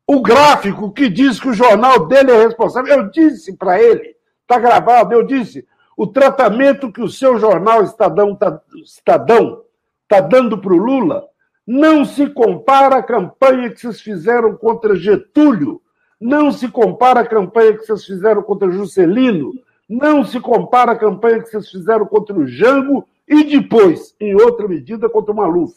o 0.07 0.20
gráfico 0.20 0.93
que 0.93 1.09
diz 1.09 1.41
que 1.41 1.49
o 1.49 1.55
jornal 1.55 2.07
dele 2.07 2.32
é 2.32 2.45
responsável. 2.45 2.95
Eu 2.95 3.11
disse 3.11 3.57
para 3.57 3.81
ele, 3.81 4.15
está 4.43 4.59
gravado, 4.59 5.15
eu 5.15 5.23
disse, 5.23 5.66
o 5.97 6.07
tratamento 6.07 6.93
que 6.93 7.03
o 7.03 7.09
seu 7.09 7.39
jornal 7.39 7.83
Estadão 7.83 8.33
está 8.33 8.61
Estadão, 8.83 9.62
tá 10.09 10.21
dando 10.21 10.59
para 10.59 10.73
o 10.73 10.77
Lula 10.77 11.29
não 11.66 12.05
se 12.05 12.29
compara 12.29 12.97
à 12.97 13.03
campanha 13.03 13.71
que 13.71 13.81
vocês 13.81 14.01
fizeram 14.01 14.57
contra 14.57 14.95
Getúlio, 14.95 15.81
não 16.21 16.53
se 16.53 16.69
compara 16.69 17.21
à 17.21 17.27
campanha 17.27 17.77
que 17.77 17.85
vocês 17.85 18.05
fizeram 18.05 18.43
contra 18.43 18.71
Juscelino, 18.71 19.53
não 19.89 20.25
se 20.25 20.41
compara 20.41 20.93
à 20.93 20.97
campanha 20.97 21.43
que 21.43 21.49
vocês 21.49 21.71
fizeram 21.71 22.07
contra 22.07 22.37
o 22.37 22.47
Jango 22.47 23.07
e 23.27 23.45
depois, 23.45 24.15
em 24.21 24.35
outra 24.35 24.69
medida, 24.69 25.09
contra 25.09 25.33
o 25.33 25.37
Maluf. 25.37 25.75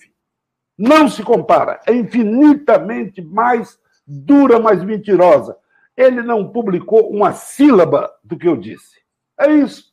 Não 0.77 1.07
se 1.07 1.23
compara. 1.23 1.79
É 1.87 1.93
infinitamente 1.93 3.21
mais 3.21 3.79
dura, 4.05 4.59
mais 4.59 4.83
mentirosa. 4.83 5.57
Ele 5.95 6.21
não 6.21 6.49
publicou 6.49 7.09
uma 7.09 7.31
sílaba 7.31 8.11
do 8.23 8.37
que 8.37 8.47
eu 8.47 8.55
disse. 8.55 8.97
É 9.39 9.51
isso. 9.51 9.85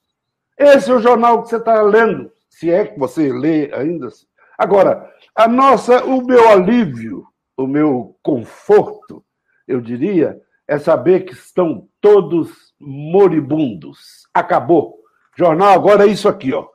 Esse 0.57 0.91
é 0.91 0.95
o 0.95 1.01
jornal 1.01 1.43
que 1.43 1.49
você 1.49 1.57
está 1.57 1.83
lendo, 1.83 2.31
se 2.49 2.71
é 2.71 2.87
que 2.87 2.99
você 2.99 3.33
lê 3.33 3.73
ainda. 3.75 4.09
Agora, 4.57 5.11
a 5.35 5.49
nossa, 5.49 6.05
o 6.05 6.25
meu 6.25 6.49
alívio, 6.49 7.27
o 7.57 7.67
meu 7.67 8.17
conforto, 8.23 9.25
eu 9.67 9.81
diria, 9.81 10.41
é 10.67 10.79
saber 10.79 11.25
que 11.25 11.33
estão 11.33 11.89
todos 12.01 12.73
moribundos. 12.79 14.27
Acabou. 14.33 14.99
Jornal 15.37 15.73
agora 15.73 16.05
é 16.05 16.11
isso 16.11 16.29
aqui, 16.29 16.53
ó. 16.53 16.67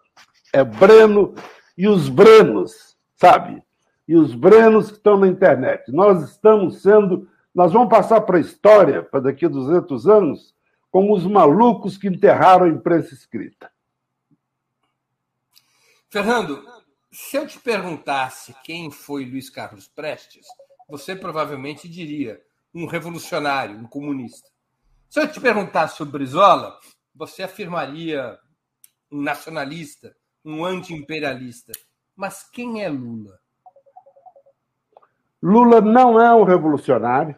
É 0.54 0.64
Breno 0.64 1.34
e 1.78 1.88
os 1.88 2.10
Brenos, 2.10 2.98
sabe? 3.16 3.64
E 4.08 4.16
os 4.16 4.34
Brenos 4.34 4.88
que 4.88 4.98
estão 4.98 5.18
na 5.18 5.28
internet. 5.28 5.92
Nós 5.92 6.22
estamos 6.24 6.82
sendo. 6.82 7.28
Nós 7.54 7.72
vamos 7.72 7.90
passar 7.90 8.22
para 8.22 8.38
a 8.38 8.42
história, 8.42 9.04
para 9.04 9.22
daqui 9.22 9.46
a 9.46 9.50
200 9.50 10.08
anos, 10.08 10.54
como 10.92 11.16
os 11.16 11.26
malucos 11.26 11.98
que 11.98 12.08
enterraram 12.08 12.66
a 12.66 12.70
imprensa 12.70 13.14
escrita. 13.14 13.72
Fernando, 16.10 16.64
se 17.12 17.38
eu 17.38 17.48
te 17.48 17.60
perguntasse 17.60 18.56
quem 18.64 18.90
foi 18.90 19.26
Luiz 19.26 19.50
Carlos 19.50 19.88
Prestes, 19.88 20.46
você 20.88 21.16
provavelmente 21.16 21.88
diria 21.88 22.42
um 22.74 22.86
revolucionário, 22.86 23.78
um 23.78 23.88
comunista. 23.88 24.50
Se 25.10 25.20
eu 25.20 25.32
te 25.32 25.40
perguntasse 25.40 25.98
sobre 25.98 26.20
Brizola, 26.20 26.80
você 27.14 27.44
afirmaria 27.44 28.40
um 29.12 29.22
nacionalista, 29.22 30.16
um 30.44 30.64
anti-imperialista. 30.64 31.74
Mas 32.16 32.44
quem 32.44 32.84
é 32.84 32.90
Lula? 32.90 33.40
Lula 35.42 35.82
não 35.82 36.20
é 36.20 36.34
um 36.34 36.44
revolucionário, 36.44 37.36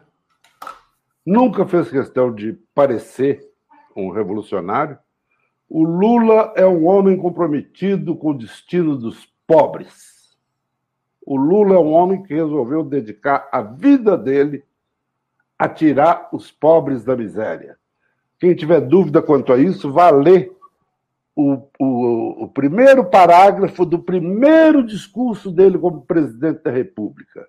nunca 1.24 1.66
fez 1.66 1.90
questão 1.90 2.34
de 2.34 2.52
parecer 2.74 3.46
um 3.96 4.10
revolucionário. 4.10 4.98
O 5.68 5.84
Lula 5.84 6.52
é 6.56 6.66
um 6.66 6.86
homem 6.86 7.16
comprometido 7.16 8.16
com 8.16 8.30
o 8.30 8.38
destino 8.38 8.96
dos 8.96 9.26
pobres. 9.46 10.36
O 11.24 11.36
Lula 11.36 11.76
é 11.76 11.78
um 11.78 11.92
homem 11.92 12.22
que 12.22 12.34
resolveu 12.34 12.84
dedicar 12.84 13.48
a 13.52 13.62
vida 13.62 14.16
dele 14.16 14.64
a 15.58 15.68
tirar 15.68 16.28
os 16.32 16.50
pobres 16.50 17.04
da 17.04 17.16
miséria. 17.16 17.78
Quem 18.38 18.54
tiver 18.54 18.80
dúvida 18.80 19.22
quanto 19.22 19.52
a 19.52 19.58
isso, 19.58 19.92
vá 19.92 20.10
ler 20.10 20.52
o, 21.34 21.68
o, 21.78 22.44
o 22.44 22.48
primeiro 22.48 23.04
parágrafo 23.04 23.86
do 23.86 23.98
primeiro 23.98 24.84
discurso 24.84 25.50
dele 25.50 25.78
como 25.78 26.04
presidente 26.04 26.62
da 26.62 26.70
República, 26.70 27.48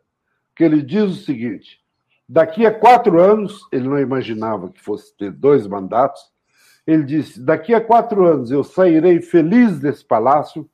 que 0.56 0.64
ele 0.64 0.82
diz 0.82 1.04
o 1.04 1.16
seguinte: 1.16 1.83
daqui 2.28 2.66
a 2.66 2.74
quatro 2.74 3.20
anos, 3.20 3.68
ele 3.72 3.88
não 3.88 4.00
imaginava 4.00 4.70
que 4.70 4.82
fosse 4.82 5.16
ter 5.18 5.32
dois 5.32 5.68
mandatos, 5.68 6.22
ele 6.86 7.04
disse: 7.04 7.40
daqui 7.40 7.74
a 7.74 7.82
quatro 7.82 8.26
anos 8.26 8.52
eu 8.52 8.64
sairei 8.64 9.22
feliz 9.22 9.80
desse 9.80 10.04
palácio 10.06 10.70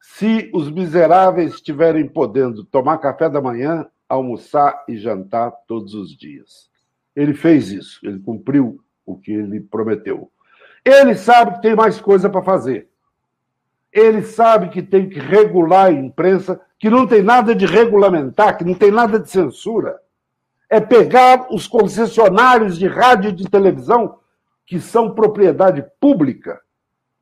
se 0.00 0.50
os 0.52 0.70
miseráveis 0.70 1.54
estiverem 1.54 2.08
podendo 2.08 2.64
tomar 2.64 2.98
café 2.98 3.28
da 3.28 3.40
manhã, 3.40 3.86
almoçar 4.08 4.84
e 4.88 4.96
jantar 4.96 5.50
todos 5.66 5.94
os 5.94 6.16
dias. 6.16 6.70
Ele 7.14 7.34
fez 7.34 7.70
isso, 7.70 8.00
ele 8.02 8.18
cumpriu 8.18 8.80
o 9.04 9.16
que 9.16 9.32
ele 9.32 9.60
prometeu. 9.60 10.30
Ele 10.84 11.14
sabe 11.14 11.54
que 11.54 11.62
tem 11.62 11.74
mais 11.74 12.00
coisa 12.00 12.28
para 12.28 12.42
fazer. 12.42 12.88
Ele 13.92 14.22
sabe 14.22 14.68
que 14.68 14.82
tem 14.82 15.08
que 15.08 15.18
regular 15.18 15.86
a 15.86 15.92
imprensa, 15.92 16.60
que 16.78 16.88
não 16.88 17.06
tem 17.06 17.22
nada 17.22 17.54
de 17.54 17.66
regulamentar, 17.66 18.56
que 18.56 18.64
não 18.64 18.74
tem 18.74 18.90
nada 18.90 19.18
de 19.18 19.28
censura. 19.28 20.00
É 20.70 20.80
pegar 20.80 21.48
os 21.50 21.66
concessionários 21.66 22.78
de 22.78 22.86
rádio 22.86 23.30
e 23.30 23.34
de 23.34 23.50
televisão, 23.50 24.18
que 24.64 24.80
são 24.80 25.14
propriedade 25.14 25.84
pública. 26.00 26.60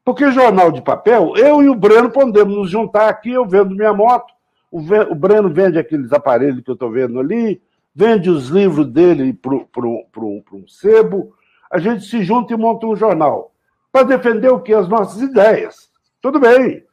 Porque 0.05 0.31
jornal 0.31 0.71
de 0.71 0.83
papel, 0.83 1.35
eu 1.37 1.63
e 1.63 1.69
o 1.69 1.75
Breno 1.75 2.11
podemos 2.11 2.55
nos 2.55 2.71
juntar 2.71 3.09
aqui, 3.09 3.31
eu 3.31 3.47
vendo 3.47 3.75
minha 3.75 3.93
moto, 3.93 4.33
o, 4.71 4.81
Breno 5.15 5.49
vende 5.49 5.79
aqueles 5.79 6.13
aparelhos 6.13 6.63
que 6.63 6.71
eu 6.71 6.75
estou 6.75 6.91
vendo 6.91 7.19
ali, 7.19 7.61
vende 7.95 8.29
os 8.29 8.49
livros 8.49 8.87
dele 8.87 9.33
para 9.33 9.85
um 9.85 10.69
sebo, 10.69 11.35
a 11.71 11.79
gente 11.79 12.05
se 12.05 12.23
junta 12.23 12.53
e 12.53 12.57
monta 12.57 12.87
um 12.87 12.97
jornal. 12.97 13.53
Para 13.91 14.05
defender 14.05 14.51
o 14.51 14.61
que? 14.61 14.73
As 14.73 14.89
nossas 14.89 15.21
ideias. 15.23 15.91
Tudo 16.21 16.39
bem. 16.39 16.85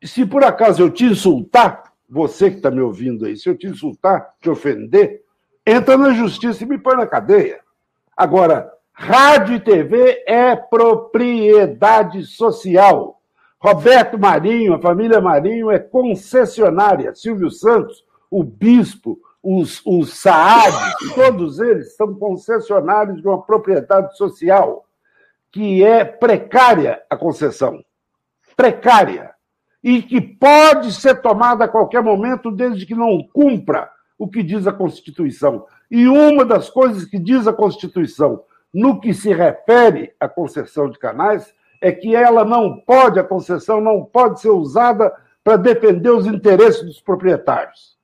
E 0.00 0.08
se 0.08 0.26
por 0.26 0.42
acaso 0.44 0.82
eu 0.82 0.90
te 0.90 1.04
insultar, 1.04 1.92
você 2.08 2.50
que 2.50 2.56
está 2.56 2.70
me 2.70 2.80
ouvindo 2.80 3.24
aí, 3.24 3.36
se 3.36 3.48
eu 3.48 3.56
te 3.56 3.66
insultar, 3.66 4.34
te 4.40 4.50
ofender, 4.50 5.21
entra 5.66 5.96
na 5.96 6.12
justiça 6.12 6.64
e 6.64 6.66
me 6.66 6.78
põe 6.78 6.96
na 6.96 7.06
cadeia. 7.06 7.60
Agora, 8.16 8.72
rádio 8.92 9.56
e 9.56 9.60
TV 9.60 10.22
é 10.26 10.54
propriedade 10.54 12.24
social. 12.24 13.20
Roberto 13.58 14.18
Marinho, 14.18 14.74
a 14.74 14.80
família 14.80 15.20
Marinho 15.20 15.70
é 15.70 15.78
concessionária. 15.78 17.14
Silvio 17.14 17.50
Santos, 17.50 18.04
o 18.30 18.42
bispo, 18.42 19.18
os, 19.42 19.80
os 19.86 20.18
SAAD, 20.20 20.74
todos 21.14 21.60
eles 21.60 21.96
são 21.96 22.14
concessionários 22.14 23.20
de 23.20 23.26
uma 23.26 23.42
propriedade 23.42 24.16
social, 24.16 24.84
que 25.50 25.82
é 25.82 26.04
precária 26.04 27.00
a 27.08 27.16
concessão. 27.16 27.82
Precária. 28.56 29.30
E 29.82 30.02
que 30.02 30.20
pode 30.20 30.92
ser 30.92 31.20
tomada 31.20 31.64
a 31.64 31.68
qualquer 31.68 32.02
momento, 32.02 32.50
desde 32.50 32.86
que 32.86 32.94
não 32.94 33.22
cumpra 33.32 33.90
o 34.22 34.28
que 34.28 34.40
diz 34.40 34.68
a 34.68 34.72
Constituição. 34.72 35.66
E 35.90 36.06
uma 36.06 36.44
das 36.44 36.70
coisas 36.70 37.04
que 37.04 37.18
diz 37.18 37.48
a 37.48 37.52
Constituição, 37.52 38.44
no 38.72 39.00
que 39.00 39.12
se 39.12 39.34
refere 39.34 40.12
à 40.20 40.28
concessão 40.28 40.88
de 40.88 40.96
canais, 40.96 41.52
é 41.80 41.90
que 41.90 42.14
ela 42.14 42.44
não 42.44 42.78
pode, 42.78 43.18
a 43.18 43.24
concessão 43.24 43.80
não 43.80 44.04
pode 44.04 44.40
ser 44.40 44.50
usada 44.50 45.12
para 45.42 45.56
defender 45.56 46.10
os 46.10 46.24
interesses 46.24 46.84
dos 46.84 47.00
proprietários. 47.00 47.98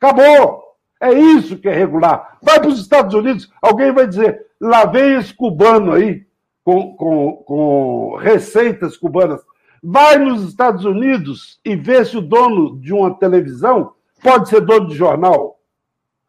Acabou! 0.00 0.74
É 1.00 1.12
isso 1.12 1.56
que 1.56 1.68
é 1.68 1.72
regular. 1.72 2.36
Vai 2.42 2.58
para 2.58 2.68
os 2.68 2.80
Estados 2.80 3.14
Unidos, 3.14 3.48
alguém 3.62 3.92
vai 3.92 4.08
dizer, 4.08 4.46
lá 4.60 4.86
vem 4.86 5.14
esse 5.14 5.32
cubano 5.32 5.92
aí, 5.92 6.26
com, 6.64 6.96
com, 6.96 7.32
com 7.46 8.16
receitas 8.16 8.96
cubanas. 8.96 9.40
Vai 9.80 10.18
nos 10.18 10.42
Estados 10.48 10.84
Unidos 10.84 11.60
e 11.64 11.76
vê 11.76 12.04
se 12.04 12.16
o 12.16 12.20
dono 12.20 12.76
de 12.80 12.92
uma 12.92 13.14
televisão 13.14 13.93
pode 14.24 14.48
ser 14.48 14.62
dono 14.62 14.88
de 14.88 14.94
jornal. 14.94 15.60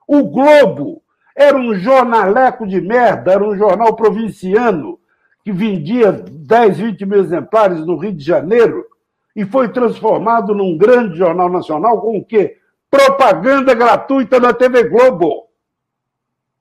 O 0.06 0.26
Globo 0.26 1.02
era 1.34 1.58
um 1.58 1.74
jornaleco 1.76 2.68
de 2.68 2.82
merda, 2.82 3.32
era 3.32 3.44
um 3.44 3.58
jornal 3.58 3.96
provinciano 3.96 5.00
que 5.44 5.52
vendia 5.52 6.12
10, 6.12 6.78
20 6.78 7.06
mil 7.06 7.20
exemplares 7.20 7.80
no 7.86 7.96
Rio 7.96 8.12
de 8.12 8.24
Janeiro 8.24 8.86
e 9.34 9.46
foi 9.46 9.70
transformado 9.70 10.54
num 10.54 10.78
grande 10.78 11.18
jornal 11.18 11.50
nacional 11.50 12.02
com 12.02 12.18
o 12.18 12.26
quê? 12.26 12.58
Propaganda 12.92 13.74
gratuita 13.74 14.40
na 14.40 14.54
TV 14.54 14.84
Globo. 14.90 15.48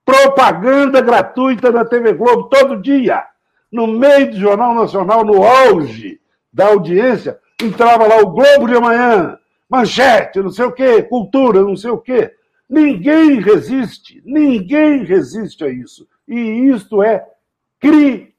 Propaganda 0.04 1.00
gratuita 1.00 1.72
na 1.72 1.84
TV 1.84 2.12
Globo 2.12 2.44
todo 2.44 2.80
dia. 2.80 3.24
No 3.72 3.86
meio 3.86 4.30
do 4.30 4.36
Jornal 4.36 4.74
Nacional, 4.74 5.24
no 5.24 5.42
auge 5.42 6.20
da 6.52 6.68
audiência, 6.68 7.38
entrava 7.60 8.06
lá 8.06 8.18
o 8.18 8.30
Globo 8.30 8.68
de 8.68 8.76
Amanhã, 8.76 9.36
manchete, 9.74 10.40
não 10.40 10.50
sei 10.50 10.64
o 10.66 10.72
quê, 10.72 11.02
cultura, 11.02 11.60
não 11.60 11.76
sei 11.76 11.90
o 11.90 11.98
quê. 11.98 12.32
Ninguém 12.68 13.40
resiste, 13.40 14.22
ninguém 14.24 15.04
resiste 15.04 15.64
a 15.64 15.68
isso. 15.68 16.06
E 16.28 16.38
isto 16.70 17.02
é 17.02 17.26
crime. 17.80 18.32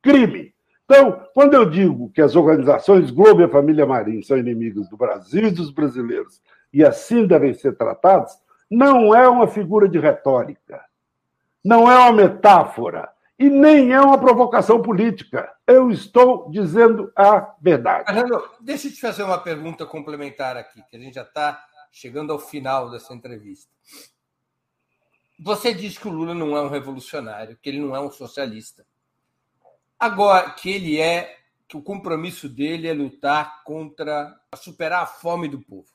Crime. 0.00 0.54
Então, 0.84 1.26
quando 1.34 1.54
eu 1.54 1.68
digo 1.68 2.10
que 2.10 2.20
as 2.20 2.36
organizações 2.36 3.10
Globo 3.10 3.40
e 3.40 3.44
a 3.44 3.48
família 3.48 3.86
Marinho 3.86 4.22
são 4.22 4.38
inimigas 4.38 4.88
do 4.88 4.96
Brasil 4.96 5.48
e 5.48 5.50
dos 5.50 5.70
brasileiros 5.70 6.40
e 6.72 6.84
assim 6.84 7.26
devem 7.26 7.54
ser 7.54 7.76
tratados, 7.76 8.32
não 8.70 9.14
é 9.14 9.28
uma 9.28 9.48
figura 9.48 9.88
de 9.88 9.98
retórica, 9.98 10.80
não 11.64 11.90
é 11.90 11.98
uma 11.98 12.12
metáfora 12.12 13.08
e 13.38 13.50
nem 13.50 13.92
é 13.92 14.00
uma 14.00 14.18
provocação 14.18 14.80
política. 14.80 15.52
Eu 15.66 15.90
estou 15.90 16.50
dizendo 16.50 17.12
a 17.16 17.54
verdade. 17.60 18.06
Fernando, 18.06 18.50
deixa 18.60 18.88
eu 18.88 18.92
te 18.92 19.00
fazer 19.00 19.22
uma 19.22 19.38
pergunta 19.38 19.84
complementar 19.84 20.56
aqui, 20.56 20.82
que 20.88 20.96
a 20.96 21.00
gente 21.00 21.14
já 21.14 21.22
está 21.22 21.64
chegando 21.90 22.32
ao 22.32 22.38
final 22.38 22.90
dessa 22.90 23.12
entrevista. 23.14 23.72
Você 25.40 25.74
diz 25.74 25.98
que 25.98 26.06
o 26.06 26.12
Lula 26.12 26.34
não 26.34 26.56
é 26.56 26.62
um 26.62 26.68
revolucionário, 26.68 27.58
que 27.60 27.68
ele 27.68 27.80
não 27.80 27.94
é 27.94 28.00
um 28.00 28.10
socialista. 28.10 28.86
Agora, 29.98 30.50
que 30.50 30.70
ele 30.70 31.00
é, 31.00 31.38
que 31.66 31.76
o 31.76 31.82
compromisso 31.82 32.48
dele 32.48 32.86
é 32.88 32.92
lutar 32.92 33.64
contra, 33.64 34.32
superar 34.56 35.02
a 35.02 35.06
fome 35.06 35.48
do 35.48 35.60
povo. 35.60 35.88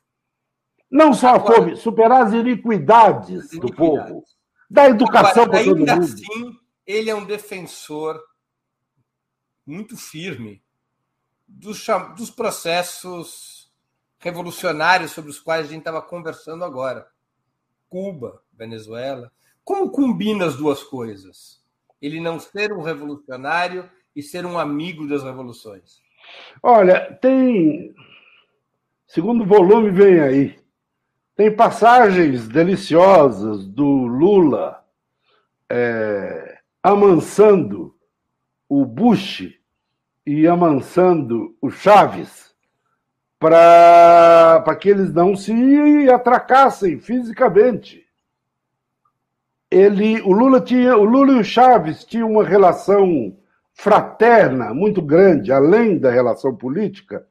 Não 0.92 1.14
só 1.14 1.36
a 1.36 1.40
fome, 1.40 1.76
superar 1.78 2.26
as 2.26 2.34
iniquidades, 2.34 3.46
as 3.46 3.54
iniquidades. 3.54 3.60
do 3.60 3.76
povo. 3.76 4.24
Da 4.70 4.88
educação 4.90 5.48
para 5.48 5.64
todo 5.64 5.78
mundo. 5.78 5.90
assim, 5.90 6.60
ele 6.90 7.12
é 7.12 7.16
um 7.16 7.24
defensor 7.24 8.20
muito 9.64 9.96
firme 9.96 10.64
dos, 11.48 11.86
dos 12.18 12.32
processos 12.32 13.72
revolucionários 14.18 15.12
sobre 15.12 15.30
os 15.30 15.40
quais 15.40 15.68
a 15.68 15.70
gente 15.70 15.82
estava 15.82 16.02
conversando 16.02 16.66
agora. 16.66 17.08
Cuba, 17.88 18.42
Venezuela. 18.52 19.32
Como 19.64 19.92
combina 19.92 20.48
as 20.48 20.56
duas 20.56 20.84
coisas? 20.84 21.64
Ele 22.02 22.20
não 22.20 22.40
ser 22.40 22.74
um 22.74 22.82
revolucionário 22.82 23.88
e 24.16 24.24
ser 24.24 24.44
um 24.44 24.58
amigo 24.58 25.08
das 25.08 25.22
revoluções? 25.22 26.02
Olha, 26.64 27.14
tem. 27.22 27.94
Segundo 29.06 29.46
volume 29.46 29.92
vem 29.92 30.20
aí. 30.22 30.60
Tem 31.36 31.56
passagens 31.56 32.48
deliciosas 32.48 33.68
do 33.68 33.86
Lula 33.86 34.84
é, 35.70 36.59
amansando 36.82 37.96
o 38.68 38.86
Bush 38.86 39.54
e 40.26 40.48
amansando 40.48 41.56
o 41.62 41.70
Chaves 41.70 42.54
para 43.40 44.76
que 44.80 44.90
eles 44.90 45.14
não 45.14 45.36
se 45.36 45.54
atracassem 46.10 47.00
fisicamente. 47.00 48.06
Ele, 49.72 50.22
o 50.22 50.32
Lula 50.32 50.60
tinha, 50.60 50.98
o 50.98 51.04
Lula 51.04 51.34
e 51.34 51.40
o 51.40 51.44
Chaves 51.44 52.04
tinham 52.04 52.32
uma 52.32 52.44
relação 52.44 53.38
fraterna 53.74 54.74
muito 54.74 55.02
grande, 55.02 55.54
além 55.54 55.98
da 55.98 56.12
relação 56.12 56.54
política. 56.56 57.26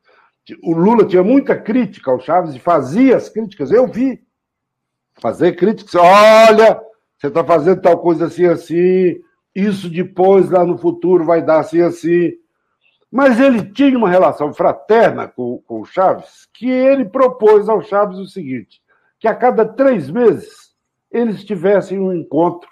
O 0.63 0.73
Lula 0.73 1.05
tinha 1.05 1.23
muita 1.23 1.55
crítica 1.55 2.11
ao 2.11 2.21
Chaves 2.21 2.55
e 2.55 2.59
fazia 2.59 3.17
as 3.17 3.29
críticas. 3.29 3.71
Eu 3.71 3.87
vi 3.87 4.23
fazer 5.21 5.57
críticas. 5.57 5.95
Olha, 5.95 6.81
você 7.19 7.27
está 7.27 7.45
fazendo 7.45 7.83
tal 7.83 7.99
coisa 7.99 8.27
assim, 8.27 8.47
assim. 8.47 9.21
Isso 9.59 9.91
depois, 9.91 10.49
lá 10.51 10.65
no 10.65 10.79
futuro, 10.79 11.25
vai 11.25 11.43
dar 11.43 11.59
assim, 11.59 11.81
assim. 11.81 12.33
Mas 13.11 13.41
ele 13.41 13.65
tinha 13.73 13.99
uma 13.99 14.09
relação 14.09 14.55
fraterna 14.55 15.27
com, 15.27 15.61
com 15.67 15.81
o 15.81 15.85
Chaves, 15.85 16.49
que 16.55 16.71
ele 16.71 17.05
propôs 17.07 17.69
ao 17.69 17.83
Chaves 17.83 18.19
o 18.19 18.27
seguinte: 18.29 18.81
que 19.19 19.27
a 19.27 19.35
cada 19.35 19.65
três 19.65 20.09
meses 20.09 20.73
eles 21.11 21.43
tivessem 21.43 21.99
um 21.99 22.13
encontro, 22.13 22.71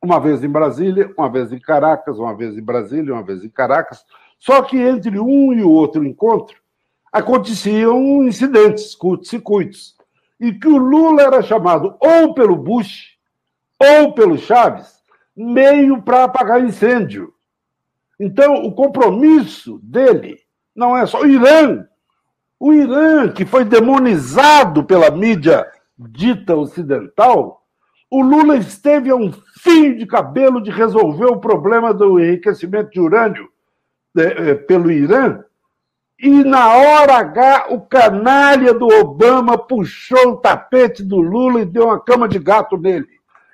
uma 0.00 0.20
vez 0.20 0.44
em 0.44 0.48
Brasília, 0.48 1.12
uma 1.18 1.28
vez 1.28 1.50
em 1.50 1.58
Caracas, 1.58 2.20
uma 2.20 2.36
vez 2.36 2.56
em 2.56 2.62
Brasília, 2.62 3.12
uma 3.12 3.24
vez 3.24 3.42
em 3.42 3.50
Caracas. 3.50 4.04
Só 4.38 4.62
que 4.62 4.78
entre 4.78 5.18
um 5.18 5.52
e 5.52 5.64
o 5.64 5.72
outro 5.72 6.04
encontro 6.04 6.56
aconteciam 7.12 8.22
incidentes, 8.22 8.94
curtos-circuitos, 8.94 9.96
e 10.38 10.52
que 10.52 10.68
o 10.68 10.76
Lula 10.76 11.22
era 11.22 11.42
chamado 11.42 11.96
ou 11.98 12.32
pelo 12.32 12.54
Bush 12.54 13.18
ou 13.80 14.12
pelo 14.12 14.38
Chaves 14.38 14.93
meio 15.36 16.02
para 16.02 16.24
apagar 16.24 16.62
incêndio. 16.62 17.32
Então, 18.18 18.54
o 18.54 18.72
compromisso 18.72 19.80
dele 19.82 20.38
não 20.74 20.96
é 20.96 21.04
só 21.06 21.22
o 21.22 21.26
Irã. 21.26 21.84
O 22.58 22.72
Irã, 22.72 23.28
que 23.28 23.44
foi 23.44 23.64
demonizado 23.64 24.84
pela 24.84 25.10
mídia 25.10 25.66
dita 25.98 26.56
ocidental, 26.56 27.62
o 28.10 28.22
Lula 28.22 28.56
esteve 28.56 29.10
a 29.10 29.16
um 29.16 29.32
fio 29.60 29.96
de 29.96 30.06
cabelo 30.06 30.62
de 30.62 30.70
resolver 30.70 31.26
o 31.26 31.40
problema 31.40 31.92
do 31.92 32.20
enriquecimento 32.20 32.90
de 32.90 33.00
urânio 33.00 33.48
é, 34.16 34.50
é, 34.50 34.54
pelo 34.54 34.90
Irã. 34.90 35.42
E 36.18 36.44
na 36.44 36.74
hora 36.74 37.16
H, 37.16 37.66
o 37.70 37.80
canalha 37.80 38.72
do 38.72 38.86
Obama 38.86 39.58
puxou 39.58 40.28
o 40.28 40.36
tapete 40.36 41.02
do 41.02 41.16
Lula 41.16 41.62
e 41.62 41.64
deu 41.64 41.86
uma 41.86 42.00
cama 42.00 42.28
de 42.28 42.38
gato 42.38 42.76
nele, 42.76 43.08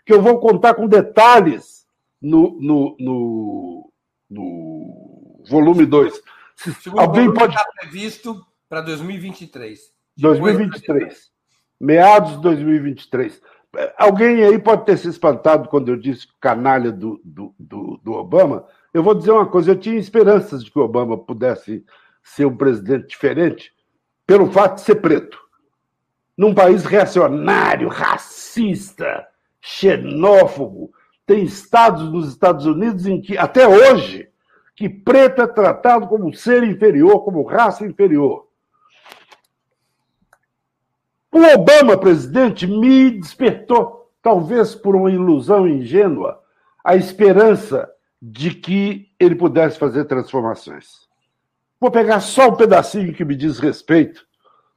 que 0.05 0.13
eu 0.13 0.23
vou 0.23 0.39
contar 0.41 0.75
com 0.75 0.87
detalhes 0.87 1.87
no, 2.21 2.59
no, 2.61 2.97
no 2.99 3.91
no 4.31 5.43
volume 5.49 5.85
2. 5.85 6.23
Alguém 6.97 7.33
pode. 7.35 7.55
Está 7.55 7.67
previsto 7.81 8.47
para 8.69 8.81
2023. 8.83 9.81
2023. 10.17 11.31
Meados 11.81 12.37
de 12.37 12.43
2023. 12.43 13.43
Alguém 13.97 14.45
aí 14.45 14.59
pode 14.59 14.85
ter 14.85 14.97
se 14.97 15.09
espantado 15.09 15.69
quando 15.69 15.89
eu 15.89 15.97
disse 15.97 16.29
canalha 16.41 16.93
do, 16.93 17.21
do, 17.25 17.55
do, 17.59 18.01
do 18.03 18.13
Obama. 18.13 18.67
Eu 18.93 19.03
vou 19.03 19.15
dizer 19.15 19.33
uma 19.33 19.47
coisa: 19.47 19.73
eu 19.73 19.79
tinha 19.79 19.97
esperanças 19.97 20.65
de 20.65 20.71
que 20.71 20.79
o 20.79 20.83
Obama 20.83 21.19
pudesse 21.19 21.85
ser 22.23 22.45
um 22.47 22.57
presidente 22.57 23.09
diferente 23.09 23.73
pelo 24.27 24.53
fato 24.53 24.77
de 24.77 24.83
ser 24.83 24.97
preto. 24.97 25.39
Num 26.37 26.55
país 26.55 26.85
reacionário, 26.85 27.89
racista, 27.89 29.27
xenófobo, 29.61 30.91
tem 31.27 31.45
estados 31.45 32.11
nos 32.11 32.29
Estados 32.29 32.67
Unidos 32.67 33.07
em 33.07 33.21
que, 33.21 33.39
até 33.39 33.69
hoje, 33.69 34.29
que 34.75 34.89
preto 34.89 35.43
é 35.43 35.47
tratado 35.47 36.09
como 36.09 36.35
ser 36.35 36.63
inferior, 36.65 37.23
como 37.25 37.45
raça 37.45 37.87
inferior. 37.87 38.49
O 41.31 41.39
Obama, 41.55 41.97
presidente, 41.97 42.67
me 42.67 43.11
despertou, 43.11 44.11
talvez 44.21 44.75
por 44.75 44.97
uma 44.97 45.11
ilusão 45.11 45.69
ingênua, 45.69 46.43
a 46.83 46.97
esperança 46.97 47.89
de 48.21 48.53
que 48.53 49.11
ele 49.19 49.35
pudesse 49.35 49.79
fazer 49.79 50.07
transformações. 50.07 51.09
Vou 51.81 51.91
pegar 51.91 52.21
só 52.21 52.49
um 52.49 52.57
pedacinho 52.57 53.15
que 53.15 53.25
me 53.25 53.37
diz 53.37 53.59
respeito. 53.59 54.27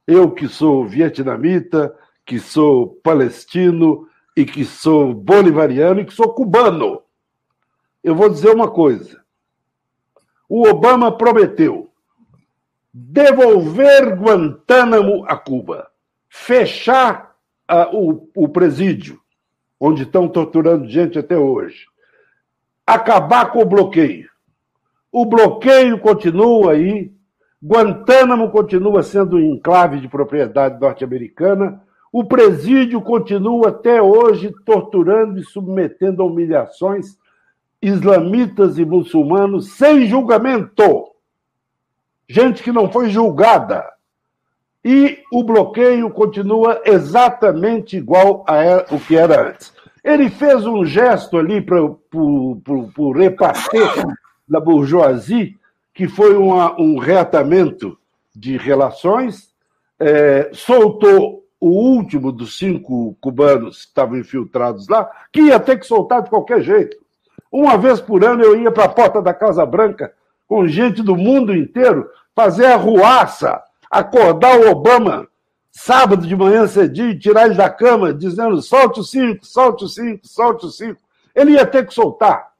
Eu 0.06 0.30
que 0.30 0.48
sou 0.48 0.86
vietnamita, 0.86 1.94
que 2.24 2.38
sou 2.38 3.00
palestino, 3.02 4.08
e 4.36 4.44
que 4.44 4.64
sou 4.64 5.14
bolivariano 5.14 6.00
e 6.00 6.04
que 6.04 6.12
sou 6.12 6.32
cubano. 6.32 7.02
Eu 8.02 8.14
vou 8.14 8.28
dizer 8.28 8.50
uma 8.50 8.70
coisa. 8.70 9.22
O 10.48 10.68
Obama 10.68 11.16
prometeu 11.16 11.90
devolver 12.92 14.14
Guantánamo 14.14 15.24
a 15.26 15.36
Cuba, 15.36 15.88
fechar 16.28 17.34
o, 17.92 18.28
o 18.36 18.48
presídio, 18.48 19.20
onde 19.80 20.04
estão 20.04 20.28
torturando 20.28 20.88
gente 20.88 21.18
até 21.18 21.36
hoje, 21.36 21.86
acabar 22.86 23.50
com 23.50 23.60
o 23.60 23.66
bloqueio. 23.66 24.30
O 25.10 25.26
bloqueio 25.26 25.98
continua 25.98 26.72
aí, 26.72 27.12
Guantánamo 27.62 28.50
continua 28.50 29.02
sendo 29.02 29.36
um 29.36 29.54
enclave 29.54 29.98
de 29.98 30.06
propriedade 30.06 30.78
norte-americana, 30.80 31.82
o 32.14 32.22
presídio 32.22 33.02
continua 33.02 33.70
até 33.70 34.00
hoje 34.00 34.54
torturando 34.64 35.36
e 35.36 35.42
submetendo 35.42 36.22
a 36.22 36.24
humilhações 36.24 37.18
islamitas 37.82 38.78
e 38.78 38.84
muçulmanos 38.84 39.72
sem 39.72 40.06
julgamento. 40.06 41.10
Gente 42.28 42.62
que 42.62 42.70
não 42.70 42.88
foi 42.88 43.10
julgada. 43.10 43.84
E 44.84 45.18
o 45.32 45.42
bloqueio 45.42 46.08
continua 46.08 46.80
exatamente 46.84 47.96
igual 47.96 48.44
a 48.46 48.94
o 48.94 49.00
que 49.00 49.16
era 49.16 49.48
antes. 49.48 49.74
Ele 50.04 50.30
fez 50.30 50.64
um 50.64 50.86
gesto 50.86 51.36
ali 51.36 51.60
para 51.60 51.82
o 51.82 53.12
repartir 53.12 53.90
da 54.48 54.60
bourgeoisie, 54.60 55.58
que 55.92 56.06
foi 56.06 56.36
uma, 56.36 56.80
um 56.80 56.96
reatamento 56.96 57.98
de 58.32 58.56
relações, 58.56 59.52
é, 59.98 60.50
soltou 60.52 61.43
o 61.64 61.70
último 61.70 62.30
dos 62.30 62.58
cinco 62.58 63.16
cubanos 63.22 63.82
que 63.82 63.88
estavam 63.88 64.18
infiltrados 64.18 64.86
lá, 64.86 65.10
que 65.32 65.40
ia 65.40 65.58
ter 65.58 65.78
que 65.78 65.86
soltar 65.86 66.22
de 66.22 66.28
qualquer 66.28 66.60
jeito. 66.60 66.94
Uma 67.50 67.78
vez 67.78 68.02
por 68.02 68.22
ano 68.22 68.42
eu 68.42 68.60
ia 68.60 68.70
para 68.70 68.84
a 68.84 68.88
porta 68.88 69.22
da 69.22 69.32
Casa 69.32 69.64
Branca 69.64 70.12
com 70.46 70.68
gente 70.68 71.02
do 71.02 71.16
mundo 71.16 71.56
inteiro 71.56 72.06
fazer 72.34 72.66
a 72.66 72.76
ruaça, 72.76 73.62
acordar 73.90 74.58
o 74.58 74.70
Obama 74.70 75.26
sábado 75.70 76.26
de 76.26 76.36
manhã 76.36 76.66
cedinho, 76.66 77.18
tirar 77.18 77.46
ele 77.46 77.54
da 77.54 77.70
cama, 77.70 78.12
dizendo 78.12 78.60
solte 78.60 79.00
os 79.00 79.10
cinco, 79.10 79.46
solte 79.46 79.84
os 79.86 79.94
cinco, 79.94 80.28
solte 80.28 80.66
os 80.66 80.76
cinco. 80.76 81.00
Ele 81.34 81.52
ia 81.52 81.64
ter 81.64 81.86
que 81.86 81.94
soltar. 81.94 82.52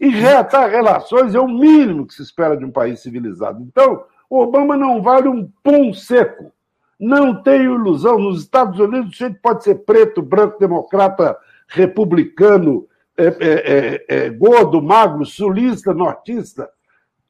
E 0.00 0.08
reatar 0.08 0.70
relações 0.70 1.34
é 1.34 1.40
o 1.40 1.46
mínimo 1.46 2.06
que 2.06 2.14
se 2.14 2.22
espera 2.22 2.56
de 2.56 2.64
um 2.64 2.70
país 2.70 3.00
civilizado. 3.00 3.62
Então, 3.62 4.02
o 4.30 4.40
Obama 4.40 4.78
não 4.78 5.02
vale 5.02 5.28
um 5.28 5.46
pum 5.62 5.92
seco. 5.92 6.53
Não 6.98 7.42
tenho 7.42 7.74
ilusão. 7.74 8.18
Nos 8.18 8.40
Estados 8.40 8.78
Unidos, 8.78 9.14
o 9.14 9.16
gente 9.16 9.38
pode 9.40 9.64
ser 9.64 9.76
preto, 9.76 10.22
branco, 10.22 10.58
democrata, 10.58 11.36
republicano, 11.68 12.86
é, 13.16 13.26
é, 13.26 13.30
é, 13.30 14.04
é, 14.08 14.30
gordo, 14.30 14.82
magro, 14.82 15.24
sulista, 15.24 15.94
nortista. 15.94 16.68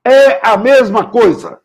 É 0.04 0.46
a 0.46 0.56
mesma 0.56 1.08
coisa. 1.08 1.58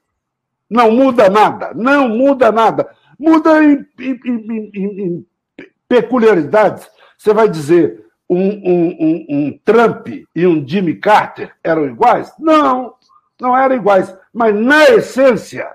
Não 0.69 0.91
muda 0.91 1.29
nada. 1.29 1.73
Não 1.73 2.07
muda 2.09 2.51
nada. 2.51 2.89
Muda 3.17 3.63
em, 3.63 3.85
em, 3.99 4.19
em, 4.25 4.71
em 4.75 5.25
peculiaridades. 5.87 6.87
Você 7.17 7.33
vai 7.33 7.49
dizer, 7.49 8.05
um, 8.29 8.37
um, 8.37 8.87
um, 8.99 9.25
um, 9.29 9.59
Trump 9.65 10.07
e 10.07 10.45
um 10.45 10.65
Jimmy 10.65 10.95
Carter 10.95 11.51
eram 11.63 11.87
iguais? 11.87 12.31
Não, 12.37 12.93
não 13.41 13.57
eram 13.57 13.75
iguais. 13.75 14.15
Mas 14.31 14.55
na 14.55 14.85
essência, 14.85 15.67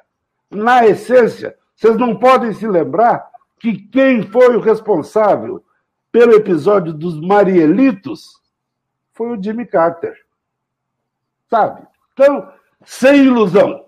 na 0.50 0.86
essência, 0.86 1.56
vocês 1.76 1.96
não 1.96 2.16
podem 2.18 2.52
se 2.52 2.66
lembrar 2.66 3.28
que 3.58 3.76
quem 3.88 4.22
foi 4.22 4.56
o 4.56 4.60
responsável 4.60 5.64
pelo 6.12 6.34
episódio 6.34 6.92
dos 6.92 7.20
Marielitos 7.20 8.40
foi 9.12 9.36
o 9.36 9.42
Jimmy 9.42 9.66
Carter. 9.66 10.14
Sabe? 11.50 11.86
Então, 12.12 12.52
sem 12.84 13.24
ilusão. 13.24 13.86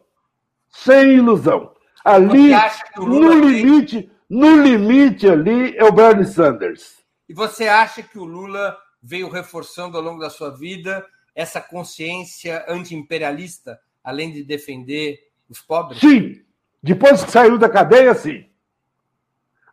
Sem 0.68 1.16
ilusão. 1.16 1.72
Ali, 2.04 2.52
no 2.96 3.32
limite, 3.32 4.10
no 4.28 4.62
limite 4.62 5.28
ali 5.28 5.76
é 5.76 5.84
o 5.84 5.92
Bernie 5.92 6.26
Sanders. 6.26 7.04
E 7.28 7.34
você 7.34 7.66
acha 7.66 8.02
que 8.02 8.18
o 8.18 8.24
Lula 8.24 8.76
veio 9.02 9.28
reforçando 9.28 9.96
ao 9.96 10.02
longo 10.02 10.20
da 10.20 10.30
sua 10.30 10.50
vida 10.50 11.04
essa 11.34 11.60
consciência 11.60 12.64
anti-imperialista, 12.68 13.78
além 14.02 14.32
de 14.32 14.42
defender 14.44 15.18
os 15.48 15.60
pobres? 15.60 16.00
Sim, 16.00 16.40
depois 16.86 17.24
que 17.24 17.32
saiu 17.32 17.58
da 17.58 17.68
cadeia, 17.68 18.14
sim. 18.14 18.46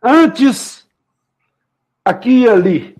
Antes, 0.02 0.84
aqui 2.04 2.40
e 2.40 2.48
ali. 2.48 2.96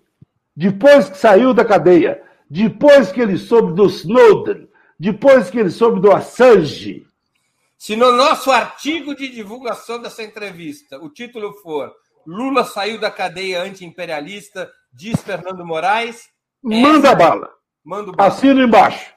Depois 0.55 1.11
que 1.11 1.19
saiu 1.19 1.53
da 1.53 1.65
cadeia. 1.65 2.23
Depois 2.49 3.11
que 3.11 3.21
ele 3.21 3.37
soube 3.37 3.75
do 3.75 3.87
Snowden. 3.87 4.69
depois 4.97 5.51
que 5.51 5.59
ele 5.59 5.71
soube 5.71 6.01
do 6.01 6.13
Assange. 6.13 7.05
Se 7.77 7.97
no 7.97 8.13
nosso 8.13 8.53
artigo 8.53 9.17
de 9.17 9.29
divulgação 9.29 10.01
dessa 10.01 10.23
entrevista 10.23 10.97
o 11.01 11.11
título 11.11 11.53
for 11.55 11.93
Lula 12.25 12.63
saiu 12.63 13.01
da 13.01 13.11
cadeia 13.11 13.65
anti-imperialista, 13.65 14.71
diz 14.93 15.21
Fernando 15.23 15.67
Moraes. 15.67 16.29
Manda 16.63 17.09
essa... 17.09 17.17
bala. 17.17 17.51
Manda 17.85 18.13
bala. 18.13 18.29
Assina 18.29 18.63
embaixo. 18.63 19.13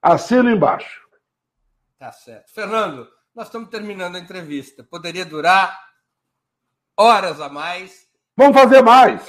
Assina 0.00 0.52
embaixo. 0.52 1.00
Tá 1.98 2.12
certo. 2.12 2.52
Fernando, 2.54 3.08
nós 3.34 3.46
estamos 3.46 3.68
terminando 3.68 4.16
a 4.16 4.20
entrevista. 4.20 4.84
Poderia 4.84 5.24
durar 5.24 5.78
horas 6.96 7.40
a 7.40 7.48
mais. 7.48 8.08
Vamos 8.36 8.56
fazer 8.56 8.82
mais. 8.82 9.22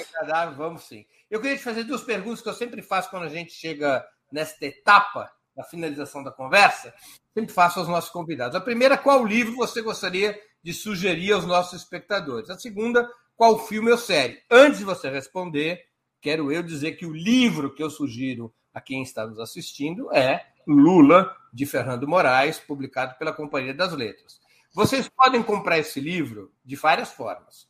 Vamos 0.56 0.84
sim. 0.84 1.06
Eu 1.30 1.40
queria 1.40 1.56
te 1.56 1.62
fazer 1.62 1.84
duas 1.84 2.02
perguntas 2.02 2.42
que 2.42 2.48
eu 2.48 2.54
sempre 2.54 2.82
faço 2.82 3.10
quando 3.10 3.24
a 3.24 3.28
gente 3.28 3.52
chega 3.52 4.06
nesta 4.30 4.66
etapa 4.66 5.30
da 5.54 5.64
finalização 5.64 6.22
da 6.22 6.30
conversa. 6.30 6.92
Sempre 7.32 7.52
faço 7.52 7.78
aos 7.78 7.88
nossos 7.88 8.10
convidados. 8.10 8.56
A 8.56 8.60
primeira, 8.60 8.98
qual 8.98 9.24
livro 9.24 9.56
você 9.56 9.80
gostaria 9.80 10.38
de 10.62 10.74
sugerir 10.74 11.32
aos 11.32 11.46
nossos 11.46 11.80
espectadores? 11.80 12.50
A 12.50 12.58
segunda, 12.58 13.10
qual 13.36 13.58
filme 13.66 13.90
ou 13.90 13.98
série? 13.98 14.42
Antes 14.50 14.78
de 14.78 14.84
você 14.84 15.08
responder, 15.10 15.82
quero 16.20 16.52
eu 16.52 16.62
dizer 16.62 16.92
que 16.92 17.06
o 17.06 17.12
livro 17.12 17.74
que 17.74 17.82
eu 17.82 17.90
sugiro 17.90 18.54
a 18.72 18.80
quem 18.80 19.02
está 19.02 19.26
nos 19.26 19.38
assistindo 19.38 20.12
é 20.14 20.51
Lula, 20.66 21.34
de 21.52 21.66
Fernando 21.66 22.08
Moraes, 22.08 22.58
publicado 22.58 23.16
pela 23.18 23.32
Companhia 23.32 23.74
das 23.74 23.92
Letras. 23.92 24.40
Vocês 24.72 25.08
podem 25.08 25.42
comprar 25.42 25.78
esse 25.78 26.00
livro 26.00 26.50
de 26.64 26.76
várias 26.76 27.10
formas. 27.10 27.68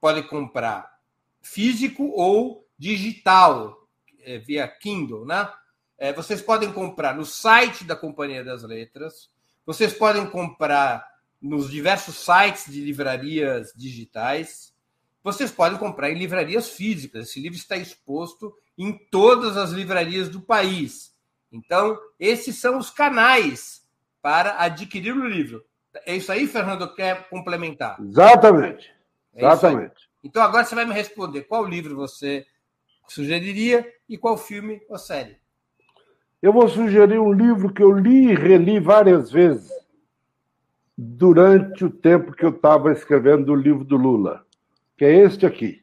Podem 0.00 0.26
comprar 0.26 0.98
físico 1.42 2.04
ou 2.14 2.66
digital, 2.78 3.86
é, 4.20 4.38
via 4.38 4.66
Kindle, 4.66 5.26
né? 5.26 5.50
É, 5.98 6.12
vocês 6.12 6.40
podem 6.40 6.72
comprar 6.72 7.14
no 7.14 7.26
site 7.26 7.84
da 7.84 7.96
Companhia 7.96 8.44
das 8.44 8.62
Letras, 8.62 9.30
vocês 9.66 9.92
podem 9.92 10.30
comprar 10.30 11.04
nos 11.42 11.70
diversos 11.70 12.16
sites 12.16 12.72
de 12.72 12.80
livrarias 12.80 13.72
digitais, 13.76 14.72
vocês 15.22 15.50
podem 15.50 15.78
comprar 15.78 16.10
em 16.10 16.18
livrarias 16.18 16.70
físicas. 16.70 17.28
Esse 17.28 17.40
livro 17.40 17.58
está 17.58 17.76
exposto 17.76 18.54
em 18.78 18.92
todas 19.10 19.56
as 19.56 19.70
livrarias 19.70 20.28
do 20.28 20.40
país. 20.40 21.12
Então, 21.50 21.98
esses 22.18 22.56
são 22.60 22.78
os 22.78 22.90
canais 22.90 23.82
para 24.20 24.62
adquirir 24.62 25.14
o 25.14 25.26
livro. 25.26 25.64
É 26.06 26.16
isso 26.16 26.30
aí, 26.30 26.46
Fernando, 26.46 26.94
quer 26.94 27.28
complementar? 27.28 27.98
Exatamente. 28.00 28.92
É 29.34 29.44
Exatamente. 29.44 30.08
Então, 30.22 30.42
agora 30.42 30.64
você 30.64 30.74
vai 30.74 30.84
me 30.84 30.92
responder 30.92 31.42
qual 31.42 31.64
livro 31.64 31.96
você 31.96 32.46
sugeriria 33.06 33.86
e 34.08 34.18
qual 34.18 34.36
filme 34.36 34.80
ou 34.88 34.98
série. 34.98 35.38
Eu 36.40 36.52
vou 36.52 36.68
sugerir 36.68 37.18
um 37.18 37.32
livro 37.32 37.72
que 37.72 37.82
eu 37.82 37.90
li 37.90 38.30
e 38.30 38.34
reli 38.34 38.78
várias 38.78 39.30
vezes 39.30 39.72
durante 40.96 41.84
o 41.84 41.90
tempo 41.90 42.32
que 42.32 42.44
eu 42.44 42.50
estava 42.50 42.92
escrevendo 42.92 43.52
o 43.52 43.56
livro 43.56 43.84
do 43.84 43.96
Lula, 43.96 44.44
que 44.96 45.04
é 45.04 45.14
este 45.24 45.46
aqui: 45.46 45.82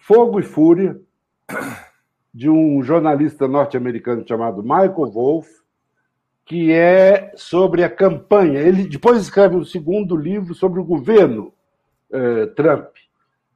Fogo 0.00 0.40
e 0.40 0.42
Fúria, 0.42 1.00
de 2.34 2.50
um 2.50 2.82
jornalista 2.82 3.46
norte-americano 3.46 4.26
chamado 4.26 4.60
Michael 4.60 5.12
Wolff, 5.12 5.48
que 6.44 6.72
é 6.72 7.32
sobre 7.36 7.84
a 7.84 7.88
campanha. 7.88 8.58
Ele 8.58 8.88
depois 8.88 9.20
escreve 9.20 9.54
um 9.54 9.64
segundo 9.64 10.16
livro 10.16 10.52
sobre 10.52 10.80
o 10.80 10.84
governo 10.84 11.54
eh, 12.12 12.46
Trump, 12.56 12.88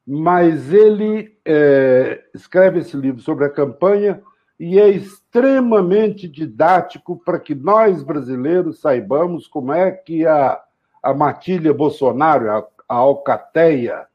mas 0.07 0.73
ele 0.73 1.37
eh, 1.45 2.23
escreve 2.33 2.79
esse 2.79 2.97
livro 2.97 3.21
sobre 3.21 3.47
a 3.47 3.51
campanha 3.51 4.23
e 4.61 4.79
é 4.79 4.89
extremamente 4.89 6.29
didático 6.29 7.21
para 7.25 7.41
que 7.41 7.57
nós 7.57 8.05
brasileiros 8.05 8.81
saibamos 8.81 9.49
como 9.49 9.73
é 9.73 9.91
que 9.91 10.25
a, 10.25 10.61
a 11.03 11.13
matilha 11.13 11.75
Bolsonaro, 11.75 12.51
a, 12.51 12.67
a 12.89 12.95
alcateia 12.95 14.07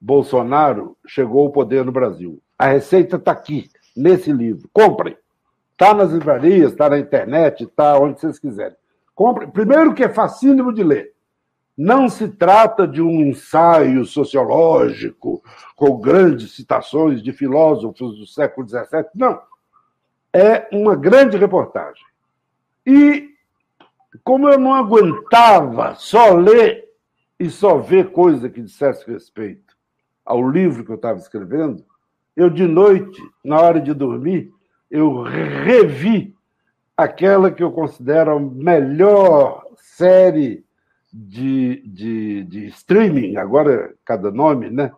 Bolsonaro 0.00 0.96
chegou 1.06 1.46
ao 1.46 1.52
poder 1.52 1.84
no 1.84 1.92
Brasil. 1.92 2.42
A 2.58 2.66
receita 2.66 3.16
está 3.16 3.30
aqui 3.30 3.70
nesse 3.98 4.32
livro. 4.32 4.68
Comprem. 4.72 5.16
Está 5.72 5.92
nas 5.92 6.10
livrarias, 6.10 6.72
está 6.72 6.88
na 6.88 6.98
internet, 6.98 7.64
está 7.64 7.98
onde 7.98 8.20
vocês 8.20 8.38
quiserem. 8.38 8.76
Comprem. 9.14 9.50
Primeiro 9.50 9.94
que 9.94 10.04
é 10.04 10.08
facílimo 10.08 10.72
de 10.72 10.82
ler. 10.82 11.12
Não 11.76 12.08
se 12.08 12.28
trata 12.28 12.88
de 12.88 13.00
um 13.00 13.20
ensaio 13.20 14.04
sociológico 14.04 15.42
com 15.76 16.00
grandes 16.00 16.52
citações 16.52 17.22
de 17.22 17.32
filósofos 17.32 18.18
do 18.18 18.26
século 18.26 18.68
XVII. 18.68 19.04
Não. 19.14 19.40
É 20.32 20.68
uma 20.72 20.96
grande 20.96 21.36
reportagem. 21.36 22.04
E, 22.84 23.30
como 24.24 24.48
eu 24.48 24.58
não 24.58 24.74
aguentava 24.74 25.94
só 25.94 26.34
ler 26.34 26.84
e 27.38 27.48
só 27.48 27.78
ver 27.78 28.10
coisa 28.10 28.48
que 28.48 28.62
dissesse 28.62 29.08
respeito 29.08 29.76
ao 30.24 30.48
livro 30.48 30.84
que 30.84 30.90
eu 30.90 30.96
estava 30.96 31.18
escrevendo, 31.18 31.84
eu 32.38 32.48
de 32.48 32.68
noite, 32.68 33.20
na 33.44 33.60
hora 33.60 33.80
de 33.80 33.92
dormir, 33.92 34.52
eu 34.88 35.22
revi 35.22 36.32
aquela 36.96 37.50
que 37.50 37.64
eu 37.64 37.72
considero 37.72 38.30
a 38.30 38.38
melhor 38.38 39.64
série 39.76 40.64
de, 41.12 41.82
de, 41.84 42.44
de 42.44 42.66
streaming, 42.66 43.36
agora 43.36 43.92
cada 44.04 44.30
nome, 44.30 44.70
né? 44.70 44.92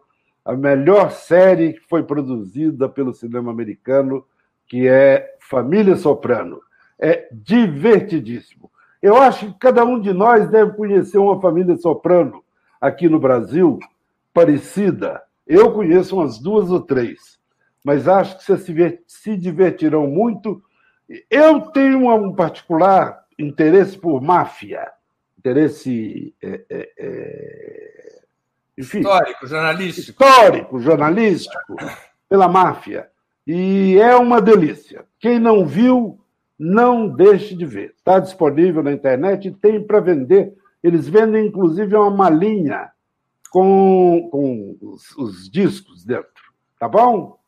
A 0.45 0.55
melhor 0.55 1.11
série 1.13 1.73
que 1.73 1.89
foi 1.89 2.03
produzida 2.03 2.91
pelo 2.91 3.15
cinema 3.15 3.51
americano, 3.51 4.23
que 4.67 4.87
é 4.87 5.35
Família 5.41 5.97
Soprano. 5.97 6.61
É 6.99 7.27
divertidíssimo. 7.33 8.71
Eu 9.01 9.17
acho 9.17 9.47
que 9.47 9.59
cada 9.59 9.83
um 9.83 9.99
de 9.99 10.13
nós 10.13 10.47
deve 10.51 10.73
conhecer 10.73 11.17
uma 11.17 11.41
família 11.41 11.75
soprano 11.79 12.45
aqui 12.79 13.09
no 13.09 13.19
Brasil, 13.19 13.79
parecida. 14.35 15.23
Eu 15.51 15.73
conheço 15.73 16.15
umas 16.15 16.39
duas 16.39 16.71
ou 16.71 16.81
três, 16.81 17.37
mas 17.83 18.07
acho 18.07 18.39
que 18.39 18.45
vocês 18.45 19.01
se 19.05 19.37
divertirão 19.37 20.07
muito. 20.07 20.63
Eu 21.29 21.63
tenho 21.73 22.09
um 22.15 22.33
particular 22.33 23.25
interesse 23.37 23.99
por 23.99 24.23
máfia, 24.23 24.87
interesse 25.37 26.33
é, 26.41 26.61
é, 26.71 26.93
é, 26.97 28.21
enfim, 28.79 29.01
histórico, 29.01 29.45
jornalístico. 29.45 30.23
Histórico, 30.23 30.79
jornalístico, 30.79 31.77
pela 32.29 32.47
máfia. 32.47 33.09
E 33.45 33.99
é 33.99 34.15
uma 34.15 34.41
delícia. 34.41 35.05
Quem 35.19 35.41
não 35.41 35.67
viu, 35.67 36.21
não 36.57 37.09
deixe 37.09 37.57
de 37.57 37.67
ver. 37.67 37.93
Está 37.97 38.21
disponível 38.21 38.85
na 38.85 38.93
internet 38.93 39.49
e 39.49 39.51
tem 39.51 39.85
para 39.85 39.99
vender. 39.99 40.55
Eles 40.81 41.09
vendem, 41.09 41.47
inclusive, 41.47 41.97
uma 41.97 42.09
malinha 42.09 42.89
com, 43.51 44.29
com 44.31 44.79
os, 44.81 45.11
os 45.17 45.51
discos 45.51 46.05
dentro. 46.05 46.53
Tá 46.79 46.89
bom? 46.89 47.39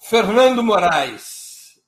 Fernando 0.00 0.62
Moraes, 0.64 1.80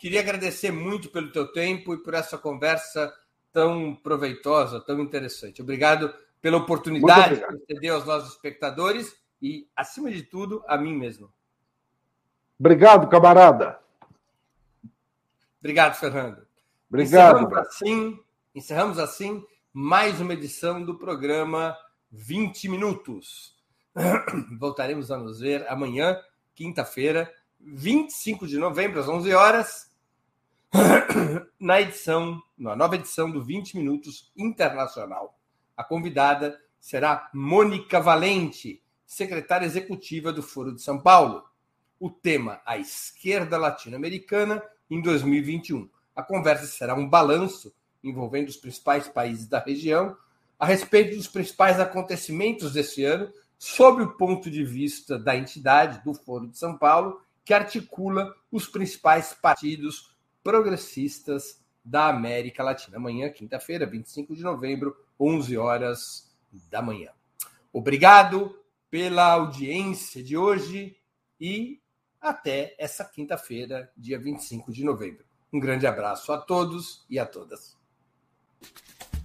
queria 0.00 0.20
agradecer 0.20 0.72
muito 0.72 1.10
pelo 1.10 1.30
teu 1.30 1.52
tempo 1.52 1.94
e 1.94 2.02
por 2.02 2.14
essa 2.14 2.36
conversa 2.36 3.12
tão 3.52 3.94
proveitosa, 3.94 4.80
tão 4.80 4.98
interessante. 5.00 5.62
Obrigado 5.62 6.12
pela 6.40 6.56
oportunidade 6.56 7.40
que 7.40 7.52
você 7.52 7.80
deu 7.80 7.94
aos 7.94 8.06
nossos 8.06 8.32
espectadores 8.32 9.14
e, 9.40 9.68
acima 9.76 10.10
de 10.10 10.22
tudo, 10.22 10.64
a 10.66 10.76
mim 10.76 10.96
mesmo. 10.96 11.32
Obrigado, 12.58 13.08
camarada. 13.08 13.78
Obrigado, 15.60 15.94
Fernando. 15.94 16.44
Obrigado. 16.88 17.38
Encerramos 17.38 17.58
assim, 17.58 18.20
encerramos 18.54 18.98
assim 18.98 19.44
mais 19.72 20.20
uma 20.20 20.32
edição 20.32 20.84
do 20.84 20.98
programa 20.98 21.76
20 22.12 22.68
minutos. 22.68 23.56
Voltaremos 24.60 25.10
a 25.10 25.16
nos 25.16 25.40
ver 25.40 25.66
amanhã, 25.66 26.20
quinta-feira, 26.54 27.32
25 27.58 28.46
de 28.46 28.58
novembro, 28.58 29.00
às 29.00 29.08
11 29.08 29.32
horas, 29.32 29.90
na 31.58 31.80
edição, 31.80 32.42
na 32.58 32.76
nova 32.76 32.96
edição 32.96 33.30
do 33.30 33.42
20 33.42 33.78
Minutos 33.78 34.30
Internacional. 34.36 35.38
A 35.74 35.82
convidada 35.82 36.60
será 36.78 37.30
Mônica 37.32 37.98
Valente, 37.98 38.82
secretária 39.06 39.64
executiva 39.64 40.32
do 40.32 40.42
Foro 40.42 40.74
de 40.74 40.82
São 40.82 41.00
Paulo. 41.00 41.44
O 41.98 42.10
tema: 42.10 42.60
a 42.66 42.76
esquerda 42.76 43.56
latino-americana 43.56 44.62
em 44.90 45.00
2021. 45.00 45.88
A 46.14 46.22
conversa 46.22 46.66
será 46.66 46.94
um 46.94 47.08
balanço 47.08 47.74
envolvendo 48.04 48.48
os 48.48 48.56
principais 48.56 49.08
países 49.08 49.46
da 49.46 49.58
região 49.58 50.16
a 50.62 50.64
respeito 50.64 51.16
dos 51.16 51.26
principais 51.26 51.80
acontecimentos 51.80 52.72
desse 52.72 53.04
ano, 53.04 53.28
sob 53.58 54.00
o 54.00 54.12
ponto 54.12 54.48
de 54.48 54.64
vista 54.64 55.18
da 55.18 55.36
entidade, 55.36 56.00
do 56.04 56.14
Foro 56.14 56.46
de 56.46 56.56
São 56.56 56.78
Paulo, 56.78 57.20
que 57.44 57.52
articula 57.52 58.32
os 58.48 58.68
principais 58.68 59.34
partidos 59.34 60.14
progressistas 60.40 61.60
da 61.84 62.06
América 62.06 62.62
Latina. 62.62 62.96
Amanhã, 62.96 63.28
quinta-feira, 63.28 63.84
25 63.86 64.36
de 64.36 64.44
novembro, 64.44 64.96
11 65.18 65.58
horas 65.58 66.32
da 66.70 66.80
manhã. 66.80 67.10
Obrigado 67.72 68.56
pela 68.88 69.32
audiência 69.32 70.22
de 70.22 70.36
hoje 70.36 70.96
e 71.40 71.80
até 72.20 72.76
essa 72.78 73.04
quinta-feira, 73.04 73.90
dia 73.96 74.16
25 74.16 74.70
de 74.70 74.84
novembro. 74.84 75.24
Um 75.52 75.58
grande 75.58 75.88
abraço 75.88 76.32
a 76.32 76.38
todos 76.38 77.04
e 77.10 77.18
a 77.18 77.26
todas. 77.26 77.81